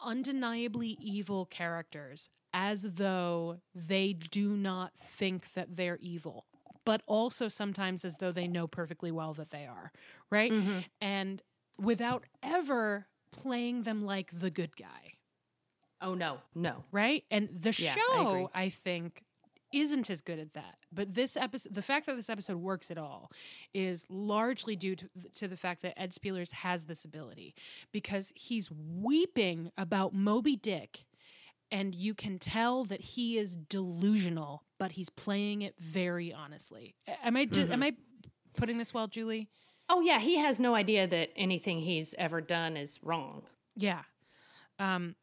undeniably 0.00 0.96
evil 1.00 1.46
characters 1.46 2.28
as 2.52 2.82
though 2.82 3.58
they 3.74 4.12
do 4.12 4.56
not 4.56 4.94
think 4.96 5.52
that 5.54 5.76
they're 5.76 5.98
evil, 6.00 6.46
but 6.86 7.02
also 7.06 7.48
sometimes 7.48 8.02
as 8.06 8.16
though 8.16 8.32
they 8.32 8.48
know 8.48 8.66
perfectly 8.66 9.10
well 9.12 9.34
that 9.34 9.50
they 9.50 9.66
are, 9.66 9.92
right? 10.30 10.50
Mm-hmm. 10.50 10.78
And 11.02 11.42
without 11.78 12.24
ever 12.42 13.06
playing 13.30 13.82
them 13.82 14.06
like 14.06 14.30
the 14.32 14.50
good 14.50 14.74
guy 14.76 15.12
Oh 16.00 16.14
no, 16.14 16.38
no. 16.54 16.84
right? 16.92 17.24
And 17.30 17.48
the 17.52 17.74
Yeah, 17.78 17.94
show, 17.94 18.28
agree. 18.30 18.46
I, 18.54 18.68
think, 18.68 19.22
isn't 19.72 20.10
as 20.10 20.20
good 20.20 20.38
at 20.38 20.52
that. 20.52 20.76
But 20.92 21.14
this 21.14 21.36
episode, 21.38 21.74
the 21.74 21.82
fact 21.82 22.04
that 22.06 22.16
this 22.16 22.28
episode 22.30 22.58
works 22.58 22.90
at 22.90 22.98
all, 22.98 23.30
is 23.72 24.04
largely 24.10 24.76
due 24.76 24.94
to, 24.96 25.08
to 25.34 25.48
the 25.48 25.56
fact 25.56 25.80
that 25.82 25.98
Ed 26.00 26.12
Speleers 26.12 26.52
has 26.52 26.84
this 26.84 27.04
ability 27.04 27.54
because 27.92 28.32
he's 28.36 28.70
weeping 28.70 29.70
about 29.78 30.14
Moby 30.14 30.54
Dick. 30.54 31.04
And 31.70 31.94
you 31.94 32.14
can 32.14 32.38
tell 32.38 32.84
that 32.84 33.00
he 33.00 33.38
is 33.38 33.56
delusional, 33.56 34.62
but 34.78 34.92
he's 34.92 35.08
playing 35.10 35.62
it 35.62 35.74
very 35.78 36.32
honestly. 36.32 36.94
A- 37.08 37.26
Am 37.26 37.36
I 37.36 37.44
d- 37.44 37.62
Mm-hmm. 37.62 37.72
am 37.72 37.82
I 37.82 37.92
putting 38.56 38.78
this 38.78 38.92
well, 38.94 39.06
Julie? 39.08 39.48
Oh 39.88 40.00
yeah, 40.00 40.18
he 40.20 40.36
has 40.38 40.58
no 40.58 40.74
idea 40.74 41.06
that 41.06 41.30
anything 41.36 41.78
he's 41.80 42.14
ever 42.18 42.40
done 42.40 42.76
is 42.76 42.98
wrong. 43.02 43.42
Yeah. 43.76 44.02
Um 44.78 45.14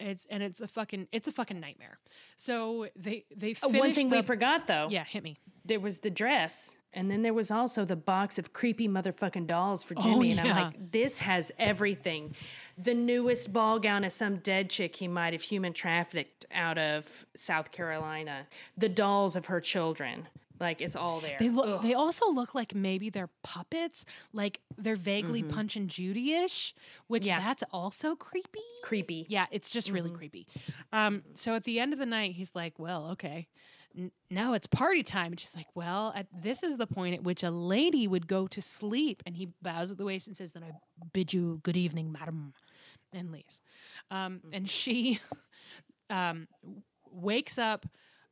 it's 0.00 0.26
and 0.28 0.42
it's 0.42 0.60
a 0.60 0.66
fucking 0.66 1.06
it's 1.12 1.28
a 1.28 1.32
fucking 1.32 1.60
nightmare. 1.60 1.98
So 2.36 2.88
they 2.96 3.24
they 3.36 3.54
finished 3.54 3.78
One 3.78 3.94
thing 3.94 4.08
the, 4.08 4.16
we 4.16 4.22
forgot 4.22 4.66
though, 4.66 4.88
Yeah, 4.90 5.04
hit 5.04 5.22
me. 5.22 5.38
there 5.64 5.78
was 5.78 6.00
the 6.00 6.10
dress, 6.10 6.76
and 6.92 7.08
then 7.10 7.22
there 7.22 7.34
was 7.34 7.52
also 7.52 7.84
the 7.84 7.94
box 7.94 8.36
of 8.38 8.52
creepy 8.52 8.88
motherfucking 8.88 9.46
dolls 9.46 9.84
for 9.84 9.94
Oh, 9.96 10.02
Jemmy. 10.02 10.32
and 10.32 10.40
I'm 10.40 10.56
like, 10.72 10.90
this 10.90 11.18
has 11.18 11.52
everything. 11.58 12.34
The 12.78 12.94
newest 12.94 13.52
ball 13.52 13.78
gown 13.78 14.04
of 14.04 14.12
some 14.12 14.36
dead 14.36 14.70
chick 14.70 14.96
he 14.96 15.08
might 15.08 15.32
have 15.32 15.42
human 15.42 15.72
trafficked 15.72 16.46
out 16.52 16.78
of 16.78 17.26
South 17.36 17.70
Carolina. 17.70 18.46
The 18.76 18.88
dolls 18.88 19.36
of 19.36 19.46
her 19.46 19.60
children. 19.60 20.28
Like 20.60 20.80
it's 20.80 20.94
all 20.94 21.18
there. 21.18 21.36
They 21.40 21.48
look. 21.48 21.82
They 21.82 21.94
also 21.94 22.30
look 22.30 22.54
like 22.54 22.72
maybe 22.72 23.10
they're 23.10 23.30
puppets. 23.42 24.04
Like 24.32 24.60
they're 24.78 24.94
vaguely 24.94 25.42
Punch 25.42 25.74
and 25.74 25.88
Judy 25.88 26.34
ish, 26.34 26.72
which 27.08 27.22
Mm-hmm. 27.24 27.30
Yeah. 27.30 27.40
that's 27.40 27.64
also 27.72 28.14
creepy. 28.14 28.60
creepy. 28.84 29.26
Yeah, 29.28 29.46
it's 29.50 29.70
just 29.70 29.90
really 29.90 30.10
creepy. 30.10 30.46
Um, 30.92 31.22
so 31.34 31.54
at 31.56 31.64
the 31.64 31.80
end 31.80 31.92
of 31.92 31.98
the 31.98 32.06
night, 32.06 32.32
he's 32.36 32.52
like, 32.54 32.78
"Well, 32.78 33.08
okay, 33.12 33.48
n- 33.96 34.12
now 34.30 34.52
it's 34.54 34.66
party 34.66 35.02
time." 35.02 35.32
And 35.32 35.40
she's 35.40 35.56
like, 35.56 35.68
"Well, 35.74 36.12
at, 36.14 36.26
this 36.42 36.62
is 36.62 36.76
the 36.76 36.86
point 36.86 37.14
at 37.14 37.22
which 37.22 37.42
a 37.42 37.50
lady 37.50 38.06
would 38.06 38.26
go 38.26 38.46
to 38.46 38.62
sleep." 38.62 39.22
And 39.26 39.36
he 39.36 39.48
bows 39.62 39.90
at 39.90 39.98
the 39.98 40.04
waist 40.04 40.26
and 40.26 40.36
says, 40.36 40.52
"Then 40.52 40.64
I 40.64 40.72
bid 41.12 41.32
you 41.32 41.60
good 41.62 41.76
evening, 41.76 42.12
madam," 42.12 42.54
and 43.12 43.32
leaves. 43.32 43.60
Um, 44.10 44.40
and 44.52 44.68
she 44.68 45.20
um, 46.10 46.48
wakes 47.10 47.58
up 47.58 47.86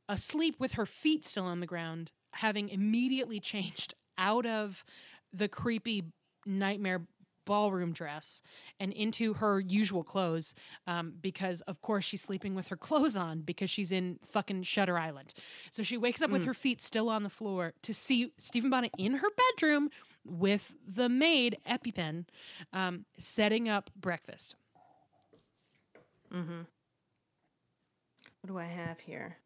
asleep 0.09 0.57
with 0.59 0.73
her 0.73 0.87
feet 0.87 1.25
still 1.25 1.45
on 1.45 1.61
the 1.61 1.67
ground, 1.67 2.13
having 2.33 2.69
immediately 2.69 3.41
changed 3.41 3.95
out 4.19 4.47
of 4.47 4.85
the 5.33 5.49
creepy 5.49 6.05
nightmare 6.45 7.03
ballroom 7.51 7.93
dress 7.93 8.43
and 8.79 8.93
into 8.93 9.35
her 9.35 9.59
usual 9.59 10.05
clothes 10.05 10.55
um, 10.87 11.15
because 11.21 11.63
of 11.63 11.83
course 11.83 12.05
she's 12.05 12.23
sleeping 12.23 12.55
with 12.55 12.69
her 12.69 12.77
clothes 12.77 13.17
on 13.17 13.41
because 13.41 13.69
she's 13.69 13.91
in 13.91 14.21
fucking 14.25 14.63
Shutter 14.63 14.97
Island. 14.97 15.35
So 15.73 15.83
she 15.83 15.97
wakes 15.99 16.23
up 16.23 16.31
with 16.31 16.45
her 16.45 16.55
feet 16.55 16.81
still 16.81 17.09
on 17.09 17.25
the 17.25 17.29
floor 17.29 17.73
to 17.83 17.93
see 17.93 18.33
Stephen 18.39 18.71
Bonnet 18.71 18.93
in 18.97 19.15
her 19.15 19.29
bedroom 19.57 19.91
with 20.25 20.75
the 20.87 21.09
maid 21.09 21.57
EpiPen 21.69 22.27
um, 22.73 23.05
setting 23.19 23.69
up 23.69 23.91
breakfast. 24.01 24.55
What 28.43 28.49
do 28.53 28.59
I 28.59 28.67
have 28.67 29.01
here? 29.01 29.39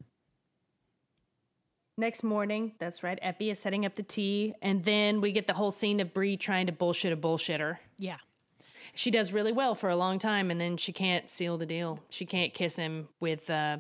Next 1.97 2.25
morning, 2.25 2.73
that's 2.79 3.03
right. 3.05 3.19
Epi 3.23 3.51
is 3.51 3.59
setting 3.59 3.87
up 3.87 3.95
the 3.95 4.03
tea, 4.03 4.55
and 4.63 4.85
then 4.85 5.21
we 5.21 5.31
get 5.31 5.47
the 5.47 5.53
whole 5.53 5.71
scene 5.71 6.01
of 6.01 6.13
Bree 6.13 6.37
trying 6.37 6.67
to 6.67 6.73
bullshit 6.73 7.13
a 7.13 7.17
bullshitter. 7.17 7.79
Yeah. 7.99 8.17
She 8.95 9.11
does 9.13 9.33
really 9.33 9.53
well 9.53 9.75
for 9.77 9.89
a 9.89 9.97
long 9.97 10.19
time, 10.19 10.51
and 10.51 10.61
then 10.61 10.77
she 10.77 10.93
can't 10.93 11.31
seal 11.31 11.57
the 11.57 11.67
deal. 11.67 12.01
She 12.11 12.27
can't 12.27 12.53
kiss 12.53 12.77
him 12.77 13.09
with. 13.21 13.49
Uh, 13.49 13.79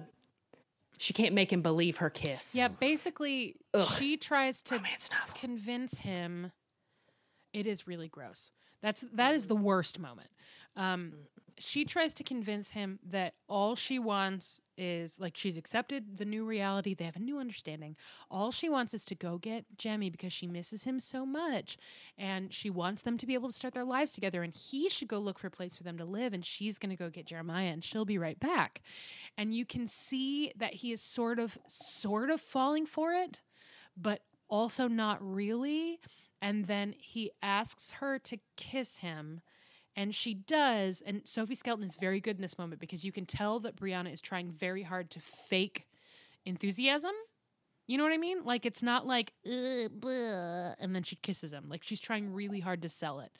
she 0.96 1.12
can't 1.12 1.34
make 1.34 1.52
him 1.52 1.60
believe 1.60 1.96
her 1.98 2.10
kiss. 2.10 2.54
Yeah, 2.54 2.68
basically, 2.68 3.56
she 3.96 4.16
tries 4.16 4.62
to 4.62 4.80
convince 5.34 5.98
him. 5.98 6.52
It 7.52 7.66
is 7.66 7.86
really 7.86 8.08
gross. 8.08 8.50
That's 8.80 9.04
that 9.14 9.34
is 9.34 9.46
the 9.46 9.56
worst 9.56 9.98
moment. 9.98 10.28
Um, 10.76 11.12
she 11.58 11.84
tries 11.84 12.12
to 12.14 12.24
convince 12.24 12.70
him 12.70 12.98
that 13.08 13.34
all 13.48 13.76
she 13.76 13.98
wants 13.98 14.60
is 14.76 15.20
like 15.20 15.36
she's 15.36 15.56
accepted 15.56 16.16
the 16.16 16.24
new 16.24 16.44
reality. 16.44 16.94
They 16.94 17.04
have 17.04 17.16
a 17.16 17.20
new 17.20 17.38
understanding. 17.38 17.96
All 18.30 18.50
she 18.50 18.68
wants 18.68 18.92
is 18.92 19.04
to 19.06 19.14
go 19.14 19.38
get 19.38 19.64
Jemmy 19.78 20.10
because 20.10 20.32
she 20.32 20.46
misses 20.46 20.84
him 20.84 20.98
so 20.98 21.24
much, 21.24 21.76
and 22.18 22.52
she 22.52 22.70
wants 22.70 23.02
them 23.02 23.16
to 23.18 23.26
be 23.26 23.34
able 23.34 23.48
to 23.48 23.54
start 23.54 23.74
their 23.74 23.84
lives 23.84 24.12
together. 24.12 24.42
And 24.42 24.54
he 24.54 24.88
should 24.88 25.08
go 25.08 25.18
look 25.18 25.38
for 25.38 25.46
a 25.46 25.50
place 25.50 25.76
for 25.76 25.84
them 25.84 25.98
to 25.98 26.04
live, 26.04 26.32
and 26.32 26.44
she's 26.44 26.78
going 26.78 26.90
to 26.90 26.96
go 26.96 27.10
get 27.10 27.26
Jeremiah, 27.26 27.68
and 27.68 27.84
she'll 27.84 28.04
be 28.04 28.18
right 28.18 28.38
back. 28.40 28.82
And 29.38 29.54
you 29.54 29.64
can 29.64 29.86
see 29.86 30.52
that 30.56 30.74
he 30.74 30.92
is 30.92 31.00
sort 31.00 31.38
of, 31.38 31.58
sort 31.68 32.30
of 32.30 32.40
falling 32.40 32.86
for 32.86 33.12
it, 33.12 33.42
but 33.96 34.22
also 34.48 34.88
not 34.88 35.18
really. 35.20 36.00
And 36.42 36.66
then 36.66 36.94
he 36.98 37.30
asks 37.42 37.92
her 37.92 38.18
to 38.18 38.38
kiss 38.56 38.98
him. 38.98 39.40
And 39.96 40.14
she 40.14 40.34
does. 40.34 41.02
And 41.04 41.26
Sophie 41.26 41.54
Skelton 41.54 41.84
is 41.84 41.96
very 41.96 42.20
good 42.20 42.36
in 42.36 42.42
this 42.42 42.58
moment 42.58 42.80
because 42.80 43.04
you 43.04 43.12
can 43.12 43.26
tell 43.26 43.60
that 43.60 43.76
Brianna 43.76 44.12
is 44.12 44.20
trying 44.20 44.50
very 44.50 44.82
hard 44.82 45.10
to 45.10 45.20
fake 45.20 45.86
enthusiasm. 46.44 47.12
You 47.86 47.98
know 47.98 48.04
what 48.04 48.14
I 48.14 48.18
mean? 48.18 48.44
Like 48.44 48.64
it's 48.64 48.82
not 48.82 49.06
like 49.06 49.34
bleh," 49.46 50.74
and 50.78 50.94
then 50.94 51.02
she 51.02 51.16
kisses 51.16 51.52
him. 51.52 51.66
Like 51.68 51.82
she's 51.82 52.00
trying 52.00 52.32
really 52.32 52.60
hard 52.60 52.80
to 52.82 52.88
sell 52.88 53.20
it. 53.20 53.30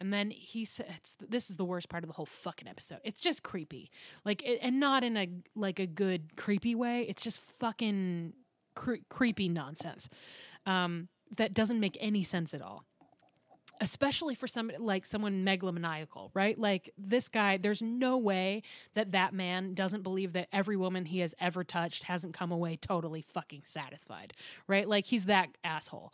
And 0.00 0.12
then 0.12 0.30
he 0.30 0.64
says, 0.64 1.14
"This 1.28 1.50
is 1.50 1.56
the 1.56 1.64
worst 1.64 1.88
part 1.88 2.02
of 2.02 2.08
the 2.08 2.14
whole 2.14 2.26
fucking 2.26 2.66
episode. 2.66 2.98
It's 3.04 3.20
just 3.20 3.44
creepy, 3.44 3.90
like, 4.24 4.42
it, 4.42 4.58
and 4.60 4.80
not 4.80 5.04
in 5.04 5.16
a 5.16 5.28
like 5.54 5.78
a 5.78 5.86
good 5.86 6.36
creepy 6.36 6.74
way. 6.74 7.06
It's 7.08 7.22
just 7.22 7.38
fucking 7.38 8.32
cre- 8.74 9.04
creepy 9.08 9.48
nonsense 9.48 10.08
um, 10.66 11.08
that 11.36 11.54
doesn't 11.54 11.78
make 11.78 11.96
any 12.00 12.24
sense 12.24 12.54
at 12.54 12.60
all." 12.60 12.84
Especially 13.80 14.34
for 14.34 14.46
somebody 14.46 14.78
like 14.78 15.06
someone 15.06 15.44
megalomaniacal, 15.44 16.30
right? 16.34 16.58
Like 16.58 16.90
this 16.96 17.28
guy, 17.28 17.56
there's 17.56 17.82
no 17.82 18.16
way 18.16 18.62
that 18.94 19.12
that 19.12 19.32
man 19.34 19.74
doesn't 19.74 20.02
believe 20.02 20.32
that 20.34 20.48
every 20.52 20.76
woman 20.76 21.06
he 21.06 21.18
has 21.20 21.34
ever 21.40 21.64
touched 21.64 22.04
hasn't 22.04 22.34
come 22.34 22.52
away 22.52 22.76
totally 22.76 23.22
fucking 23.22 23.62
satisfied, 23.64 24.34
right? 24.66 24.88
Like 24.88 25.06
he's 25.06 25.24
that 25.26 25.48
asshole. 25.64 26.12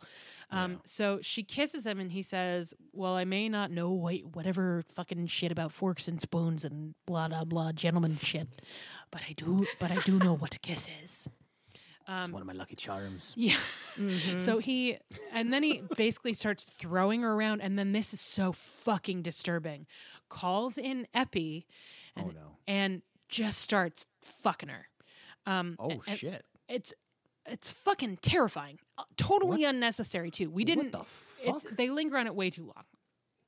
Um, 0.51 0.81
So 0.83 1.19
she 1.21 1.43
kisses 1.43 1.85
him 1.85 1.99
and 1.99 2.11
he 2.11 2.23
says, 2.23 2.73
Well, 2.91 3.13
I 3.15 3.23
may 3.23 3.49
not 3.49 3.69
know 3.69 3.91
what, 3.91 4.15
whatever 4.33 4.83
fucking 4.87 5.27
shit 5.27 5.51
about 5.51 5.71
forks 5.71 6.07
and 6.07 6.19
spoons 6.19 6.65
and 6.65 6.95
blah, 7.05 7.27
blah, 7.27 7.43
blah, 7.43 7.71
gentleman 7.71 8.17
shit, 8.17 8.47
but 9.11 9.21
I 9.29 9.33
do, 9.33 9.67
but 9.79 9.91
I 9.91 9.97
do 10.01 10.17
know 10.17 10.33
what 10.35 10.55
a 10.55 10.59
kiss 10.59 10.87
is. 11.03 11.29
It's 12.09 12.31
one 12.31 12.41
of 12.41 12.47
my 12.47 12.53
lucky 12.53 12.75
charms. 12.75 13.35
Yeah. 13.37 13.57
So 14.37 14.59
he, 14.59 14.97
and 15.33 15.51
then 15.51 15.61
he 15.61 15.81
basically 15.97 16.33
starts 16.33 16.63
throwing 16.63 17.21
her 17.23 17.33
around, 17.33 17.61
and 17.61 17.77
then 17.77 17.91
this 17.91 18.13
is 18.13 18.21
so 18.21 18.51
fucking 18.53 19.21
disturbing. 19.23 19.87
Calls 20.29 20.77
in 20.77 21.05
Epi, 21.13 21.65
and, 22.15 22.27
Oh, 22.27 22.29
no. 22.31 22.57
and 22.67 23.01
just 23.27 23.59
starts 23.61 24.05
fucking 24.21 24.69
her. 24.69 24.87
Um, 25.45 25.75
Oh 25.79 26.01
and 26.07 26.17
shit! 26.17 26.45
It's 26.69 26.93
it's 27.45 27.69
fucking 27.69 28.19
terrifying. 28.21 28.79
Uh, 28.97 29.03
totally 29.17 29.65
unnecessary 29.65 30.31
too. 30.31 30.49
We 30.49 30.63
didn't. 30.63 30.91
the 30.93 30.99
it's- 31.43 31.63
fuck? 31.63 31.75
they 31.75 31.89
linger 31.89 32.17
on 32.17 32.27
it 32.27 32.35
way 32.35 32.49
too 32.49 32.63
long. 32.65 32.85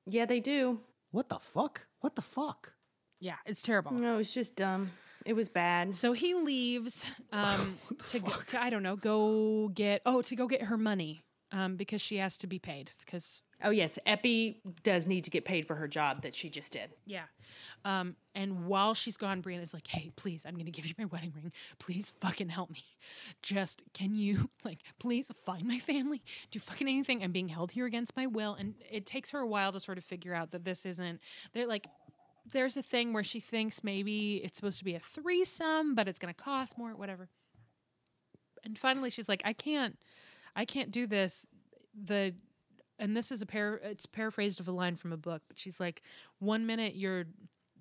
Yeah, 0.05 0.25
they 0.25 0.39
do. 0.39 0.79
What 1.11 1.29
the 1.29 1.39
fuck? 1.39 1.85
What 2.01 2.15
the 2.15 2.21
fuck? 2.21 2.73
Yeah, 3.19 3.35
it's 3.45 3.61
terrible. 3.61 3.91
No, 3.93 4.17
it's 4.17 4.33
just 4.33 4.55
dumb. 4.55 4.91
It 5.25 5.33
was 5.33 5.49
bad. 5.49 5.95
So 5.95 6.13
he 6.13 6.33
leaves 6.33 7.05
um, 7.31 7.77
to, 8.09 8.19
go, 8.19 8.31
to 8.47 8.61
I 8.61 8.69
don't 8.69 8.83
know 8.83 8.95
go 8.95 9.69
get 9.73 10.01
oh 10.05 10.21
to 10.23 10.35
go 10.35 10.47
get 10.47 10.63
her 10.63 10.77
money 10.77 11.23
um, 11.51 11.75
because 11.75 12.01
she 12.01 12.17
has 12.17 12.37
to 12.39 12.47
be 12.47 12.59
paid 12.59 12.91
because 12.99 13.41
Oh 13.63 13.69
yes, 13.69 13.99
Epi 14.05 14.59
does 14.83 15.07
need 15.07 15.23
to 15.25 15.29
get 15.29 15.45
paid 15.45 15.67
for 15.67 15.75
her 15.75 15.87
job 15.87 16.23
that 16.23 16.33
she 16.33 16.49
just 16.49 16.71
did. 16.73 16.89
Yeah. 17.05 17.25
Um, 17.83 18.15
and 18.33 18.65
while 18.65 18.93
she's 18.93 19.17
gone, 19.17 19.41
Brianna's 19.41 19.73
like, 19.73 19.87
hey, 19.87 20.11
please, 20.15 20.45
I'm 20.45 20.53
going 20.53 20.65
to 20.65 20.71
give 20.71 20.85
you 20.85 20.93
my 20.97 21.05
wedding 21.05 21.33
ring. 21.35 21.51
Please 21.79 22.11
fucking 22.21 22.49
help 22.49 22.69
me. 22.69 22.83
Just, 23.41 23.83
can 23.93 24.15
you, 24.15 24.49
like, 24.63 24.79
please 24.99 25.29
find 25.45 25.65
my 25.65 25.79
family? 25.79 26.23
Do 26.49 26.59
fucking 26.59 26.87
anything. 26.87 27.23
I'm 27.23 27.31
being 27.31 27.49
held 27.49 27.71
here 27.71 27.85
against 27.85 28.15
my 28.15 28.25
will. 28.25 28.53
And 28.53 28.75
it 28.89 29.05
takes 29.05 29.31
her 29.31 29.39
a 29.39 29.47
while 29.47 29.71
to 29.73 29.79
sort 29.79 29.97
of 29.97 30.03
figure 30.03 30.33
out 30.33 30.51
that 30.51 30.63
this 30.63 30.85
isn't, 30.85 31.19
they're 31.53 31.67
like, 31.67 31.87
there's 32.51 32.77
a 32.77 32.83
thing 32.83 33.13
where 33.13 33.23
she 33.23 33.39
thinks 33.39 33.83
maybe 33.83 34.41
it's 34.43 34.57
supposed 34.57 34.79
to 34.79 34.85
be 34.85 34.95
a 34.95 34.99
threesome, 34.99 35.95
but 35.95 36.07
it's 36.07 36.19
going 36.19 36.33
to 36.33 36.43
cost 36.43 36.77
more, 36.77 36.91
whatever. 36.91 37.29
And 38.63 38.77
finally, 38.77 39.09
she's 39.09 39.27
like, 39.27 39.41
I 39.43 39.53
can't, 39.53 39.97
I 40.55 40.65
can't 40.65 40.91
do 40.91 41.07
this. 41.07 41.45
The, 41.93 42.33
and 42.99 43.17
this 43.17 43.31
is 43.31 43.41
a 43.41 43.45
pair, 43.45 43.75
it's 43.83 44.05
paraphrased 44.05 44.59
of 44.59 44.67
a 44.67 44.71
line 44.71 44.95
from 44.95 45.11
a 45.11 45.17
book, 45.17 45.41
but 45.47 45.59
she's 45.59 45.79
like, 45.79 46.03
one 46.39 46.65
minute 46.65 46.95
you're 46.95 47.25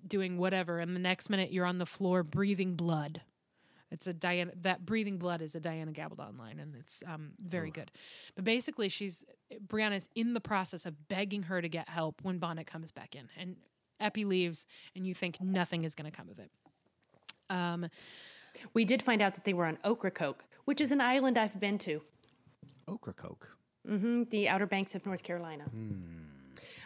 doing 0.07 0.37
whatever, 0.37 0.79
and 0.79 0.95
the 0.95 0.99
next 0.99 1.29
minute 1.29 1.51
you're 1.51 1.65
on 1.65 1.77
the 1.77 1.85
floor 1.85 2.23
breathing 2.23 2.75
blood. 2.75 3.21
It's 3.91 4.07
a 4.07 4.13
Diana. 4.13 4.53
That 4.61 4.85
breathing 4.85 5.17
blood 5.17 5.41
is 5.41 5.53
a 5.53 5.59
Diana 5.59 5.91
Gabaldon 5.91 6.39
line, 6.39 6.59
and 6.59 6.75
it's 6.79 7.03
um, 7.05 7.31
very 7.43 7.71
good. 7.71 7.91
But 8.35 8.45
basically, 8.45 8.87
she's 8.87 9.25
Brianna's 9.67 10.07
in 10.15 10.33
the 10.33 10.39
process 10.39 10.85
of 10.85 11.09
begging 11.09 11.43
her 11.43 11.61
to 11.61 11.67
get 11.67 11.89
help 11.89 12.21
when 12.23 12.37
Bonnet 12.37 12.67
comes 12.67 12.91
back 12.91 13.15
in, 13.15 13.27
and 13.37 13.57
Epi 14.01 14.25
leaves, 14.25 14.65
and 14.95 15.05
you 15.05 15.13
think 15.13 15.39
nothing 15.41 15.83
is 15.83 15.95
going 15.95 16.09
to 16.11 16.15
come 16.15 16.29
of 16.29 16.39
it. 16.39 16.51
Um, 17.49 17.87
We 18.73 18.85
did 18.85 19.01
find 19.01 19.21
out 19.21 19.35
that 19.35 19.45
they 19.45 19.53
were 19.53 19.65
on 19.65 19.77
Ocracoke, 19.85 20.43
which 20.65 20.81
is 20.81 20.91
an 20.91 21.01
island 21.01 21.37
I've 21.37 21.59
been 21.59 21.77
to, 21.79 22.01
Ocracoke. 22.87 23.47
Mm-hmm, 23.87 24.23
the 24.29 24.49
Outer 24.49 24.65
Banks 24.67 24.93
of 24.95 25.05
North 25.05 25.23
Carolina. 25.23 25.63
Hmm. 25.63 25.91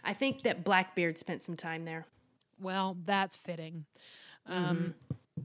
I 0.04 0.14
think 0.14 0.44
that 0.44 0.64
Blackbeard 0.64 1.18
spent 1.18 1.42
some 1.42 1.58
time 1.58 1.86
there. 1.86 2.06
well, 2.62 2.96
that's 3.06 3.36
fitting, 3.36 3.86
um, 4.46 4.94
mm-hmm. 5.36 5.44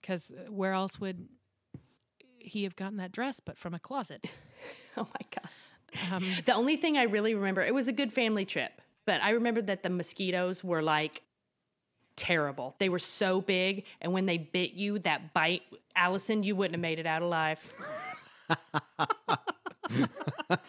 because 0.00 0.30
uh, 0.32 0.50
where 0.52 0.72
else 0.72 1.00
would 1.00 1.26
he 2.38 2.64
have 2.64 2.76
gotten 2.76 2.98
that 2.98 3.12
dress 3.12 3.40
but 3.40 3.56
from 3.58 3.74
a 3.74 3.78
closet? 3.78 4.30
Oh 4.94 5.08
my 5.08 5.26
god. 5.34 5.48
Um, 6.12 6.22
the 6.44 6.52
only 6.52 6.76
thing 6.76 6.98
I 6.98 7.04
really 7.04 7.34
remember, 7.34 7.62
it 7.62 7.72
was 7.72 7.88
a 7.88 7.92
good 7.92 8.12
family 8.12 8.44
trip, 8.44 8.82
but 9.06 9.22
I 9.22 9.30
remember 9.30 9.62
that 9.62 9.82
the 9.82 9.90
mosquitoes 9.90 10.62
were 10.62 10.82
like 10.82 11.22
terrible. 12.16 12.74
They 12.78 12.88
were 12.88 12.98
so 12.98 13.40
big, 13.40 13.84
and 14.00 14.12
when 14.12 14.26
they 14.26 14.38
bit 14.38 14.72
you, 14.72 14.98
that 15.00 15.32
bite, 15.34 15.62
Allison, 15.96 16.42
you 16.42 16.56
wouldn't 16.56 16.74
have 16.74 16.80
made 16.80 16.98
it 16.98 17.06
out 17.06 17.22
alive. 17.22 17.72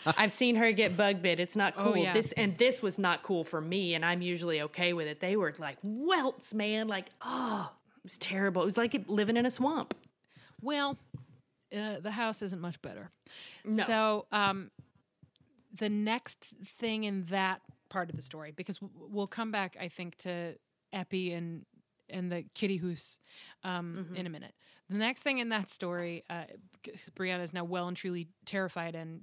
I've 0.05 0.31
seen 0.31 0.55
her 0.55 0.71
get 0.71 0.97
bug 0.97 1.21
bit. 1.21 1.39
It's 1.39 1.55
not 1.55 1.75
cool. 1.75 1.95
yeah. 1.97 2.13
This 2.13 2.31
and 2.33 2.57
this 2.57 2.81
was 2.81 2.97
not 2.97 3.23
cool 3.23 3.43
for 3.43 3.61
me, 3.61 3.93
and 3.93 4.05
I'm 4.05 4.21
usually 4.21 4.61
okay 4.61 4.93
with 4.93 5.07
it. 5.07 5.19
They 5.19 5.35
were 5.35 5.53
like 5.59 5.77
welts, 5.83 6.53
man. 6.53 6.87
Like, 6.87 7.09
oh, 7.21 7.71
it 7.97 8.03
was 8.03 8.17
terrible. 8.17 8.61
It 8.61 8.65
was 8.65 8.77
like 8.77 9.03
living 9.07 9.37
in 9.37 9.45
a 9.45 9.51
swamp. 9.51 9.95
Well, 10.61 10.97
uh, 11.75 11.99
the 11.99 12.11
house 12.11 12.41
isn't 12.41 12.61
much 12.61 12.81
better. 12.81 13.11
No. 13.65 13.83
So, 13.83 14.25
um, 14.31 14.71
the 15.75 15.89
next 15.89 16.53
thing 16.65 17.03
in 17.03 17.23
that 17.25 17.61
part 17.93 18.09
of 18.09 18.15
the 18.15 18.23
story, 18.23 18.51
because 18.51 18.79
we'll 18.81 19.27
come 19.27 19.51
back, 19.51 19.77
I 19.79 19.87
think, 19.87 20.17
to 20.17 20.55
Epi 20.91 21.31
and 21.31 21.65
and 22.09 22.31
the 22.31 22.43
kitty 22.53 22.77
hoose 22.77 23.17
um, 23.63 24.09
in 24.15 24.27
a 24.27 24.29
minute. 24.29 24.53
The 24.89 24.97
next 24.97 25.21
thing 25.23 25.37
in 25.37 25.49
that 25.49 25.71
story, 25.71 26.23
uh, 26.29 26.43
Brianna 27.15 27.43
is 27.43 27.53
now 27.53 27.63
well 27.63 27.87
and 27.87 27.95
truly 27.95 28.27
terrified 28.45 28.95
and 28.95 29.21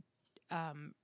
um, 0.50 0.94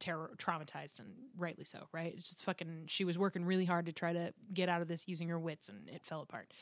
terror 0.00 0.30
traumatized, 0.38 1.00
and 1.00 1.08
rightly 1.36 1.64
so. 1.64 1.88
Right? 1.92 2.14
It's 2.16 2.28
just 2.28 2.44
fucking. 2.44 2.84
She 2.86 3.04
was 3.04 3.18
working 3.18 3.44
really 3.44 3.64
hard 3.64 3.86
to 3.86 3.92
try 3.92 4.12
to 4.12 4.32
get 4.54 4.68
out 4.68 4.80
of 4.80 4.88
this 4.88 5.04
using 5.06 5.28
her 5.28 5.38
wits, 5.38 5.68
and 5.68 5.88
it 5.88 6.04
fell 6.04 6.22
apart. 6.22 6.52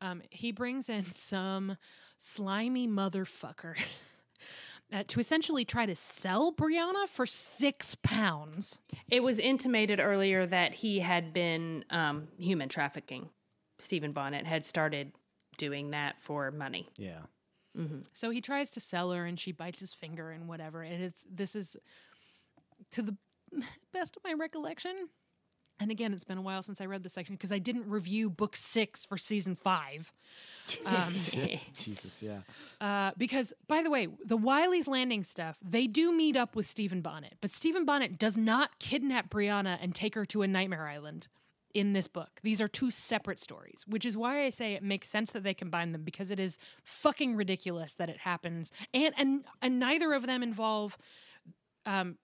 Um, 0.00 0.22
he 0.30 0.52
brings 0.52 0.88
in 0.88 1.10
some 1.10 1.76
slimy 2.18 2.88
motherfucker 2.88 3.76
uh, 4.92 5.02
to 5.08 5.20
essentially 5.20 5.64
try 5.64 5.86
to 5.86 5.96
sell 5.96 6.52
Brianna 6.52 7.08
for 7.08 7.26
six 7.26 7.94
pounds. 7.96 8.78
It 9.10 9.22
was 9.22 9.38
intimated 9.38 10.00
earlier 10.00 10.46
that 10.46 10.74
he 10.74 11.00
had 11.00 11.32
been 11.32 11.84
um, 11.90 12.28
human 12.38 12.68
trafficking. 12.68 13.28
Stephen 13.78 14.12
Bonnet 14.12 14.46
had 14.46 14.64
started 14.64 15.12
doing 15.58 15.90
that 15.90 16.20
for 16.20 16.50
money. 16.50 16.88
Yeah. 16.96 17.20
Mm-hmm. 17.76 18.00
So 18.12 18.30
he 18.30 18.40
tries 18.40 18.70
to 18.72 18.80
sell 18.80 19.12
her, 19.12 19.26
and 19.26 19.38
she 19.38 19.52
bites 19.52 19.80
his 19.80 19.92
finger 19.92 20.30
and 20.30 20.48
whatever. 20.48 20.82
And 20.82 21.02
it's 21.02 21.26
this 21.30 21.54
is 21.54 21.76
to 22.92 23.02
the 23.02 23.16
best 23.92 24.16
of 24.16 24.24
my 24.24 24.32
recollection. 24.32 25.08
And 25.78 25.90
again, 25.90 26.12
it's 26.12 26.24
been 26.24 26.38
a 26.38 26.42
while 26.42 26.62
since 26.62 26.80
I 26.80 26.86
read 26.86 27.02
this 27.02 27.12
section 27.12 27.34
because 27.34 27.52
I 27.52 27.58
didn't 27.58 27.88
review 27.88 28.30
book 28.30 28.56
six 28.56 29.04
for 29.04 29.18
season 29.18 29.54
five. 29.54 30.12
Jesus. 31.74 32.22
Yeah. 32.22 32.40
Uh, 32.80 33.12
because, 33.16 33.52
by 33.68 33.82
the 33.82 33.90
way, 33.90 34.08
the 34.24 34.38
Wylie's 34.38 34.88
Landing 34.88 35.22
stuff, 35.22 35.58
they 35.62 35.86
do 35.86 36.12
meet 36.12 36.36
up 36.36 36.56
with 36.56 36.66
Stephen 36.66 37.02
Bonnet, 37.02 37.34
but 37.40 37.52
Stephen 37.52 37.84
Bonnet 37.84 38.18
does 38.18 38.36
not 38.36 38.78
kidnap 38.78 39.30
Brianna 39.30 39.78
and 39.80 39.94
take 39.94 40.14
her 40.14 40.24
to 40.26 40.42
a 40.42 40.46
nightmare 40.48 40.86
island 40.86 41.28
in 41.76 41.92
this 41.92 42.08
book. 42.08 42.40
These 42.42 42.62
are 42.62 42.68
two 42.68 42.90
separate 42.90 43.38
stories, 43.38 43.84
which 43.86 44.06
is 44.06 44.16
why 44.16 44.44
I 44.44 44.50
say 44.50 44.72
it 44.72 44.82
makes 44.82 45.08
sense 45.08 45.30
that 45.32 45.42
they 45.42 45.52
combine 45.52 45.92
them 45.92 46.04
because 46.04 46.30
it 46.30 46.40
is 46.40 46.58
fucking 46.82 47.36
ridiculous 47.36 47.92
that 47.92 48.08
it 48.08 48.20
happens, 48.20 48.72
and 48.94 49.12
and 49.18 49.44
and 49.60 49.78
neither 49.78 50.14
of 50.14 50.26
them 50.26 50.42
involve 50.42 50.96
um, 51.84 52.16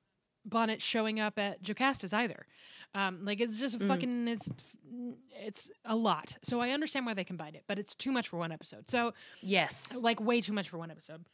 Bonnet 0.44 0.80
showing 0.80 1.20
up 1.20 1.38
at 1.38 1.62
Jocasta's 1.62 2.12
either. 2.14 2.46
Um, 2.94 3.24
like 3.24 3.40
it's 3.40 3.58
just 3.58 3.80
fucking 3.80 4.28
it's 4.28 4.50
it's 5.34 5.70
a 5.86 5.96
lot. 5.96 6.36
So 6.42 6.60
I 6.60 6.70
understand 6.70 7.06
why 7.06 7.14
they 7.14 7.24
combined 7.24 7.56
it, 7.56 7.64
but 7.66 7.78
it's 7.78 7.94
too 7.94 8.12
much 8.12 8.28
for 8.28 8.36
one 8.38 8.52
episode. 8.52 8.88
So 8.90 9.14
Yes. 9.40 9.94
like 9.94 10.20
way 10.20 10.40
too 10.42 10.52
much 10.52 10.68
for 10.68 10.76
one 10.78 10.90
episode. 10.90 11.24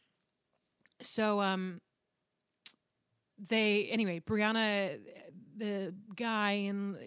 So 1.01 1.41
um 1.41 1.81
they 3.49 3.87
anyway, 3.91 4.19
Brianna 4.21 4.99
the 5.57 5.93
guy 6.15 6.51
and 6.51 6.97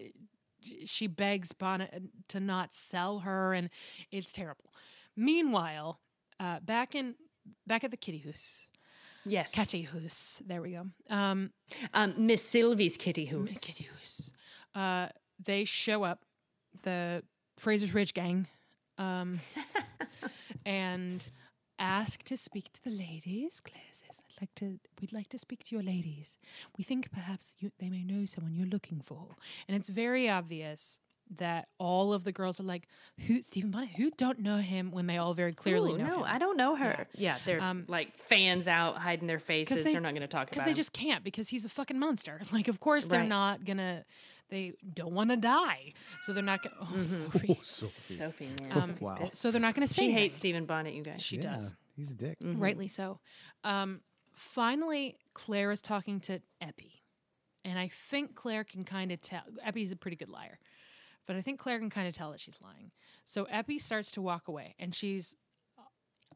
she 0.85 1.07
begs 1.07 1.51
Bonnet 1.51 2.03
to 2.29 2.39
not 2.39 2.73
sell 2.73 3.19
her 3.19 3.53
and 3.53 3.69
it's 4.11 4.31
terrible. 4.31 4.71
Meanwhile, 5.15 5.99
uh 6.39 6.59
back 6.59 6.95
in 6.95 7.15
back 7.67 7.83
at 7.83 7.91
the 7.91 7.97
kitty 7.97 8.19
house. 8.19 8.69
Yes. 9.25 9.53
Kitty 9.55 9.83
house. 9.83 10.41
There 10.45 10.61
we 10.61 10.71
go. 10.71 10.85
Um 11.09 11.51
Um, 11.93 12.13
Miss 12.17 12.43
Sylvie's 12.47 12.97
kitty 12.97 13.25
hoose. 13.25 13.57
kitty 13.59 13.85
house. 13.85 14.22
Uh 14.75 15.07
they 15.43 15.63
show 15.65 16.03
up 16.03 16.25
the 16.83 17.23
Fraser's 17.57 17.93
Ridge 17.93 18.13
gang 18.13 18.47
um 18.97 19.39
and 20.65 21.27
ask 21.79 22.23
to 22.23 22.37
speak 22.37 22.71
to 22.73 22.83
the 22.83 22.89
ladies. 22.89 23.59
Claire 23.63 23.81
says, 23.91 24.21
I'd 24.29 24.41
like 24.41 24.55
to 24.55 24.79
we'd 25.01 25.13
like 25.13 25.29
to 25.29 25.37
speak 25.37 25.63
to 25.63 25.75
your 25.75 25.83
ladies. 25.83 26.37
We 26.77 26.83
think 26.83 27.11
perhaps 27.11 27.55
you, 27.59 27.71
they 27.79 27.89
may 27.89 28.03
know 28.03 28.25
someone 28.25 28.53
you're 28.53 28.67
looking 28.67 29.01
for. 29.01 29.35
And 29.67 29.75
it's 29.75 29.89
very 29.89 30.29
obvious 30.29 30.99
that 31.37 31.67
all 31.79 32.13
of 32.13 32.25
the 32.25 32.31
girls 32.31 32.59
are 32.59 32.63
like, 32.63 32.85
who 33.27 33.41
Stephen 33.41 33.71
Bonnet, 33.71 33.91
who 33.97 34.11
don't 34.17 34.39
know 34.39 34.57
him 34.57 34.91
when 34.91 35.07
they 35.07 35.17
all 35.17 35.33
very 35.33 35.53
clearly 35.53 35.93
Ooh, 35.93 35.97
know 35.97 36.05
no, 36.07 36.15
him. 36.17 36.23
I 36.27 36.37
don't 36.37 36.57
know 36.57 36.75
her. 36.75 37.07
Yeah, 37.15 37.37
they're 37.45 37.61
Um, 37.61 37.85
like 37.87 38.15
fans 38.17 38.67
out 38.67 38.97
hiding 38.97 39.27
their 39.27 39.39
faces. 39.39 39.77
they- 39.77 39.83
They, 39.93 39.95
are 39.97 40.01
not 40.01 40.11
going 40.11 40.21
to 40.21 40.27
talk 40.27 40.49
because 40.49 40.63
they 40.65 40.71
him. 40.71 40.75
just 40.75 40.91
can't 40.93 41.23
because 41.23 41.49
he's 41.49 41.65
a 41.65 41.69
fucking 41.69 41.97
monster. 41.97 42.41
Like, 42.51 42.67
of 42.67 42.79
course 42.79 43.07
they're 43.07 43.23
not 43.23 43.65
gonna. 43.65 44.03
They 44.49 44.73
don't 44.93 45.13
want 45.13 45.29
to 45.31 45.37
die, 45.37 45.93
so 46.21 46.33
they're 46.33 46.43
not 46.43 46.61
gonna. 46.63 46.75
Oh, 46.81 46.85
Mm-hmm. 46.85 47.03
Sophie. 47.03 47.59
Sophie. 47.63 48.15
Sophie, 48.17 48.49
man. 48.61 48.71
Um, 48.73 48.81
Sophie's 48.81 49.01
Wow. 49.01 49.29
So 49.31 49.51
they're 49.51 49.61
not 49.61 49.73
gonna 49.73 49.87
say 49.87 50.05
She 50.07 50.11
hates 50.11 50.35
Stephen 50.35 50.65
Bonnet, 50.65 50.93
you 50.93 51.01
guys. 51.03 51.21
She 51.21 51.37
Yeah, 51.37 51.53
does. 51.55 51.75
He's 51.95 52.11
a 52.11 52.13
dick. 52.13 52.39
Mm-hmm. 52.39 52.59
rightly 52.61 52.87
so. 52.87 53.19
Um, 53.63 54.01
finally, 54.33 55.17
Claire 55.33 55.71
is 55.71 55.81
talking 55.81 56.19
to 56.21 56.41
Epi, 56.61 57.01
and 57.65 57.79
I 57.79 57.87
think 58.09 58.35
Claire 58.35 58.63
can 58.63 58.83
kind 58.83 59.11
of 59.11 59.21
tell. 59.21 59.41
Epi's 59.65 59.91
a 59.91 59.95
pretty 59.95 60.17
good 60.17 60.29
liar, 60.29 60.59
but 61.25 61.35
I 61.35 61.41
think 61.41 61.59
Claire 61.59 61.79
can 61.79 61.89
kind 61.89 62.07
of 62.07 62.15
tell 62.15 62.31
that 62.31 62.39
she's 62.39 62.57
lying. 62.61 62.91
So 63.25 63.45
Epi 63.45 63.79
starts 63.79 64.11
to 64.11 64.21
walk 64.21 64.47
away, 64.47 64.75
and 64.77 64.93
she's 64.93 65.35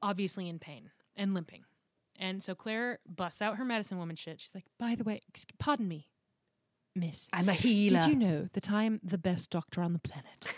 obviously 0.01 0.47
in 0.47 0.59
pain 0.59 0.91
and 1.15 1.33
limping. 1.33 1.63
And 2.19 2.41
so 2.41 2.55
Claire 2.55 2.99
busts 3.07 3.41
out 3.41 3.57
her 3.57 3.65
medicine 3.65 3.97
woman 3.99 4.15
shit. 4.15 4.41
She's 4.41 4.55
like, 4.55 4.65
"By 4.79 4.95
the 4.95 5.03
way, 5.03 5.21
ex- 5.29 5.45
pardon 5.59 5.87
me, 5.87 6.07
Miss, 6.99 7.29
I'm 7.31 7.49
a 7.49 7.53
healer. 7.53 7.99
did 7.99 8.09
you 8.09 8.15
know 8.15 8.49
that 8.53 8.71
I'm 8.71 8.99
the 9.03 9.17
best 9.17 9.49
doctor 9.51 9.81
on 9.81 9.93
the 9.93 9.99
planet?" 9.99 10.53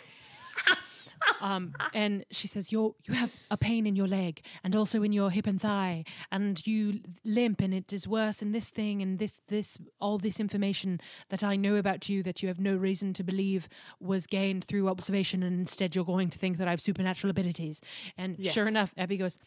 um, 1.42 1.74
and 1.94 2.26
she 2.32 2.48
says, 2.48 2.72
"You 2.72 2.96
you 3.06 3.14
have 3.14 3.36
a 3.52 3.58
pain 3.58 3.86
in 3.86 3.96
your 3.96 4.08
leg 4.08 4.42
and 4.64 4.76
also 4.76 5.04
in 5.04 5.12
your 5.12 5.32
hip 5.32 5.48
and 5.48 5.60
thigh, 5.62 6.06
and 6.32 6.66
you 6.66 7.02
limp, 7.26 7.62
and 7.62 7.74
it 7.74 7.92
is 7.92 8.08
worse 8.08 8.42
in 8.42 8.52
this 8.52 8.70
thing 8.70 9.02
and 9.02 9.20
this 9.20 9.34
this 9.48 9.78
all 10.00 10.18
this 10.18 10.40
information 10.40 11.00
that 11.30 11.44
I 11.44 11.56
know 11.56 11.76
about 11.76 12.10
you 12.10 12.24
that 12.24 12.42
you 12.42 12.48
have 12.48 12.60
no 12.60 12.76
reason 12.76 13.14
to 13.14 13.24
believe 13.24 13.68
was 14.00 14.28
gained 14.28 14.66
through 14.66 14.90
observation, 14.90 15.44
and 15.44 15.60
instead 15.60 15.96
you're 15.96 16.06
going 16.06 16.30
to 16.30 16.40
think 16.40 16.58
that 16.58 16.68
I 16.68 16.72
have 16.72 16.82
supernatural 16.82 17.32
abilities." 17.32 17.82
And 18.18 18.38
sure 18.46 18.68
enough, 18.68 18.94
Abby 18.98 19.18
goes, 19.18 19.38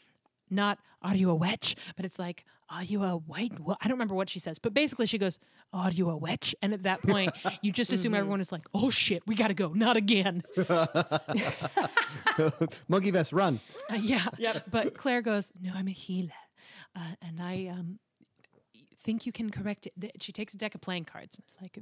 "Not 0.51 0.78
are 1.01 1.16
you 1.16 1.31
a 1.31 1.35
witch?" 1.35 1.74
But 1.97 2.05
it's 2.05 2.19
like, 2.19 2.44
"Are 2.73 2.82
you 2.82 3.03
a 3.05 3.16
white?" 3.16 3.59
Wo-? 3.61 3.77
I 3.81 3.89
don't 3.89 3.94
remember 3.97 4.15
what 4.15 4.31
she 4.31 4.39
says, 4.40 4.59
but 4.59 4.73
basically 4.74 5.07
she 5.07 5.19
goes, 5.19 5.39
"Are 5.73 5.90
you 5.90 6.09
a 6.11 6.16
witch?" 6.16 6.55
And 6.62 6.73
at 6.73 6.82
that 6.85 7.03
point, 7.03 7.32
you 7.61 7.73
just 7.73 7.93
assume 7.97 8.15
everyone 8.15 8.40
is 8.40 8.51
like, 8.51 8.62
"Oh 8.74 8.90
shit, 8.90 9.23
we 9.27 9.35
gotta 9.35 9.55
go, 9.55 9.69
not 9.74 9.97
again." 9.97 10.43
Monkey 12.89 13.11
vest, 13.11 13.32
run. 13.32 13.61
Uh, 13.90 13.97
yeah. 13.97 14.27
But 14.70 14.97
Claire 14.97 15.23
goes, 15.23 15.53
"No, 15.61 15.73
I'm 15.74 15.89
a 15.89 15.93
healer, 15.93 16.31
uh, 16.97 17.01
and 17.20 17.40
I 17.40 17.66
um 17.69 17.99
think 19.05 19.27
you 19.27 19.32
can 19.32 19.51
correct 19.51 19.86
it." 19.86 20.23
She 20.23 20.32
takes 20.32 20.55
a 20.55 20.57
deck 20.57 20.74
of 20.74 20.81
playing 20.81 21.05
cards. 21.05 21.39
It's 21.39 21.57
like, 21.61 21.78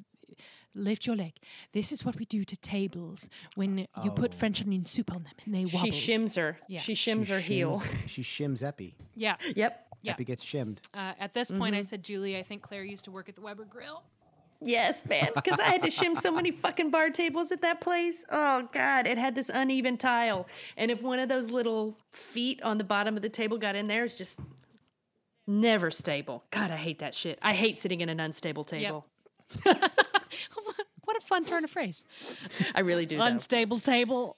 lift 0.74 1.06
your 1.06 1.16
leg. 1.16 1.34
This 1.72 1.92
is 1.92 2.04
what 2.04 2.16
we 2.16 2.24
do 2.24 2.44
to 2.44 2.56
tables 2.56 3.28
when 3.56 3.86
you 4.04 4.10
put 4.10 4.32
Oh. 4.32 4.36
French 4.36 4.62
onion 4.62 4.84
soup 4.86 5.10
on 5.12 5.24
them 5.24 5.32
and 5.44 5.54
they 5.54 5.64
wobble. 5.64 5.90
She 5.90 6.12
shims 6.12 6.36
her. 6.36 6.58
Yeah. 6.68 6.80
She 6.80 6.94
shims 6.94 7.26
She 7.26 7.32
her 7.32 7.40
heel. 7.40 7.82
She 8.06 8.22
shims 8.22 8.62
Epi. 8.62 8.94
yeah. 9.14 9.36
Yep. 9.56 9.86
Yeah. 10.02 10.12
Epi 10.12 10.24
gets 10.24 10.42
shimmed. 10.42 10.80
Uh, 10.94 11.12
at 11.18 11.34
this 11.34 11.50
point, 11.50 11.74
I 11.74 11.82
said, 11.82 12.02
"Julie, 12.02 12.38
I 12.38 12.42
think 12.42 12.62
Claire 12.62 12.84
used 12.84 13.04
to 13.04 13.10
work 13.10 13.28
at 13.28 13.34
the 13.34 13.40
Weber 13.42 13.64
Grill." 13.64 14.02
Yes, 14.62 15.06
man. 15.06 15.30
Because 15.34 15.58
I 15.58 15.64
had 15.64 15.82
to 15.82 15.88
shim 15.88 16.16
so 16.18 16.30
many 16.30 16.50
fucking 16.50 16.90
bar 16.90 17.08
tables 17.10 17.50
at 17.50 17.62
that 17.62 17.80
place. 17.80 18.24
Oh 18.30 18.68
God, 18.72 19.06
it 19.06 19.16
had 19.16 19.34
this 19.34 19.50
uneven 19.52 19.96
tile, 19.96 20.46
and 20.76 20.90
if 20.90 21.02
one 21.02 21.18
of 21.18 21.28
those 21.28 21.48
little 21.50 21.96
feet 22.10 22.62
on 22.62 22.78
the 22.78 22.84
bottom 22.84 23.16
of 23.16 23.22
the 23.22 23.28
table 23.28 23.58
got 23.58 23.74
in 23.74 23.86
there, 23.86 24.04
it's 24.04 24.16
just 24.16 24.38
never 25.46 25.90
stable. 25.90 26.44
God, 26.50 26.70
I 26.70 26.76
hate 26.76 26.98
that 26.98 27.14
shit. 27.14 27.38
I 27.42 27.54
hate 27.54 27.78
sitting 27.78 28.00
in 28.00 28.08
an 28.08 28.20
unstable 28.20 28.64
table. 28.64 29.06
what 29.62 31.16
a 31.16 31.20
fun 31.26 31.44
turn 31.44 31.64
of 31.64 31.70
phrase. 31.70 32.02
I 32.74 32.80
really 32.80 33.06
do. 33.06 33.16
though. 33.16 33.24
Unstable 33.24 33.78
table. 33.80 34.36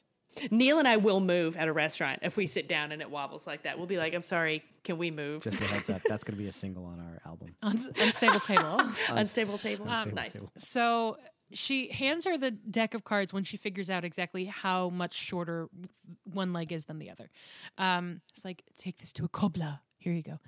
Neil 0.51 0.79
and 0.79 0.89
I 0.89 0.97
will 0.97 1.21
move 1.21 1.57
at 1.57 1.69
a 1.69 1.73
restaurant 1.73 2.21
if 2.23 2.37
we 2.37 2.47
sit 2.47 2.69
down 2.69 2.93
and 2.93 3.03
it 3.03 3.11
wobbles 3.11 3.47
like 3.47 3.63
that. 3.63 3.79
We'll 3.79 3.87
be 3.87 3.99
like, 3.99 4.15
"I'm 4.15 4.23
sorry, 4.23 4.63
can 4.85 4.99
we 4.99 5.11
move?" 5.11 5.43
Just 5.43 5.61
a 5.61 5.65
heads 5.65 5.91
up. 5.91 6.03
That's 6.09 6.25
going 6.25 6.37
to 6.37 6.43
be 6.43 6.49
a 6.49 6.53
single 6.53 6.85
on 6.87 7.01
our 7.01 7.21
album. 7.27 7.55
Unstable 7.63 8.41
table. 8.41 8.81
unstable 9.09 9.59
table. 9.59 9.87
Unstable 9.89 10.17
nice. 10.17 10.33
table. 10.33 10.53
So 10.59 11.17
she 11.53 11.89
hands 11.89 12.25
her 12.25 12.39
the 12.39 12.51
deck 12.51 12.95
of 12.95 13.05
cards 13.05 13.33
when 13.33 13.45
she 13.45 13.57
figures 13.57 13.91
out 13.91 14.05
exactly 14.05 14.47
how 14.47 14.89
much 14.89 15.15
shorter 15.15 15.69
one 16.25 16.53
leg 16.53 16.73
is 16.73 16.85
than 16.85 16.99
the 16.99 17.11
other. 17.11 17.31
Um, 17.79 18.23
it's 18.31 18.45
like, 18.45 18.63
take 18.77 18.99
this 18.99 19.13
to 19.15 19.25
a 19.25 19.29
cobbler. 19.29 19.81
Here 19.99 20.13
you 20.13 20.23
go. 20.23 20.39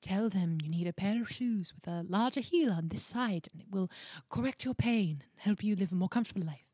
Tell 0.00 0.28
them 0.28 0.58
you 0.62 0.68
need 0.68 0.88
a 0.88 0.92
pair 0.92 1.22
of 1.22 1.30
shoes 1.30 1.72
with 1.74 1.86
a 1.86 2.04
larger 2.08 2.40
heel 2.40 2.72
on 2.72 2.88
this 2.88 3.04
side, 3.04 3.48
and 3.52 3.62
it 3.62 3.68
will 3.70 3.88
correct 4.30 4.64
your 4.64 4.74
pain 4.74 5.22
and 5.32 5.40
help 5.42 5.62
you 5.62 5.76
live 5.76 5.92
a 5.92 5.94
more 5.94 6.08
comfortable 6.08 6.44
life. 6.44 6.66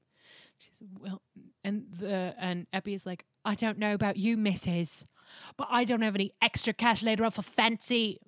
She 0.58 0.70
says, 0.78 0.88
"Well," 0.98 1.20
and 1.64 1.84
the 1.98 2.34
and 2.38 2.66
Epi 2.72 2.94
is 2.94 3.04
like, 3.06 3.24
"I 3.44 3.54
don't 3.54 3.78
know 3.78 3.94
about 3.94 4.16
you, 4.16 4.36
Missus, 4.36 5.06
but 5.56 5.68
I 5.70 5.84
don't 5.84 6.02
have 6.02 6.14
any 6.14 6.32
extra 6.42 6.72
cash 6.72 7.02
later 7.02 7.24
on 7.24 7.30
for 7.30 7.42
fancy 7.42 8.18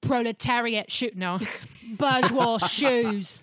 proletariat 0.00 0.90
shoe. 0.90 1.10
No, 1.14 1.38
bourgeois 1.98 2.58
shoes. 2.58 3.42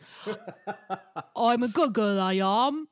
I'm 1.35 1.63
a 1.63 1.67
good 1.67 1.93
girl. 1.93 2.19
I 2.19 2.33
am. 2.33 2.87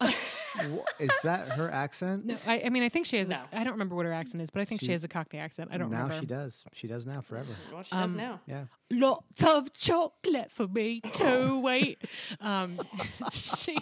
Wha- 0.00 0.84
Is 0.98 1.10
that 1.24 1.48
her 1.50 1.70
accent? 1.70 2.26
No, 2.26 2.36
I, 2.46 2.62
I 2.66 2.68
mean, 2.68 2.82
I 2.82 2.88
think 2.88 3.06
she 3.06 3.16
has. 3.18 3.28
No. 3.28 3.40
A, 3.52 3.58
I 3.60 3.64
don't 3.64 3.74
remember 3.74 3.94
what 3.94 4.06
her 4.06 4.12
accent 4.12 4.42
is, 4.42 4.50
but 4.50 4.60
I 4.60 4.64
think 4.64 4.80
she 4.80 4.92
has 4.92 5.04
a 5.04 5.08
Cockney 5.08 5.38
accent. 5.38 5.70
I 5.72 5.76
don't 5.78 5.90
now 5.90 6.02
remember. 6.04 6.20
she 6.20 6.26
does. 6.26 6.64
She 6.72 6.86
does 6.88 7.06
now 7.06 7.20
forever. 7.20 7.52
Well, 7.72 7.82
she 7.82 7.94
does 7.94 8.12
um, 8.12 8.16
now. 8.18 8.40
Yeah. 8.46 8.64
Lots 8.90 9.42
of 9.42 9.72
chocolate 9.72 10.50
for 10.50 10.66
me 10.66 11.00
too. 11.00 11.60
Wait, 11.60 12.02
um, 12.40 12.80
she 13.32 13.76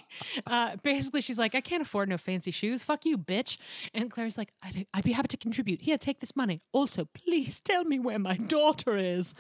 uh, 0.47 0.77
basically 0.83 1.21
she's 1.21 1.39
like, 1.39 1.55
I 1.55 1.61
can't 1.61 1.83
afford 1.83 2.09
no 2.09 2.19
fancy 2.19 2.51
shoes. 2.51 2.83
Fuck 2.83 3.07
you, 3.07 3.17
bitch. 3.19 3.59
And 3.95 4.11
Claire's 4.11 4.37
like, 4.39 4.53
I'd, 4.63 4.87
I'd 4.93 5.05
be 5.05 5.13
happy 5.13 5.29
to 5.29 5.37
contribute. 5.37 5.83
Here, 5.83 5.99
take 5.99 6.21
this 6.21 6.35
money. 6.35 6.63
Also, 6.73 7.05
please 7.05 7.61
tell 7.61 7.85
me 7.85 7.99
where 7.99 8.19
my 8.19 8.37
daughter 8.37 8.97
is. 8.97 9.35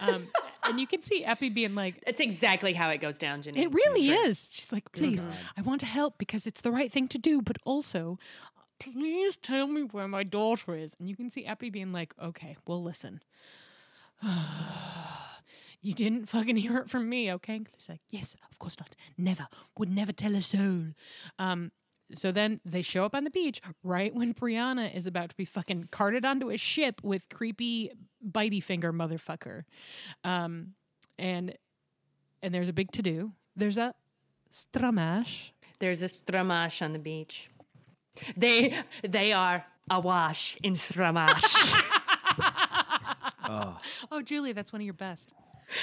Um, 0.00 0.28
and 0.64 0.80
you 0.80 0.86
can 0.86 1.02
see 1.02 1.24
Epi 1.24 1.48
being 1.50 1.74
like. 1.74 2.02
It's 2.06 2.20
exactly 2.20 2.72
how 2.72 2.90
it 2.90 2.98
goes 2.98 3.18
down, 3.18 3.42
Janine. 3.42 3.58
It 3.58 3.72
really 3.72 4.10
is. 4.10 4.48
She's 4.50 4.72
like, 4.72 4.92
please, 4.92 5.26
I 5.56 5.62
want 5.62 5.80
to 5.80 5.86
help 5.86 6.18
because 6.18 6.46
it's 6.46 6.60
the 6.60 6.72
right 6.72 6.90
thing 6.90 7.08
to 7.08 7.18
do, 7.18 7.42
but 7.42 7.56
also, 7.64 8.18
please 8.78 9.36
tell 9.36 9.66
me 9.66 9.82
where 9.82 10.08
my 10.08 10.22
daughter 10.22 10.74
is. 10.74 10.96
And 10.98 11.08
you 11.08 11.16
can 11.16 11.30
see 11.30 11.46
Epi 11.46 11.70
being 11.70 11.92
like, 11.92 12.14
okay, 12.20 12.56
well, 12.66 12.82
listen. 12.82 13.20
you 15.82 15.92
didn't 15.92 16.28
fucking 16.28 16.56
hear 16.56 16.78
it 16.78 16.90
from 16.90 17.08
me, 17.08 17.32
okay? 17.32 17.60
She's 17.78 17.88
like, 17.88 18.00
yes, 18.10 18.36
of 18.50 18.58
course 18.58 18.76
not. 18.78 18.94
Never. 19.18 19.46
Would 19.78 19.90
never 19.90 20.12
tell 20.12 20.34
a 20.34 20.40
soul. 20.40 20.86
Um, 21.38 21.72
so 22.14 22.30
then 22.30 22.60
they 22.64 22.82
show 22.82 23.04
up 23.04 23.14
on 23.14 23.24
the 23.24 23.30
beach 23.30 23.60
right 23.82 24.14
when 24.14 24.34
Brianna 24.34 24.94
is 24.94 25.06
about 25.06 25.30
to 25.30 25.36
be 25.36 25.44
fucking 25.44 25.88
carted 25.90 26.24
onto 26.24 26.50
a 26.50 26.56
ship 26.56 27.00
with 27.02 27.28
creepy 27.28 27.90
bitey 28.26 28.62
finger 28.62 28.92
motherfucker. 28.92 29.64
Um, 30.24 30.74
and 31.18 31.56
and 32.42 32.52
there's 32.52 32.68
a 32.68 32.72
big 32.72 32.90
to 32.92 33.02
do. 33.02 33.32
There's 33.56 33.78
a 33.78 33.94
stramash. 34.52 35.50
There's 35.78 36.02
a 36.02 36.08
stramash 36.08 36.82
on 36.82 36.92
the 36.92 36.98
beach. 36.98 37.50
They 38.36 38.76
they 39.08 39.32
are 39.32 39.64
awash 39.90 40.56
in 40.62 40.74
stramash. 40.74 41.88
Oh, 44.10 44.22
Julie, 44.22 44.52
that's 44.52 44.72
one 44.72 44.80
of 44.82 44.84
your 44.84 44.94
best. 44.94 45.32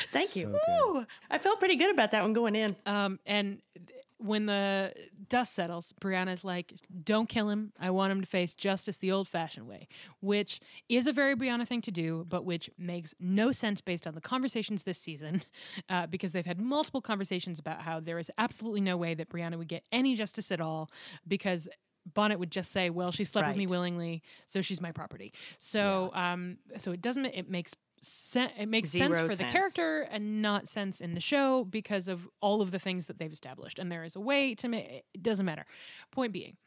Thank 0.10 0.36
you. 0.36 0.58
So 0.68 0.94
good. 0.94 1.08
I 1.30 1.38
felt 1.38 1.60
pretty 1.60 1.76
good 1.76 1.92
about 1.92 2.12
that 2.12 2.22
one 2.22 2.34
going 2.34 2.56
in. 2.56 2.76
Um, 2.86 3.20
and 3.26 3.62
th- 3.76 3.90
when 4.18 4.46
the 4.48 4.94
dust 5.30 5.54
settles, 5.54 5.94
Brianna's 6.02 6.44
like, 6.44 6.74
"Don't 7.06 7.30
kill 7.30 7.50
him. 7.50 7.72
I 7.80 7.90
want 7.90 8.12
him 8.12 8.20
to 8.20 8.28
face 8.28 8.54
justice 8.54 8.98
the 8.98 9.12
old-fashioned 9.12 9.66
way," 9.66 9.88
which 10.20 10.60
is 10.90 11.08
a 11.08 11.14
very 11.14 11.36
Brianna 11.36 11.66
thing 11.66 11.82
to 11.84 11.92
do, 11.92 12.26
but 12.28 12.44
which 12.44 12.70
makes 12.78 13.16
no 13.20 13.52
sense 13.54 13.80
based 13.80 14.06
on 14.06 14.16
the 14.16 14.22
conversations 14.22 14.84
this 14.84 15.00
season, 15.00 15.44
uh, 15.90 16.06
because 16.08 16.34
they've 16.34 16.46
had 16.46 16.60
multiple 16.60 17.02
conversations 17.02 17.60
about 17.60 17.82
how 17.84 18.00
there 18.02 18.20
is 18.20 18.30
absolutely 18.38 18.82
no 18.82 18.98
way 18.98 19.14
that 19.14 19.30
Brianna 19.30 19.58
would 19.58 19.70
get 19.70 19.86
any 19.92 20.16
justice 20.16 20.52
at 20.52 20.62
all 20.62 20.90
because. 21.28 21.68
Bonnet 22.14 22.40
would 22.40 22.52
just 22.52 22.72
say, 22.72 22.90
"Well, 22.90 23.12
she 23.12 23.24
slept 23.24 23.48
with 23.48 23.58
me 23.58 23.68
willingly, 23.68 24.22
so 24.46 24.62
she's 24.62 24.82
my 24.82 24.92
property." 24.92 25.34
So, 25.58 26.12
um, 26.14 26.58
so 26.78 26.92
it 26.92 27.02
doesn't. 27.02 27.26
It 27.26 27.50
makes 27.50 27.76
sen- 28.00 28.52
it 28.58 28.68
makes 28.68 28.90
sense 28.90 29.16
Zero 29.16 29.28
for 29.30 29.36
the 29.36 29.44
character 29.46 30.02
and 30.02 30.42
not 30.42 30.68
sense 30.68 31.02
in 31.02 31.14
the 31.14 31.20
show 31.20 31.64
because 31.66 32.08
of 32.08 32.28
all 32.42 32.62
of 32.62 32.72
the 32.72 32.80
things 32.80 33.06
that 33.08 33.20
they've 33.20 33.32
established. 33.32 33.80
And 33.80 33.92
there 33.92 34.04
is 34.04 34.16
a 34.16 34.20
way 34.22 34.56
to 34.56 34.68
make 34.68 35.04
it 35.14 35.24
doesn't 35.24 35.46
matter. 35.46 35.66
Point 36.12 36.34
being, 36.34 36.58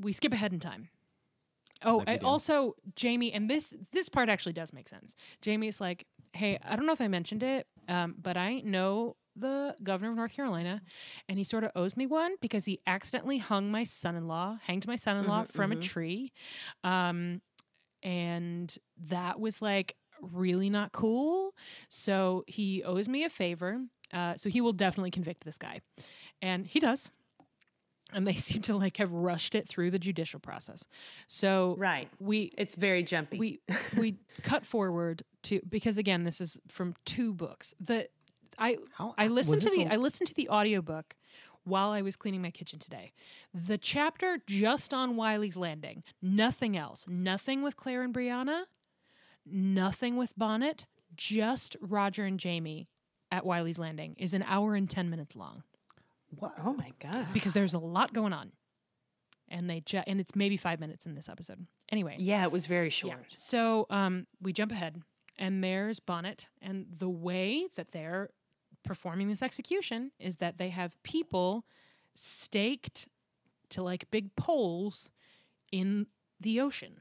we 0.00 0.12
skip 0.12 0.32
ahead 0.32 0.52
in 0.52 0.60
time. 0.60 0.88
Oh, 1.84 1.96
Like 1.98 2.06
we 2.06 2.12
and 2.12 2.20
do. 2.20 2.26
also 2.26 2.76
Jamie, 2.94 3.32
and 3.32 3.50
this 3.50 3.74
this 3.92 4.08
part 4.08 4.28
actually 4.28 4.52
does 4.52 4.72
make 4.72 4.88
sense. 4.88 5.14
Jamie's 5.40 5.80
like, 5.80 6.06
"Hey, 6.32 6.58
I 6.62 6.76
don't 6.76 6.86
know 6.86 6.92
if 6.92 7.00
I 7.00 7.08
mentioned 7.08 7.42
it, 7.42 7.66
um, 7.88 8.14
but 8.20 8.36
I 8.36 8.60
know 8.60 9.16
the 9.36 9.74
governor 9.82 10.10
of 10.10 10.16
North 10.16 10.32
Carolina, 10.34 10.82
and 11.28 11.38
he 11.38 11.44
sort 11.44 11.64
of 11.64 11.70
owes 11.74 11.96
me 11.96 12.06
one 12.06 12.34
because 12.40 12.64
he 12.64 12.80
accidentally 12.86 13.38
hung 13.38 13.70
my 13.70 13.84
son-in-law, 13.84 14.58
hanged 14.62 14.86
my 14.86 14.96
son-in-law 14.96 15.44
from 15.44 15.72
a 15.72 15.76
tree, 15.76 16.32
um, 16.84 17.40
and 18.02 18.76
that 19.08 19.38
was 19.40 19.62
like 19.62 19.96
really 20.20 20.70
not 20.70 20.92
cool. 20.92 21.54
So 21.88 22.44
he 22.46 22.82
owes 22.82 23.08
me 23.08 23.24
a 23.24 23.28
favor. 23.30 23.80
Uh, 24.12 24.34
so 24.36 24.50
he 24.50 24.60
will 24.60 24.74
definitely 24.74 25.10
convict 25.10 25.44
this 25.44 25.56
guy, 25.56 25.80
and 26.42 26.66
he 26.66 26.78
does. 26.80 27.10
and 28.12 28.26
they 28.26 28.34
seem 28.48 28.60
to 28.62 28.76
like 28.76 28.98
have 28.98 29.12
rushed 29.14 29.54
it 29.54 29.66
through 29.66 29.90
the 29.90 29.98
judicial 29.98 30.38
process. 30.38 30.84
So 31.26 31.76
Right. 31.78 32.08
we 32.20 32.50
It's 32.58 32.74
very 32.74 33.02
jumpy. 33.04 33.38
we 33.38 33.60
we 33.96 34.16
cut 34.42 34.66
forward 34.66 35.22
to 35.44 35.60
because 35.66 35.96
again 35.96 36.24
this 36.24 36.40
is 36.42 36.60
from 36.68 36.94
two 37.06 37.32
books. 37.32 37.72
The 37.80 38.08
I 38.62 38.76
How- 38.94 39.14
I 39.18 39.28
listened 39.28 39.62
to 39.62 39.70
the 39.70 39.82
a- 39.84 39.92
I 39.94 39.96
listened 39.96 40.28
to 40.28 40.34
the 40.34 40.48
audiobook 40.48 41.14
while 41.64 41.90
I 41.90 42.02
was 42.02 42.16
cleaning 42.16 42.42
my 42.42 42.50
kitchen 42.50 42.78
today. 42.78 43.12
The 43.54 43.78
chapter 43.78 44.38
just 44.46 44.92
on 44.94 45.14
Wylie's 45.16 45.56
Landing, 45.56 46.02
nothing 46.20 46.76
else. 46.76 47.06
Nothing 47.08 47.62
with 47.62 47.76
Claire 47.76 48.02
and 48.02 48.12
Brianna, 48.14 48.64
nothing 49.44 50.16
with 50.16 50.36
Bonnet, 50.36 50.86
just 51.16 51.76
Roger 51.80 52.24
and 52.24 52.38
Jamie 52.40 52.88
at 53.30 53.44
Wylie's 53.44 53.78
Landing 53.78 54.14
is 54.18 54.34
an 54.34 54.42
hour 54.44 54.74
and 54.74 54.88
10 54.88 55.08
minutes 55.10 55.34
long 55.36 55.62
What? 56.30 56.52
oh 56.58 56.72
my 56.74 56.92
god. 57.00 57.26
because 57.32 57.52
there's 57.54 57.74
a 57.74 57.78
lot 57.78 58.12
going 58.12 58.32
on. 58.32 58.52
And 59.48 59.68
they 59.68 59.80
ju- 59.80 60.02
and 60.06 60.18
it's 60.20 60.34
maybe 60.34 60.56
5 60.56 60.80
minutes 60.80 61.04
in 61.04 61.14
this 61.14 61.28
episode. 61.28 61.66
Anyway, 61.90 62.16
Yeah, 62.18 62.44
it 62.44 62.50
was 62.52 62.64
very 62.66 62.86
yeah. 62.86 62.90
short. 62.90 63.26
So 63.34 63.86
um, 63.90 64.26
we 64.40 64.52
jump 64.54 64.72
ahead, 64.72 65.02
and 65.38 65.62
there's 65.62 66.00
Bonnet, 66.00 66.48
and 66.62 66.86
the 66.90 67.08
way 67.10 67.68
that 67.76 67.92
they're 67.92 68.30
performing 68.82 69.28
this 69.28 69.42
execution 69.42 70.10
is 70.18 70.36
that 70.36 70.58
they 70.58 70.70
have 70.70 71.00
people 71.02 71.64
staked 72.14 73.08
to 73.70 73.82
like 73.82 74.10
big 74.10 74.34
poles 74.36 75.10
in 75.70 76.06
the 76.40 76.60
ocean, 76.60 77.00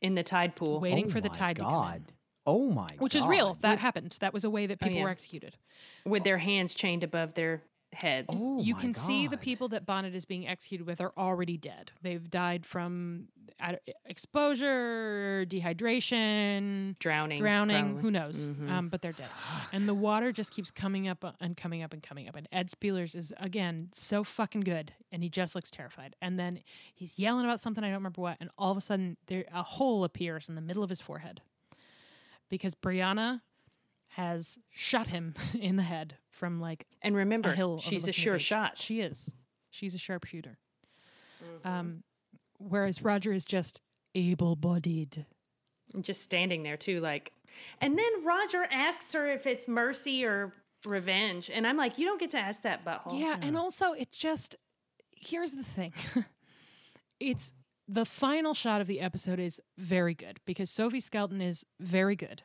In 0.00 0.14
the 0.14 0.22
tide 0.22 0.56
pool. 0.56 0.80
waiting 0.80 1.06
Oh 1.06 1.10
for 1.10 1.20
the 1.20 1.28
oh 1.28 1.32
my 1.32 1.38
tide 1.38 1.56
to 1.56 1.62
come 1.62 1.72
in. 1.72 1.78
God. 1.80 2.02
Oh 2.46 2.70
my 2.70 2.88
Which 2.98 3.14
is 3.14 3.26
real. 3.26 3.54
God. 3.54 3.62
That 3.62 3.78
happened. 3.78 4.16
That 4.20 4.32
was 4.32 4.44
a 4.44 4.50
way 4.50 4.66
that 4.66 4.80
people 4.80 4.94
oh, 4.94 4.98
yeah. 4.98 5.04
were 5.04 5.10
executed. 5.10 5.56
with 6.04 6.24
their 6.24 6.38
hands 6.38 6.74
chained 6.74 7.04
above 7.04 7.34
their 7.34 7.62
heads. 7.92 8.28
Oh 8.32 8.60
you 8.60 8.74
my 8.74 8.80
can 8.80 8.94
see 8.94 9.26
the 9.26 9.36
people 9.36 9.68
that 9.68 9.84
Bonnet 9.86 10.14
is 10.14 10.24
being 10.24 10.46
executed 10.46 10.86
with 10.86 11.00
are 11.00 11.12
already 11.18 11.56
dead. 11.56 11.90
They've 12.02 12.30
died 12.30 12.64
from 12.64 13.26
ad- 13.58 13.80
exposure, 14.06 15.44
dehydration, 15.48 16.98
Drowning. 16.98 17.38
drowning 17.38 17.76
probably. 17.84 18.02
who 18.02 18.10
knows 18.10 18.48
Mm-hmm. 18.48 18.70
um, 18.70 18.88
but 18.88 19.02
they're 19.02 19.12
dead 19.12 19.28
and 19.72 19.88
the 19.88 19.94
water 19.94 20.32
just 20.32 20.50
keeps 20.52 20.70
coming 20.70 21.08
up 21.08 21.24
uh, 21.24 21.32
and 21.40 21.56
coming 21.56 21.82
up 21.82 21.92
and 21.92 22.02
coming 22.02 22.28
up 22.28 22.36
and 22.36 22.48
ed 22.52 22.70
speleers 22.70 23.14
is 23.14 23.32
again 23.38 23.88
so 23.92 24.22
fucking 24.24 24.60
good 24.62 24.92
and 25.12 25.22
he 25.22 25.28
just 25.28 25.54
looks 25.54 25.70
terrified 25.70 26.14
and 26.22 26.38
then 26.38 26.60
he's 26.94 27.18
yelling 27.18 27.44
about 27.44 27.60
something 27.60 27.84
i 27.84 27.88
don't 27.88 27.96
remember 27.96 28.20
what 28.20 28.36
and 28.40 28.50
all 28.56 28.70
of 28.70 28.76
a 28.78 28.80
sudden 28.80 29.16
there 29.26 29.44
a 29.52 29.62
hole 29.62 30.04
appears 30.04 30.48
in 30.48 30.54
the 30.54 30.60
middle 30.60 30.82
of 30.82 30.88
his 30.90 31.00
forehead 31.00 31.40
because 32.48 32.74
brianna 32.74 33.40
has 34.14 34.58
shot 34.70 35.06
him 35.08 35.34
in 35.60 35.76
the 35.76 35.82
head 35.82 36.16
from 36.30 36.60
like 36.60 36.86
And 37.02 37.14
remember, 37.16 37.50
a 37.50 37.54
hill 37.56 37.78
she's 37.80 38.08
a 38.08 38.12
sure 38.12 38.38
shot. 38.38 38.78
she 38.78 39.00
is 39.00 39.30
she's 39.70 39.94
a 39.94 39.98
sharpshooter 39.98 40.58
Mm-hmm. 41.42 41.68
um, 41.68 42.02
whereas 42.58 43.02
roger 43.02 43.32
is 43.32 43.46
just 43.46 43.80
able-bodied 44.14 45.24
just 46.00 46.22
standing 46.22 46.62
there 46.62 46.76
too, 46.76 47.00
like. 47.00 47.32
And 47.80 47.98
then 47.98 48.24
Roger 48.24 48.64
asks 48.70 49.12
her 49.12 49.26
if 49.26 49.46
it's 49.46 49.66
mercy 49.66 50.24
or 50.24 50.52
revenge, 50.86 51.50
and 51.52 51.66
I'm 51.66 51.76
like, 51.76 51.98
you 51.98 52.06
don't 52.06 52.20
get 52.20 52.30
to 52.30 52.38
ask 52.38 52.62
that 52.62 52.84
butthole. 52.84 53.18
Yeah, 53.20 53.36
and 53.42 53.56
also 53.56 53.92
it 53.92 54.12
just 54.12 54.54
here's 55.10 55.52
the 55.52 55.64
thing. 55.64 55.92
it's 57.20 57.52
the 57.88 58.04
final 58.04 58.54
shot 58.54 58.80
of 58.80 58.86
the 58.86 59.00
episode 59.00 59.40
is 59.40 59.60
very 59.78 60.14
good 60.14 60.38
because 60.46 60.70
Sophie 60.70 61.00
Skelton 61.00 61.40
is 61.40 61.64
very 61.80 62.14
good. 62.14 62.42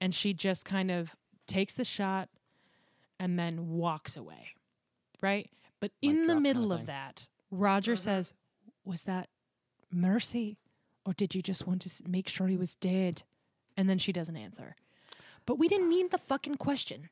And 0.00 0.14
she 0.14 0.34
just 0.34 0.64
kind 0.64 0.90
of 0.90 1.14
takes 1.46 1.74
the 1.74 1.84
shot 1.84 2.28
and 3.18 3.38
then 3.38 3.70
walks 3.70 4.16
away. 4.16 4.54
Right? 5.20 5.50
But 5.80 5.92
in 6.02 6.22
the 6.22 6.26
drop 6.26 6.36
kinda 6.36 6.40
middle 6.40 6.72
of 6.72 6.86
that, 6.86 7.26
Roger 7.50 7.92
mm-hmm. 7.92 8.02
says, 8.02 8.34
"Was 8.84 9.02
that 9.02 9.28
mercy 9.90 10.58
or 11.06 11.12
did 11.12 11.34
you 11.34 11.42
just 11.42 11.66
want 11.66 11.82
to 11.82 12.08
make 12.08 12.28
sure 12.28 12.48
he 12.48 12.56
was 12.56 12.74
dead?" 12.74 13.22
And 13.76 13.88
then 13.88 13.98
she 13.98 14.12
doesn't 14.12 14.36
answer. 14.36 14.76
But 15.46 15.58
we 15.58 15.68
didn't 15.68 15.88
need 15.88 16.10
the 16.10 16.18
fucking 16.18 16.56
question. 16.56 17.10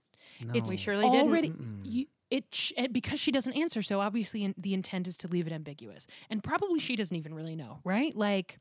It's 0.55 0.71
We 0.71 0.77
surely 0.77 1.09
didn't. 1.09 1.29
already 1.29 1.53
you 1.85 2.07
it 2.31 2.47
sh- 2.51 2.73
and 2.77 2.93
because 2.93 3.21
she 3.21 3.31
doesn't 3.31 3.53
answer. 3.53 3.83
So 3.83 4.01
obviously, 4.01 4.43
in, 4.43 4.55
the 4.57 4.75
intent 4.75 5.07
is 5.07 5.17
to 5.19 5.29
leave 5.29 5.47
it 5.47 5.53
ambiguous, 5.53 6.07
and 6.31 6.43
probably 6.43 6.81
she 6.81 6.97
doesn't 6.97 7.17
even 7.17 7.35
really 7.35 7.55
know, 7.55 7.81
right? 7.85 8.17
Like, 8.17 8.59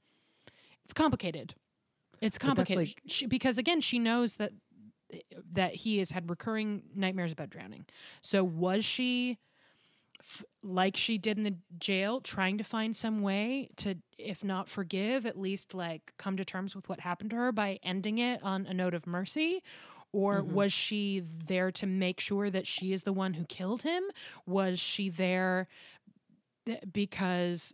it's 0.83 0.93
complicated. 0.93 1.55
It's 2.21 2.37
complicated 2.37 2.77
like- 2.77 3.01
she, 3.07 3.25
because 3.25 3.57
again, 3.57 3.81
she 3.81 3.99
knows 3.99 4.35
that 4.35 4.51
that 5.51 5.75
he 5.75 5.97
has 5.97 6.11
had 6.11 6.29
recurring 6.29 6.83
nightmares 6.95 7.31
about 7.33 7.49
drowning. 7.49 7.85
So 8.21 8.43
was 8.43 8.85
she? 8.85 9.37
f- 10.21 10.43
like 10.63 10.95
she 10.95 11.17
did 11.17 11.37
in 11.37 11.43
the 11.43 11.55
jail, 11.79 12.21
trying 12.21 12.57
to 12.59 12.63
find 12.63 12.95
some 12.95 13.21
way 13.21 13.69
to, 13.77 13.95
if 14.17 14.43
not 14.43 14.69
forgive, 14.69 15.25
at 15.25 15.37
least 15.37 15.73
like 15.73 16.13
come 16.17 16.37
to 16.37 16.45
terms 16.45 16.75
with 16.75 16.87
what 16.87 16.99
happened 16.99 17.31
to 17.31 17.35
her 17.35 17.51
by 17.51 17.79
ending 17.83 18.19
it 18.19 18.41
on 18.43 18.65
a 18.67 18.73
note 18.73 18.93
of 18.93 19.07
mercy? 19.07 19.63
Or 20.13 20.41
mm-hmm. 20.41 20.53
was 20.53 20.73
she 20.73 21.23
there 21.47 21.71
to 21.71 21.85
make 21.85 22.19
sure 22.19 22.49
that 22.49 22.67
she 22.67 22.93
is 22.93 23.03
the 23.03 23.13
one 23.13 23.33
who 23.33 23.45
killed 23.45 23.81
him? 23.83 24.03
Was 24.45 24.79
she 24.79 25.09
there 25.09 25.67
th- 26.65 26.83
because 26.91 27.73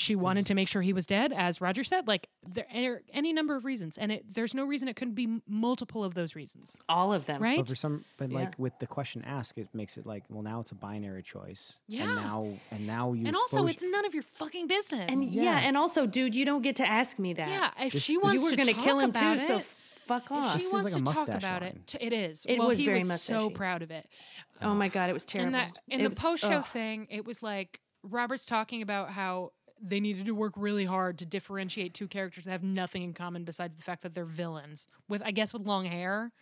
she 0.00 0.16
wanted 0.16 0.46
to 0.46 0.54
make 0.54 0.68
sure 0.68 0.82
he 0.82 0.92
was 0.92 1.06
dead, 1.06 1.32
as 1.32 1.60
Roger 1.60 1.84
said? 1.84 2.06
Like 2.08 2.28
there 2.46 2.66
are 2.74 3.02
any 3.12 3.32
number 3.32 3.54
of 3.56 3.64
reasons, 3.64 3.98
and 3.98 4.12
it, 4.12 4.24
there's 4.32 4.54
no 4.54 4.64
reason 4.64 4.88
it 4.88 4.96
couldn't 4.96 5.14
be 5.14 5.40
multiple 5.48 6.04
of 6.04 6.14
those 6.14 6.34
reasons, 6.34 6.76
All 6.88 7.12
of 7.12 7.26
them. 7.26 7.42
right? 7.42 7.58
But 7.58 7.68
for 7.68 7.76
some, 7.76 8.04
but 8.16 8.30
Yeah. 8.30 8.38
like 8.38 8.58
with 8.58 8.78
the 8.78 8.86
question 8.86 9.22
asked, 9.24 9.58
it 9.58 9.68
makes 9.74 9.96
it 9.96 10.06
like, 10.06 10.24
well, 10.28 10.42
now 10.42 10.60
it's 10.60 10.70
a 10.70 10.74
binary 10.76 11.22
choice. 11.22 11.78
Yeah. 11.86 12.04
And 12.04 12.16
now, 12.16 12.54
and 12.70 12.86
now 12.86 13.12
you. 13.12 13.26
and 13.26 13.36
also, 13.36 13.66
it's 13.66 13.82
none 13.82 14.04
of 14.06 14.14
your 14.14 14.22
fucking 14.22 14.66
business. 14.66 15.06
And 15.08 15.24
yeah. 15.24 15.42
Yeah. 15.42 15.58
and 15.60 15.76
also, 15.76 16.06
dude, 16.06 16.34
you 16.34 16.44
don't 16.44 16.62
get 16.62 16.76
to 16.76 16.88
ask 16.88 17.18
me 17.18 17.32
that. 17.34 17.48
yeah, 17.48 17.70
if 17.84 17.92
This- 17.92 18.02
she 18.02 18.16
wants 18.16 18.34
you 18.34 18.42
were 18.44 18.50
to 18.50 18.56
gonna 18.56 18.74
kill 18.74 18.98
him 19.00 19.10
about 19.10 19.38
too, 19.38 19.42
it, 19.44 19.46
so 19.46 19.56
f- 19.58 19.76
fuck 20.06 20.30
off. 20.30 20.56
If 20.56 20.62
she 20.62 20.68
wants 20.68 20.94
like 20.94 21.04
to 21.04 21.12
talk 21.12 21.28
about 21.28 21.62
line. 21.62 21.80
it, 21.94 21.96
it 22.00 22.12
is. 22.12 22.44
It 22.46 22.58
well, 22.58 22.68
was 22.68 22.78
he 22.78 22.86
very 22.86 22.98
was 23.00 23.20
so 23.20 23.50
proud 23.50 23.82
of 23.82 23.90
it. 23.90 24.06
oh 24.62 24.74
my 24.74 24.88
god, 24.88 25.10
it 25.10 25.12
was 25.12 25.24
terrible. 25.26 25.54
And 25.54 25.66
that 25.72 25.78
in 25.88 26.02
the 26.02 26.08
was- 26.10 26.18
post 26.18 26.42
show 26.42 26.58
ugh. 26.58 26.64
thing, 26.66 27.06
it 27.10 27.24
was 27.26 27.42
like 27.42 27.80
Robert's 28.02 28.46
talking 28.46 28.80
about 28.82 29.10
how 29.10 29.52
they 29.82 30.00
needed 30.00 30.26
to 30.26 30.34
work 30.34 30.54
really 30.56 30.84
hard 30.84 31.18
to 31.18 31.26
differentiate 31.26 31.94
two 31.94 32.08
characters 32.08 32.44
that 32.44 32.50
have 32.50 32.62
nothing 32.62 33.02
in 33.02 33.12
common 33.14 33.44
besides 33.44 33.76
the 33.76 33.82
fact 33.82 34.02
that 34.02 34.14
they're 34.14 34.24
villains. 34.24 34.86
With 35.08 35.22
I 35.24 35.30
guess 35.30 35.52
with 35.52 35.66
long 35.66 35.84
hair. 35.86 36.32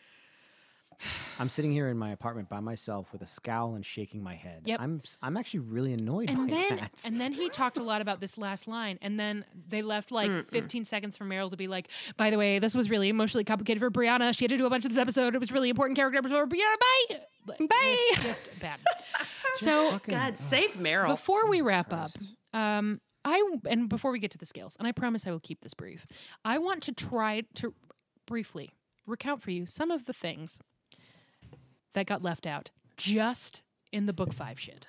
I'm 1.38 1.50
sitting 1.50 1.72
here 1.72 1.88
in 1.88 1.98
my 1.98 2.10
apartment 2.12 2.48
by 2.48 2.60
myself 2.60 3.12
with 3.12 3.20
a 3.20 3.26
scowl 3.26 3.74
and 3.74 3.84
shaking 3.84 4.22
my 4.22 4.34
head. 4.34 4.62
Yep. 4.64 4.80
I'm, 4.80 5.00
s- 5.04 5.18
I'm 5.22 5.36
actually 5.36 5.60
really 5.60 5.92
annoyed 5.92 6.30
And 6.30 6.48
by 6.48 6.54
then 6.54 6.76
that. 6.76 6.92
and 7.04 7.20
then 7.20 7.32
he 7.32 7.50
talked 7.50 7.76
a 7.76 7.82
lot 7.82 8.00
about 8.00 8.20
this 8.20 8.38
last 8.38 8.66
line, 8.66 8.98
and 9.02 9.20
then 9.20 9.44
they 9.68 9.82
left 9.82 10.10
like 10.10 10.48
15 10.48 10.86
seconds 10.86 11.14
for 11.18 11.24
Maril 11.26 11.50
to 11.50 11.56
be 11.58 11.68
like, 11.68 11.88
"By 12.16 12.30
the 12.30 12.38
way, 12.38 12.58
this 12.58 12.74
was 12.74 12.88
really 12.88 13.10
emotionally 13.10 13.44
complicated 13.44 13.80
for 13.80 13.90
Brianna. 13.90 14.34
She 14.36 14.44
had 14.44 14.50
to 14.50 14.56
do 14.56 14.64
a 14.64 14.70
bunch 14.70 14.86
of 14.86 14.90
this 14.92 14.98
episode. 14.98 15.34
It 15.34 15.38
was 15.38 15.52
really 15.52 15.68
important 15.68 15.96
character 15.96 16.18
episode 16.18 16.38
for 16.38 16.46
Brianna. 16.56 17.18
Bye, 17.46 17.56
Bye. 17.58 17.66
It's 18.12 18.22
just 18.22 18.48
bad. 18.60 18.80
so 19.56 19.90
Fucking- 19.90 20.14
God 20.14 20.38
save 20.38 20.80
Maril. 20.80 21.08
before 21.08 21.46
we 21.50 21.58
Jesus 21.58 21.66
wrap 21.68 21.92
up, 21.92 22.10
um, 22.54 23.00
I 23.26 23.42
and 23.68 23.88
before 23.88 24.12
we 24.12 24.20
get 24.20 24.30
to 24.30 24.38
the 24.38 24.46
scales, 24.46 24.76
and 24.78 24.86
I 24.86 24.92
promise 24.92 25.26
I 25.26 25.32
will 25.32 25.40
keep 25.40 25.60
this 25.60 25.74
brief. 25.74 26.06
I 26.44 26.58
want 26.58 26.82
to 26.84 26.92
try 26.92 27.42
to 27.56 27.74
briefly 28.24 28.70
recount 29.04 29.42
for 29.42 29.50
you 29.50 29.66
some 29.66 29.90
of 29.90 30.04
the 30.04 30.12
things 30.12 30.58
that 31.94 32.06
got 32.06 32.22
left 32.22 32.46
out 32.46 32.70
just 32.96 33.62
in 33.92 34.06
the 34.06 34.12
book 34.12 34.32
five 34.32 34.60
shit. 34.60 34.86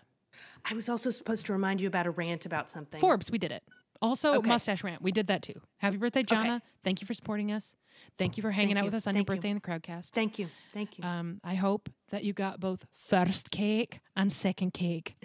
I 0.69 0.75
was 0.75 0.87
also 0.87 1.09
supposed 1.09 1.47
to 1.47 1.53
remind 1.53 1.81
you 1.81 1.87
about 1.87 2.05
a 2.05 2.11
rant 2.11 2.45
about 2.45 2.69
something. 2.69 2.99
Forbes, 2.99 3.31
we 3.31 3.39
did 3.39 3.51
it. 3.51 3.63
Also, 4.03 4.35
Okay. 4.35 4.47
mustache 4.49 4.83
rant, 4.83 5.01
we 5.01 5.11
did 5.11 5.25
that 5.27 5.41
too. 5.41 5.59
Happy 5.77 5.97
birthday, 5.97 6.21
Jana! 6.21 6.61
Thank 6.83 7.01
you 7.01 7.07
for 7.07 7.15
supporting 7.15 7.51
us. 7.51 7.75
Thank 8.19 8.37
you 8.37 8.43
for 8.43 8.51
hanging 8.51 8.75
Thank 8.75 8.77
out 8.77 8.83
you. 8.83 8.87
with 8.89 8.93
us 8.93 9.07
on 9.07 9.15
your 9.15 9.21
Thank 9.21 9.29
you. 9.29 9.35
birthday 9.37 9.49
in 9.49 9.55
the 9.55 9.61
crowdcast. 9.61 10.09
Thank 10.11 10.37
you. 10.37 10.49
Thank 10.71 10.99
you. 10.99 11.03
Um, 11.03 11.41
I 11.43 11.55
hope 11.55 11.89
that 12.11 12.23
you 12.23 12.33
got 12.33 12.59
both 12.59 12.85
first 12.93 13.49
cake 13.49 13.99
and 14.15 14.31
second 14.31 14.73
cake. 14.75 15.15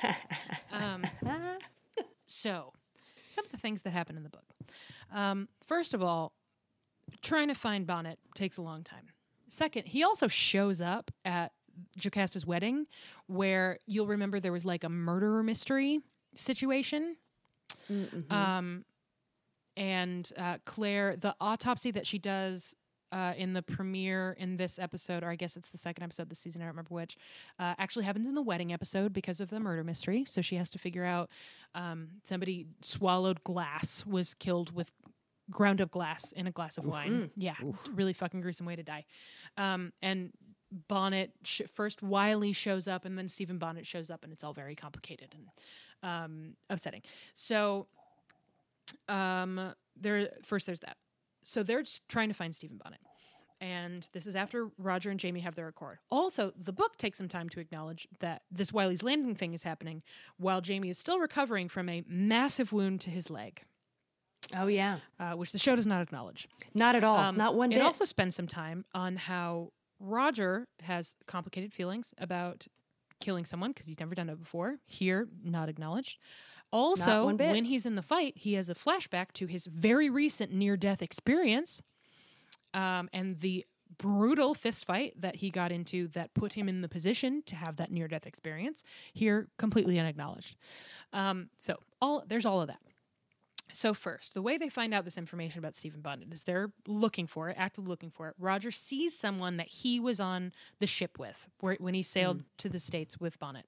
um, 0.72 1.04
so, 2.30 2.72
some 3.28 3.44
of 3.44 3.50
the 3.50 3.58
things 3.58 3.82
that 3.82 3.90
happen 3.90 4.16
in 4.16 4.22
the 4.22 4.28
book. 4.28 4.44
Um, 5.12 5.48
first 5.64 5.94
of 5.94 6.02
all, 6.02 6.32
trying 7.22 7.48
to 7.48 7.54
find 7.54 7.86
Bonnet 7.86 8.18
takes 8.34 8.56
a 8.56 8.62
long 8.62 8.84
time. 8.84 9.06
Second, 9.48 9.86
he 9.86 10.04
also 10.04 10.28
shows 10.28 10.80
up 10.80 11.10
at 11.24 11.52
Jocasta's 11.96 12.46
wedding, 12.46 12.86
where 13.26 13.78
you'll 13.86 14.06
remember 14.06 14.38
there 14.38 14.52
was 14.52 14.64
like 14.64 14.84
a 14.84 14.88
murderer 14.88 15.42
mystery 15.42 16.00
situation. 16.34 17.16
Um, 18.30 18.84
and 19.76 20.30
uh, 20.36 20.58
Claire, 20.64 21.16
the 21.16 21.34
autopsy 21.40 21.90
that 21.92 22.06
she 22.06 22.18
does 22.18 22.74
uh, 23.12 23.32
in 23.36 23.52
the 23.52 23.62
premiere 23.62 24.36
in 24.38 24.56
this 24.56 24.78
episode, 24.78 25.22
or 25.22 25.30
I 25.30 25.36
guess 25.36 25.56
it's 25.56 25.70
the 25.70 25.78
second 25.78 26.04
episode 26.04 26.28
this 26.28 26.38
season, 26.38 26.62
I 26.62 26.64
don't 26.64 26.72
remember 26.72 26.94
which, 26.94 27.16
uh, 27.58 27.74
actually 27.78 28.04
happens 28.04 28.26
in 28.26 28.34
the 28.34 28.42
wedding 28.42 28.72
episode 28.72 29.12
because 29.12 29.40
of 29.40 29.50
the 29.50 29.60
murder 29.60 29.84
mystery. 29.84 30.24
So 30.28 30.42
she 30.42 30.56
has 30.56 30.70
to 30.70 30.78
figure 30.78 31.04
out 31.04 31.30
um, 31.74 32.08
somebody 32.24 32.66
swallowed 32.80 33.42
glass, 33.44 34.04
was 34.06 34.34
killed 34.34 34.74
with 34.74 34.92
ground 35.50 35.80
up 35.80 35.90
glass 35.90 36.32
in 36.32 36.46
a 36.46 36.50
glass 36.52 36.78
of 36.78 36.84
wine. 36.86 37.30
Yeah, 37.36 37.54
really 37.92 38.12
fucking 38.12 38.40
gruesome 38.40 38.66
way 38.66 38.76
to 38.76 38.82
die. 38.82 39.04
Um, 39.56 39.92
and 40.00 40.32
Bonnet 40.88 41.32
sh- 41.42 41.62
first 41.68 42.02
Wylie 42.02 42.52
shows 42.52 42.86
up, 42.86 43.04
and 43.04 43.18
then 43.18 43.28
Stephen 43.28 43.58
Bonnet 43.58 43.86
shows 43.86 44.10
up, 44.10 44.22
and 44.22 44.32
it's 44.32 44.44
all 44.44 44.52
very 44.52 44.76
complicated. 44.76 45.34
And 45.34 45.48
um, 46.02 46.54
upsetting. 46.70 47.02
So, 47.34 47.88
um, 49.08 49.74
there 50.00 50.30
first 50.44 50.66
there's 50.66 50.80
that. 50.80 50.96
So 51.42 51.62
they're 51.62 51.82
just 51.82 52.08
trying 52.08 52.28
to 52.28 52.34
find 52.34 52.54
Stephen 52.54 52.78
Bonnet. 52.82 53.00
And 53.62 54.08
this 54.12 54.26
is 54.26 54.34
after 54.34 54.70
Roger 54.78 55.10
and 55.10 55.20
Jamie 55.20 55.40
have 55.40 55.54
their 55.54 55.68
accord. 55.68 55.98
Also, 56.10 56.52
the 56.58 56.72
book 56.72 56.96
takes 56.96 57.18
some 57.18 57.28
time 57.28 57.50
to 57.50 57.60
acknowledge 57.60 58.08
that 58.20 58.42
this 58.50 58.70
Wylie's 58.70 59.02
Landing 59.02 59.34
thing 59.34 59.52
is 59.52 59.64
happening 59.64 60.02
while 60.38 60.62
Jamie 60.62 60.88
is 60.88 60.98
still 60.98 61.18
recovering 61.18 61.68
from 61.68 61.88
a 61.90 62.02
massive 62.08 62.72
wound 62.72 63.02
to 63.02 63.10
his 63.10 63.28
leg, 63.28 63.62
Oh 64.56 64.66
yeah, 64.66 65.00
uh, 65.18 65.32
which 65.32 65.52
the 65.52 65.58
show 65.58 65.76
does 65.76 65.86
not 65.86 66.00
acknowledge. 66.00 66.48
not 66.74 66.94
at 66.94 67.04
all. 67.04 67.18
Um, 67.18 67.36
not 67.36 67.54
one 67.54 67.68
day. 67.68 67.76
It 67.76 67.80
bit. 67.80 67.84
also 67.84 68.06
spends 68.06 68.34
some 68.34 68.46
time 68.46 68.86
on 68.94 69.16
how 69.16 69.72
Roger 69.98 70.66
has 70.82 71.14
complicated 71.26 71.74
feelings 71.74 72.14
about 72.16 72.66
killing 73.20 73.44
someone 73.44 73.70
because 73.72 73.86
he's 73.86 74.00
never 74.00 74.14
done 74.14 74.30
it 74.30 74.40
before. 74.40 74.76
Here, 74.86 75.28
not 75.44 75.68
acknowledged. 75.68 76.18
Also, 76.72 77.26
when 77.34 77.64
he's 77.64 77.84
in 77.84 77.96
the 77.96 78.02
fight, 78.02 78.34
he 78.36 78.54
has 78.54 78.70
a 78.70 78.74
flashback 78.74 79.32
to 79.34 79.46
his 79.46 79.66
very 79.66 80.08
recent 80.08 80.52
near 80.52 80.76
death 80.76 81.02
experience 81.02 81.82
um, 82.74 83.08
and 83.12 83.40
the 83.40 83.66
brutal 83.98 84.54
fist 84.54 84.84
fight 84.84 85.20
that 85.20 85.36
he 85.36 85.50
got 85.50 85.72
into 85.72 86.08
that 86.08 86.32
put 86.32 86.52
him 86.52 86.68
in 86.68 86.80
the 86.80 86.88
position 86.88 87.42
to 87.46 87.56
have 87.56 87.76
that 87.76 87.90
near 87.90 88.06
death 88.06 88.26
experience. 88.26 88.84
Here, 89.12 89.48
completely 89.58 89.98
unacknowledged. 89.98 90.56
Um, 91.12 91.50
so, 91.58 91.78
all 92.00 92.22
there's 92.26 92.46
all 92.46 92.60
of 92.60 92.68
that. 92.68 92.80
So 93.72 93.94
first, 93.94 94.34
the 94.34 94.42
way 94.42 94.58
they 94.58 94.68
find 94.68 94.92
out 94.92 95.04
this 95.04 95.18
information 95.18 95.58
about 95.58 95.76
Stephen 95.76 96.00
Bonnet 96.00 96.32
is 96.32 96.44
they're 96.44 96.72
looking 96.86 97.26
for 97.26 97.50
it, 97.50 97.56
actively 97.58 97.88
looking 97.88 98.10
for 98.10 98.28
it. 98.28 98.34
Roger 98.38 98.70
sees 98.70 99.16
someone 99.16 99.58
that 99.58 99.68
he 99.68 100.00
was 100.00 100.20
on 100.20 100.52
the 100.78 100.86
ship 100.86 101.18
with 101.18 101.48
where, 101.60 101.76
when 101.78 101.94
he 101.94 102.02
sailed 102.02 102.42
to 102.58 102.68
the 102.68 102.80
states 102.80 103.18
with 103.20 103.38
Bonnet. 103.38 103.66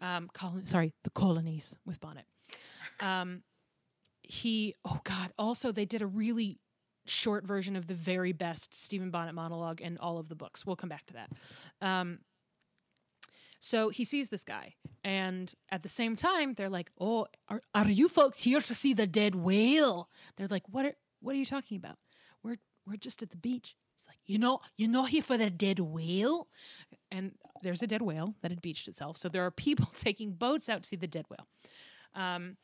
Um, 0.00 0.30
colon, 0.32 0.66
sorry, 0.66 0.94
the 1.04 1.10
colonies 1.10 1.76
with 1.84 2.00
Bonnet. 2.00 2.24
Um, 3.00 3.42
he, 4.22 4.74
oh 4.84 5.00
God, 5.04 5.32
also 5.38 5.72
they 5.72 5.84
did 5.84 6.02
a 6.02 6.06
really 6.06 6.58
short 7.06 7.44
version 7.44 7.76
of 7.76 7.86
the 7.86 7.94
very 7.94 8.32
best 8.32 8.74
Stephen 8.74 9.10
Bonnet 9.10 9.34
monologue 9.34 9.80
in 9.80 9.98
all 9.98 10.18
of 10.18 10.28
the 10.28 10.36
books. 10.36 10.64
We'll 10.64 10.76
come 10.76 10.88
back 10.88 11.06
to 11.06 11.14
that. 11.14 11.30
Um, 11.80 12.20
so 13.60 13.90
he 13.90 14.04
sees 14.04 14.30
this 14.30 14.42
guy, 14.42 14.74
and 15.04 15.52
at 15.70 15.82
the 15.82 15.88
same 15.88 16.16
time, 16.16 16.54
they're 16.54 16.70
like, 16.70 16.90
"Oh, 16.98 17.26
are, 17.48 17.60
are 17.74 17.90
you 17.90 18.08
folks 18.08 18.42
here 18.42 18.60
to 18.60 18.74
see 18.74 18.94
the 18.94 19.06
dead 19.06 19.34
whale?" 19.34 20.08
They're 20.36 20.48
like, 20.48 20.66
"What 20.68 20.86
are 20.86 20.94
What 21.20 21.34
are 21.34 21.38
you 21.38 21.44
talking 21.44 21.76
about? 21.76 21.98
We're 22.42 22.56
we're 22.86 22.96
just 22.96 23.22
at 23.22 23.30
the 23.30 23.36
beach." 23.36 23.76
He's 23.96 24.08
like, 24.08 24.20
"You 24.24 24.38
know, 24.38 24.60
you're 24.78 24.88
not 24.88 25.10
here 25.10 25.22
for 25.22 25.36
the 25.36 25.50
dead 25.50 25.78
whale." 25.78 26.48
And 27.12 27.32
there's 27.62 27.82
a 27.82 27.86
dead 27.86 28.02
whale 28.02 28.34
that 28.42 28.50
had 28.50 28.62
beached 28.62 28.88
itself. 28.88 29.16
So 29.16 29.28
there 29.28 29.44
are 29.44 29.50
people 29.50 29.90
taking 29.98 30.32
boats 30.32 30.68
out 30.68 30.82
to 30.84 30.88
see 30.88 30.96
the 30.96 31.06
dead 31.06 31.26
whale. 31.28 31.46
Um, 32.14 32.56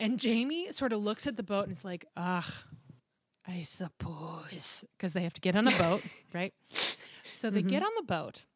and 0.00 0.18
Jamie 0.18 0.70
sort 0.72 0.92
of 0.92 1.00
looks 1.00 1.26
at 1.26 1.36
the 1.36 1.42
boat 1.42 1.64
and 1.64 1.72
is 1.76 1.84
like, 1.84 2.04
"Ugh, 2.16 2.52
I 3.46 3.62
suppose," 3.62 4.84
because 4.96 5.12
they 5.12 5.22
have 5.22 5.32
to 5.32 5.40
get 5.40 5.56
on 5.56 5.66
a 5.66 5.76
boat, 5.76 6.02
right? 6.32 6.54
So 7.32 7.50
they 7.50 7.62
get 7.62 7.82
on 7.82 7.90
the 7.96 8.04
boat, 8.04 8.46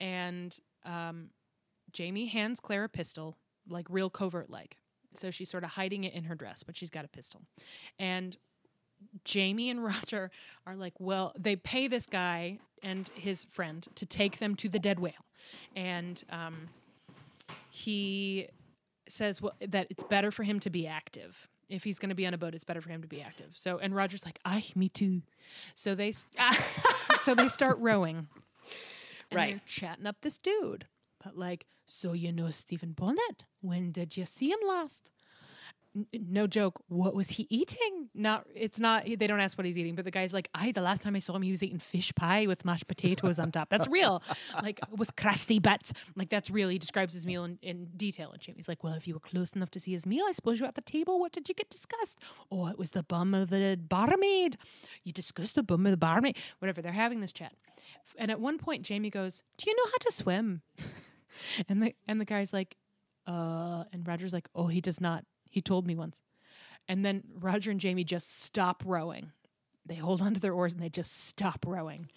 and 0.00 0.56
um, 0.84 1.30
Jamie 1.92 2.26
hands 2.26 2.58
Claire 2.58 2.84
a 2.84 2.88
pistol, 2.88 3.36
like 3.68 3.86
real 3.88 4.10
covert 4.10 4.50
like. 4.50 4.78
So 5.14 5.30
she's 5.30 5.50
sort 5.50 5.64
of 5.64 5.70
hiding 5.70 6.04
it 6.04 6.12
in 6.12 6.24
her 6.24 6.34
dress, 6.34 6.62
but 6.62 6.76
she's 6.76 6.90
got 6.90 7.04
a 7.04 7.08
pistol. 7.08 7.42
And 7.98 8.36
Jamie 9.24 9.70
and 9.70 9.82
Roger 9.84 10.30
are 10.66 10.76
like, 10.76 10.94
well, 10.98 11.32
they 11.38 11.56
pay 11.56 11.88
this 11.88 12.06
guy 12.06 12.58
and 12.82 13.10
his 13.14 13.44
friend 13.44 13.86
to 13.94 14.06
take 14.06 14.38
them 14.38 14.54
to 14.56 14.68
the 14.68 14.78
dead 14.78 14.98
whale. 15.00 15.12
And 15.76 16.22
um, 16.30 16.68
he 17.68 18.48
says 19.08 19.42
well, 19.42 19.54
that 19.60 19.86
it's 19.90 20.04
better 20.04 20.30
for 20.30 20.44
him 20.44 20.60
to 20.60 20.70
be 20.70 20.86
active. 20.86 21.48
If 21.68 21.84
he's 21.84 21.98
going 22.00 22.08
to 22.08 22.16
be 22.16 22.26
on 22.26 22.34
a 22.34 22.38
boat, 22.38 22.54
it's 22.54 22.64
better 22.64 22.80
for 22.80 22.88
him 22.90 23.02
to 23.02 23.08
be 23.08 23.22
active. 23.22 23.52
So, 23.54 23.78
and 23.78 23.94
Roger's 23.94 24.24
like, 24.24 24.40
"I, 24.44 24.64
me 24.74 24.88
too." 24.88 25.22
So 25.74 25.94
they, 25.94 26.12
so 27.22 27.34
they 27.36 27.46
start 27.46 27.78
rowing, 27.78 28.26
and 29.30 29.36
Right. 29.36 29.48
They're 29.50 29.60
chatting 29.66 30.06
up 30.06 30.16
this 30.22 30.38
dude, 30.38 30.86
but 31.22 31.36
like, 31.36 31.66
so 31.86 32.12
you 32.12 32.32
know 32.32 32.50
Stephen 32.50 32.92
Bonnet? 32.92 33.44
When 33.60 33.92
did 33.92 34.16
you 34.16 34.24
see 34.24 34.50
him 34.50 34.58
last? 34.66 35.10
No 36.12 36.46
joke. 36.46 36.82
What 36.88 37.14
was 37.14 37.30
he 37.30 37.46
eating? 37.50 38.08
Not. 38.14 38.46
It's 38.54 38.78
not. 38.78 39.04
They 39.04 39.26
don't 39.26 39.40
ask 39.40 39.58
what 39.58 39.64
he's 39.64 39.76
eating, 39.76 39.96
but 39.96 40.04
the 40.04 40.12
guy's 40.12 40.32
like, 40.32 40.48
"I." 40.54 40.70
The 40.70 40.80
last 40.80 41.02
time 41.02 41.16
I 41.16 41.18
saw 41.18 41.34
him, 41.34 41.42
he 41.42 41.50
was 41.50 41.62
eating 41.64 41.80
fish 41.80 42.14
pie 42.14 42.46
with 42.46 42.64
mashed 42.64 42.86
potatoes 42.86 43.40
on 43.40 43.50
top. 43.50 43.70
That's 43.70 43.88
real. 43.88 44.22
Like 44.62 44.80
with 44.90 45.16
crusty 45.16 45.58
bits. 45.58 45.92
Like 46.16 46.28
that's 46.28 46.50
real. 46.50 46.68
He 46.68 46.78
describes 46.78 47.14
his 47.14 47.24
meal 47.26 47.44
in, 47.44 47.58
in 47.62 47.86
detail. 47.96 48.30
And 48.30 48.40
Jamie's 48.40 48.68
like, 48.68 48.84
"Well, 48.84 48.94
if 48.94 49.08
you 49.08 49.14
were 49.14 49.20
close 49.20 49.52
enough 49.52 49.70
to 49.72 49.80
see 49.80 49.92
his 49.92 50.06
meal, 50.06 50.24
I 50.28 50.32
suppose 50.32 50.58
you 50.58 50.64
were 50.64 50.68
at 50.68 50.74
the 50.76 50.80
table. 50.80 51.18
What 51.18 51.32
did 51.32 51.48
you 51.48 51.54
get 51.54 51.70
discussed? 51.70 52.18
Oh, 52.52 52.68
it 52.68 52.78
was 52.78 52.90
the 52.90 53.02
bum 53.02 53.34
of 53.34 53.50
the 53.50 53.78
barmaid. 53.80 54.56
You 55.02 55.12
discussed 55.12 55.54
the 55.54 55.62
bum 55.62 55.86
of 55.86 55.90
the 55.92 55.96
barmaid. 55.96 56.36
Whatever. 56.58 56.82
They're 56.82 56.92
having 56.92 57.20
this 57.20 57.32
chat, 57.32 57.52
and 58.16 58.30
at 58.30 58.40
one 58.40 58.58
point, 58.58 58.82
Jamie 58.82 59.10
goes, 59.10 59.42
"Do 59.56 59.70
you 59.70 59.76
know 59.76 59.86
how 59.86 59.98
to 60.00 60.12
swim?" 60.12 60.62
and 61.68 61.82
the 61.82 61.94
and 62.06 62.20
the 62.20 62.24
guy's 62.24 62.52
like, 62.52 62.76
uh, 63.26 63.84
and 63.92 64.06
Roger's 64.06 64.32
like, 64.32 64.48
oh, 64.54 64.66
he 64.66 64.80
does 64.80 65.00
not. 65.00 65.24
He 65.50 65.60
told 65.60 65.86
me 65.86 65.94
once. 65.94 66.16
And 66.88 67.04
then 67.04 67.22
Roger 67.38 67.70
and 67.70 67.80
Jamie 67.80 68.04
just 68.04 68.42
stop 68.42 68.82
rowing. 68.86 69.32
They 69.86 69.96
hold 69.96 70.20
onto 70.22 70.40
their 70.40 70.52
oars 70.52 70.72
and 70.72 70.82
they 70.82 70.88
just 70.88 71.26
stop 71.26 71.64
rowing. 71.66 72.08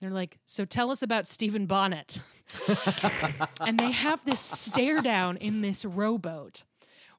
they're 0.00 0.10
like, 0.10 0.38
so 0.46 0.64
tell 0.64 0.90
us 0.90 1.02
about 1.02 1.26
Stephen 1.26 1.66
Bonnet. 1.66 2.20
and 3.60 3.78
they 3.78 3.92
have 3.92 4.24
this 4.24 4.40
stare 4.40 5.00
down 5.00 5.36
in 5.36 5.60
this 5.60 5.84
rowboat 5.84 6.64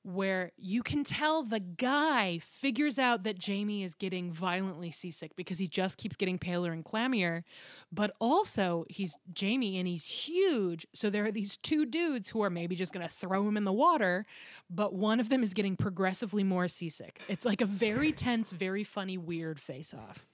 where 0.03 0.51
you 0.57 0.81
can 0.81 1.03
tell 1.03 1.43
the 1.43 1.59
guy 1.59 2.39
figures 2.39 2.97
out 2.97 3.23
that 3.23 3.37
Jamie 3.37 3.83
is 3.83 3.93
getting 3.93 4.31
violently 4.31 4.89
seasick 4.89 5.35
because 5.35 5.59
he 5.59 5.67
just 5.67 5.97
keeps 5.97 6.15
getting 6.15 6.39
paler 6.39 6.71
and 6.71 6.83
clammier. 6.83 7.43
But 7.91 8.15
also, 8.19 8.85
he's 8.89 9.15
Jamie 9.31 9.77
and 9.77 9.87
he's 9.87 10.07
huge. 10.07 10.87
So 10.93 11.09
there 11.09 11.25
are 11.25 11.31
these 11.31 11.55
two 11.57 11.85
dudes 11.85 12.29
who 12.29 12.41
are 12.41 12.49
maybe 12.49 12.75
just 12.75 12.93
going 12.93 13.07
to 13.07 13.13
throw 13.13 13.47
him 13.47 13.57
in 13.57 13.63
the 13.63 13.71
water, 13.73 14.25
but 14.69 14.93
one 14.93 15.19
of 15.19 15.29
them 15.29 15.43
is 15.43 15.53
getting 15.53 15.75
progressively 15.75 16.43
more 16.43 16.67
seasick. 16.67 17.21
It's 17.27 17.45
like 17.45 17.61
a 17.61 17.65
very 17.67 18.11
tense, 18.11 18.51
very 18.51 18.83
funny, 18.83 19.17
weird 19.17 19.59
face 19.59 19.93
off. 19.93 20.25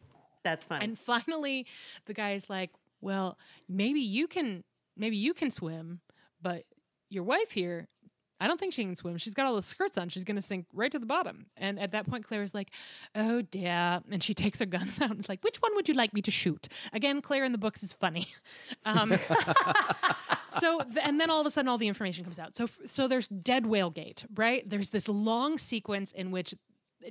That's 0.43 0.63
fun. 0.63 0.81
And 0.81 0.97
finally, 0.97 1.65
the 2.05 2.13
guy 2.13 2.31
is 2.31 2.49
like, 2.49 2.71
"Well, 3.01 3.37
maybe 3.67 3.99
you 3.99 4.27
can, 4.27 4.63
maybe 4.95 5.17
you 5.17 5.33
can 5.33 5.51
swim, 5.51 5.99
but 6.41 6.63
your 7.09 7.23
wife 7.23 7.51
here, 7.51 7.87
I 8.39 8.47
don't 8.47 8.59
think 8.59 8.73
she 8.73 8.83
can 8.83 8.95
swim. 8.95 9.17
She's 9.17 9.33
got 9.33 9.45
all 9.45 9.55
the 9.55 9.61
skirts 9.61 9.97
on. 9.97 10.09
She's 10.09 10.23
going 10.23 10.35
to 10.35 10.41
sink 10.41 10.65
right 10.73 10.91
to 10.91 10.99
the 10.99 11.05
bottom." 11.05 11.47
And 11.57 11.79
at 11.79 11.91
that 11.91 12.07
point, 12.07 12.25
Claire 12.27 12.43
is 12.43 12.53
like, 12.53 12.71
"Oh 13.15 13.41
dear," 13.41 14.01
and 14.11 14.23
she 14.23 14.33
takes 14.43 14.59
her 14.59 14.65
guns 14.65 15.01
out 15.01 15.11
and 15.11 15.19
is 15.19 15.29
like, 15.29 15.43
"Which 15.43 15.57
one 15.57 15.73
would 15.75 15.87
you 15.89 15.95
like 15.95 16.13
me 16.13 16.21
to 16.21 16.31
shoot?" 16.31 16.67
Again, 16.93 17.21
Claire 17.21 17.45
in 17.45 17.51
the 17.51 17.57
books 17.57 17.83
is 17.83 17.93
funny. 17.93 18.27
Um, 18.85 19.11
so 20.49 20.79
th- 20.79 20.99
and 21.03 21.19
then 21.19 21.29
all 21.29 21.41
of 21.41 21.45
a 21.45 21.49
sudden 21.49 21.67
all 21.67 21.77
the 21.77 21.87
information 21.87 22.23
comes 22.23 22.39
out 22.39 22.55
so 22.55 22.65
f- 22.65 22.79
so 22.85 23.07
there's 23.07 23.27
dead 23.27 23.65
whale 23.65 23.89
gate 23.89 24.25
right 24.35 24.67
there's 24.69 24.89
this 24.89 25.07
long 25.07 25.57
sequence 25.57 26.11
in 26.13 26.31
which 26.31 26.55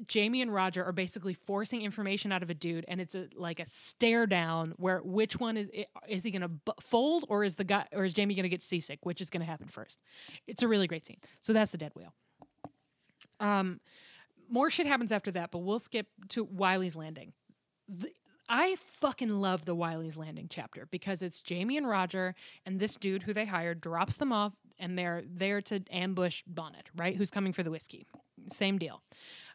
Jamie 0.07 0.43
and 0.43 0.53
Roger 0.53 0.85
are 0.85 0.93
basically 0.93 1.35
forcing 1.35 1.83
information 1.83 2.33
out 2.33 2.43
of 2.43 2.51
a 2.51 2.55
dude, 2.55 2.85
and 2.89 3.01
it's 3.01 3.15
a, 3.15 3.29
like 3.35 3.61
a 3.61 3.67
stare 3.67 4.27
down 4.27 4.75
where 4.77 5.01
which 5.01 5.39
one 5.39 5.57
is 5.57 5.71
is 6.09 6.25
he 6.25 6.31
going 6.31 6.43
to 6.43 6.49
b- 6.49 6.73
fold 6.81 7.25
or 7.29 7.45
is 7.45 7.55
the 7.57 7.65
guy 7.65 7.87
or 7.93 8.05
is 8.05 8.15
Jamie 8.15 8.35
going 8.35 8.45
to 8.45 8.49
get 8.49 8.63
seasick? 8.63 9.01
Which 9.05 9.21
is 9.21 9.31
going 9.31 9.41
to 9.41 9.47
happen 9.47 9.69
first? 9.69 10.01
It's 10.47 10.63
a 10.63 10.69
really 10.69 10.87
great 10.87 11.07
scene. 11.07 11.19
So 11.41 11.53
that's 11.53 11.73
the 11.73 11.79
dead 11.79 11.93
whale. 11.95 12.13
Um, 13.41 13.81
more 14.49 14.71
shit 14.71 14.87
happens 14.87 15.13
after 15.13 15.31
that, 15.33 15.51
but 15.51 15.59
we'll 15.59 15.79
skip 15.79 16.07
to 16.31 16.47
Wylie's 16.47 16.97
Landing. 16.97 17.33
The, 17.89 18.11
I 18.49 18.77
fucking 18.77 19.41
love 19.41 19.65
the 19.65 19.75
Wylie's 19.75 20.17
Landing 20.17 20.47
chapter 20.49 20.87
because 20.91 21.21
it's 21.21 21.43
Jamie 21.43 21.77
and 21.77 21.89
Roger 21.89 22.35
and 22.65 22.79
this 22.79 22.97
dude 22.97 23.25
who 23.25 23.33
they 23.33 23.45
hired 23.45 23.81
drops 23.81 24.17
them 24.17 24.33
off 24.33 24.53
and 24.79 24.97
they're 24.97 25.25
there 25.27 25.61
to 25.63 25.83
ambush 25.91 26.43
Bonnet, 26.47 26.89
right? 26.95 27.17
Who's 27.17 27.31
coming 27.31 27.53
for 27.53 27.63
the 27.63 27.71
whiskey. 27.71 28.07
Same 28.49 28.79
deal. 28.79 29.03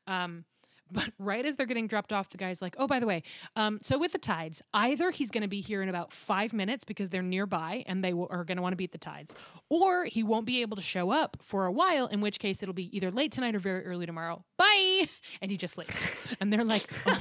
Um, 0.08 0.46
but 0.92 1.10
right 1.18 1.46
as 1.46 1.56
they're 1.56 1.66
getting 1.66 1.88
dropped 1.88 2.12
off, 2.12 2.30
the 2.30 2.38
guy's 2.38 2.62
like, 2.62 2.76
"Oh, 2.78 2.88
by 2.88 3.00
the 3.00 3.06
way, 3.06 3.24
um, 3.56 3.80
so 3.82 3.98
with 3.98 4.12
the 4.12 4.18
tides, 4.18 4.62
either 4.74 5.12
he's 5.12 5.32
going 5.32 5.42
to 5.42 5.48
be 5.48 5.62
here 5.62 5.82
in 5.82 5.90
about 5.90 6.12
five 6.12 6.52
minutes 6.54 6.84
because 6.84 7.10
they're 7.10 7.22
nearby 7.22 7.84
and 7.88 8.04
they 8.04 8.12
are 8.12 8.44
going 8.44 8.58
to 8.58 8.62
want 8.62 8.74
to 8.74 8.78
beat 8.78 8.92
the 8.92 8.98
tides, 8.98 9.34
or 9.70 10.06
he 10.06 10.22
won't 10.22 10.46
be 10.46 10.62
able 10.62 10.76
to 10.76 10.82
show 10.82 11.12
up 11.12 11.38
for 11.42 11.66
a 11.66 11.72
while. 11.72 12.08
In 12.08 12.20
which 12.20 12.40
case, 12.40 12.62
it'll 12.62 12.74
be 12.74 12.96
either 12.96 13.10
late 13.10 13.32
tonight 13.32 13.56
or 13.56 13.60
very 13.60 13.86
early 13.86 14.06
tomorrow. 14.06 14.44
Bye." 14.58 15.08
And 15.42 15.50
he 15.50 15.58
just 15.58 15.78
leaves, 15.78 16.06
and 16.42 16.52
they're 16.52 16.66
like, 16.66 16.92
oh, 17.06 17.20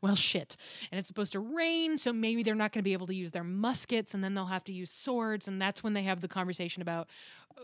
"Well, 0.00 0.14
shit." 0.14 0.56
And 0.92 0.98
it's 0.98 1.08
supposed 1.08 1.32
to 1.32 1.40
rain, 1.40 1.98
so 1.98 2.12
maybe 2.12 2.42
they're 2.42 2.54
not 2.54 2.72
going 2.72 2.80
to 2.80 2.84
be 2.84 2.92
able 2.92 3.08
to 3.08 3.14
use 3.14 3.32
their 3.32 3.44
muskets, 3.44 4.14
and 4.14 4.22
then 4.22 4.34
they'll 4.34 4.46
have 4.46 4.64
to 4.64 4.72
use 4.72 4.90
swords, 4.90 5.48
and 5.48 5.60
that's 5.60 5.82
when 5.82 5.94
they 5.94 6.02
have 6.04 6.20
the 6.20 6.28
conversation 6.28 6.82
about, 6.82 7.08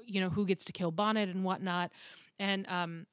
you 0.04 0.20
know, 0.20 0.30
who 0.30 0.44
gets 0.44 0.64
to 0.66 0.72
kill 0.72 0.90
Bonnet 0.90 1.28
and 1.28 1.44
whatnot, 1.44 1.92
and 2.38 2.66
um. 2.68 3.06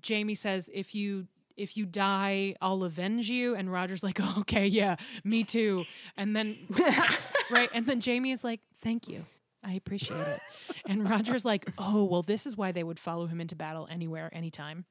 Jamie 0.00 0.34
says, 0.34 0.70
if 0.72 0.94
you 0.94 1.26
if 1.56 1.76
you 1.76 1.84
die, 1.84 2.54
I'll 2.62 2.84
avenge 2.84 3.28
you. 3.28 3.54
And 3.54 3.70
Roger's 3.70 4.02
like, 4.02 4.18
okay, 4.38 4.66
yeah, 4.66 4.96
me 5.24 5.44
too. 5.44 5.84
And 6.16 6.34
then 6.34 6.56
right, 7.50 7.68
and 7.74 7.86
then 7.86 8.00
Jamie 8.00 8.32
is 8.32 8.42
like, 8.42 8.60
thank 8.80 9.08
you. 9.08 9.26
I 9.62 9.74
appreciate 9.74 10.20
it. 10.20 10.40
And 10.86 11.08
Roger's 11.08 11.44
like, 11.44 11.66
oh, 11.76 12.04
well, 12.04 12.22
this 12.22 12.46
is 12.46 12.56
why 12.56 12.72
they 12.72 12.82
would 12.82 12.98
follow 12.98 13.26
him 13.26 13.42
into 13.42 13.54
battle 13.54 13.86
anywhere, 13.90 14.30
anytime. 14.32 14.86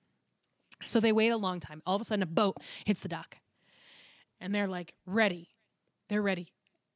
So 0.85 0.99
they 0.99 1.11
wait 1.11 1.29
a 1.29 1.37
long 1.37 1.59
time. 1.59 1.81
All 1.87 1.95
of 1.95 2.01
a 2.01 2.05
sudden, 2.05 2.21
a 2.21 2.27
boat 2.27 2.57
hits 2.85 2.99
the 2.99 3.07
dock. 3.07 3.37
And 4.39 4.53
they're 4.53 4.67
like, 4.67 4.93
ready. 5.07 5.49
They're 6.07 6.21
ready. 6.21 6.53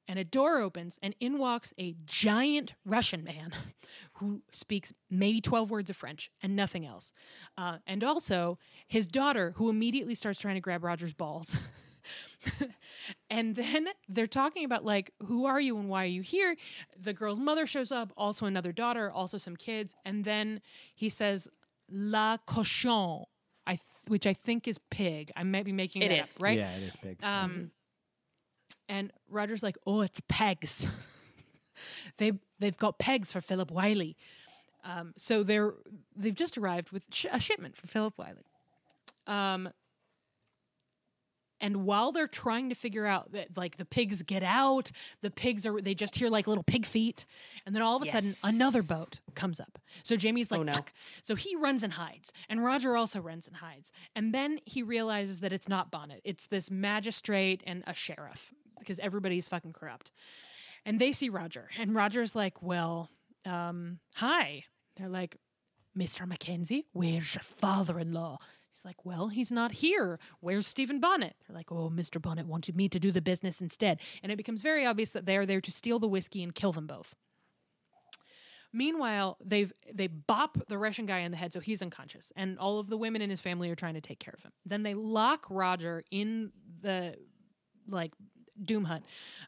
And 0.08 0.20
a 0.20 0.24
door 0.26 0.60
opens, 0.60 1.00
and 1.02 1.16
in 1.22 1.38
walks 1.38 1.74
a 1.80 1.96
giant 2.06 2.74
Russian 2.86 3.24
man 3.24 3.54
who 4.16 4.42
speaks 4.52 4.92
maybe 5.10 5.40
12 5.40 5.72
words 5.72 5.90
of 5.90 5.96
French 5.96 6.30
and 6.42 6.56
nothing 6.56 6.86
else. 6.86 7.14
Uh, 7.58 7.78
and 7.88 8.04
also 8.04 8.60
his 8.88 9.08
daughter, 9.08 9.54
who 9.56 9.70
immediately 9.70 10.14
starts 10.16 10.40
trying 10.42 10.56
to 10.56 10.62
grab 10.62 10.84
Roger's 10.84 11.14
balls. 11.14 11.56
and 13.30 13.56
then 13.56 13.88
they're 14.10 14.28
talking 14.28 14.66
about 14.66 14.84
like 14.84 15.12
who 15.26 15.46
are 15.46 15.60
you 15.62 15.78
and 15.78 15.88
why 15.90 16.04
are 16.04 16.08
you 16.08 16.22
here 16.22 16.56
the 17.00 17.14
girl's 17.14 17.40
mother 17.40 17.66
shows 17.66 17.94
up 17.94 18.12
also 18.18 18.46
another 18.46 18.74
daughter 18.74 19.10
also 19.10 19.38
some 19.38 19.56
kids 19.56 19.96
and 20.04 20.26
then 20.26 20.60
he 20.94 21.08
says 21.08 21.48
la 21.90 22.36
cochon 22.46 23.24
i 23.66 23.76
th- 23.76 23.80
which 24.08 24.28
i 24.28 24.34
think 24.34 24.68
is 24.68 24.78
pig 24.92 25.32
i 25.38 25.44
might 25.44 25.64
be 25.64 25.72
making 25.72 26.02
It 26.02 26.10
that 26.10 26.20
is. 26.20 26.36
up 26.36 26.44
right 26.44 26.58
Yeah, 26.58 26.76
it 26.76 26.84
is 26.84 26.96
pig 26.98 27.24
um 27.24 27.72
and 28.90 29.12
roger's 29.30 29.64
like 29.64 29.78
oh 29.86 30.02
it's 30.02 30.22
pegs. 30.28 30.88
They 32.18 32.34
they've 32.60 32.78
got 32.78 33.00
pegs 33.00 33.32
for 33.34 33.42
philip 33.42 33.72
wylie. 33.72 34.16
Um 34.86 35.14
so 35.18 35.42
they're 35.44 35.74
they've 36.16 36.36
just 36.36 36.58
arrived 36.58 36.92
with 36.92 37.06
sh- 37.12 37.26
a 37.32 37.40
shipment 37.40 37.76
from 37.76 37.90
philip 37.90 38.14
wylie. 38.18 38.46
Um 39.26 39.70
and 41.62 41.86
while 41.86 42.12
they're 42.12 42.28
trying 42.28 42.68
to 42.70 42.76
figure 42.76 43.06
out 43.06 43.32
that 43.32 43.58
like 43.58 43.78
the 43.78 43.86
pigs 43.86 44.22
get 44.22 44.44
out 44.44 44.92
the 45.22 45.32
pigs 45.32 45.66
are 45.66 45.82
they 45.82 45.96
just 45.96 46.16
hear 46.16 46.30
like 46.30 46.46
little 46.46 46.64
pig 46.64 46.86
feet. 46.86 47.26
And 47.66 47.74
then 47.76 47.82
all 47.82 47.96
of 47.96 48.04
a 48.04 48.06
Yes. 48.06 48.14
sudden 48.38 48.56
another 48.56 48.84
boat 48.84 49.22
comes 49.34 49.60
up. 49.60 49.80
So 50.04 50.16
jamie's 50.16 50.52
like 50.52 50.60
Oh, 50.60 50.64
no. 50.64 50.74
"Fuck." 50.74 50.94
so 51.24 51.34
he 51.36 51.56
runs 51.56 51.84
and 51.84 51.94
hides. 51.94 52.32
And 52.50 52.64
roger 52.64 52.96
also 52.96 53.20
runs 53.20 53.48
and 53.48 53.58
hides. 53.58 53.92
And 54.16 54.34
then 54.34 54.60
he 54.66 54.84
realizes 54.84 55.40
that 55.40 55.52
it's 55.52 55.68
not 55.68 55.90
bonnet. 55.90 56.22
It's 56.24 56.46
this 56.46 56.70
magistrate 56.70 57.64
and 57.66 57.84
a 57.88 57.94
sheriff 57.96 58.54
because 58.84 59.00
everybody's 59.00 59.48
fucking 59.48 59.74
corrupt 59.74 60.12
and 60.86 61.00
they 61.00 61.12
see 61.12 61.30
roger 61.30 61.70
and 61.78 61.96
roger's 61.96 62.36
like 62.36 62.62
well 62.62 63.10
um 63.46 64.00
hi 64.16 64.64
they're 64.98 65.10
like 65.10 65.38
Mr. 65.98 66.28
Mackenzie, 66.28 66.88
where's 66.92 67.36
your 67.36 67.44
father 67.44 68.00
in 68.00 68.14
law? 68.14 68.40
He's 68.72 68.84
like, 68.84 69.06
Well, 69.06 69.28
he's 69.28 69.52
not 69.52 69.74
here. 69.74 70.20
Where's 70.40 70.68
Stephen 70.68 71.00
Bonnet? 71.00 71.36
They're 71.48 71.56
like, 71.56 71.72
Oh, 71.72 71.90
Mr. 71.90 72.22
Bonnet 72.22 72.48
wanted 72.48 72.76
me 72.76 72.90
to 72.90 73.00
do 73.00 73.12
the 73.12 73.22
business 73.22 73.62
instead. 73.62 74.00
And 74.22 74.32
it 74.32 74.38
becomes 74.38 74.62
very 74.62 74.86
obvious 74.86 75.12
that 75.12 75.26
they 75.26 75.38
are 75.38 75.46
there 75.46 75.62
to 75.62 75.72
steal 75.72 76.00
the 76.00 76.08
whiskey 76.08 76.42
and 76.42 76.56
kill 76.56 76.72
them 76.72 76.88
both. 76.88 77.16
Meanwhile, 78.76 79.38
they've 79.44 79.72
they 79.94 80.08
bop 80.08 80.58
the 80.68 80.80
Russian 80.80 81.06
guy 81.06 81.20
in 81.20 81.30
the 81.30 81.38
head, 81.38 81.54
so 81.54 81.60
he's 81.60 81.84
unconscious, 81.84 82.32
and 82.36 82.58
all 82.58 82.80
of 82.80 82.88
the 82.88 82.98
women 82.98 83.22
in 83.22 83.30
his 83.30 83.40
family 83.40 83.70
are 83.70 83.76
trying 83.76 83.94
to 83.94 84.02
take 84.02 84.18
care 84.18 84.34
of 84.36 84.42
him. 84.42 84.52
Then 84.66 84.82
they 84.82 84.96
lock 84.96 85.46
Roger 85.48 86.04
in 86.10 86.52
the 86.82 87.16
like 87.88 88.14
doom 88.64 88.86
Hut. 88.86 89.04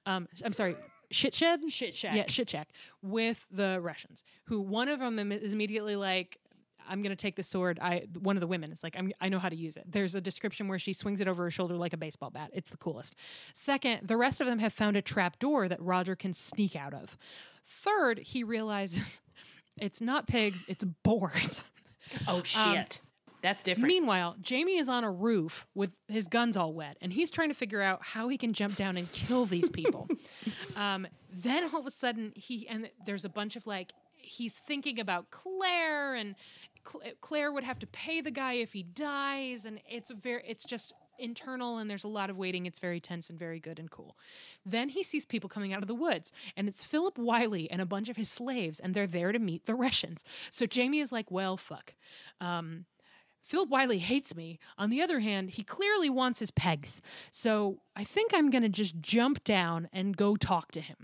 Um, 0.06 0.28
I'm 0.44 0.54
sorry, 0.54 0.76
shit 1.12 1.36
shed. 1.36 1.62
Shit 1.72 1.94
shack. 1.94 2.16
Yeah, 2.16 2.26
shit 2.28 2.50
shack 2.50 2.70
with 3.02 3.46
the 3.52 3.80
Russians. 3.82 4.24
Who 4.46 4.62
one 4.62 4.88
of 4.90 5.00
them 5.00 5.32
is 5.32 5.54
immediately 5.54 5.96
like, 5.96 6.38
"I'm 6.88 7.02
gonna 7.02 7.16
take 7.16 7.36
the 7.36 7.44
sword." 7.44 7.80
I 7.82 8.08
one 8.20 8.36
of 8.36 8.42
the 8.42 8.48
women 8.48 8.72
is 8.72 8.84
like, 8.84 8.96
I'm, 8.98 9.12
"I 9.22 9.30
know 9.30 9.40
how 9.40 9.50
to 9.50 9.56
use 9.56 9.78
it." 9.78 9.84
There's 9.88 10.16
a 10.16 10.22
description 10.22 10.68
where 10.68 10.80
she 10.80 10.94
swings 10.94 11.22
it 11.22 11.28
over 11.28 11.44
her 11.44 11.52
shoulder 11.52 11.76
like 11.76 11.94
a 11.94 11.98
baseball 11.98 12.30
bat. 12.30 12.52
It's 12.54 12.70
the 12.70 12.78
coolest. 12.78 13.16
Second, 13.54 14.08
the 14.08 14.18
rest 14.18 14.42
of 14.42 14.48
them 14.48 14.60
have 14.60 14.74
found 14.74 14.98
a 14.98 15.02
trap 15.02 15.40
door 15.40 15.68
that 15.68 15.82
Roger 15.82 16.16
can 16.16 16.34
sneak 16.34 16.76
out 16.76 16.94
of. 16.94 17.18
Third, 17.64 18.20
he 18.20 18.44
realizes 18.44 19.22
it's 19.78 20.02
not 20.02 20.28
pigs, 20.28 20.64
it's 20.68 20.84
boars. 20.84 21.62
Oh 22.28 22.42
shit. 22.44 23.00
That's 23.46 23.62
different. 23.62 23.90
Meanwhile, 23.90 24.38
Jamie 24.42 24.80
is 24.80 24.90
on 24.90 25.04
a 25.04 25.12
roof 25.12 25.68
with 25.76 25.92
his 26.08 26.26
guns 26.26 26.58
all 26.58 26.74
wet, 26.74 26.98
and 27.00 27.14
he's 27.14 27.30
trying 27.30 27.50
to 27.50 27.54
figure 27.54 27.80
out 27.80 28.00
how 28.02 28.28
he 28.28 28.40
can 28.40 28.54
jump 28.54 28.76
down 28.76 28.98
and 28.98 29.12
kill 29.12 29.46
these 29.46 29.70
people. 29.70 30.08
um, 30.76 31.06
then 31.32 31.70
all 31.72 31.80
of 31.80 31.86
a 31.86 31.92
sudden, 31.92 32.34
he 32.36 32.68
and 32.68 32.90
there's 33.06 33.24
a 33.24 33.30
bunch 33.30 33.56
of 33.56 33.68
like 33.68 33.94
he's 34.16 34.56
thinking 34.58 35.00
about 35.00 35.30
Claire, 35.30 36.16
and 36.16 36.34
Cl- 36.92 37.14
Claire 37.22 37.52
would 37.52 37.64
have 37.64 37.78
to 37.78 37.86
pay 37.86 38.20
the 38.20 38.32
guy 38.32 38.54
if 38.54 38.74
he 38.74 38.82
dies, 38.82 39.66
and 39.66 39.80
it's 39.88 40.10
very 40.10 40.42
it's 40.48 40.66
just 40.66 40.92
internal 41.20 41.78
and 41.78 41.90
there's 41.90 42.04
a 42.04 42.10
lot 42.10 42.30
of 42.30 42.36
waiting 42.36 42.66
it's 42.66 42.80
very 42.80 43.00
tense 43.00 43.30
and 43.30 43.40
very 43.40 43.58
good 43.58 43.80
and 43.80 43.90
cool 43.90 44.18
then 44.66 44.90
he 44.90 45.02
sees 45.02 45.24
people 45.24 45.50
coming 45.50 45.72
out 45.72 45.82
of 45.82 45.88
the 45.88 45.96
woods 45.96 46.34
and 46.58 46.68
it's 46.68 46.84
philip 46.84 47.18
wylie 47.18 47.72
and 47.72 47.82
a 47.82 47.86
bunch 47.86 48.10
of 48.10 48.18
his 48.18 48.30
slaves 48.30 48.82
and 48.82 48.94
they're 48.94 49.08
there 49.08 49.32
to 49.32 49.40
meet 49.40 49.66
the 49.66 49.74
russians 49.74 50.26
so 50.50 50.66
jamie 50.66 51.00
is 51.00 51.14
like 51.14 51.32
well 51.32 51.56
fuck 51.56 51.94
um, 52.42 52.84
Philip 53.46 53.70
Wylie 53.70 54.00
hates 54.00 54.36
me. 54.36 54.58
On 54.78 54.90
the 54.90 55.02
other 55.02 55.20
hand, 55.20 55.52
he 55.52 55.64
clearly 55.64 56.10
wants 56.10 56.40
his 56.40 56.50
pegs. 56.50 57.02
So 57.30 57.78
I 57.96 58.04
think 58.04 58.34
I'm 58.34 58.50
going 58.50 58.64
to 58.64 58.70
just 58.70 59.00
jump 59.00 59.44
down 59.44 59.88
and 59.94 60.18
go 60.18 60.36
talk 60.36 60.72
to 60.72 60.82
him. 60.82 60.98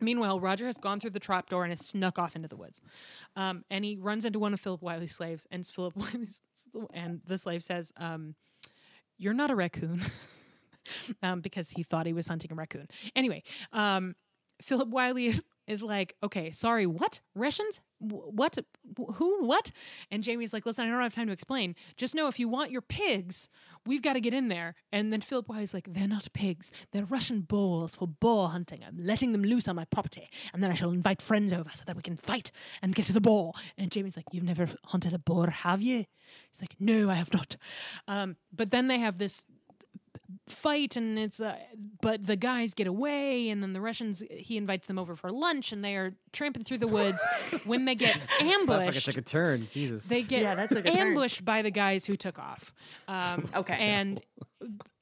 Meanwhile, 0.00 0.40
Roger 0.40 0.64
has 0.64 0.78
gone 0.78 0.98
through 0.98 1.10
the 1.10 1.20
trap 1.20 1.50
door 1.50 1.62
and 1.62 1.70
has 1.70 1.86
snuck 1.86 2.18
off 2.18 2.34
into 2.34 2.48
the 2.48 2.56
woods. 2.56 2.80
Um, 3.36 3.64
and 3.70 3.84
he 3.84 3.96
runs 3.96 4.24
into 4.24 4.38
one 4.38 4.54
of 4.54 4.60
Philip 4.60 4.80
Wylie's 4.80 5.14
slaves, 5.14 5.46
and 5.50 5.66
Philip 5.66 5.94
Wylie's, 5.96 6.40
and 6.94 7.20
the 7.26 7.36
slave 7.36 7.62
says, 7.62 7.92
um, 7.98 8.34
"You're 9.18 9.34
not 9.34 9.50
a 9.50 9.54
raccoon," 9.54 10.02
um, 11.22 11.42
because 11.42 11.68
he 11.72 11.82
thought 11.82 12.06
he 12.06 12.14
was 12.14 12.28
hunting 12.28 12.50
a 12.50 12.54
raccoon. 12.54 12.88
Anyway, 13.14 13.42
um, 13.74 14.14
Philip 14.62 14.88
Wylie 14.88 15.26
is 15.26 15.42
is 15.66 15.82
like, 15.82 16.16
okay, 16.22 16.50
sorry, 16.50 16.86
what? 16.86 17.20
Russians? 17.34 17.80
What? 17.98 18.58
Who? 18.96 19.44
What? 19.44 19.72
And 20.10 20.22
Jamie's 20.22 20.52
like, 20.52 20.66
listen, 20.66 20.86
I 20.86 20.90
don't 20.90 21.00
have 21.00 21.14
time 21.14 21.26
to 21.26 21.32
explain. 21.32 21.74
Just 21.96 22.14
know 22.14 22.28
if 22.28 22.38
you 22.38 22.48
want 22.48 22.70
your 22.70 22.80
pigs, 22.80 23.48
we've 23.86 24.02
got 24.02 24.14
to 24.14 24.20
get 24.20 24.34
in 24.34 24.48
there. 24.48 24.74
And 24.90 25.12
then 25.12 25.20
Philip 25.20 25.48
Wylie's 25.48 25.74
like, 25.74 25.92
they're 25.92 26.08
not 26.08 26.26
pigs. 26.32 26.72
They're 26.92 27.04
Russian 27.04 27.42
bulls 27.42 27.94
for 27.94 28.08
boar 28.08 28.48
hunting. 28.48 28.80
I'm 28.86 28.98
letting 28.98 29.32
them 29.32 29.42
loose 29.42 29.68
on 29.68 29.76
my 29.76 29.84
property. 29.84 30.28
And 30.52 30.62
then 30.62 30.70
I 30.70 30.74
shall 30.74 30.90
invite 30.90 31.20
friends 31.22 31.52
over 31.52 31.70
so 31.74 31.82
that 31.86 31.96
we 31.96 32.02
can 32.02 32.16
fight 32.16 32.50
and 32.80 32.94
get 32.94 33.06
to 33.06 33.12
the 33.12 33.20
boar. 33.20 33.52
And 33.76 33.90
Jamie's 33.90 34.16
like, 34.16 34.26
you've 34.32 34.44
never 34.44 34.66
hunted 34.86 35.12
a 35.12 35.18
boar, 35.18 35.50
have 35.50 35.82
you? 35.82 36.06
He's 36.52 36.62
like, 36.62 36.76
no, 36.80 37.10
I 37.10 37.14
have 37.14 37.32
not. 37.32 37.56
Um, 38.08 38.36
but 38.52 38.70
then 38.70 38.88
they 38.88 38.98
have 38.98 39.18
this 39.18 39.42
fight 40.48 40.96
and 40.96 41.18
it's 41.18 41.40
uh, 41.40 41.56
but 42.00 42.26
the 42.26 42.36
guys 42.36 42.74
get 42.74 42.86
away 42.86 43.48
and 43.48 43.62
then 43.62 43.72
the 43.72 43.80
russians 43.80 44.22
he 44.30 44.56
invites 44.56 44.86
them 44.86 44.98
over 44.98 45.14
for 45.16 45.30
lunch 45.30 45.72
and 45.72 45.84
they 45.84 45.96
are 45.96 46.12
tramping 46.32 46.62
through 46.64 46.78
the 46.78 46.86
woods 46.86 47.20
when 47.64 47.84
they 47.84 47.94
get 47.94 48.14
That 48.14 48.42
ambushed 48.42 49.04
took 49.06 49.16
a 49.16 49.22
turn. 49.22 49.68
Jesus. 49.70 50.06
they 50.06 50.22
get 50.22 50.42
Yeah, 50.42 50.54
that 50.54 50.68
took 50.70 50.84
a 50.86 50.90
turn. 50.90 50.98
ambushed 51.08 51.44
by 51.44 51.62
the 51.62 51.70
guys 51.70 52.04
who 52.04 52.16
took 52.16 52.38
off 52.38 52.72
um, 53.08 53.48
Okay. 53.54 53.74
and 53.78 54.20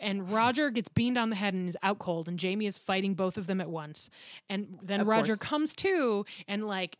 and 0.01 0.31
roger 0.31 0.71
gets 0.71 0.89
beamed 0.89 1.19
on 1.19 1.31
the 1.31 1.37
head 1.37 1.53
and 1.55 1.69
is 1.69 1.77
out 1.83 1.99
cold 1.99 2.29
and 2.29 2.39
jamie 2.39 2.67
is 2.67 2.79
fighting 2.79 3.15
both 3.15 3.37
of 3.37 3.47
them 3.47 3.61
at 3.61 3.69
once 3.69 4.09
and 4.49 4.79
then 4.83 5.01
Of 5.01 5.09
roger 5.09 5.37
course. 5.37 5.49
comes 5.49 5.75
to 5.77 6.25
and 6.47 6.67
like 6.67 6.99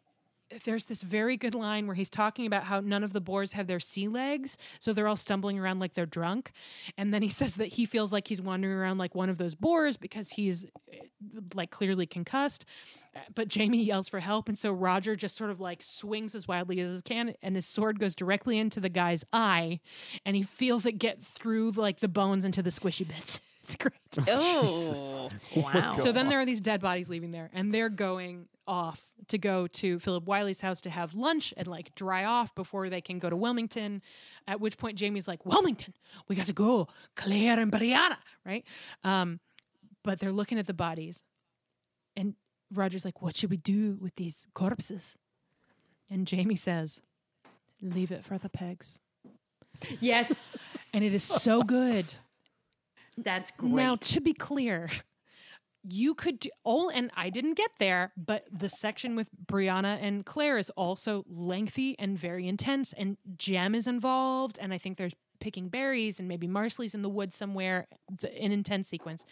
there's 0.65 0.87
this 0.87 1.03
very 1.03 1.37
good 1.37 1.55
line 1.55 1.87
where 1.87 1.95
he's 1.95 2.11
talking 2.11 2.47
about 2.47 2.65
how 2.65 2.81
none 2.81 3.05
of 3.05 3.13
the 3.13 3.21
boars 3.21 3.53
have 3.53 3.67
their 3.67 3.81
sea 3.81 4.09
legs, 4.09 4.57
so 4.79 4.93
they're 4.93 5.09
all 5.09 5.17
stumbling 5.17 5.59
around 5.59 5.79
like 5.79 5.95
they're 5.95 6.07
drunk. 6.07 6.53
And 6.97 7.13
then 7.13 7.23
he 7.23 7.29
says 7.41 7.57
that 7.57 7.69
he 7.69 7.85
feels 7.85 8.13
like 8.13 8.29
he's 8.29 8.41
wandering 8.41 8.75
around 8.75 8.99
like 8.99 9.15
one 9.15 9.29
of 9.29 9.39
those 9.39 9.55
boars 9.55 9.97
because 9.97 10.31
he's 10.31 10.65
eh, 10.93 10.99
like 11.55 11.71
clearly 11.71 12.07
concussed. 12.07 12.65
Uh, 13.15 13.21
But 13.35 13.49
Jamie 13.49 13.83
yells 13.83 14.09
for 14.09 14.21
help, 14.21 14.49
and 14.49 14.59
so 14.59 14.73
Roger 14.73 15.17
just 15.17 15.37
sort 15.37 15.51
of 15.51 15.61
like 15.61 15.83
swings 15.83 16.35
as 16.35 16.49
wildly 16.49 16.81
as 16.81 16.93
he 16.97 17.03
can, 17.03 17.35
and 17.43 17.55
his 17.55 17.67
sword 17.67 17.99
goes 17.99 18.15
directly 18.15 18.59
into 18.59 18.81
the 18.81 18.89
guy's 18.89 19.25
eye, 19.33 19.81
and 20.25 20.35
he 20.37 20.43
feels 20.43 20.87
it 20.87 20.93
get 20.99 21.23
through 21.23 21.73
like 21.73 22.01
the 22.01 22.09
bones 22.09 22.45
into 22.45 22.63
the 22.63 22.71
squishy 22.71 23.07
bits. 23.07 23.41
It's 23.69 23.77
great. 23.77 23.93
Oh, 24.27 25.29
wow. 25.57 25.95
So 25.97 26.11
then 26.11 26.31
there 26.31 26.41
are 26.41 26.47
these 26.47 26.63
dead 26.63 26.81
bodies 26.81 27.11
leaving 27.11 27.33
there, 27.33 27.51
and 27.53 27.71
they're 27.71 27.91
going 27.91 28.47
off 28.69 29.11
to 29.29 29.39
go 29.39 29.67
to 29.67 29.99
Philip 29.99 30.25
Wylie's 30.27 30.61
house 30.61 30.81
to 30.83 30.91
have 30.91 31.15
lunch 31.15 31.53
and 31.57 31.67
like 31.67 31.95
dry 31.97 32.25
off 32.25 32.55
before 32.55 32.89
they 32.89 33.01
can 33.01 33.19
go 33.19 33.29
to 33.31 33.37
Wilmington. 33.37 34.03
At 34.47 34.61
which 34.61 34.77
point 34.79 34.97
Jamie's 34.99 35.27
like, 35.27 35.45
Wilmington, 35.45 35.95
we 36.29 36.37
got 36.37 36.47
to 36.47 36.53
go, 36.53 36.87
Claire 37.17 37.59
and 37.59 37.73
Brianna, 37.73 38.19
right? 38.47 38.65
Um, 39.03 39.41
but 40.05 40.21
they're 40.21 40.33
looking 40.33 40.59
at 40.59 40.67
the 40.67 40.75
bodies, 40.75 41.25
and 42.17 42.35
Roger's 42.73 43.05
like, 43.05 43.21
"What 43.21 43.37
should 43.37 43.51
we 43.51 43.57
do 43.57 43.99
with 44.01 44.15
these 44.17 44.47
corpses?" 44.55 45.17
And 46.09 46.27
Jamie 46.27 46.57
says, 46.57 47.01
"Leave 47.83 48.13
it 48.13 48.25
for 48.25 48.39
the 48.39 48.49
pegs." 48.49 49.01
yes, 50.01 50.89
And 50.95 51.05
it 51.05 51.13
is 51.13 51.23
so 51.25 51.63
good. 51.63 52.15
that's 53.17 53.51
great. 53.51 53.73
Now, 53.73 53.97
to 53.97 54.21
be 54.21 54.33
clear, 54.33 54.89
you 55.91 56.15
could 56.15 56.39
do 56.41 56.51
all, 56.65 56.89
and 56.89 57.11
I 57.17 57.31
didn't 57.31 57.55
get 57.55 57.71
there, 57.79 58.13
but 58.17 58.47
the 58.53 58.69
section 58.69 59.17
with 59.17 59.31
Brianna 59.47 59.99
and 60.01 60.25
Claire 60.27 60.59
is 60.59 60.71
also 60.71 61.25
lengthy 61.29 61.99
and 61.99 62.17
very 62.19 62.47
intense, 62.47 62.93
and 62.93 63.17
Jem 63.37 63.75
is 63.75 63.87
involved, 63.87 64.59
and 64.61 64.73
I 64.75 64.79
think 64.79 64.97
there's 64.99 65.15
picking 65.41 65.69
berries, 65.69 66.19
and 66.19 66.29
maybe 66.29 66.47
Marsali's 66.49 66.95
in 66.95 67.03
the 67.03 67.09
woods 67.09 67.37
somewhere. 67.37 67.87
It's 68.13 68.25
an 68.25 68.53
intense 68.53 68.89
sequence, 68.89 69.25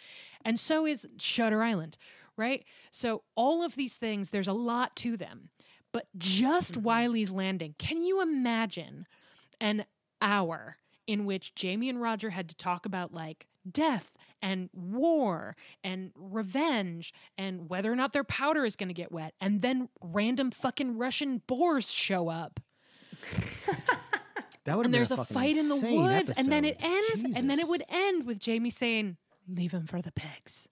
and 0.45 0.59
so 0.59 0.85
is 0.85 1.07
Shutter 1.17 1.61
Island. 1.63 1.97
right? 2.37 2.63
So 2.91 3.23
all 3.35 3.63
of 3.63 3.75
these 3.75 3.95
things, 3.95 4.29
there's 4.29 4.47
a 4.47 4.53
lot 4.53 4.95
to 4.97 5.17
them. 5.17 5.49
But 5.91 6.07
just 6.17 6.73
Mm-hmm. 6.75 6.87
Wylie's 6.87 7.31
landing, 7.31 7.75
can 7.79 8.01
you 8.03 8.21
imagine 8.21 9.07
an 9.59 9.85
hour 10.21 10.77
in 11.07 11.25
which 11.25 11.55
Jamie 11.55 11.89
and 11.89 12.01
Roger 12.01 12.29
had 12.31 12.47
to 12.49 12.55
talk 12.55 12.85
about 12.85 13.13
like 13.13 13.47
death 13.69 14.11
and 14.41 14.69
war 14.73 15.55
and 15.83 16.11
revenge 16.15 17.13
and 17.37 17.69
whether 17.69 17.91
or 17.91 17.95
not 17.95 18.13
their 18.13 18.23
powder 18.23 18.65
is 18.65 18.75
going 18.75 18.89
to 18.89 18.93
get 18.93 19.11
wet 19.11 19.33
and 19.41 19.61
then 19.61 19.89
random 20.01 20.51
fucking 20.51 20.97
Russian 20.97 21.41
boars 21.47 21.89
show 21.91 22.29
up 22.29 22.59
That 24.65 24.75
would 24.77 24.85
and 24.87 24.93
there's 24.93 25.11
a 25.11 25.23
fight 25.25 25.55
in 25.55 25.69
the 25.69 25.75
woods 25.95 26.31
and 26.37 26.51
then 26.51 26.65
it 26.65 26.77
ends 26.81 27.23
and 27.37 27.49
then 27.49 27.59
it 27.59 27.67
would 27.67 27.83
end 27.89 28.25
with 28.25 28.39
Jamie 28.39 28.69
saying 28.69 29.17
leave 29.47 29.71
him 29.73 29.85
for 29.85 30.01
the 30.01 30.11
pigs. 30.11 30.67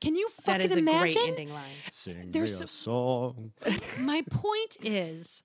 Can 0.00 0.14
you 0.16 0.28
That 0.44 0.60
fucking 0.60 0.66
is 0.66 0.72
a 0.72 0.78
imagine? 0.78 1.14
great 1.22 1.28
ending 1.28 1.50
line. 1.52 1.70
sing 1.90 2.30
there's 2.30 2.58
me 2.60 2.64
a 2.64 2.68
song. 2.68 3.52
My 3.98 4.22
point 4.30 4.76
is 4.82 5.42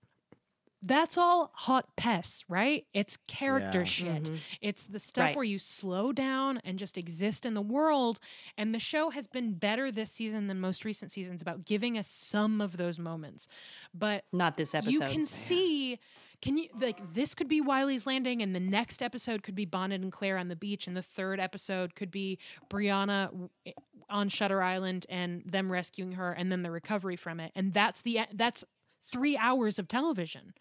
that's 0.81 1.17
all 1.17 1.51
hot 1.55 1.95
pests, 1.97 2.45
right? 2.47 2.85
It's 2.93 3.17
character 3.27 3.79
Yeah. 3.79 3.83
shit. 3.83 4.23
Mm-hmm. 4.23 4.35
It's 4.61 4.85
the 4.85 4.99
stuff 4.99 5.25
Right. 5.27 5.35
where 5.35 5.43
you 5.45 5.59
slow 5.59 6.11
down 6.13 6.59
and 6.63 6.79
just 6.79 6.97
exist 6.97 7.45
in 7.45 7.53
the 7.53 7.61
world. 7.61 8.19
And 8.57 8.73
the 8.73 8.79
show 8.79 9.09
has 9.09 9.27
been 9.27 9.53
better 9.55 9.91
this 9.91 10.11
season 10.11 10.47
than 10.47 10.59
most 10.59 10.85
recent 10.85 11.11
seasons 11.11 11.41
about 11.41 11.65
giving 11.65 11.97
us 11.97 12.07
some 12.07 12.61
of 12.61 12.77
those 12.77 12.97
moments. 12.97 13.47
But 13.93 14.23
Not 14.31 14.55
this 14.57 14.73
episode. 14.73 14.91
you 14.91 14.99
can 15.01 15.25
see 15.25 15.99
can 16.41 16.57
you 16.57 16.69
like 16.79 17.13
this 17.13 17.35
could 17.35 17.49
be 17.49 17.61
Wylie's 17.61 18.05
landing 18.07 18.41
and 18.41 18.55
the 18.55 18.61
next 18.61 19.01
episode 19.01 19.43
could 19.43 19.55
be 19.55 19.65
Bonnet 19.65 19.99
and 19.99 20.09
Claire 20.09 20.37
on 20.37 20.47
the 20.47 20.55
beach 20.55 20.87
and 20.87 20.95
the 20.95 21.01
third 21.01 21.37
episode 21.37 21.95
could 21.95 22.11
be 22.11 22.39
Brianna 22.69 23.49
eh, 23.65 23.73
on 24.09 24.29
Shutter 24.29 24.61
Island 24.63 25.05
and 25.09 25.43
them 25.45 25.69
rescuing 25.69 26.13
her 26.13 26.31
and 26.31 26.49
then 26.49 26.63
the 26.63 26.71
recovery 26.71 27.17
from 27.17 27.41
it 27.41 27.51
and 27.55 27.73
that's 27.73 27.99
the 27.99 28.21
that's 28.33 28.63
3 29.03 29.35
hours 29.35 29.77
of 29.79 29.89
television 29.89 30.53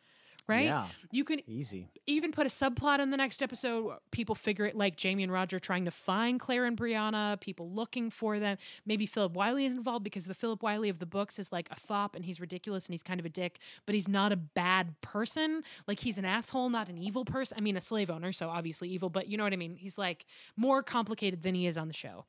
right 0.49 0.65
Yeah. 0.65 0.89
you 1.12 1.25
can 1.25 1.41
Easy. 1.49 1.89
even 2.07 2.33
put 2.33 2.47
a 2.47 2.49
subplot 2.49 2.99
in 3.01 3.11
the 3.11 3.16
next 3.16 3.43
episode. 3.43 3.99
People 4.11 4.35
figure 4.35 4.65
it 4.65 4.75
like 4.75 4.97
Jamie 4.97 5.23
and 5.23 5.31
Roger 5.31 5.59
trying 5.59 5.85
to 5.85 5.91
find 5.91 6.41
Claire 6.41 6.65
and 6.65 6.77
Brianna, 6.77 7.39
people 7.41 7.70
looking 7.70 8.11
for 8.11 8.39
them. 8.39 8.57
Maybe 8.87 9.05
Philip 9.07 9.35
Wylie 9.35 9.66
is 9.66 9.75
involved 9.75 10.05
because 10.05 10.25
the 10.25 10.35
Philip 10.35 10.62
Wylie 10.62 10.89
of 10.89 10.99
the 10.99 11.07
books 11.07 11.39
is 11.39 11.53
like 11.53 11.69
a 11.70 11.77
fop 11.77 12.16
and 12.16 12.25
he's 12.25 12.41
ridiculous 12.41 12.87
and 12.87 12.95
he's 12.95 13.03
kind 13.03 13.20
of 13.20 13.27
a 13.27 13.31
dick, 13.31 13.59
but 13.87 13.95
he's 13.95 14.09
not 14.09 14.33
a 14.33 14.37
bad 14.37 15.01
person. 15.03 15.62
Like 15.87 16.01
he's 16.01 16.19
an 16.19 16.25
asshole, 16.25 16.70
not 16.70 16.89
an 16.89 16.99
evil 16.99 17.25
person. 17.25 17.57
I 17.59 17.61
mean, 17.61 17.77
a 17.77 17.81
slave 17.81 18.11
owner, 18.11 18.33
so 18.33 18.49
obviously 18.49 18.89
evil, 18.89 19.11
but 19.11 19.29
you 19.29 19.37
know 19.37 19.45
what 19.45 19.53
I 19.53 19.57
mean? 19.57 19.77
He's 19.77 19.99
like 19.99 20.25
more 20.57 20.83
complicated 20.83 21.43
than 21.43 21.55
he 21.55 21.66
is 21.66 21.77
on 21.77 21.89
the 21.89 21.95
show. 21.95 22.25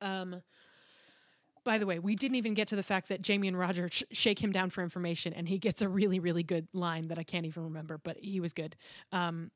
Um, 0.00 0.42
by 1.64 1.78
the 1.78 1.86
way, 1.86 1.98
we 1.98 2.16
didn't 2.16 2.36
even 2.36 2.54
get 2.54 2.68
to 2.68 2.76
the 2.76 2.82
fact 2.82 3.08
that 3.08 3.22
Jamie 3.22 3.48
and 3.48 3.58
Roger 3.58 3.88
sh- 3.90 4.02
shake 4.12 4.38
him 4.42 4.52
down 4.52 4.70
for 4.70 4.82
information, 4.82 5.32
and 5.32 5.48
he 5.48 5.58
gets 5.58 5.80
a 5.82 5.88
really, 5.88 6.18
really 6.18 6.42
good 6.42 6.68
line 6.72 7.08
that 7.08 7.18
I 7.18 7.22
can't 7.22 7.46
even 7.46 7.64
remember, 7.64 7.98
but 7.98 8.16
he 8.18 8.40
was 8.40 8.52
good. 8.52 8.76
Um, 9.12 9.50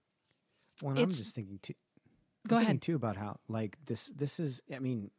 Well, 0.82 0.98
I'm 0.98 1.10
just 1.10 1.34
thinking 1.34 1.58
too. 1.62 1.74
I'm 2.44 2.48
Go 2.48 2.56
thinking 2.58 2.70
ahead. 2.74 2.82
too 2.82 2.94
about 2.96 3.16
how 3.16 3.38
like 3.48 3.76
this. 3.86 4.06
This 4.14 4.38
is. 4.38 4.62
I 4.74 4.78
mean, 4.78 5.10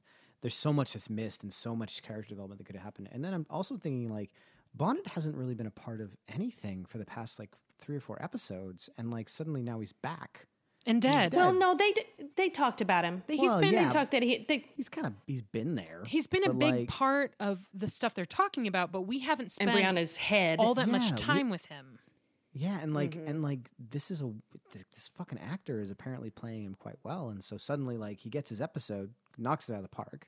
there's 0.42 0.56
so 0.56 0.72
much 0.72 0.94
that's 0.94 1.10
missed 1.10 1.44
and 1.44 1.52
so 1.52 1.76
much 1.76 2.02
character 2.04 2.30
development 2.30 2.60
that 2.60 2.66
could 2.66 2.76
have 2.76 2.84
happened. 2.86 3.10
And 3.12 3.24
then 3.24 3.34
I'm 3.34 3.46
also 3.50 3.76
thinking 3.76 4.10
like 4.10 4.32
Bonnet 4.74 5.08
hasn't 5.08 5.36
really 5.36 5.56
been 5.56 5.68
a 5.68 5.72
part 5.72 6.00
of 6.00 6.16
anything 6.34 6.86
for 6.86 7.00
the 7.00 7.06
past 7.06 7.38
like 7.40 7.50
three 7.80 7.96
or 7.98 8.00
four 8.00 8.22
episodes, 8.24 8.90
and 8.98 9.12
like 9.12 9.28
suddenly 9.30 9.62
now 9.62 9.80
he's 9.80 9.94
back. 9.94 10.48
And 10.88 11.02
dead. 11.02 11.32
dead. 11.32 11.34
Well, 11.34 11.54
no, 11.54 11.76
they 11.76 11.92
d- 11.92 12.06
they 12.36 12.50
talked 12.50 12.82
about 12.82 13.04
him. 13.04 13.24
He's 13.28 13.42
Well, 13.42 13.60
been 13.62 13.74
They 13.76 13.82
yeah. 13.82 13.90
talked 13.90 14.12
that 14.12 14.24
he. 14.24 14.46
They, 14.48 14.66
He's 14.76 14.90
kind 14.90 15.08
of 15.08 15.14
he's 15.26 15.42
been 15.42 15.76
there. 15.76 16.04
he's 16.06 16.28
been 16.28 16.44
a 16.44 16.48
but, 16.48 16.60
big 16.60 16.74
like, 16.76 16.88
part 16.90 17.34
of 17.40 17.68
the 17.74 17.88
stuff 17.88 18.14
they're 18.14 18.26
talking 18.26 18.68
about, 18.68 18.92
but 18.92 19.02
we 19.02 19.20
haven't 19.20 19.46
and 19.46 19.52
spent 19.52 19.72
Brianna's 19.72 20.18
head. 20.18 20.60
all 20.60 20.74
that 20.76 20.88
Yeah, 20.88 20.92
much 20.98 21.12
we- 21.12 21.18
time 21.18 21.50
with 21.50 21.66
him. 21.68 22.00
Yeah, 22.54 22.80
and 22.82 22.94
like 22.94 23.12
Mm-hmm. 23.12 23.28
and 23.28 23.42
like 23.44 23.70
this 23.78 24.10
is 24.10 24.22
a 24.22 24.32
th- 24.74 24.86
this 24.94 25.10
fucking 25.16 25.38
actor 25.40 25.80
is 25.80 25.92
apparently 25.92 26.30
playing 26.32 26.64
him 26.64 26.74
quite 26.76 26.98
well, 27.04 27.30
and 27.30 27.44
so 27.44 27.58
suddenly 27.58 27.98
like 27.98 28.20
he 28.20 28.30
gets 28.30 28.50
his 28.50 28.62
episode, 28.62 29.14
knocks 29.38 29.70
it 29.70 29.74
out 29.74 29.78
of 29.78 29.84
the 29.84 29.90
park, 29.96 30.28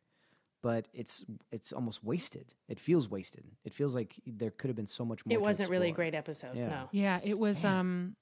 but 0.62 0.88
it's 0.94 1.26
it's 1.52 1.72
almost 1.74 2.04
wasted. 2.04 2.54
It 2.68 2.80
feels 2.80 3.10
wasted. 3.10 3.46
It 3.66 3.74
feels 3.74 3.96
like 3.96 4.14
there 4.28 4.52
could 4.52 4.68
have 4.70 4.76
been 4.76 4.86
so 4.86 5.04
much 5.06 5.26
more. 5.26 5.34
it 5.34 5.38
to 5.38 5.42
wasn't 5.44 5.70
really 5.72 5.88
a 5.88 5.90
explore. 5.90 6.06
great 6.06 6.16
episode. 6.16 6.56
Yeah. 6.56 6.68
No, 6.70 6.90
Yeah, 6.92 7.20
it 7.24 7.40
was. 7.40 7.66
um 7.66 8.16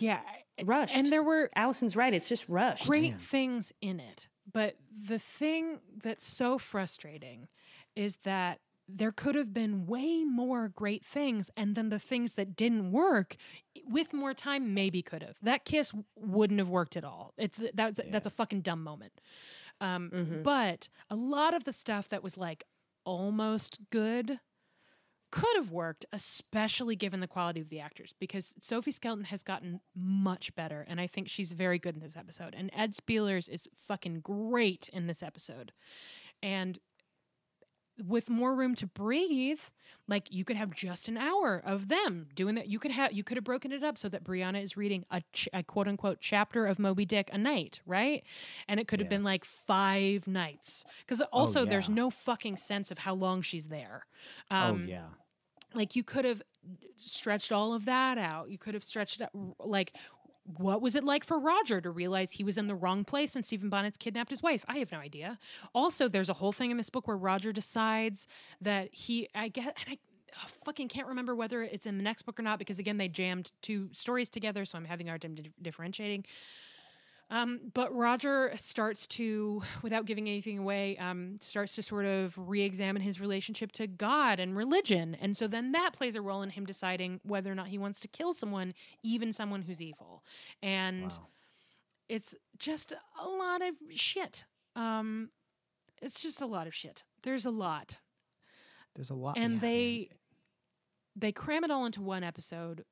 Yeah, 0.00 0.20
rushed. 0.64 0.96
and 0.96 1.06
there 1.06 1.22
were 1.22 1.50
Allison's 1.56 1.96
right. 1.96 2.12
It's 2.14 2.28
just 2.28 2.48
rushed. 2.48 2.86
great 2.88 3.10
Damn. 3.12 3.18
things 3.18 3.72
in 3.80 4.00
it. 4.00 4.28
But 4.52 4.76
the 4.92 5.18
thing 5.18 5.80
that's 6.02 6.26
so 6.26 6.58
frustrating 6.58 7.48
is 7.94 8.16
that 8.24 8.58
there 8.88 9.12
could 9.12 9.36
have 9.36 9.54
been 9.54 9.86
way 9.86 10.24
more 10.24 10.68
great 10.68 11.04
things, 11.04 11.48
and 11.56 11.76
then 11.76 11.90
the 11.90 11.98
things 12.00 12.34
that 12.34 12.56
didn't 12.56 12.90
work, 12.90 13.36
with 13.86 14.12
more 14.12 14.34
time, 14.34 14.74
maybe 14.74 15.00
could 15.02 15.22
have. 15.22 15.36
That 15.42 15.64
kiss 15.64 15.92
wouldn't 16.16 16.58
have 16.58 16.68
worked 16.68 16.96
at 16.96 17.04
all. 17.04 17.32
It's 17.38 17.60
that's 17.74 18.00
that's 18.10 18.26
a 18.26 18.30
fucking 18.30 18.62
dumb 18.62 18.82
moment. 18.82 19.12
Um, 19.80 20.10
Mm-hmm. 20.12 20.42
But 20.42 20.88
a 21.08 21.14
lot 21.16 21.54
of 21.54 21.64
the 21.64 21.72
stuff 21.72 22.08
that 22.08 22.22
was 22.24 22.36
like 22.36 22.64
almost 23.04 23.78
good 23.90 24.40
could 25.30 25.54
have 25.56 25.70
worked, 25.70 26.04
especially 26.12 26.96
given 26.96 27.20
the 27.20 27.26
quality 27.28 27.60
of 27.60 27.68
the 27.68 27.80
actors, 27.80 28.14
because 28.18 28.54
Sophie 28.60 28.92
Skelton 28.92 29.24
has 29.26 29.42
gotten 29.42 29.80
much 29.94 30.54
better, 30.54 30.84
and 30.88 31.00
I 31.00 31.06
think 31.06 31.28
she's 31.28 31.52
very 31.52 31.78
good 31.78 31.94
in 31.94 32.00
this 32.00 32.16
episode. 32.16 32.54
And 32.56 32.70
Ed 32.74 32.94
Speleers 32.94 33.48
is 33.48 33.68
fucking 33.86 34.20
great 34.20 34.88
in 34.92 35.06
this 35.06 35.22
episode. 35.22 35.72
And 36.42 36.78
with 38.02 38.30
more 38.30 38.54
room 38.54 38.74
to 38.76 38.86
breathe, 38.86 39.60
like 40.08 40.32
you 40.32 40.42
could 40.42 40.56
have 40.56 40.70
just 40.74 41.06
an 41.06 41.18
hour 41.18 41.60
of 41.62 41.88
them 41.88 42.28
doing 42.34 42.54
that. 42.54 42.66
You 42.66 42.78
could 42.78 42.92
have 42.92 43.12
you 43.12 43.22
could 43.22 43.36
have 43.36 43.44
broken 43.44 43.72
it 43.72 43.84
up 43.84 43.98
so 43.98 44.08
that 44.08 44.24
Brianna 44.24 44.62
is 44.62 44.74
reading 44.74 45.04
a, 45.10 45.20
ch- 45.34 45.50
a 45.52 45.62
quote 45.62 45.86
unquote 45.86 46.16
chapter 46.18 46.64
of 46.64 46.78
Moby 46.78 47.04
Dick 47.04 47.28
a 47.30 47.36
night, 47.36 47.80
right? 47.84 48.24
And 48.68 48.80
it 48.80 48.88
could 48.88 49.00
have 49.00 49.06
Yeah. 49.06 49.18
been 49.18 49.24
like 49.24 49.44
five 49.44 50.26
nights 50.26 50.84
because 51.06 51.20
also 51.30 51.66
there's 51.66 51.90
yeah. 51.90 51.94
no 51.96 52.08
fucking 52.10 52.56
sense 52.56 52.90
of 52.90 52.98
how 53.00 53.12
long 53.14 53.42
she's 53.42 53.66
there. 53.68 54.06
Oh 54.50 54.56
Um, 54.56 54.86
yeah, 54.88 55.08
like 55.74 55.96
you 55.96 56.04
could 56.04 56.24
have 56.24 56.42
stretched 56.96 57.52
all 57.52 57.72
of 57.72 57.84
that 57.86 58.18
out. 58.18 58.50
You 58.50 58.58
could 58.58 58.74
have 58.74 58.84
stretched 58.84 59.20
out 59.20 59.30
like 59.58 59.94
what 60.56 60.82
was 60.82 60.96
it 60.96 61.04
like 61.04 61.24
for 61.24 61.38
Roger 61.38 61.80
to 61.80 61.90
realize 61.90 62.32
he 62.32 62.44
was 62.44 62.58
in 62.58 62.66
the 62.66 62.74
wrong 62.74 63.04
place 63.04 63.36
and 63.36 63.44
Stephen 63.44 63.68
Bonnet's 63.68 63.96
kidnapped 63.96 64.30
his 64.30 64.42
wife? 64.42 64.64
I 64.68 64.78
have 64.78 64.90
no 64.90 64.98
idea. 64.98 65.38
Also, 65.74 66.08
there's 66.08 66.28
a 66.28 66.34
whole 66.34 66.52
thing 66.52 66.70
in 66.70 66.76
this 66.76 66.90
book 66.90 67.06
where 67.06 67.16
Roger 67.16 67.52
decides 67.52 68.26
that 68.60 68.92
he 68.92 69.28
I 69.34 69.48
get 69.48 69.76
and 69.86 69.96
I 69.96 69.98
fucking 70.64 70.88
can't 70.88 71.08
remember 71.08 71.34
whether 71.34 71.62
it's 71.62 71.86
in 71.86 71.96
the 71.96 72.04
next 72.04 72.22
book 72.22 72.38
or 72.38 72.42
not 72.42 72.58
because 72.58 72.78
again 72.78 72.98
they 72.98 73.08
jammed 73.08 73.52
two 73.62 73.90
stories 73.92 74.28
together, 74.28 74.64
so 74.64 74.78
I'm 74.78 74.84
having 74.84 75.08
a 75.08 75.10
hard 75.10 75.22
time 75.22 75.34
dif- 75.34 75.52
differentiating. 75.60 76.24
Um, 77.30 77.60
but 77.74 77.94
Roger 77.94 78.50
starts 78.56 79.06
to, 79.08 79.62
without 79.82 80.04
giving 80.04 80.28
anything 80.28 80.58
away, 80.58 80.96
um, 80.98 81.36
starts 81.40 81.76
to 81.76 81.82
sort 81.82 82.04
of 82.04 82.34
re-examine 82.36 83.02
his 83.02 83.20
relationship 83.20 83.70
to 83.72 83.86
God 83.86 84.40
and 84.40 84.56
religion, 84.56 85.16
and 85.20 85.36
so 85.36 85.46
then 85.46 85.70
that 85.72 85.92
plays 85.92 86.16
a 86.16 86.20
role 86.20 86.42
in 86.42 86.50
him 86.50 86.66
deciding 86.66 87.20
whether 87.22 87.50
or 87.50 87.54
not 87.54 87.68
he 87.68 87.78
wants 87.78 88.00
to 88.00 88.08
kill 88.08 88.32
someone, 88.32 88.74
even 89.04 89.32
someone 89.32 89.62
who's 89.62 89.80
evil, 89.80 90.24
and 90.60 91.04
wow. 91.04 91.28
it's 92.08 92.34
just 92.58 92.92
a 93.22 93.28
lot 93.28 93.62
of 93.62 93.74
shit. 93.94 94.44
Um, 94.74 95.30
it's 96.02 96.20
just 96.20 96.40
a 96.40 96.46
lot 96.46 96.66
of 96.66 96.74
shit. 96.74 97.04
There's 97.22 97.46
a 97.46 97.50
lot 97.50 97.98
There's 98.96 99.10
a 99.10 99.14
lot, 99.14 99.38
and 99.38 99.60
they 99.60 100.10
they 101.14 101.30
cram 101.30 101.62
it 101.62 101.70
all 101.70 101.86
into 101.86 102.02
one 102.02 102.24
episode 102.24 102.84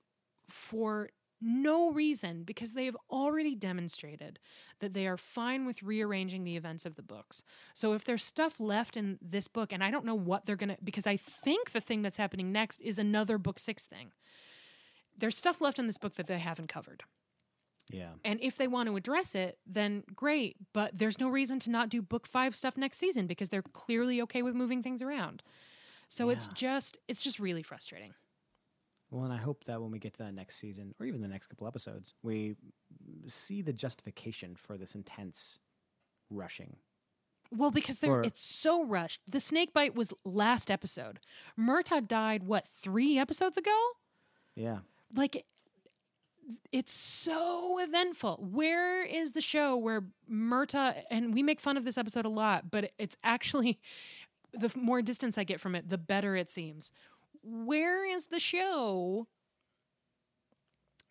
for 0.48 1.09
no 1.40 1.90
reason 1.90 2.43
because 2.43 2.73
they 2.73 2.85
have 2.86 2.97
already 3.10 3.55
demonstrated 3.55 4.39
that 4.81 4.94
they 4.94 5.06
are 5.06 5.16
fine 5.16 5.66
with 5.66 5.82
rearranging 5.82 6.44
the 6.44 6.56
events 6.56 6.85
of 6.85 6.97
the 6.97 7.02
books. 7.02 7.43
So 7.74 7.93
if 7.93 8.05
there's 8.05 8.24
stuff 8.24 8.59
left 8.60 8.97
in 8.97 9.19
this 9.23 9.48
book 9.48 9.73
and 9.73 9.82
I 9.82 9.90
don't 9.90 10.05
know 10.05 10.15
what 10.15 10.44
they're 10.47 10.56
going 10.56 10.70
to 10.70 10.78
because 10.82 11.06
I 11.06 11.16
think 11.16 11.70
the 11.73 11.81
thing 11.81 12.02
that's 12.02 12.16
happening 12.16 12.52
next 12.52 12.81
is 12.81 12.98
another 12.98 13.39
book 13.39 13.59
6 13.59 13.85
thing. 13.85 14.12
There's 15.16 15.36
stuff 15.36 15.60
left 15.60 15.78
in 15.78 15.86
this 15.86 15.98
book 15.98 16.15
that 16.15 16.27
they 16.27 16.39
haven't 16.39 16.69
covered. 16.69 17.02
yeah. 17.90 18.10
And 18.24 18.39
if 18.40 18.56
they 18.56 18.69
want 18.69 18.89
to 18.89 18.97
address 18.97 19.35
it, 19.35 19.59
then 19.66 20.05
great. 20.15 20.56
But 20.73 20.98
there's 20.98 21.19
no 21.19 21.28
reason 21.28 21.59
to 21.60 21.70
not 21.70 21.89
do 21.89 22.02
book 22.02 22.27
five 22.27 22.55
stuff 22.55 22.77
next 22.77 22.98
season 22.98 23.27
because 23.27 23.48
they're 23.48 23.62
clearly 23.62 24.20
okay 24.23 24.43
with 24.43 24.55
moving 24.55 24.82
things 24.82 25.02
around. 25.02 25.43
So 26.09 26.31
it's 26.31 26.47
just 26.48 26.98
it's 27.09 27.23
just 27.23 27.39
really 27.39 27.62
frustrating. 27.62 28.15
Well, 29.10 29.24
and 29.24 29.32
I 29.32 29.39
hope 29.39 29.64
that 29.64 29.80
when 29.80 29.90
we 29.90 29.98
get 29.98 30.14
to 30.14 30.24
that 30.24 30.35
next 30.35 30.56
season, 30.56 30.94
or 31.01 31.06
even 31.06 31.22
the 31.22 31.28
next 31.28 31.47
couple 31.47 31.66
episodes, 31.66 32.14
we 32.22 32.56
see 33.26 33.62
the 33.62 33.72
justification 33.72 34.55
for 34.55 34.76
this 34.76 34.94
intense 34.94 35.59
rushing. 36.30 36.76
Well, 37.51 37.70
because 37.70 37.98
For- 37.98 38.22
it's 38.22 38.40
so 38.40 38.85
rushed. 38.85 39.22
The 39.26 39.40
snake 39.40 39.72
bite 39.72 39.94
was 39.94 40.10
last 40.24 40.70
episode. 40.70 41.20
Murtagh 41.59 42.06
died 42.06 42.43
what 42.43 42.66
three 42.66 43.18
episodes 43.18 43.56
ago? 43.56 43.76
Yeah. 44.55 44.78
Like 45.14 45.47
it's 46.72 46.93
so 46.93 47.78
eventful. 47.78 48.47
Where 48.51 49.02
is 49.05 49.32
the 49.32 49.40
show 49.40 49.76
where 49.76 50.05
Murtagh 50.30 51.02
and 51.10 51.32
we 51.35 51.43
make 51.43 51.60
fun 51.60 51.76
of 51.76 51.85
this 51.85 51.97
episode 51.98 52.24
a 52.24 52.30
lot, 52.30 52.70
but 52.70 52.93
it's 52.98 53.16
actually 53.22 53.80
the 54.52 54.70
more 54.74 55.02
distance 55.02 55.39
I 55.39 55.44
get 55.44 55.60
from 55.60 55.74
it, 55.74 55.89
the 55.89 55.98
better 55.98 56.36
it 56.36 56.51
seems. 56.51 56.93
Where 57.50 58.04
is 58.04 58.26
the 58.26 58.38
show 58.40 59.26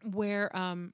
where 0.03 0.55
um 0.55 0.93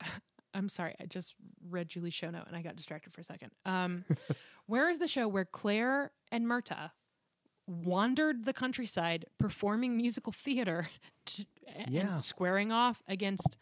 I'm 0.54 0.68
sorry, 0.68 0.94
I 1.00 1.06
just 1.06 1.34
read 1.68 1.88
Julie's 1.88 2.14
show 2.14 2.30
note 2.30 2.44
and 2.46 2.56
I 2.56 2.62
got 2.62 2.76
distracted 2.76 3.12
for 3.12 3.20
a 3.20 3.24
second. 3.24 3.50
Um 3.64 4.04
where 4.66 4.88
is 4.88 4.98
the 4.98 5.08
show 5.08 5.26
where 5.28 5.44
Claire 5.44 6.12
and 6.30 6.46
Murtagh 6.46 6.90
wandered 7.66 8.44
the 8.44 8.52
countryside 8.52 9.24
performing 9.38 9.96
musical 9.96 10.32
theater 10.32 10.88
to, 11.26 11.46
Yeah. 11.88 12.12
and 12.12 12.20
squaring 12.20 12.70
off 12.72 13.02
against 13.08 13.56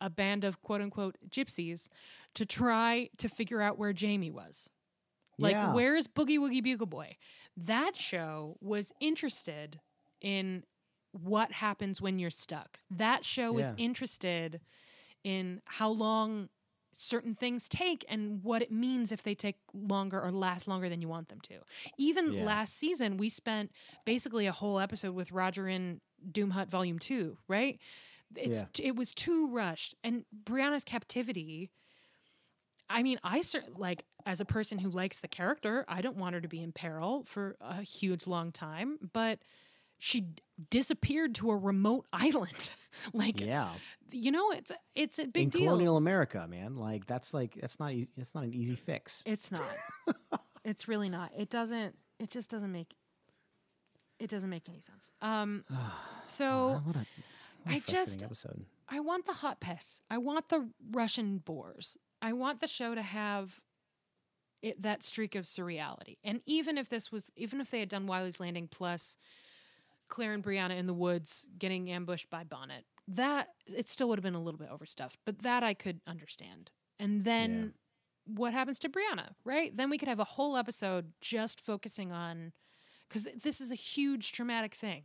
a 0.00 0.10
band 0.10 0.44
of 0.44 0.60
quote 0.60 0.82
unquote 0.82 1.16
gypsies 1.30 1.88
to 2.34 2.44
try 2.44 3.08
to 3.16 3.28
figure 3.28 3.62
out 3.62 3.78
where 3.78 3.94
Jamie 3.94 4.30
was. 4.30 4.68
Like, 5.38 5.52
Yeah. 5.52 5.72
where's 5.72 6.06
Boogie 6.06 6.38
Woogie 6.38 6.62
Bugle 6.62 6.86
Boy? 6.86 7.16
That 7.56 7.96
show 7.96 8.56
was 8.60 8.92
interested 9.00 9.80
in 10.20 10.64
what 11.12 11.52
happens 11.52 12.00
when 12.00 12.18
you're 12.18 12.30
stuck. 12.30 12.78
That 12.90 13.24
show 13.24 13.52
was 13.52 13.72
interested 13.78 14.60
in 15.24 15.62
how 15.64 15.88
long 15.90 16.48
certain 16.98 17.34
things 17.34 17.68
take 17.68 18.04
and 18.08 18.42
what 18.42 18.62
it 18.62 18.70
means 18.70 19.12
if 19.12 19.22
they 19.22 19.34
take 19.34 19.56
longer 19.74 20.20
or 20.20 20.30
last 20.30 20.66
longer 20.68 20.88
than 20.88 21.00
you 21.02 21.08
want 21.08 21.28
them 21.28 21.40
to. 21.42 21.58
Even 21.98 22.32
Yeah. 22.32 22.44
last 22.44 22.74
season, 22.76 23.16
we 23.16 23.28
spent 23.28 23.70
basically 24.04 24.46
a 24.46 24.52
whole 24.52 24.78
episode 24.78 25.14
with 25.14 25.30
Roger 25.32 25.68
in 25.68 26.00
Doom 26.32 26.50
Hut 26.50 26.68
Volume 26.68 26.98
2, 26.98 27.38
right? 27.48 27.78
It's 28.34 28.62
Yeah. 28.78 28.86
it 28.88 28.96
was 28.96 29.14
too 29.14 29.46
rushed. 29.48 29.94
And 30.02 30.24
Brianna's 30.44 30.84
captivity 30.84 31.70
I 32.88 33.02
mean, 33.02 33.18
I 33.24 33.40
cer- 33.40 33.64
like 33.76 34.04
as 34.26 34.40
a 34.40 34.44
person 34.44 34.78
who 34.78 34.90
likes 34.90 35.20
the 35.20 35.28
character, 35.28 35.84
I 35.88 36.00
don't 36.02 36.16
want 36.16 36.34
her 36.34 36.40
to 36.40 36.48
be 36.48 36.60
in 36.62 36.72
peril 36.72 37.22
for 37.26 37.56
a 37.60 37.82
huge 37.82 38.26
long 38.26 38.52
time, 38.52 38.98
but 39.12 39.38
she 39.98 40.26
disappeared 40.68 41.34
to 41.36 41.50
a 41.50 41.56
remote 41.56 42.06
island. 42.12 42.70
like 43.14 43.40
Yeah. 43.40 43.70
you 44.10 44.30
know, 44.32 44.50
it's 44.50 44.72
it's 44.94 45.18
a 45.18 45.26
big 45.26 45.44
in 45.44 45.48
deal. 45.50 45.60
colonial 45.66 45.96
America, 45.96 46.46
man. 46.48 46.76
Like 46.76 47.06
that's 47.06 47.32
like 47.32 47.54
that's 47.60 47.78
not 47.80 47.92
easy, 47.92 48.08
that's 48.16 48.34
not 48.34 48.44
an 48.44 48.52
easy 48.52 48.74
fix. 48.74 49.22
It's 49.24 49.50
not. 49.50 49.62
it's 50.64 50.86
really 50.88 51.08
not. 51.08 51.30
It 51.36 51.48
doesn't. 51.48 51.96
It 52.18 52.30
just 52.30 52.50
doesn't 52.50 52.72
make. 52.72 52.94
It 54.18 54.28
doesn't 54.30 54.50
make 54.50 54.68
any 54.68 54.80
sense. 54.80 55.10
Um. 55.22 55.64
so 56.26 56.80
what 56.84 56.96
a, 56.96 56.98
what 56.98 57.06
a 57.68 57.72
I 57.76 57.78
just- 57.86 58.22
episode. 58.22 58.64
I 58.88 59.00
want 59.00 59.26
the 59.26 59.32
hot 59.32 59.58
pests. 59.60 60.00
I 60.10 60.18
want 60.18 60.48
the 60.48 60.68
Russian 60.92 61.38
boars. 61.38 61.96
I 62.22 62.32
want 62.32 62.60
the 62.60 62.68
show 62.68 62.94
to 62.94 63.02
have 63.02 63.60
it, 64.62 64.82
that 64.82 65.02
streak 65.02 65.34
of 65.34 65.44
surreality. 65.44 66.18
And 66.24 66.40
even 66.46 66.78
if 66.78 66.88
this 66.88 67.12
was, 67.12 67.30
even 67.36 67.60
if 67.60 67.70
they 67.70 67.80
had 67.80 67.88
done 67.88 68.06
Wylie's 68.06 68.40
Landing 68.40 68.68
plus 68.68 69.16
Claire 70.08 70.32
and 70.32 70.42
Brianna 70.42 70.76
in 70.76 70.86
the 70.86 70.94
woods 70.94 71.48
getting 71.58 71.90
ambushed 71.90 72.30
by 72.30 72.44
Bonnet, 72.44 72.84
that 73.08 73.48
it 73.66 73.88
still 73.88 74.08
would 74.08 74.18
have 74.18 74.24
been 74.24 74.34
a 74.34 74.42
little 74.42 74.58
bit 74.58 74.68
overstuffed. 74.70 75.18
But 75.24 75.42
that 75.42 75.62
I 75.62 75.74
could 75.74 76.00
understand. 76.06 76.70
And 76.98 77.24
then 77.24 77.74
what 78.26 78.52
happens 78.52 78.78
to 78.80 78.88
Brianna, 78.88 79.30
right? 79.44 79.76
Then 79.76 79.90
we 79.90 79.98
could 79.98 80.08
have 80.08 80.20
a 80.20 80.24
whole 80.24 80.56
episode 80.56 81.12
just 81.20 81.60
focusing 81.60 82.12
on 82.12 82.52
because 83.08 83.22
th- 83.22 83.42
this 83.42 83.60
is 83.60 83.70
a 83.70 83.76
huge 83.76 84.32
traumatic 84.32 84.74
thing. 84.74 85.04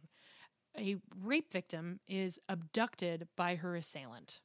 A 0.78 0.96
rape 1.22 1.52
victim 1.52 2.00
is 2.08 2.40
abducted 2.48 3.28
by 3.36 3.56
her 3.56 3.76
assailant, 3.76 4.40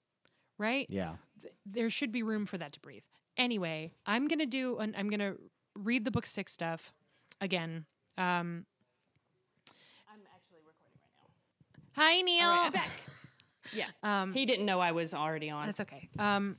right? 0.58 0.86
Yeah. 0.90 1.14
Th- 1.40 1.54
there 1.64 1.88
should 1.88 2.12
be 2.12 2.22
room 2.22 2.46
for 2.46 2.58
that 2.58 2.72
to 2.72 2.80
breathe. 2.80 3.04
Anyway, 3.36 3.92
I'm 4.06 4.28
gonna 4.28 4.46
do 4.46 4.78
an, 4.78 4.94
I'm 4.96 5.10
gonna 5.10 5.34
read 5.74 6.04
the 6.04 6.10
book 6.10 6.26
six 6.26 6.52
stuff 6.52 6.92
again. 7.40 7.84
Um, 8.16 8.64
I'm 10.08 10.20
actually 10.34 10.60
recording 10.66 11.00
right 11.02 11.12
now. 11.18 12.02
hi 12.02 12.22
Neil. 12.22 12.46
All 12.46 12.56
right, 12.56 12.66
I'm 12.66 12.72
back. 12.72 12.90
Yeah. 13.72 13.86
Um, 14.04 14.32
He 14.32 14.46
didn't 14.46 14.64
know 14.64 14.78
I 14.78 14.92
was 14.92 15.12
already 15.12 15.50
on. 15.50 15.66
That's 15.66 15.80
okay. 15.80 16.08
Um, 16.20 16.56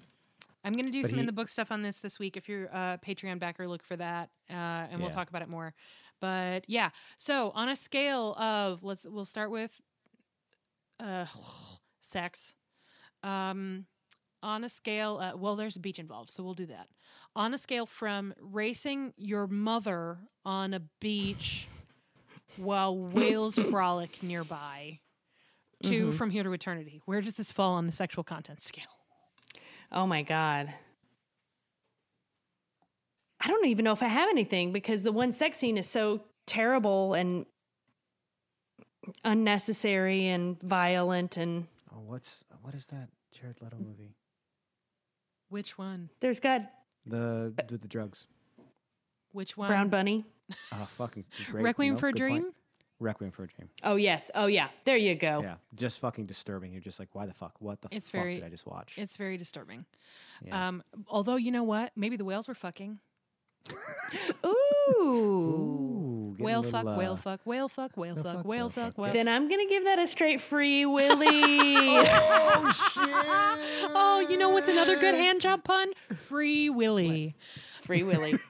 I'm 0.66 0.74
going 0.74 0.88
to 0.88 0.92
do 0.92 1.04
But 1.04 1.12
some 1.12 1.20
in 1.20 1.24
he- 1.24 1.28
the 1.28 1.32
book 1.32 1.48
stuff 1.48 1.72
on 1.72 1.82
this 1.82 2.00
this 2.00 2.20
week. 2.20 2.36
If 2.36 2.50
you're 2.50 2.66
a 2.66 3.00
Patreon 3.04 3.40
backer, 3.40 3.66
look 3.66 3.82
for 3.82 3.96
that, 3.96 4.30
uh, 4.50 4.54
and 4.54 5.00
we'll 5.00 5.08
Yeah. 5.10 5.16
talk 5.16 5.30
about 5.30 5.42
it 5.42 5.48
more. 5.48 5.74
But 6.20 6.66
yeah, 6.70 6.90
so 7.16 7.52
on 7.52 7.70
a 7.70 7.78
scale 7.78 8.34
of 8.36 8.84
let's 8.84 9.06
we'll 9.08 9.24
start 9.24 9.52
with 9.52 9.80
uh, 11.00 11.28
sex. 12.02 12.56
Um, 13.24 13.86
on 14.48 14.64
a 14.64 14.70
scale, 14.70 15.20
uh, 15.22 15.38
well, 15.38 15.58
there's 15.58 15.76
a 15.76 15.80
beach 15.80 16.00
involved, 16.00 16.32
so 16.32 16.42
we'll 16.42 16.54
do 16.54 16.66
that. 16.68 16.88
On 17.36 17.54
a 17.54 17.58
scale 17.58 17.86
from 17.86 18.34
racing 18.40 19.14
your 19.18 19.46
mother 19.46 20.20
on 20.46 20.74
a 20.74 20.80
beach 21.02 21.68
while 22.56 22.98
whales 23.14 23.60
frolic 23.60 24.24
nearby 24.24 25.00
to 25.84 26.12
from 26.14 26.30
here 26.32 26.44
to 26.44 26.52
eternity, 26.54 27.02
where 27.06 27.22
does 27.22 27.34
this 27.34 27.52
fall 27.52 27.74
on 27.74 27.86
the 27.86 27.92
sexual 27.92 28.24
content 28.24 28.64
scale? 28.64 28.86
Oh 29.92 30.08
my 30.08 30.24
god. 30.24 30.74
I 33.40 33.48
don't 33.50 33.66
even 33.68 33.86
know 33.86 33.92
if 33.92 34.02
I 34.02 34.08
have 34.08 34.30
anything 34.30 34.72
because 34.72 35.04
the 35.04 35.12
one 35.12 35.32
sex 35.32 35.60
scene 35.60 35.78
is 35.78 35.88
so 35.88 36.22
terrible 36.48 37.14
and 37.14 37.46
unnecessary 39.24 40.28
and 40.28 40.60
violent 40.62 41.38
and 41.38 41.68
Oh, 41.94 42.02
what's 42.06 42.44
what 42.62 42.74
is 42.74 42.86
that 42.88 43.10
Jared 43.32 43.62
Leto 43.62 43.78
movie? 43.78 44.17
Which 45.50 45.78
one? 45.78 46.10
there's 46.20 46.40
got 46.40 46.62
The 47.06 47.54
with 47.70 47.82
the 47.82 47.88
drugs. 47.88 48.28
Which 49.32 49.56
one? 49.58 49.70
Brown 49.70 49.90
Bunny. 49.90 50.26
Oh, 50.72 50.88
fucking 50.98 51.26
great. 51.52 51.64
Requiem 51.64 51.94
no, 51.94 52.00
for 52.00 52.08
a 52.10 52.12
good 52.14 52.28
point. 52.30 52.42
Dream. 52.44 52.54
Requiem 53.00 53.32
for 53.32 53.44
a 53.44 53.48
Dream. 53.48 53.70
Oh 53.84 53.96
yes. 53.96 54.32
Oh 54.34 54.48
yeah. 54.48 54.70
There 54.86 54.98
you 54.98 55.14
go. 55.16 55.42
Yeah, 55.42 55.56
just 55.76 56.00
fucking 56.00 56.26
disturbing. 56.26 56.72
You're 56.72 56.82
just 56.82 57.00
like, 57.00 57.10
why 57.14 57.26
the 57.28 57.34
fuck? 57.34 57.54
What 57.60 57.82
the 57.82 57.90
It's 57.92 58.10
fuck 58.10 58.22
very- 58.22 58.36
did 58.36 58.44
I 58.44 58.50
just 58.50 58.66
watch? 58.66 58.94
It's 58.98 59.16
very 59.18 59.38
disturbing. 59.38 59.86
Yeah. 60.44 60.68
Um, 60.70 60.84
although 61.08 61.36
you 61.36 61.52
know 61.52 61.64
what? 61.64 61.92
Maybe 61.96 62.18
the 62.18 62.26
whales 62.26 62.48
were 62.48 62.56
fucking. 62.56 63.00
Ooh. 64.46 64.50
Ooh, 64.90 65.97
getting 66.38 66.44
a 66.44 66.46
Whale 66.46 66.62
little, 66.62 66.72
fuck, 66.84 66.98
whale 66.98 67.14
uh, 67.14 67.16
fuck, 67.16 67.40
whale 67.46 67.68
fuck, 67.70 67.98
whale 67.98 68.16
fuck, 68.16 68.24
fuck, 68.24 68.34
whale 68.36 68.44
whale 68.46 68.70
fuck, 68.70 68.86
fuck. 68.94 68.98
whale. 68.98 69.14
Then 69.14 69.28
I'm 69.28 69.48
gonna 69.50 69.68
give 69.68 69.84
that 69.86 70.00
a 70.00 70.08
straight 70.08 70.40
free 70.42 70.86
Willy. 70.98 71.28
Oh 71.30 72.72
shit! 72.94 73.10
Oh, 73.96 74.26
you 74.30 74.38
know 74.38 74.50
what's 74.50 74.68
another 74.70 74.96
good 74.98 75.16
hand 75.16 75.42
job 75.42 75.64
pun? 75.64 75.92
Free 76.16 76.70
Willy. 76.70 77.36
free 77.80 78.04
Willy. 78.04 78.38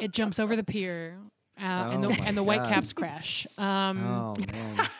It 0.00 0.10
jumps 0.10 0.40
over 0.40 0.56
the 0.56 0.64
pier, 0.64 1.18
uh, 1.60 1.62
and 1.62 2.04
Oh 2.04 2.08
the 2.08 2.22
and 2.22 2.36
the 2.36 2.42
white 2.42 2.64
caps 2.68 2.92
crash. 2.92 3.46
Um, 3.56 4.04
Oh 4.04 4.34
man. 4.52 4.88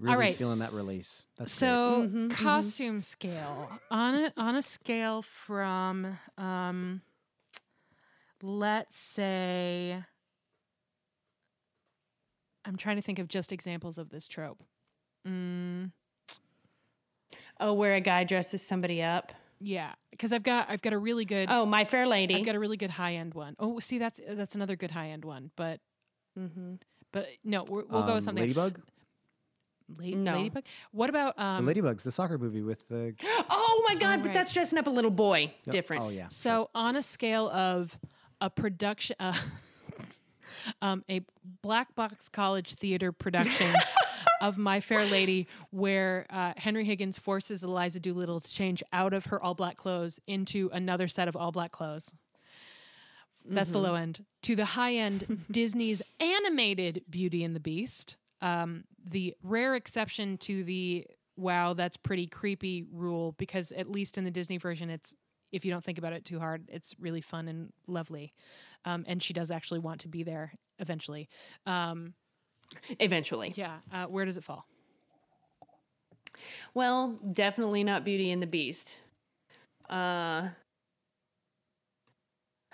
Really 0.00 0.16
right. 0.16 0.36
feeling 0.36 0.58
that 0.58 0.72
release. 0.72 1.24
That's 1.38 1.54
So 1.54 2.02
Mhm, 2.06 2.28
mhm. 2.28 2.30
costume 2.32 3.00
scale 3.00 3.70
on 3.90 4.14
a 4.24 4.32
on 4.36 4.56
a 4.56 4.60
scale 4.62 5.22
from 5.22 6.18
um 6.36 7.00
let's 8.42 8.98
say 8.98 10.02
I'm 12.64 12.76
trying 12.76 12.96
to 12.96 13.02
think 13.02 13.18
of 13.18 13.28
just 13.28 13.52
examples 13.52 13.98
of 13.98 14.10
this 14.10 14.26
trope. 14.28 14.62
Mm, 15.26 15.90
Oh, 17.60 17.72
where 17.72 17.94
a 17.94 18.00
guy 18.00 18.24
dresses 18.24 18.62
somebody 18.66 19.00
up. 19.02 19.32
yeah, 19.60 19.92
because 20.10 20.32
I've 20.32 20.42
got 20.42 20.68
I've 20.68 20.82
got 20.82 20.92
a 20.92 20.98
really 20.98 21.24
good 21.24 21.48
Oh, 21.50 21.64
My 21.64 21.84
Fair 21.84 22.06
Lady. 22.06 22.34
I've 22.36 22.44
got 22.44 22.54
a 22.56 22.58
really 22.58 22.76
good 22.76 22.90
high 22.90 23.14
end 23.14 23.34
one. 23.34 23.54
Oh, 23.58 23.78
see 23.78 23.98
that's 23.98 24.20
that's 24.28 24.54
another 24.54 24.76
good 24.76 24.90
high 24.90 25.08
end 25.10 25.24
one, 25.24 25.50
but 25.56 25.80
mm-hmm. 26.38 26.74
but 27.12 27.28
no, 27.44 27.64
we're, 27.68 27.84
we'll 27.84 28.02
go 28.02 28.08
Um, 28.08 28.14
with 28.16 28.24
something. 28.24 28.42
Ladybug. 28.42 28.80
La- 29.98 30.16
No. 30.16 30.36
Ladybug. 30.38 30.64
What 30.92 31.10
about 31.10 31.38
um? 31.38 31.64
the 31.64 31.74
Ladybugs, 31.74 32.02
the 32.02 32.10
soccer 32.12 32.38
movie 32.38 32.62
with 32.62 32.88
the. 32.88 33.14
Oh 33.50 33.84
my 33.88 33.94
God! 33.94 34.18
Oh, 34.20 34.22
But 34.22 34.28
right. 34.28 34.34
that's 34.34 34.52
dressing 34.52 34.78
up 34.78 34.86
a 34.86 34.90
little 34.90 35.10
boy. 35.10 35.52
Different. 35.68 36.02
Oh 36.02 36.08
yeah. 36.08 36.26
So 36.30 36.70
on 36.74 36.96
a 36.96 37.02
scale 37.02 37.48
of 37.50 37.96
a 38.40 38.48
production, 38.50 39.14
uh, 39.20 39.36
um, 40.82 41.04
a 41.10 41.22
black 41.62 41.94
box 41.94 42.28
college 42.28 42.74
theater 42.74 43.12
production 43.12 43.74
of 44.40 44.58
My 44.58 44.80
Fair 44.80 45.06
Lady, 45.06 45.48
where 45.70 46.26
uh, 46.30 46.52
Henry 46.56 46.84
Higgins 46.84 47.18
forces 47.18 47.62
Eliza 47.62 48.00
Doolittle 48.00 48.40
to 48.40 48.50
change 48.50 48.82
out 48.92 49.12
of 49.12 49.26
her 49.26 49.42
all 49.42 49.54
black 49.54 49.76
clothes 49.76 50.20
into 50.26 50.70
another 50.72 51.08
set 51.08 51.28
of 51.28 51.36
all 51.36 51.52
black 51.52 51.72
clothes. 51.72 52.10
That's 53.46 53.68
the 53.68 53.78
low 53.78 53.94
end. 53.94 54.24
To 54.42 54.56
the 54.56 54.64
high 54.64 54.94
end, 54.94 55.44
Disney's 55.50 56.02
animated 56.18 57.02
Beauty 57.10 57.44
and 57.44 57.54
the 57.54 57.60
Beast. 57.60 58.16
Um, 58.40 58.84
the 59.04 59.34
rare 59.42 59.74
exception 59.74 60.38
to 60.38 60.64
the 60.64 61.06
wow, 61.36 61.74
that's 61.74 61.96
pretty 61.96 62.26
creepy 62.26 62.84
rule, 62.92 63.34
because 63.38 63.72
at 63.72 63.90
least 63.90 64.16
in 64.16 64.24
the 64.24 64.30
Disney 64.30 64.56
version, 64.56 64.88
it's 64.88 65.14
if 65.52 65.64
you 65.64 65.70
don't 65.70 65.84
think 65.84 65.98
about 65.98 66.12
it 66.12 66.24
too 66.24 66.38
hard, 66.40 66.68
it's 66.68 66.94
really 66.98 67.20
fun 67.20 67.48
and 67.48 67.72
lovely. 67.86 68.32
Um, 68.84 69.04
and 69.06 69.22
she 69.22 69.32
does 69.32 69.50
actually 69.50 69.80
want 69.80 70.00
to 70.02 70.08
be 70.08 70.22
there 70.22 70.52
eventually. 70.78 71.28
Um, 71.66 72.14
Eventually. 72.98 73.52
yeah. 73.56 73.78
Uh, 73.92 74.06
where 74.06 74.24
does 74.24 74.36
it 74.36 74.44
fall? 74.44 74.66
Well, 76.74 77.18
definitely 77.32 77.84
not 77.84 78.04
Beauty 78.04 78.30
and 78.30 78.42
the 78.42 78.46
Beast. 78.46 78.98
Uh 79.88 80.48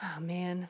Oh 0.03 0.21
man. 0.21 0.69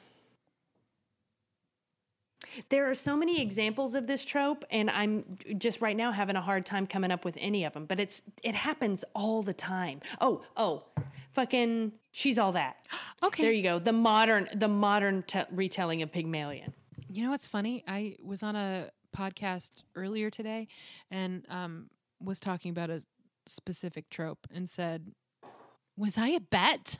There 2.68 2.88
are 2.90 2.94
so 2.94 3.16
many 3.16 3.40
examples 3.40 3.94
of 3.94 4.06
this 4.06 4.24
trope 4.24 4.64
and 4.70 4.90
I'm 4.90 5.38
just 5.58 5.80
right 5.80 5.96
now 5.96 6.12
having 6.12 6.36
a 6.36 6.40
hard 6.40 6.66
time 6.66 6.86
coming 6.86 7.10
up 7.10 7.24
with 7.24 7.36
any 7.40 7.64
of 7.64 7.72
them, 7.72 7.86
but 7.86 7.98
it's 8.00 8.22
it 8.42 8.54
happens 8.54 9.04
all 9.14 9.42
the 9.42 9.54
time. 9.54 10.00
Oh, 10.20 10.42
oh. 10.56 10.84
Fucking 11.32 11.92
she's 12.12 12.38
all 12.38 12.52
that. 12.52 12.76
Okay. 13.22 13.42
There 13.42 13.52
you 13.52 13.62
go. 13.62 13.78
The 13.78 13.92
modern 13.92 14.48
the 14.54 14.66
modern 14.66 15.22
te- 15.24 15.44
retelling 15.50 16.00
of 16.00 16.10
Pygmalion. 16.10 16.72
You 17.06 17.24
know 17.24 17.30
what's 17.30 17.46
funny? 17.46 17.84
I 17.86 18.16
was 18.24 18.42
on 18.42 18.56
a 18.56 18.90
podcast 19.14 19.82
earlier 19.94 20.30
today 20.30 20.68
and 21.10 21.44
um, 21.50 21.90
was 22.18 22.40
talking 22.40 22.70
about 22.70 22.88
a 22.88 23.02
specific 23.46 24.08
trope 24.08 24.46
and 24.54 24.68
said, 24.70 25.12
"Was 25.98 26.16
I 26.16 26.28
a 26.28 26.40
bet?" 26.40 26.98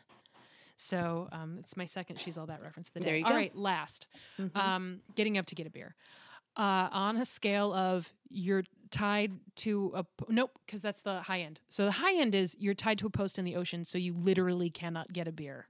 So 0.83 1.29
um, 1.31 1.57
it's 1.59 1.77
my 1.77 1.85
second 1.85 2.19
"She's 2.19 2.39
All 2.39 2.47
That" 2.47 2.63
reference 2.63 2.89
of 2.89 2.95
the 2.95 3.01
day. 3.01 3.07
There 3.07 3.17
you 3.19 3.25
All 3.25 3.31
go. 3.31 3.37
right, 3.37 3.55
last, 3.55 4.07
um, 4.55 5.01
getting 5.15 5.37
up 5.37 5.47
to 5.47 5.55
get 5.55 5.67
a 5.67 5.71
beer. 5.71 5.95
Uh, 6.57 6.89
on 6.91 7.17
a 7.17 7.25
scale 7.25 7.73
of 7.73 8.13
you're 8.29 8.65
tied 8.91 9.33
to 9.57 9.93
a 9.95 10.05
nope, 10.29 10.59
because 10.65 10.81
that's 10.81 11.03
the 11.03 11.21
high 11.21 11.41
end. 11.41 11.61
So 11.69 11.85
the 11.85 11.93
high 11.93 12.17
end 12.17 12.35
is 12.35 12.57
you're 12.59 12.75
tied 12.75 12.99
to 12.99 13.07
a 13.07 13.11
post 13.11 13.39
in 13.39 13.45
the 13.45 13.57
ocean, 13.57 13.85
so 13.85 13.99
you 13.99 14.15
literally 14.15 14.71
cannot 14.71 15.13
get 15.13 15.29
a 15.29 15.33
beer. 15.33 15.67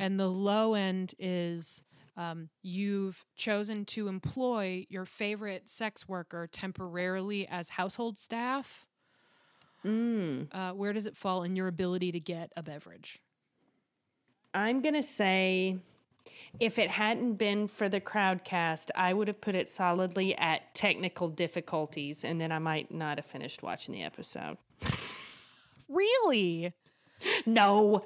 And 0.00 0.18
the 0.18 0.28
low 0.28 0.74
end 0.74 1.14
is 1.20 1.84
um, 2.16 2.48
you've 2.62 3.24
chosen 3.36 3.84
to 3.86 4.08
employ 4.08 4.86
your 4.90 5.04
favorite 5.04 5.68
sex 5.68 6.08
worker 6.08 6.48
temporarily 6.50 7.46
as 7.48 7.70
household 7.70 8.18
staff. 8.18 8.86
Uh, 10.52 10.72
where 10.72 10.92
does 10.92 11.06
it 11.06 11.16
fall 11.16 11.44
in 11.44 11.54
your 11.56 11.68
ability 11.68 12.10
to 12.12 12.20
get 12.20 12.52
a 12.56 12.62
beverage? 12.62 13.20
I'm 14.54 14.82
going 14.82 14.94
to 14.94 15.02
say 15.02 15.78
if 16.60 16.78
it 16.78 16.90
hadn't 16.90 17.34
been 17.34 17.66
for 17.68 17.88
the 17.88 18.00
crowdcast, 18.00 18.90
I 18.94 19.14
would 19.14 19.28
have 19.28 19.40
put 19.40 19.54
it 19.54 19.68
solidly 19.68 20.36
at 20.36 20.74
technical 20.74 21.28
difficulties 21.28 22.24
and 22.24 22.40
then 22.40 22.52
I 22.52 22.58
might 22.58 22.92
not 22.92 23.18
have 23.18 23.26
finished 23.26 23.62
watching 23.62 23.94
the 23.94 24.02
episode. 24.02 24.58
Really? 25.88 26.72
No, 27.46 28.02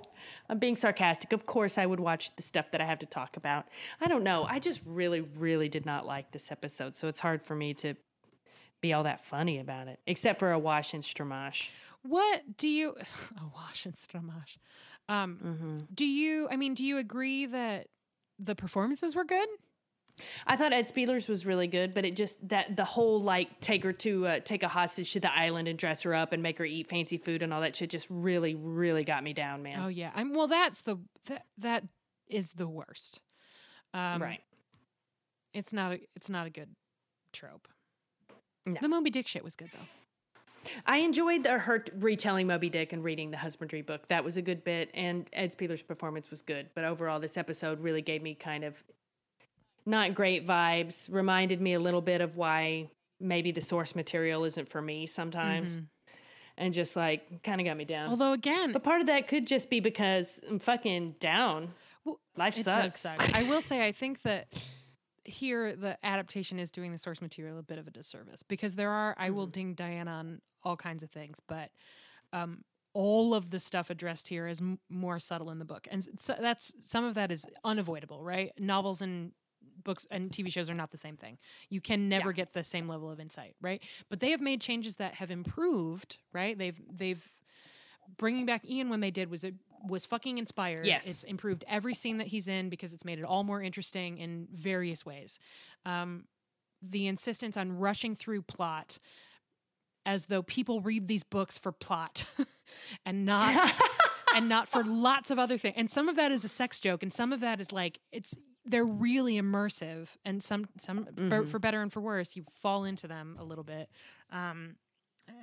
I'm 0.48 0.58
being 0.58 0.76
sarcastic. 0.76 1.32
Of 1.32 1.46
course, 1.46 1.78
I 1.78 1.86
would 1.86 2.00
watch 2.00 2.34
the 2.36 2.42
stuff 2.42 2.70
that 2.72 2.80
I 2.80 2.84
have 2.84 2.98
to 3.00 3.06
talk 3.06 3.36
about. 3.36 3.66
I 4.00 4.08
don't 4.08 4.22
know. 4.22 4.44
I 4.44 4.58
just 4.58 4.80
really, 4.84 5.20
really 5.20 5.68
did 5.68 5.86
not 5.86 6.06
like 6.06 6.32
this 6.32 6.52
episode, 6.52 6.94
so 6.94 7.08
it's 7.08 7.20
hard 7.20 7.42
for 7.42 7.54
me 7.54 7.74
to 7.74 7.94
be 8.80 8.92
all 8.92 9.04
that 9.04 9.20
funny 9.20 9.58
about 9.58 9.88
it, 9.88 10.00
except 10.06 10.38
for 10.38 10.52
a 10.52 10.58
wash 10.58 10.92
and 10.92 11.02
stramash. 11.02 11.70
What 12.02 12.56
do 12.56 12.68
you? 12.68 12.94
A 13.38 13.44
wash 13.54 13.86
and 13.86 13.94
stramash. 13.96 14.58
Um, 15.08 15.86
Do 15.94 16.04
you? 16.04 16.48
I 16.50 16.56
mean, 16.56 16.74
do 16.74 16.84
you 16.84 16.98
agree 16.98 17.46
that 17.46 17.88
the 18.38 18.54
performances 18.54 19.14
were 19.14 19.24
good? 19.24 19.48
I 20.46 20.56
thought 20.56 20.72
Ed 20.72 20.86
Speleers 20.86 21.28
was 21.28 21.44
really 21.44 21.66
good, 21.66 21.92
but 21.92 22.04
it 22.04 22.16
just 22.16 22.48
that 22.48 22.76
the 22.76 22.84
whole 22.84 23.20
like 23.20 23.60
take 23.60 23.84
her 23.84 23.92
to 23.92 24.26
uh, 24.26 24.40
take 24.40 24.62
a 24.62 24.68
hostage 24.68 25.12
to 25.12 25.20
the 25.20 25.34
island 25.34 25.68
and 25.68 25.78
dress 25.78 26.02
her 26.02 26.14
up 26.14 26.32
and 26.32 26.42
make 26.42 26.58
her 26.58 26.64
eat 26.64 26.88
fancy 26.88 27.18
food 27.18 27.42
and 27.42 27.52
all 27.52 27.60
that 27.60 27.76
shit 27.76 27.90
just 27.90 28.06
really, 28.08 28.54
really 28.54 29.04
got 29.04 29.22
me 29.22 29.32
down, 29.34 29.62
man. 29.62 29.80
Oh 29.82 29.88
yeah. 29.88 30.10
I'm 30.14 30.32
well. 30.32 30.46
That's 30.48 30.80
the 30.82 30.96
that 31.26 31.44
that 31.58 31.84
is 32.28 32.52
the 32.52 32.66
worst. 32.66 33.20
Um, 33.92 34.22
right. 34.22 34.40
It's 35.52 35.72
not 35.72 35.92
a. 35.92 36.00
It's 36.14 36.30
not 36.30 36.46
a 36.46 36.50
good 36.50 36.70
trope. 37.32 37.68
No. 38.64 38.78
The 38.80 38.88
Moby 38.88 39.10
Dick 39.10 39.28
shit 39.28 39.44
was 39.44 39.54
good 39.54 39.70
though. 39.72 39.86
I 40.84 40.98
enjoyed 40.98 41.44
the 41.44 41.58
her 41.58 41.84
retelling 41.98 42.46
Moby 42.46 42.68
Dick 42.68 42.92
and 42.92 43.02
reading 43.02 43.30
the 43.30 43.36
husbandry 43.36 43.82
book. 43.82 44.08
That 44.08 44.24
was 44.24 44.36
a 44.36 44.42
good 44.42 44.64
bit, 44.64 44.90
and 44.94 45.28
Ed 45.32 45.56
Speleers' 45.56 45.86
performance 45.86 46.30
was 46.30 46.42
good. 46.42 46.68
But 46.74 46.84
overall, 46.84 47.20
this 47.20 47.36
episode 47.36 47.80
really 47.80 48.02
gave 48.02 48.22
me 48.22 48.34
kind 48.34 48.64
of 48.64 48.74
not 49.84 50.14
great 50.14 50.46
vibes. 50.46 51.12
Reminded 51.12 51.60
me 51.60 51.74
a 51.74 51.80
little 51.80 52.00
bit 52.00 52.20
of 52.20 52.36
why 52.36 52.90
maybe 53.20 53.52
the 53.52 53.60
source 53.60 53.94
material 53.94 54.44
isn't 54.44 54.68
for 54.68 54.82
me 54.82 55.06
sometimes, 55.06 55.76
mm-hmm. 55.76 55.84
and 56.58 56.74
just 56.74 56.96
like 56.96 57.42
kind 57.42 57.60
of 57.60 57.66
got 57.66 57.76
me 57.76 57.84
down. 57.84 58.10
Although 58.10 58.32
again, 58.32 58.72
but 58.72 58.82
part 58.82 59.00
of 59.00 59.06
that 59.06 59.28
could 59.28 59.46
just 59.46 59.70
be 59.70 59.80
because 59.80 60.40
I'm 60.48 60.58
fucking 60.58 61.16
down. 61.20 61.74
Well, 62.04 62.20
Life 62.36 62.54
sucks. 62.54 63.04
I 63.06 63.42
will 63.44 63.62
say, 63.62 63.84
I 63.84 63.92
think 63.92 64.22
that 64.22 64.46
here 65.28 65.74
the 65.76 65.98
adaptation 66.04 66.58
is 66.58 66.70
doing 66.70 66.92
the 66.92 66.98
source 66.98 67.20
material 67.20 67.58
a 67.58 67.62
bit 67.62 67.78
of 67.78 67.86
a 67.86 67.90
disservice 67.90 68.42
because 68.42 68.74
there 68.74 68.90
are. 68.90 69.14
I 69.18 69.30
Mm-hmm. 69.30 69.36
will 69.36 69.46
ding 69.46 69.74
Diana 69.74 70.10
on 70.12 70.40
all 70.64 70.76
kinds 70.76 71.02
of 71.02 71.10
things, 71.10 71.38
but 71.48 71.70
um, 72.32 72.64
all 72.94 73.34
of 73.34 73.50
the 73.50 73.60
stuff 73.60 73.90
addressed 73.90 74.28
here 74.28 74.46
is 74.46 74.60
m- 74.60 74.78
more 74.88 75.18
subtle 75.18 75.50
in 75.50 75.58
the 75.58 75.64
book, 75.64 75.86
and 75.90 76.06
so 76.20 76.34
that's 76.40 76.72
some 76.84 77.04
of 77.04 77.14
that 77.14 77.30
is 77.30 77.46
unavoidable, 77.64 78.22
right? 78.22 78.52
Novels 78.58 79.02
and 79.02 79.32
books 79.84 80.06
and 80.10 80.30
TV 80.30 80.50
shows 80.50 80.70
are 80.70 80.74
not 80.74 80.90
the 80.90 80.96
same 80.98 81.16
thing. 81.16 81.38
You 81.68 81.80
can 81.80 82.08
never 82.08 82.32
get 82.32 82.52
the 82.54 82.64
same 82.64 82.88
level 82.88 83.10
of 83.10 83.20
insight, 83.20 83.54
right? 83.60 83.82
But 84.08 84.20
they 84.20 84.30
have 84.30 84.40
made 84.40 84.60
changes 84.60 84.96
that 84.96 85.14
have 85.14 85.30
improved, 85.30 86.18
right? 86.32 86.56
They've 86.58 86.80
they've 86.92 87.24
bringing 88.18 88.46
back 88.46 88.64
Ian 88.68 88.88
when 88.88 89.00
they 89.00 89.10
did 89.10 89.30
was 89.30 89.44
it 89.44 89.54
was 89.88 90.06
fucking 90.06 90.38
inspired. 90.38 90.86
Yes. 90.86 91.06
it's 91.06 91.24
improved 91.24 91.64
every 91.68 91.94
scene 91.94 92.18
that 92.18 92.26
he's 92.28 92.48
in 92.48 92.68
because 92.68 92.92
it's 92.92 93.04
made 93.04 93.18
it 93.18 93.24
all 93.24 93.44
more 93.44 93.62
interesting 93.62 94.18
in 94.18 94.48
various 94.52 95.04
ways. 95.04 95.38
Um, 95.84 96.24
the 96.82 97.06
insistence 97.06 97.56
on 97.56 97.78
rushing 97.78 98.14
through 98.14 98.42
plot 98.42 98.98
as 100.04 100.26
though 100.26 100.42
people 100.42 100.80
read 100.80 101.08
these 101.08 101.24
books 101.24 101.58
for 101.58 101.72
plot 101.72 102.26
and 103.06 103.26
not 103.26 103.74
and 104.34 104.48
not 104.48 104.68
for 104.68 104.84
lots 104.84 105.30
of 105.30 105.38
other 105.38 105.58
things. 105.58 105.74
And 105.76 105.90
some 105.90 106.08
of 106.08 106.16
that 106.16 106.30
is 106.30 106.44
a 106.44 106.48
sex 106.48 106.78
joke, 106.80 107.02
and 107.02 107.12
some 107.12 107.32
of 107.32 107.40
that 107.40 107.60
is 107.60 107.72
like 107.72 107.98
it's 108.12 108.34
they're 108.64 108.84
really 108.84 109.40
immersive, 109.40 110.08
and 110.24 110.42
some 110.42 110.66
some 110.80 111.06
for, 111.28 111.46
for 111.46 111.58
better 111.58 111.82
and 111.82 111.92
for 111.92 112.00
worse, 112.00 112.36
you 112.36 112.44
fall 112.50 112.84
into 112.84 113.06
them 113.08 113.36
a 113.38 113.44
little 113.44 113.64
bit. 113.64 113.88
Um, 114.30 114.76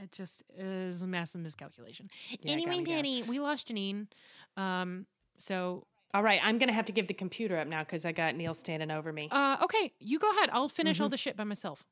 it 0.01 0.11
just 0.11 0.43
is 0.57 1.01
a 1.01 1.07
massive 1.07 1.41
miscalculation. 1.41 2.09
got 2.31 2.51
anyway, 2.51 2.83
down. 2.83 3.27
We 3.27 3.39
lost 3.39 3.67
Janine. 3.69 4.07
Um, 4.57 5.05
so 5.37 5.85
All 6.13 6.23
right, 6.23 6.39
I'm 6.43 6.57
gonna 6.59 6.73
have 6.73 6.85
to 6.85 6.91
give 6.91 7.07
the 7.07 7.13
computer 7.13 7.57
up 7.57 7.67
now 7.67 7.83
because 7.83 8.05
I 8.05 8.11
got 8.11 8.35
Neil 8.35 8.53
standing 8.53 8.91
over 8.91 9.11
me. 9.11 9.29
uh, 9.31 9.57
okay, 9.63 9.93
you 9.99 10.19
go 10.19 10.29
ahead. 10.31 10.49
I'll 10.53 10.69
finish 10.69 10.97
Mm-hmm. 10.97 11.03
all 11.03 11.09
the 11.09 11.17
shit 11.17 11.35
by 11.35 11.43
myself. 11.43 11.83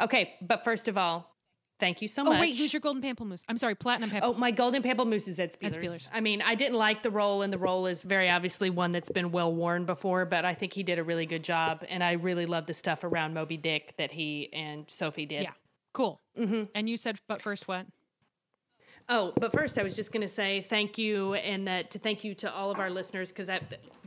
Okay, 0.00 0.34
but 0.42 0.64
first 0.64 0.88
of 0.88 0.98
all, 0.98 1.34
thank 1.80 2.02
you 2.02 2.08
so 2.08 2.24
much. 2.24 2.36
Oh 2.36 2.40
wait, 2.40 2.56
who's 2.56 2.72
your 2.72 2.80
golden 2.80 3.00
pamplemousse? 3.02 3.44
I'm 3.48 3.56
sorry, 3.56 3.74
platinum 3.76 4.10
Oh, 4.22 4.34
my 4.34 4.50
golden 4.50 4.82
pamplemousse 4.82 5.28
is 5.28 5.38
Ed 5.38 5.52
Speleers. 5.52 5.76
Speleers. 5.78 6.08
I 6.12 6.20
mean, 6.20 6.42
I 6.42 6.56
didn't 6.56 6.76
like 6.76 7.02
the 7.02 7.10
role, 7.10 7.42
and 7.42 7.52
the 7.52 7.58
role 7.58 7.86
is 7.86 8.02
very 8.02 8.28
obviously 8.28 8.70
one 8.70 8.90
that's 8.92 9.08
been 9.10 9.30
well 9.30 9.54
worn 9.54 9.84
before, 9.84 10.24
but 10.24 10.44
I 10.44 10.54
think 10.54 10.72
he 10.74 10.82
did 10.82 10.98
a 10.98 11.04
really 11.04 11.26
good 11.26 11.44
job, 11.44 11.84
and 11.88 12.02
I 12.02 12.12
really 12.14 12.44
love 12.46 12.66
the 12.66 12.74
stuff 12.74 13.04
around 13.04 13.34
Moby 13.34 13.56
Dick 13.56 13.94
that 13.98 14.10
he 14.10 14.52
and 14.52 14.84
Sophie 14.90 15.26
did. 15.26 15.42
yeah, 15.44 15.52
cool. 15.94 16.20
Mm-hmm. 16.38 16.64
And 16.74 16.88
you 16.88 16.96
said, 16.96 17.18
but 17.28 17.42
first 17.42 17.68
what? 17.68 17.86
Oh, 19.08 19.32
but 19.40 19.52
first, 19.52 19.78
I 19.78 19.82
was 19.82 19.96
just 19.96 20.12
going 20.12 20.20
to 20.20 20.28
say 20.28 20.60
thank 20.60 20.98
you, 20.98 21.34
and 21.34 21.66
that 21.66 21.90
to 21.92 21.98
thank 21.98 22.24
you 22.24 22.34
to 22.36 22.52
all 22.52 22.70
of 22.70 22.78
our 22.78 22.90
listeners 22.90 23.32
because 23.32 23.48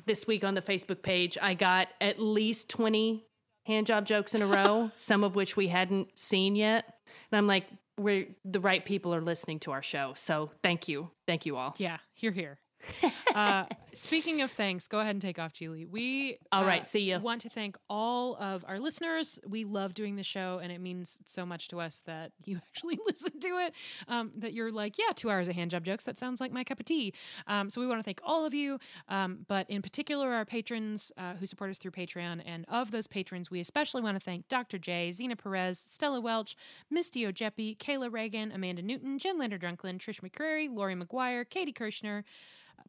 this 0.05 0.27
week 0.27 0.43
on 0.43 0.53
the 0.53 0.61
Facebook 0.61 1.01
page, 1.01 1.37
I 1.41 1.55
got 1.55 1.87
at 1.99 2.19
least 2.19 2.69
twenty 2.69 3.25
hand 3.65 3.87
job 3.87 4.05
jokes 4.05 4.35
in 4.35 4.43
a 4.43 4.47
row, 4.47 4.91
some 4.97 5.23
of 5.23 5.35
which 5.35 5.57
we 5.57 5.69
hadn't 5.69 6.17
seen 6.19 6.55
yet, 6.55 6.85
and 7.31 7.37
I'm 7.37 7.47
like, 7.47 7.65
we're 7.97 8.27
the 8.45 8.59
right 8.59 8.85
people 8.85 9.13
are 9.15 9.21
listening 9.21 9.59
to 9.61 9.71
our 9.71 9.81
show, 9.81 10.13
so 10.15 10.51
thank 10.61 10.87
you, 10.87 11.09
thank 11.25 11.47
you 11.47 11.57
all. 11.57 11.73
Yeah, 11.79 11.97
here, 12.13 12.31
here. 12.31 12.59
uh, 13.35 13.65
speaking 13.93 14.41
of 14.41 14.51
thanks, 14.51 14.87
go 14.87 14.99
ahead 14.99 15.15
and 15.15 15.21
take 15.21 15.39
off, 15.39 15.53
Julie. 15.53 15.85
We 15.85 16.37
All 16.51 16.63
uh, 16.63 16.67
right, 16.67 16.87
see 16.87 16.99
ya. 16.99 17.19
Want 17.19 17.41
to 17.41 17.49
thank 17.49 17.77
all 17.89 18.35
of 18.37 18.63
our 18.67 18.79
listeners. 18.79 19.39
We 19.47 19.65
love 19.65 19.93
doing 19.93 20.15
the 20.15 20.23
show, 20.23 20.59
and 20.61 20.71
it 20.71 20.79
means 20.79 21.19
so 21.25 21.45
much 21.45 21.67
to 21.69 21.79
us 21.79 22.01
that 22.05 22.31
you 22.45 22.57
actually 22.69 22.99
listen 23.05 23.39
to 23.39 23.47
it. 23.47 23.73
Um, 24.07 24.31
that 24.37 24.53
you're 24.53 24.71
like, 24.71 24.97
yeah, 24.97 25.13
two 25.15 25.29
hours 25.29 25.47
of 25.47 25.55
hand 25.55 25.71
job 25.71 25.85
jokes. 25.85 26.03
That 26.03 26.17
sounds 26.17 26.41
like 26.41 26.51
my 26.51 26.63
cup 26.63 26.79
of 26.79 26.85
tea. 26.85 27.13
Um, 27.47 27.69
so 27.69 27.81
we 27.81 27.87
want 27.87 27.99
to 27.99 28.03
thank 28.03 28.21
all 28.23 28.45
of 28.45 28.53
you, 28.53 28.79
um, 29.09 29.45
but 29.47 29.69
in 29.69 29.81
particular 29.81 30.31
our 30.33 30.45
patrons 30.45 31.11
uh, 31.17 31.33
who 31.35 31.45
support 31.45 31.69
us 31.69 31.77
through 31.77 31.91
Patreon. 31.91 32.41
And 32.45 32.65
of 32.67 32.91
those 32.91 33.07
patrons, 33.07 33.49
we 33.51 33.59
especially 33.59 34.01
want 34.01 34.19
to 34.19 34.23
thank 34.23 34.47
Dr. 34.47 34.77
J, 34.77 35.11
Zena 35.11 35.35
Perez, 35.35 35.83
Stella 35.87 36.21
Welch, 36.21 36.55
Misty 36.89 37.23
Ojepi, 37.23 37.77
Kayla 37.77 38.11
Reagan, 38.11 38.51
Amanda 38.51 38.81
Newton, 38.81 39.19
Jen 39.19 39.37
Lander 39.37 39.57
Drunklin, 39.57 39.97
Trish 39.97 40.21
McCrary, 40.21 40.73
Lori 40.73 40.95
McGuire, 40.95 41.49
Katie 41.49 41.73
Kirschner. 41.73 42.23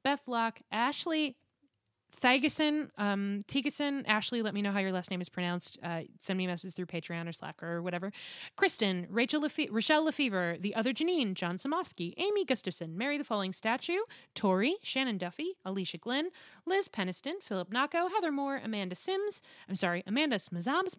Beth 0.02 0.22
Locke, 0.26 0.62
Ashley, 0.70 1.36
Thigason, 2.20 2.90
um, 2.98 3.44
Tigason, 3.48 4.04
Ashley, 4.06 4.42
let 4.42 4.54
me 4.54 4.62
know 4.62 4.70
how 4.70 4.78
your 4.78 4.92
last 4.92 5.10
name 5.10 5.20
is 5.20 5.28
pronounced. 5.28 5.78
Uh, 5.82 6.02
send 6.20 6.36
me 6.36 6.44
a 6.44 6.48
message 6.48 6.74
through 6.74 6.86
Patreon 6.86 7.28
or 7.28 7.32
Slack 7.32 7.62
or 7.62 7.82
whatever. 7.82 8.12
Kristen, 8.56 9.06
Rachel 9.10 9.42
Lefe- 9.42 9.68
Rochelle 9.70 10.04
Lefevre, 10.04 10.56
The 10.60 10.74
Other 10.74 10.92
Janine, 10.92 11.34
John 11.34 11.58
Samoski, 11.58 12.14
Amy 12.18 12.44
Gustafson, 12.44 12.96
Mary 12.96 13.18
the 13.18 13.24
Falling 13.24 13.52
Statue, 13.52 13.98
Tori, 14.34 14.76
Shannon 14.82 15.18
Duffy, 15.18 15.56
Alicia 15.64 15.98
Glenn, 15.98 16.30
Liz 16.64 16.88
Peniston, 16.88 17.40
Philip 17.42 17.70
Nacco, 17.70 18.10
Heather 18.10 18.30
Moore, 18.30 18.60
Amanda 18.62 18.94
Sims, 18.94 19.42
I'm 19.68 19.74
sorry, 19.74 20.04
Amanda 20.06 20.36
Smazabs, 20.36 20.94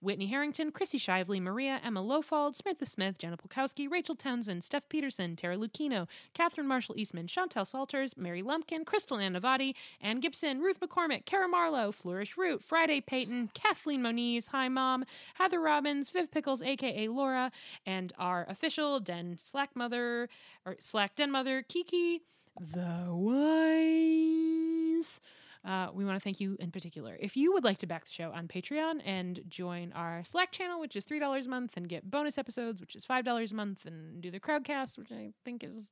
Whitney 0.00 0.26
Harrington, 0.26 0.70
Chrissy 0.70 0.98
Shively, 0.98 1.40
Maria, 1.40 1.80
Emma 1.82 2.00
Lofald, 2.00 2.54
Samantha 2.54 2.86
Smith, 2.86 3.18
Jenna 3.18 3.36
Polkowski, 3.36 3.90
Rachel 3.90 4.14
Townsend, 4.14 4.62
Steph 4.62 4.88
Peterson, 4.88 5.36
Tara 5.36 5.56
Lucchino, 5.56 6.06
Catherine 6.34 6.66
Marshall 6.68 6.96
Eastman, 6.98 7.26
Chantel 7.26 7.66
Salters, 7.66 8.16
Mary 8.16 8.42
Lumpkin, 8.42 8.84
Crystal 8.84 9.16
Annavati, 9.18 9.74
Ann 10.02 10.20
Gibson, 10.20 10.60
Ruth 10.60 10.80
McCormick, 10.80 11.24
Kara 11.24 11.48
Marlowe, 11.48 11.92
Flourish 11.92 12.36
Root, 12.36 12.62
Friday 12.62 13.00
Payton, 13.00 13.50
Kathleen 13.54 14.02
Moniz, 14.02 14.48
Hi 14.48 14.68
Mom, 14.68 15.04
Heather 15.34 15.60
Robbins, 15.60 16.10
Viv 16.10 16.30
Pickles, 16.30 16.60
aka 16.60 17.08
Laura, 17.08 17.50
and 17.86 18.12
our 18.18 18.44
official 18.48 19.00
Den 19.00 19.38
Slack 19.38 19.74
Mother 19.76 20.28
or 20.66 20.76
Slack 20.80 21.14
Den 21.14 21.30
Mother, 21.30 21.62
Kiki 21.62 22.22
the 22.60 23.06
Wise. 23.10 25.20
Uh, 25.64 25.88
we 25.94 26.04
want 26.04 26.16
to 26.16 26.20
thank 26.20 26.40
you 26.40 26.56
in 26.58 26.72
particular. 26.72 27.16
If 27.20 27.36
you 27.36 27.52
would 27.52 27.62
like 27.62 27.78
to 27.78 27.86
back 27.86 28.04
the 28.04 28.10
show 28.10 28.32
on 28.32 28.48
Patreon 28.48 29.00
and 29.04 29.40
join 29.48 29.92
our 29.92 30.24
Slack 30.24 30.50
channel, 30.50 30.80
which 30.80 30.96
is 30.96 31.04
$3 31.04 31.46
a 31.46 31.48
month, 31.48 31.76
and 31.76 31.88
get 31.88 32.10
bonus 32.10 32.36
episodes, 32.36 32.80
which 32.80 32.96
is 32.96 33.06
$5 33.06 33.50
a 33.50 33.54
month, 33.54 33.86
and 33.86 34.20
do 34.20 34.32
the 34.32 34.40
crowdcast, 34.40 34.98
which 34.98 35.12
I 35.12 35.30
think 35.44 35.62
is 35.62 35.90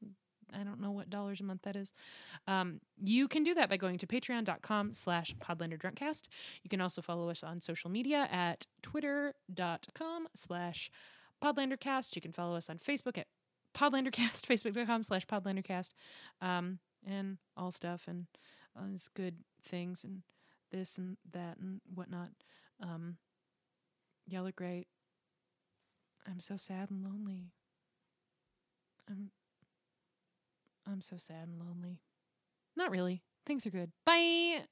I 0.59 0.63
don't 0.63 0.81
know 0.81 0.91
what 0.91 1.11
dollars 1.11 1.41
a 1.41 1.45
month 1.45 1.63
that 1.63 1.77
is. 1.77 1.93
Um, 2.47 2.81
you 3.03 3.29
can 3.29 3.45
do 3.45 3.55
that 3.55 3.69
by 3.69 3.77
going 3.77 3.99
to 3.99 4.07
patreon.com 4.07 4.93
slash 4.93 5.35
podlanderdrunkcast. 5.37 6.29
You 6.63 6.71
can 6.71 6.81
also 6.81 7.03
follow 7.03 7.31
us 7.31 7.43
on 7.43 7.61
social 7.61 7.91
media 7.91 8.29
at 8.31 8.67
twitter.com 8.83 10.29
slash 10.35 10.91
podlandercast. 11.43 12.15
You 12.17 12.23
can 12.23 12.33
follow 12.33 12.57
us 12.57 12.69
on 12.71 12.79
Facebook 12.79 13.19
at 13.19 13.27
podlandercast, 13.75 14.47
facebook.com 14.47 15.03
slash 15.03 15.27
podlandercast, 15.27 15.91
um, 16.41 16.79
and 17.07 17.39
all 17.57 17.71
stuff 17.71 18.05
and 18.07 18.27
all 18.77 18.87
these 18.87 19.09
good 19.15 19.37
things 19.63 20.05
and 20.05 20.23
this 20.71 20.99
and 20.99 21.17
that 21.33 21.57
and 21.59 21.81
whatnot. 21.93 22.31
Um, 22.83 23.17
y'all 24.27 24.47
are 24.47 24.53
great. 24.53 24.87
I'm 26.29 26.41
so 26.41 26.57
sad 26.57 26.91
and 26.91 27.03
lonely. 27.03 27.53
I'm 29.09 29.31
I'm 30.91 31.03
so 31.03 31.17
sad 31.17 31.49
and 31.49 31.59
lonely. 31.61 32.01
Not 32.77 32.91
really. 32.91 33.23
Things 33.47 33.67
are 33.67 33.71
good. 33.71 33.93
Bye. 34.05 34.65